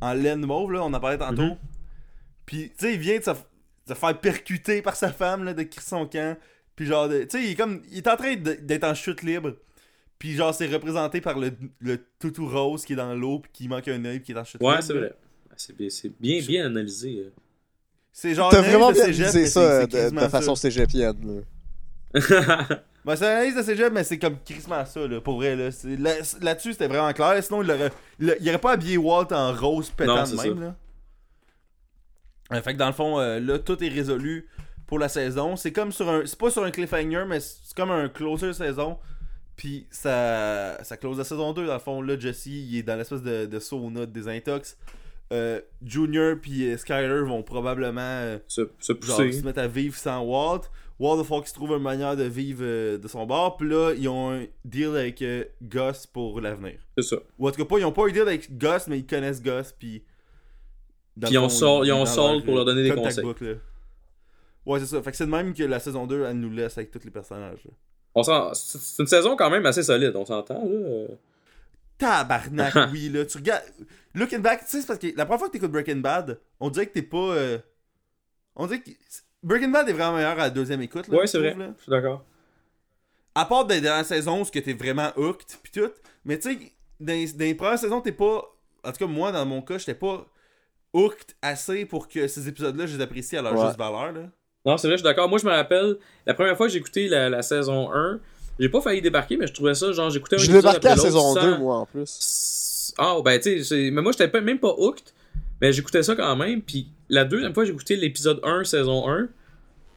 en 0.00 0.12
laine 0.14 0.46
mauve, 0.46 0.72
là, 0.72 0.82
on 0.84 0.92
en 0.92 1.00
parlait 1.00 1.18
tantôt. 1.18 1.42
Mhm. 1.42 1.56
Puis, 2.46 2.70
tu 2.70 2.86
sais, 2.86 2.94
il 2.94 3.00
vient 3.00 3.18
de 3.18 3.24
se, 3.24 3.30
de 3.30 3.34
se 3.88 3.94
faire 3.94 4.18
percuter 4.20 4.80
par 4.82 4.94
sa 4.96 5.12
femme, 5.12 5.44
là, 5.44 5.54
de 5.54 5.62
crier 5.64 5.82
son 5.84 6.06
camp. 6.06 6.36
Puis, 6.76 6.86
genre, 6.86 7.08
de- 7.08 7.22
tu 7.24 7.30
sais, 7.38 7.44
il 7.44 7.50
est 7.50 7.54
comme. 7.56 7.82
Il 7.90 7.98
est 7.98 8.08
en 8.08 8.16
train 8.16 8.36
de- 8.36 8.54
d'être 8.54 8.84
en 8.84 8.94
chute 8.94 9.22
libre. 9.22 9.56
Puis, 10.18 10.34
genre, 10.34 10.54
c'est 10.54 10.66
représenté 10.68 11.20
par 11.20 11.38
le, 11.38 11.50
le 11.80 11.98
toutou 12.20 12.48
rose 12.48 12.84
qui 12.84 12.92
est 12.92 12.96
dans 12.96 13.14
l'eau, 13.14 13.40
puis 13.40 13.50
qui 13.52 13.68
manque 13.68 13.88
un 13.88 14.04
œil, 14.04 14.18
puis 14.20 14.26
qui 14.26 14.32
est 14.32 14.38
en 14.40 14.44
chute 14.44 14.60
libre. 14.60 14.72
Ouais, 14.74 14.82
c'est 14.82 14.92
vrai. 14.92 15.12
C'est 15.56 15.76
bien, 15.76 15.88
c'est 15.90 16.12
bien, 16.20 16.40
bien 16.40 16.66
analysé. 16.66 17.24
euh. 17.26 17.32
C'est 18.12 18.34
genre. 18.34 18.50
T'as 18.50 18.62
vraiment 18.62 18.92
bien 18.92 19.04
cégep, 19.06 19.26
ça 19.26 19.32
c'est- 19.32 19.58
euh, 19.58 19.80
c'est 19.90 20.10
de, 20.12 20.20
de 20.20 20.28
façon 20.28 20.54
cégepienne. 20.54 21.42
Ben, 23.04 23.16
c'est 23.16 23.24
une 23.24 23.30
analyse 23.30 23.56
de 23.56 23.62
cégep, 23.62 23.92
mais 23.92 24.04
c'est 24.04 24.18
comme 24.18 24.36
crissement 24.44 24.84
ça, 24.86 25.06
là, 25.06 25.20
pour 25.20 25.36
vrai. 25.36 25.56
Là. 25.56 25.70
Là-dessus, 26.40 26.72
c'était 26.72 26.86
vraiment 26.86 27.12
clair. 27.12 27.42
Sinon, 27.42 27.62
il 27.62 27.70
aurait, 27.70 27.92
il, 28.20 28.48
aurait 28.48 28.58
pas 28.58 28.72
habillé 28.72 28.96
Walt 28.96 29.32
en 29.32 29.52
rose 29.52 29.90
pétant 29.90 30.24
de 30.24 30.36
même. 30.36 30.58
ça. 30.58 30.60
Là. 30.60 30.74
Euh, 32.52 32.62
fait 32.62 32.74
que 32.74 32.78
dans 32.78 32.86
le 32.86 32.92
fond, 32.92 33.18
euh, 33.18 33.40
là, 33.40 33.58
tout 33.58 33.82
est 33.82 33.88
résolu 33.88 34.48
pour 34.86 34.98
la 34.98 35.08
saison. 35.08 35.56
C'est 35.56 35.72
comme 35.72 35.90
sur 35.90 36.08
un. 36.08 36.24
C'est 36.26 36.38
pas 36.38 36.50
sur 36.50 36.62
un 36.62 36.70
cliffhanger, 36.70 37.24
mais 37.26 37.40
c'est 37.40 37.74
comme 37.74 37.90
un 37.90 38.08
closer 38.08 38.52
saison. 38.52 38.98
Puis 39.56 39.86
ça, 39.90 40.82
ça 40.84 40.96
close 40.96 41.18
la 41.18 41.24
saison 41.24 41.52
2. 41.52 41.66
Dans 41.66 41.72
le 41.72 41.78
fond, 41.78 42.02
là, 42.02 42.18
Jesse, 42.18 42.46
il 42.46 42.76
est 42.76 42.82
dans 42.82 42.96
l'espèce 42.96 43.22
de, 43.22 43.46
de 43.46 43.58
sauna 43.58 44.00
de 44.00 44.06
désintox. 44.06 44.76
Euh, 45.32 45.60
Junior 45.84 46.36
puis 46.40 46.68
euh, 46.70 46.76
Skyler 46.76 47.22
vont 47.26 47.42
probablement. 47.42 48.00
euh, 48.00 48.38
Se, 48.48 48.68
se 48.78 48.92
genre 48.92 49.00
pousser. 49.00 49.32
se 49.32 49.44
mettre 49.44 49.60
à 49.60 49.66
vivre 49.66 49.96
sans 49.96 50.20
Walt. 50.22 50.62
Walt 51.00 51.18
il 51.20 51.24
faut 51.24 51.38
qu'il 51.40 51.48
se 51.48 51.54
trouve 51.54 51.70
une 51.72 51.82
manière 51.82 52.16
de 52.16 52.24
vivre 52.24 52.62
de 52.62 53.08
son 53.08 53.24
bord. 53.26 53.56
Puis 53.56 53.68
là, 53.68 53.92
ils 53.96 54.08
ont 54.08 54.30
un 54.32 54.44
deal 54.64 54.94
avec 54.94 55.24
Gus 55.62 56.06
pour 56.06 56.40
l'avenir. 56.40 56.78
C'est 56.98 57.04
ça. 57.04 57.16
Ou 57.38 57.48
en 57.48 57.50
tout 57.50 57.56
cas, 57.56 57.64
pas, 57.64 57.78
ils 57.78 57.84
ont 57.84 57.92
pas 57.92 58.04
un 58.06 58.12
deal 58.12 58.22
avec 58.22 58.56
Gus, 58.58 58.86
mais 58.88 58.98
ils 58.98 59.06
connaissent 59.06 59.42
Gus. 59.42 59.72
Puis. 59.76 60.04
le 61.20 61.28
ils 61.30 61.38
ont 61.38 61.48
ils 61.82 61.88
leur, 61.88 62.44
pour 62.44 62.54
leur 62.54 62.64
donner 62.64 62.82
des 62.84 62.94
conseils. 62.94 63.24
book. 63.24 63.40
Ouais, 64.64 64.78
c'est 64.80 64.86
ça. 64.86 65.02
Fait 65.02 65.10
que 65.10 65.16
c'est 65.16 65.26
de 65.26 65.30
même 65.30 65.54
que 65.54 65.64
la 65.64 65.80
saison 65.80 66.06
2, 66.06 66.24
elle 66.24 66.38
nous 66.38 66.50
laisse 66.50 66.78
avec 66.78 66.90
tous 66.90 67.04
les 67.04 67.10
personnages. 67.10 67.64
là. 67.64 67.70
On 68.14 68.22
c'est 68.54 69.02
une 69.02 69.06
saison 69.08 69.36
quand 69.36 69.50
même 69.50 69.64
assez 69.66 69.82
solide, 69.82 70.12
on 70.14 70.26
s'entend, 70.26 70.62
là. 70.64 71.06
Tabarnak, 72.02 72.74
oui, 72.92 73.08
là. 73.08 73.24
Tu 73.26 73.38
regardes. 73.38 73.64
Looking 74.14 74.40
back, 74.40 74.60
tu 74.60 74.66
sais, 74.66 74.80
c'est 74.80 74.86
parce 74.86 74.98
que 74.98 75.06
la 75.16 75.24
première 75.24 75.38
fois 75.38 75.48
que 75.48 75.52
t'écoutes 75.52 75.70
Breaking 75.72 75.96
Bad, 75.96 76.38
on 76.60 76.68
dirait 76.70 76.86
que 76.86 76.92
t'es 76.92 77.02
pas. 77.02 77.16
euh, 77.16 77.58
On 78.56 78.66
dirait 78.66 78.80
que. 78.80 78.90
Breaking 79.42 79.68
Bad 79.70 79.88
est 79.88 79.92
vraiment 79.92 80.16
meilleur 80.16 80.32
à 80.32 80.36
la 80.36 80.50
deuxième 80.50 80.82
écoute. 80.82 81.08
Là, 81.08 81.18
Ouais, 81.18 81.26
c'est 81.26 81.38
vrai. 81.38 81.56
Je 81.78 81.82
suis 81.82 81.90
d'accord. 81.90 82.24
À 83.34 83.44
part 83.46 83.64
des 83.66 83.80
dernières 83.80 84.04
saisons 84.04 84.42
où 84.42 84.44
ce 84.44 84.50
que 84.52 84.58
t'es 84.58 84.74
vraiment 84.74 85.10
hooked 85.16 85.46
pis 85.62 85.70
tout. 85.72 85.90
Mais 86.24 86.38
tu 86.38 86.52
sais, 86.52 86.58
dans, 87.00 87.12
les- 87.12 87.32
dans 87.32 87.38
les 87.44 87.54
premières 87.54 87.78
saisons, 87.78 88.00
t'es 88.00 88.12
pas 88.12 88.44
En 88.84 88.90
tout 88.92 88.98
cas, 88.98 89.06
moi, 89.06 89.32
dans 89.32 89.46
mon 89.46 89.62
cas, 89.62 89.78
j'étais 89.78 89.94
pas 89.94 90.26
hooked 90.92 91.34
assez 91.40 91.86
pour 91.86 92.08
que 92.08 92.26
ces 92.28 92.48
épisodes-là, 92.48 92.86
je 92.86 92.96
les 92.96 93.02
apprécie 93.02 93.36
à 93.36 93.42
leur 93.42 93.54
Ouais. 93.58 93.64
juste 93.66 93.78
valeur. 93.78 94.12
Là. 94.12 94.20
Non, 94.66 94.76
c'est 94.76 94.86
vrai, 94.88 94.96
je 94.96 95.00
suis 95.02 95.04
d'accord. 95.04 95.28
Moi, 95.28 95.38
je 95.38 95.46
me 95.46 95.50
rappelle, 95.50 95.96
la 96.26 96.34
première 96.34 96.56
fois 96.56 96.66
que 96.66 96.72
j'ai 96.72 96.78
écouté 96.78 97.08
la, 97.08 97.28
la 97.30 97.42
saison 97.42 97.90
1, 97.92 98.20
j'ai 98.62 98.68
pas 98.68 98.80
failli 98.80 99.02
débarquer, 99.02 99.36
mais 99.36 99.46
je 99.46 99.52
trouvais 99.52 99.74
ça, 99.74 99.92
genre, 99.92 100.08
j'écoutais 100.10 100.36
un 100.36 100.38
Je 100.38 100.44
épisode 100.44 100.62
débarquais 100.62 100.88
à 100.88 100.96
saison 100.96 101.34
sans- 101.34 101.42
2, 101.42 101.58
moi, 101.58 101.76
en 101.78 101.86
plus. 101.86 102.94
Ah, 102.98 103.16
ben, 103.24 103.38
tu 103.40 103.64
sais, 103.64 103.90
mais 103.90 104.02
moi, 104.02 104.12
j'étais 104.16 104.40
même 104.40 104.58
pas 104.60 104.74
hooked, 104.76 105.04
mais 105.60 105.72
j'écoutais 105.72 106.02
ça 106.02 106.14
quand 106.14 106.36
même. 106.36 106.62
Puis 106.62 106.86
la 107.08 107.24
deuxième 107.24 107.52
fois 107.54 107.64
j'ai 107.64 107.72
écouté 107.72 107.96
l'épisode 107.96 108.40
1, 108.44 108.64
saison 108.64 109.08
1, 109.08 109.28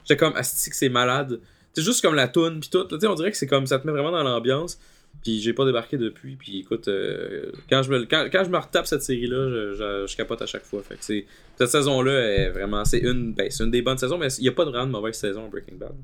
j'étais 0.04 0.18
comme, 0.18 0.36
asti 0.36 0.70
que 0.70 0.76
c'est 0.76 0.90
malade. 0.90 1.40
C'est 1.74 1.84
juste 1.84 2.02
comme 2.02 2.16
la 2.16 2.28
toune, 2.28 2.60
puis 2.62 2.70
tout. 2.70 2.84
Tu 2.86 3.00
sais, 3.00 3.08
on 3.08 3.16
dirait 3.16 3.32
que 3.32 3.38
c'est 3.38 3.48
comme, 3.48 3.68
ça 3.68 3.80
te 3.80 3.86
met 3.86 3.92
vraiment 3.94 4.12
dans 4.12 4.24
l'ambiance. 4.24 4.80
Puis 5.24 5.42
j'ai 5.42 5.54
pas 5.54 5.66
débarqué 5.66 5.98
depuis. 5.98 6.36
Puis 6.36 6.60
écoute, 6.60 6.88
euh, 6.88 7.52
quand, 7.70 7.82
je 7.84 7.92
me, 7.92 8.06
quand, 8.06 8.28
quand 8.32 8.44
je 8.44 8.50
me 8.50 8.58
retape 8.58 8.86
cette 8.88 9.02
série-là, 9.02 9.50
je, 9.50 9.74
je, 9.74 10.08
je 10.08 10.16
capote 10.18 10.42
à 10.42 10.46
chaque 10.46 10.64
fois. 10.66 10.82
Fait 10.84 10.96
que 10.96 11.04
c'est, 11.04 11.26
cette 11.58 11.70
saison-là 11.70 12.12
est 12.14 12.50
vraiment, 12.50 12.84
c'est 12.86 13.00
une, 13.00 13.34
ben, 13.34 13.50
c'est 13.50 13.64
une 13.64 13.72
des 13.72 13.82
bonnes 13.82 13.98
saisons, 13.98 14.18
mais 14.18 14.28
il 14.40 14.44
y 14.46 14.50
a 14.50 14.52
pas 14.52 14.66
de 14.66 14.70
vraiment 14.72 14.88
de 14.88 14.92
mauvaise 14.92 15.16
saison 15.16 15.46
à 15.46 15.48
Breaking 15.50 15.76
Bad. 15.78 15.96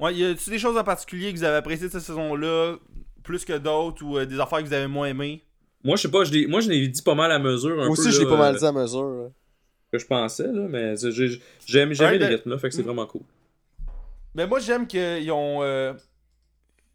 Ouais, 0.00 0.14
y 0.14 0.24
a-tu 0.24 0.50
des 0.50 0.58
choses 0.58 0.76
en 0.76 0.84
particulier 0.84 1.32
que 1.32 1.38
vous 1.38 1.44
avez 1.44 1.56
appréciées 1.56 1.86
de 1.88 1.92
cette 1.92 2.02
saison-là, 2.02 2.76
plus 3.24 3.44
que 3.44 3.58
d'autres, 3.58 4.04
ou 4.04 4.16
euh, 4.18 4.26
des 4.26 4.38
affaires 4.38 4.58
que 4.60 4.64
vous 4.66 4.72
avez 4.72 4.86
moins 4.86 5.08
aimées? 5.08 5.42
Moi, 5.84 5.96
je 5.96 6.02
sais 6.02 6.10
pas, 6.10 6.24
je 6.24 6.32
l'ai- 6.32 6.46
moi, 6.46 6.60
je 6.60 6.68
l'ai 6.68 6.86
dit 6.88 7.02
pas 7.02 7.14
mal 7.14 7.30
à 7.32 7.38
mesure. 7.38 7.72
Un 7.72 7.86
Moi 7.86 7.88
aussi, 7.90 8.04
peu, 8.04 8.10
je 8.10 8.20
l'ai 8.20 8.26
pas 8.26 8.36
mal 8.36 8.54
euh, 8.54 8.58
dit 8.58 8.64
à 8.64 8.72
mesure. 8.72 9.30
que 9.92 9.98
je 9.98 10.06
pensais, 10.06 10.46
là, 10.46 10.66
mais 10.68 10.96
j'ai- 10.96 11.40
j'aime 11.66 11.92
j'aime 11.94 12.06
Ouais, 12.06 12.12
les 12.12 12.18
ben- 12.18 12.28
rythmes-là, 12.28 12.58
fait 12.58 12.68
que 12.68 12.74
c'est 12.74 12.82
vraiment 12.82 13.06
cool. 13.06 13.22
Mais 14.34 14.46
moi, 14.46 14.58
j'aime 14.60 14.86
qu'ils 14.86 15.30
ont. 15.32 15.62
euh, 15.62 15.92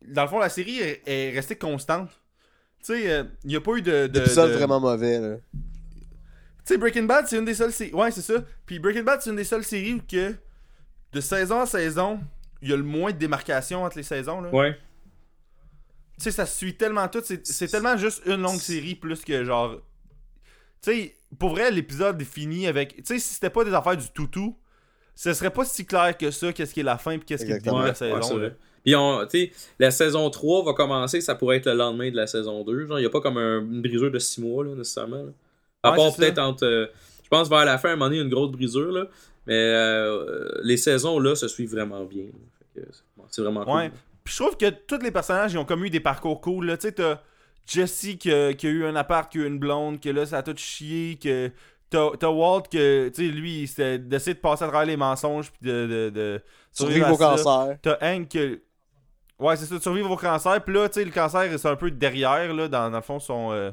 Dans 0.07 0.23
le 0.23 0.27
fond, 0.27 0.37
la 0.39 0.49
série 0.49 0.79
est, 0.79 1.01
est 1.07 1.31
restée 1.31 1.55
constante. 1.55 2.09
Tu 2.85 2.93
sais, 2.93 3.25
il 3.45 3.47
n'y 3.49 3.55
a 3.55 3.61
pas 3.61 3.71
eu 3.75 3.81
de. 3.81 4.07
de 4.07 4.19
L'épisode 4.19 4.51
de- 4.51 4.55
vraiment 4.57 4.79
mauvais, 4.81 5.17
là. 5.19 5.37
Tu 5.53 5.59
sais, 6.65 6.77
Breaking 6.77 7.03
Bad, 7.03 7.25
c'est 7.27 7.37
une 7.37 7.45
des 7.45 7.53
seules 7.53 7.71
séries. 7.71 7.93
Ouais, 7.93 8.11
c'est 8.11 8.21
ça. 8.21 8.35
Puis 8.65 8.79
Breaking 8.79 9.03
Bad, 9.03 9.21
c'est 9.21 9.29
une 9.29 9.35
des 9.37 9.43
seules 9.45 9.63
séries 9.63 9.93
où 9.93 10.01
que, 10.05 10.33
de 11.13 11.21
saison 11.21 11.61
en 11.61 11.65
saison, 11.65 12.19
il 12.63 12.69
y 12.69 12.73
a 12.73 12.77
le 12.77 12.83
moins 12.83 13.11
de 13.11 13.17
démarcation 13.17 13.83
entre 13.83 13.97
les 13.97 14.03
saisons. 14.03 14.41
Là. 14.41 14.49
Ouais. 14.49 14.75
Tu 16.17 16.23
sais, 16.25 16.31
ça 16.31 16.45
se 16.45 16.57
suit 16.57 16.75
tellement 16.75 17.07
tout. 17.07 17.21
C'est 17.43 17.67
tellement 17.67 17.97
juste 17.97 18.21
une 18.25 18.41
longue 18.41 18.59
série 18.59 18.95
plus 18.95 19.23
que 19.23 19.43
genre. 19.43 19.75
Tu 20.81 20.91
sais, 20.91 21.15
pour 21.39 21.51
vrai, 21.51 21.71
l'épisode 21.71 22.21
est 22.21 22.25
fini 22.25 22.67
avec. 22.67 22.95
Tu 22.97 23.03
sais, 23.05 23.19
si 23.19 23.33
c'était 23.35 23.49
pas 23.49 23.63
des 23.63 23.73
affaires 23.73 23.97
du 23.97 24.07
toutou, 24.09 24.57
ce 25.15 25.33
serait 25.33 25.49
pas 25.51 25.65
si 25.65 25.85
clair 25.85 26.17
que 26.17 26.31
ça, 26.31 26.53
qu'est-ce 26.53 26.73
qui 26.73 26.79
est 26.81 26.83
la 26.83 26.97
fin 26.97 27.17
puis 27.17 27.25
qu'est-ce 27.25 27.45
qui 27.45 27.51
est 27.51 27.55
le 27.55 27.61
début 27.61 27.75
de 27.77 27.81
la 27.81 27.87
Ouais, 27.89 27.93
saison. 27.95 28.37
vrai. 28.37 28.55
Puis, 28.83 28.95
on- 28.95 29.25
tu 29.25 29.45
sais, 29.47 29.51
la 29.79 29.91
saison 29.91 30.29
3 30.29 30.65
va 30.65 30.73
commencer, 30.73 31.21
ça 31.21 31.35
pourrait 31.35 31.57
être 31.57 31.67
le 31.67 31.73
lendemain 31.75 32.11
de 32.11 32.15
la 32.17 32.27
saison 32.27 32.63
2. 32.65 32.85
Genre, 32.85 32.99
il 32.99 33.03
n'y 33.03 33.07
a 33.07 33.09
pas 33.09 33.21
comme 33.21 33.37
un, 33.37 33.59
une 33.61 33.81
brisure 33.81 34.11
de 34.11 34.19
6 34.19 34.41
mois, 34.41 34.63
là, 34.65 34.75
nécessairement. 34.75 35.23
là. 35.23 35.31
À 35.83 35.91
Ouais, 35.91 35.97
part 35.97 36.15
peut-être 36.15 36.39
entre. 36.39 36.65
euh, 36.65 36.87
je 37.23 37.29
pense 37.29 37.49
vers 37.49 37.63
la 37.65 37.77
fin, 37.77 37.89
à 37.89 37.91
un 37.93 37.95
moment 37.95 38.09
donné, 38.09 38.21
une 38.21 38.29
grosse 38.29 38.51
brisure, 38.51 38.91
là. 38.91 39.07
Mais 39.47 39.55
euh, 39.55 40.49
les 40.63 40.77
saisons, 40.77 41.17
là, 41.19 41.33
se 41.35 41.47
suivent 41.47 41.71
vraiment 41.71 42.03
bien. 42.05 42.23
là. 42.25 42.31
C'est- 43.29 43.41
vraiment 43.41 43.61
Ouais. 43.71 43.89
cool. 43.89 43.99
Puis 44.23 44.33
je 44.35 44.43
trouve 44.43 44.57
que 44.57 44.69
tous 44.69 44.99
les 45.03 45.11
personnages 45.11 45.53
ils 45.53 45.57
ont 45.57 45.65
comme 45.65 45.83
eu 45.85 45.89
des 45.89 45.99
parcours 45.99 46.39
cool. 46.41 46.65
Là. 46.67 46.77
Tu 46.77 46.87
sais, 46.87 46.93
t'as 46.93 47.19
Jesse 47.65 48.15
qui 48.19 48.31
a, 48.31 48.53
qui 48.53 48.67
a 48.67 48.69
eu 48.69 48.85
un 48.85 48.95
appart, 48.95 49.31
qui 49.31 49.39
a 49.39 49.41
eu 49.41 49.47
une 49.47 49.59
blonde, 49.59 49.99
que 49.99 50.09
là, 50.09 50.25
ça 50.25 50.37
a 50.39 50.43
tout 50.43 50.55
chié. 50.57 51.17
Que 51.21 51.51
t'as, 51.89 52.09
t'as 52.19 52.29
Walt, 52.29 52.63
que, 52.71 53.09
tu 53.09 53.25
sais, 53.27 53.31
lui, 53.31 53.67
c'était 53.67 53.99
d'essayer 53.99 54.33
de 54.33 54.39
passer 54.39 54.63
à 54.63 54.67
travers 54.67 54.85
les 54.87 54.97
mensonges. 54.97 55.51
Puis 55.51 55.69
de, 55.69 55.87
de, 55.87 56.09
de 56.09 56.41
Survivre 56.71 57.11
au 57.11 57.17
cancer. 57.17 57.77
T'as 57.81 57.97
Hank 58.01 58.29
que. 58.29 58.61
Ouais, 59.39 59.57
c'est 59.57 59.65
ça, 59.65 59.75
de 59.75 59.81
survivre 59.81 60.09
au 60.11 60.15
cancer. 60.15 60.63
Puis 60.63 60.73
là, 60.73 60.87
tu 60.87 60.95
sais, 60.99 61.05
le 61.05 61.11
cancer, 61.11 61.59
c'est 61.59 61.67
un 61.67 61.75
peu 61.75 61.91
derrière, 61.91 62.53
là, 62.53 62.67
dans, 62.67 62.89
dans 62.89 62.97
le 62.97 63.03
fond, 63.03 63.19
son. 63.19 63.51
euh, 63.51 63.71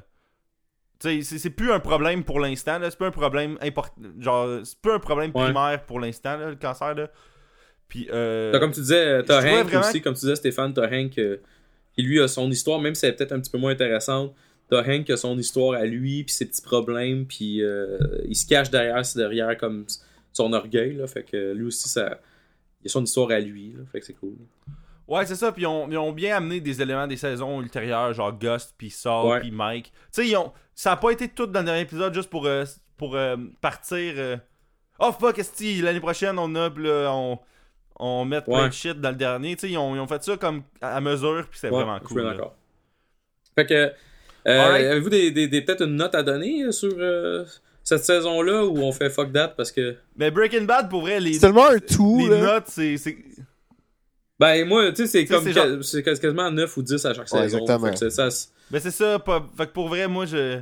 Tu 0.98 1.09
sais, 1.09 1.22
c'est, 1.22 1.39
c'est 1.39 1.51
plus 1.51 1.70
un 1.72 1.81
problème 1.81 2.24
pour 2.24 2.40
l'instant, 2.40 2.78
là. 2.78 2.90
C'est 2.90 2.98
pas 2.98 3.06
un 3.06 3.10
problème 3.12 3.56
important. 3.62 3.94
Genre, 4.18 4.60
c'est 4.64 4.81
pas 4.81 4.94
un 4.94 4.98
problème 4.98 5.31
Ouais. 5.35 5.44
primaire 5.44 5.85
pour 5.86 6.01
l'instant, 6.01 6.36
là, 6.36 6.48
le 6.51 6.56
cancer, 6.56 6.94
là. 6.94 7.09
Puis, 7.91 8.09
euh. 8.11 8.51
T'as, 8.53 8.59
comme 8.59 8.73
tu 8.73 8.81
disais, 8.81 9.23
t'as 9.25 9.41
je 9.43 9.47
trouvais 9.47 9.61
Hank 9.61 9.69
vraiment- 9.69 9.87
aussi, 9.87 10.01
comme 10.01 10.15
tu 10.15 10.21
disais, 10.21 10.37
Stéphane, 10.37 10.73
t'as 10.73 10.87
Hank 10.91 11.19
euh, 11.19 11.37
qui 11.93 12.03
lui 12.03 12.21
a 12.21 12.29
son 12.29 12.51
histoire, 12.51 12.81
même 12.81 12.95
si 12.95 13.05
elle 13.05 13.12
est 13.12 13.17
peut-être 13.17 13.33
un 13.33 13.41
petit 13.41 13.51
peu 13.51 13.59
moins 13.59 13.73
intéressante. 13.73 14.35
T'as 14.71 14.81
Hank 14.89 15.05
qui 15.05 15.12
a 15.12 15.17
son 15.19 15.37
histoire 15.37 15.75
à 15.79 15.85
lui, 15.85 16.25
puis 16.25 16.33
ses 16.33 16.47
petits 16.47 16.62
problèmes, 16.62 17.27
puis 17.27 17.62
euh, 17.62 17.99
il 18.27 18.35
se 18.37 18.47
cache 18.47 18.71
derrière, 18.71 19.05
c'est 19.05 19.19
derrière 19.19 19.59
comme 19.59 19.85
son 20.33 20.53
orgueil, 20.55 20.95
là. 20.95 21.07
Fait 21.07 21.25
que 21.25 21.53
lui 21.53 21.67
aussi, 21.67 21.89
ça. 21.89 22.19
Il 22.83 22.87
a 22.87 22.89
son 22.91 23.05
histoire 23.05 23.31
à 23.33 23.41
lui, 23.41 23.73
là. 23.77 23.81
Fait 23.93 24.01
que 24.01 24.07
c'est 24.07 24.15
cool. 24.15 24.37
Ouais, 25.09 25.27
c'est 25.27 25.35
ça. 25.35 25.51
Puis 25.51 25.62
ils 25.62 25.67
ont, 25.67 25.91
ils 25.91 25.99
ont 25.99 26.12
bien 26.12 26.37
amené 26.37 26.61
des 26.61 26.81
éléments 26.81 27.07
des 27.09 27.17
saisons 27.17 27.61
ultérieures, 27.61 28.12
genre 28.15 28.33
Ghost, 28.39 28.75
puis 28.79 28.91
Saul, 28.91 29.41
puis 29.41 29.51
Mike. 29.51 29.87
Tu 29.93 30.23
sais, 30.23 30.29
ils 30.29 30.37
ont... 30.37 30.53
ça 30.75 30.93
a 30.93 30.97
pas 30.97 31.11
été 31.11 31.27
tout 31.29 31.47
dans 31.47 31.59
le 31.61 31.67
dernier 31.67 31.81
épisode 31.83 32.15
juste 32.15 32.31
pour, 32.31 32.47
euh, 32.47 32.65
pour 32.97 33.17
euh, 33.17 33.37
partir. 33.61 34.15
euh, 34.17 34.37
Oh 35.01 35.11
fuck, 35.12 35.39
esti, 35.39 35.81
l'année 35.83 35.99
prochaine, 36.01 36.39
on 36.39 36.55
a, 36.55 36.69
là, 36.69 37.11
on, 37.12 37.39
on 38.01 38.24
met 38.24 38.40
plein 38.40 38.62
Ouais. 38.62 38.68
de 38.68 38.72
shit 38.74 39.01
dans 39.01 39.10
le 39.10 39.16
dernier. 39.16 39.55
Tu 39.56 39.60
sais, 39.66 39.70
ils 39.72 39.78
ont, 39.78 39.94
ils 39.94 40.01
ont 40.01 40.06
fait 40.09 40.22
ça 40.24 40.36
comme 40.36 40.62
à 40.81 41.01
mesure, 41.01 41.47
puis 41.51 41.60
Ouais, 41.64 41.70
vraiment 41.70 41.98
je 42.02 42.05
cool. 42.09 42.20
suis 42.22 42.31
d'accord. 42.31 42.55
Fait 43.55 43.66
que. 43.66 43.74
euh. 43.74 43.93
Avez-vous 44.90 45.10
des, 45.10 45.31
des, 45.31 45.47
des- 45.48 45.62
peut-être 45.62 45.85
une 45.85 45.97
note 45.97 46.14
à 46.14 46.22
donner 46.22 46.62
euh, 46.64 46.72
sur 46.72 46.93
euh, 46.98 47.44
cette 47.85 48.05
saison-là 48.05 48.64
où 48.64 48.78
on 48.78 48.93
fait 48.93 49.10
fuck 49.10 49.32
that 49.32 49.48
parce 49.56 49.70
que. 49.72 49.97
Mais 50.16 50.31
Breaking 50.31 50.62
Bad, 50.64 50.89
pour 50.89 51.02
vrai, 51.02 51.20
les, 51.20 51.35
C'est 51.35 51.40
tellement 51.40 51.66
un 51.68 51.78
tout, 51.78 52.18
les 52.20 52.28
là. 52.40 52.55
notes, 52.55 52.64
c'est. 52.68 52.97
c'est- 52.97 53.18
Ben, 54.39 54.66
moi, 54.66 54.90
tu 54.93 54.97
sais, 54.97 55.06
c'est 55.06 55.27
comme. 55.27 55.44
c'est 55.44 55.52
genre- 55.52 55.85
C'est 55.85 56.02
quasiment 56.02 56.51
9 56.51 56.74
ou 56.77 56.82
10 56.82 57.05
à 57.05 57.12
chaque 57.12 57.31
Ouais, 57.32 57.43
saison. 57.43 57.59
exactement. 57.59 57.86
Fait 57.89 57.93
que 57.93 57.98
c'est- 57.98 58.10
ça, 58.10 58.31
c'est- 58.31 58.48
Ben 58.70 58.81
c'est 58.81 58.90
ça, 58.90 59.18
pas... 59.18 59.44
fait 59.56 59.66
que 59.66 59.72
pour 59.72 59.89
vrai, 59.89 60.09
moi, 60.09 60.24
je. 60.24 60.60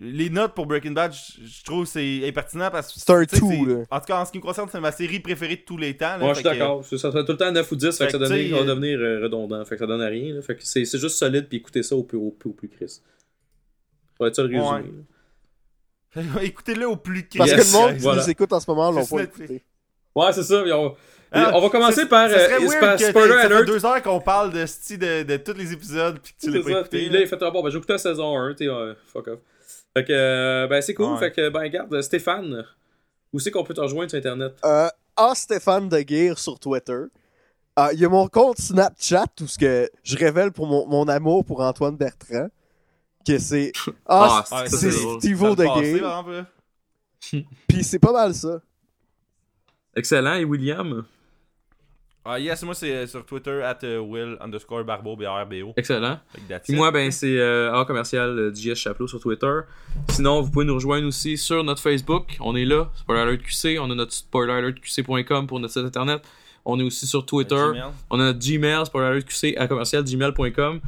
Les 0.00 0.28
notes 0.28 0.54
pour 0.54 0.66
Breaking 0.66 0.90
Bad, 0.90 1.12
je 1.12 1.46
je 1.46 1.62
trouve 1.64 1.84
que 1.84 1.90
c'est 1.90 2.26
impertinent 2.28 2.68
parce 2.70 2.92
que. 2.92 2.98
C'est 2.98 3.10
un 3.10 3.24
tu 3.24 3.38
tout, 3.38 3.64
là. 3.64 3.84
En 3.90 4.00
tout 4.00 4.06
cas, 4.06 4.20
en 4.20 4.24
ce 4.24 4.32
qui 4.32 4.38
me 4.38 4.42
concerne, 4.42 4.68
c'est 4.70 4.80
ma 4.80 4.90
série 4.90 5.20
préférée 5.20 5.56
de 5.56 5.62
tous 5.62 5.76
les 5.76 5.96
temps. 5.96 6.18
Moi, 6.18 6.30
je 6.34 6.40
fait 6.40 6.48
suis 6.48 6.58
que- 6.58 6.58
d'accord. 6.58 6.84
Ça 6.84 6.98
serait 6.98 7.24
tout 7.24 7.30
le 7.32 7.38
temps 7.38 7.52
9 7.52 7.70
ou 7.72 7.76
10, 7.76 7.86
fait, 7.86 7.92
Fait 7.92 8.06
que 8.06 8.12
ça, 8.12 8.18
donne- 8.18 8.32
tu 8.36 8.50
ça 8.50 8.56
va 8.56 8.62
euh, 8.62 8.64
devenir 8.66 8.98
euh, 8.98 9.20
redondant. 9.22 9.64
Fait 9.64 9.76
que 9.76 9.78
ça 9.80 9.86
donne 9.86 10.02
à 10.02 10.08
rien. 10.08 10.34
là. 10.34 10.42
Fait 10.42 10.56
que 10.56 10.64
c'est 10.64 10.84
juste 10.84 11.16
solide, 11.16 11.46
puis 11.48 11.58
écoutez 11.58 11.82
ça 11.84 11.94
au 11.94 12.02
plus, 12.02 12.18
au 12.18 12.30
plus, 12.32 12.50
au 12.50 12.52
plus 12.54 12.68
Chris. 12.68 12.88
Ça 12.88 13.00
va 14.18 14.26
être 14.28 14.34
ça 14.36 14.42
le 14.42 14.48
résumé. 14.48 14.90
Ouais. 16.16 16.42
Écoutez-le 16.42 16.88
au 16.88 16.96
plus 16.96 17.24
Parce 17.36 17.50
Yes, 17.50 17.60
que 17.72 17.76
le 17.76 17.82
monde 17.82 17.94
qui 17.96 18.02
voilà. 18.02 18.22
nous 18.22 18.30
écoute 18.30 18.52
en 18.52 18.60
ce 18.60 18.70
moment 18.70 18.90
l'ont 18.92 19.04
pas 19.06 19.22
écouté. 19.22 19.62
Ouais, 20.14 20.32
c'est 20.32 20.44
ça. 20.44 20.62
on, 20.64 20.94
Ah, 21.32 21.50
on 21.54 21.60
va 21.60 21.68
commencer 21.70 22.02
ça- 22.02 22.06
par. 22.06 22.28
ça 22.30 22.38
serait 22.38 22.54
euh, 22.62 22.68
weird 22.68 22.80
par 22.80 22.96
que 22.96 23.04
spoiler 23.04 23.32
ça 23.32 23.40
fait 23.40 23.46
alert. 23.54 23.66
deux 23.66 23.84
heures 23.86 24.02
qu'on 24.02 24.20
parle 24.20 24.52
de, 24.52 24.60
sti- 24.64 24.96
de, 24.98 25.24
de 25.24 25.36
tous 25.38 25.54
les 25.54 25.72
épisodes 25.72 26.18
puis 26.22 26.32
que 26.34 26.38
tu 26.40 26.50
l'as 26.50 26.58
C'est 26.58 26.62
pas 26.64 26.70
ça, 26.74 26.80
écouté. 26.80 26.98
puis 26.98 27.06
là. 27.08 27.12
là, 27.14 27.20
il 27.22 27.26
fait 27.26 27.38
ah, 27.40 27.50
bon, 27.50 27.62
ben 27.64 27.70
j'ai 27.70 27.78
écouté 27.78 27.92
la 27.94 27.98
saison 27.98 28.38
1, 28.38 28.54
t'es 28.54 28.68
euh, 28.68 28.94
fuck 29.12 29.26
off. 29.26 29.38
Fait 29.96 30.04
que, 30.04 30.12
euh, 30.12 30.66
ben 30.66 30.80
c'est 30.82 30.94
cool, 30.94 31.12
Ouais. 31.12 31.18
fait 31.18 31.30
que, 31.32 31.48
ben 31.50 31.60
regarde, 31.60 32.00
Stéphane, 32.02 32.64
où 33.32 33.38
c'est 33.38 33.50
qu'on 33.50 33.62
peut 33.64 33.74
te 33.74 33.80
rejoindre 33.80 34.10
sur 34.10 34.18
Internet? 34.18 34.54
Euh. 34.64 34.88
Stéphane 35.34 35.88
de 35.88 36.00
Guire 36.00 36.38
sur 36.38 36.58
Twitter. 36.58 37.02
Euh, 37.78 37.88
Il 37.92 38.00
y 38.00 38.04
a 38.04 38.08
mon 38.08 38.26
compte 38.28 38.58
Snapchat 38.58 39.26
où 39.40 39.46
ce 39.46 39.56
que 39.58 39.88
je 40.02 40.16
révèle 40.16 40.50
pour 40.52 40.66
mon, 40.66 40.86
mon 40.88 41.06
amour 41.08 41.44
pour 41.44 41.60
Antoine 41.60 41.96
Bertrand. 41.96 42.48
Que 43.26 43.38
c'est 43.38 43.72
Ah, 44.06 44.44
Ah, 44.50 44.64
c'est. 44.66 44.90
Stivo 44.90 45.44
Dans 45.44 45.50
le 45.50 45.56
de 45.56 45.64
passé, 45.64 45.92
Guire. 45.92 46.02
par 46.02 46.18
exemple, 46.30 46.30
là. 47.32 47.40
Puis 47.68 47.84
c'est 47.84 47.98
pas 48.00 48.12
mal 48.12 48.34
ça. 48.34 48.60
Excellent, 49.96 50.34
et 50.34 50.44
William? 50.44 51.04
Ah, 52.26 52.40
yes, 52.40 52.62
moi, 52.62 52.74
c'est 52.74 52.90
euh, 52.90 53.06
sur 53.06 53.24
Twitter, 53.26 53.62
at 53.62 53.78
euh, 53.84 53.98
Will 53.98 54.38
underscore 54.40 54.82
Barbeau, 54.84 55.14
B-R-B-O. 55.14 55.74
Excellent. 55.76 56.18
Puis 56.64 56.74
moi, 56.74 56.90
ben 56.90 57.10
c'est 57.10 57.38
euh, 57.38 57.74
A 57.74 57.84
commercial 57.84 58.50
JS 58.54 58.76
Chaplot 58.76 59.06
sur 59.06 59.20
Twitter. 59.20 59.60
Sinon, 60.08 60.40
vous 60.40 60.50
pouvez 60.50 60.64
nous 60.64 60.74
rejoindre 60.74 61.06
aussi 61.06 61.36
sur 61.36 61.62
notre 61.62 61.82
Facebook. 61.82 62.36
On 62.40 62.56
est 62.56 62.64
là, 62.64 62.88
Spoiler 62.96 63.20
Alert 63.20 63.42
QC. 63.42 63.78
On 63.78 63.90
a 63.90 63.94
notre 63.94 64.12
spoileralertqc.com 64.12 65.46
pour 65.46 65.60
notre 65.60 65.74
site 65.74 65.84
internet. 65.84 66.22
On 66.64 66.80
est 66.80 66.82
aussi 66.82 67.06
sur 67.06 67.26
Twitter. 67.26 67.72
On 68.08 68.18
a 68.18 68.32
notre 68.32 68.38
Gmail, 68.38 68.86
spoileralertqc 68.86 69.56
à 69.58 69.68
commercial 69.68 70.02
gmail.com. 70.02 70.80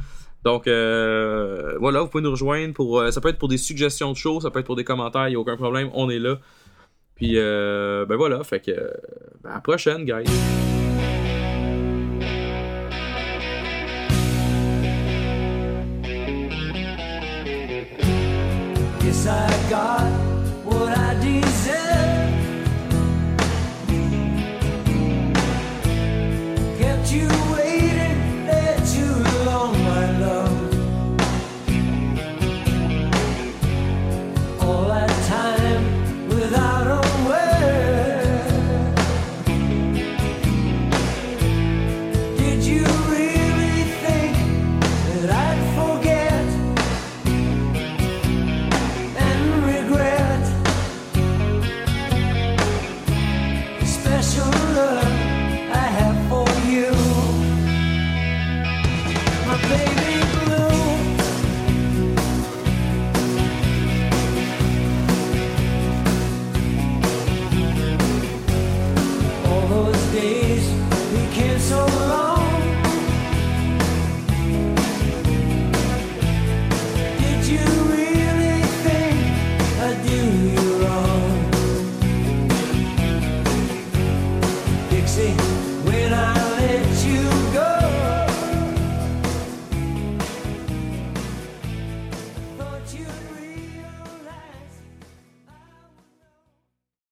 Donc 0.43 0.67
euh, 0.67 1.77
voilà, 1.79 2.01
vous 2.01 2.07
pouvez 2.07 2.23
nous 2.23 2.31
rejoindre 2.31 2.73
pour. 2.73 2.99
euh, 2.99 3.11
ça 3.11 3.21
peut 3.21 3.29
être 3.29 3.37
pour 3.37 3.47
des 3.49 3.57
suggestions 3.57 4.11
de 4.11 4.17
shows, 4.17 4.41
ça 4.41 4.49
peut 4.49 4.59
être 4.59 4.65
pour 4.65 4.75
des 4.75 4.83
commentaires, 4.83 5.27
il 5.27 5.31
n'y 5.31 5.35
a 5.35 5.39
aucun 5.39 5.57
problème, 5.57 5.89
on 5.93 6.09
est 6.09 6.19
là. 6.19 6.37
Puis 7.15 7.33
euh, 7.35 8.05
ben 8.07 8.15
voilà, 8.15 8.43
fait 8.43 8.59
que 8.59 8.71
ben, 9.43 9.49
à 9.51 9.53
la 9.55 9.61
prochaine, 9.61 10.05
guys. 10.05 10.23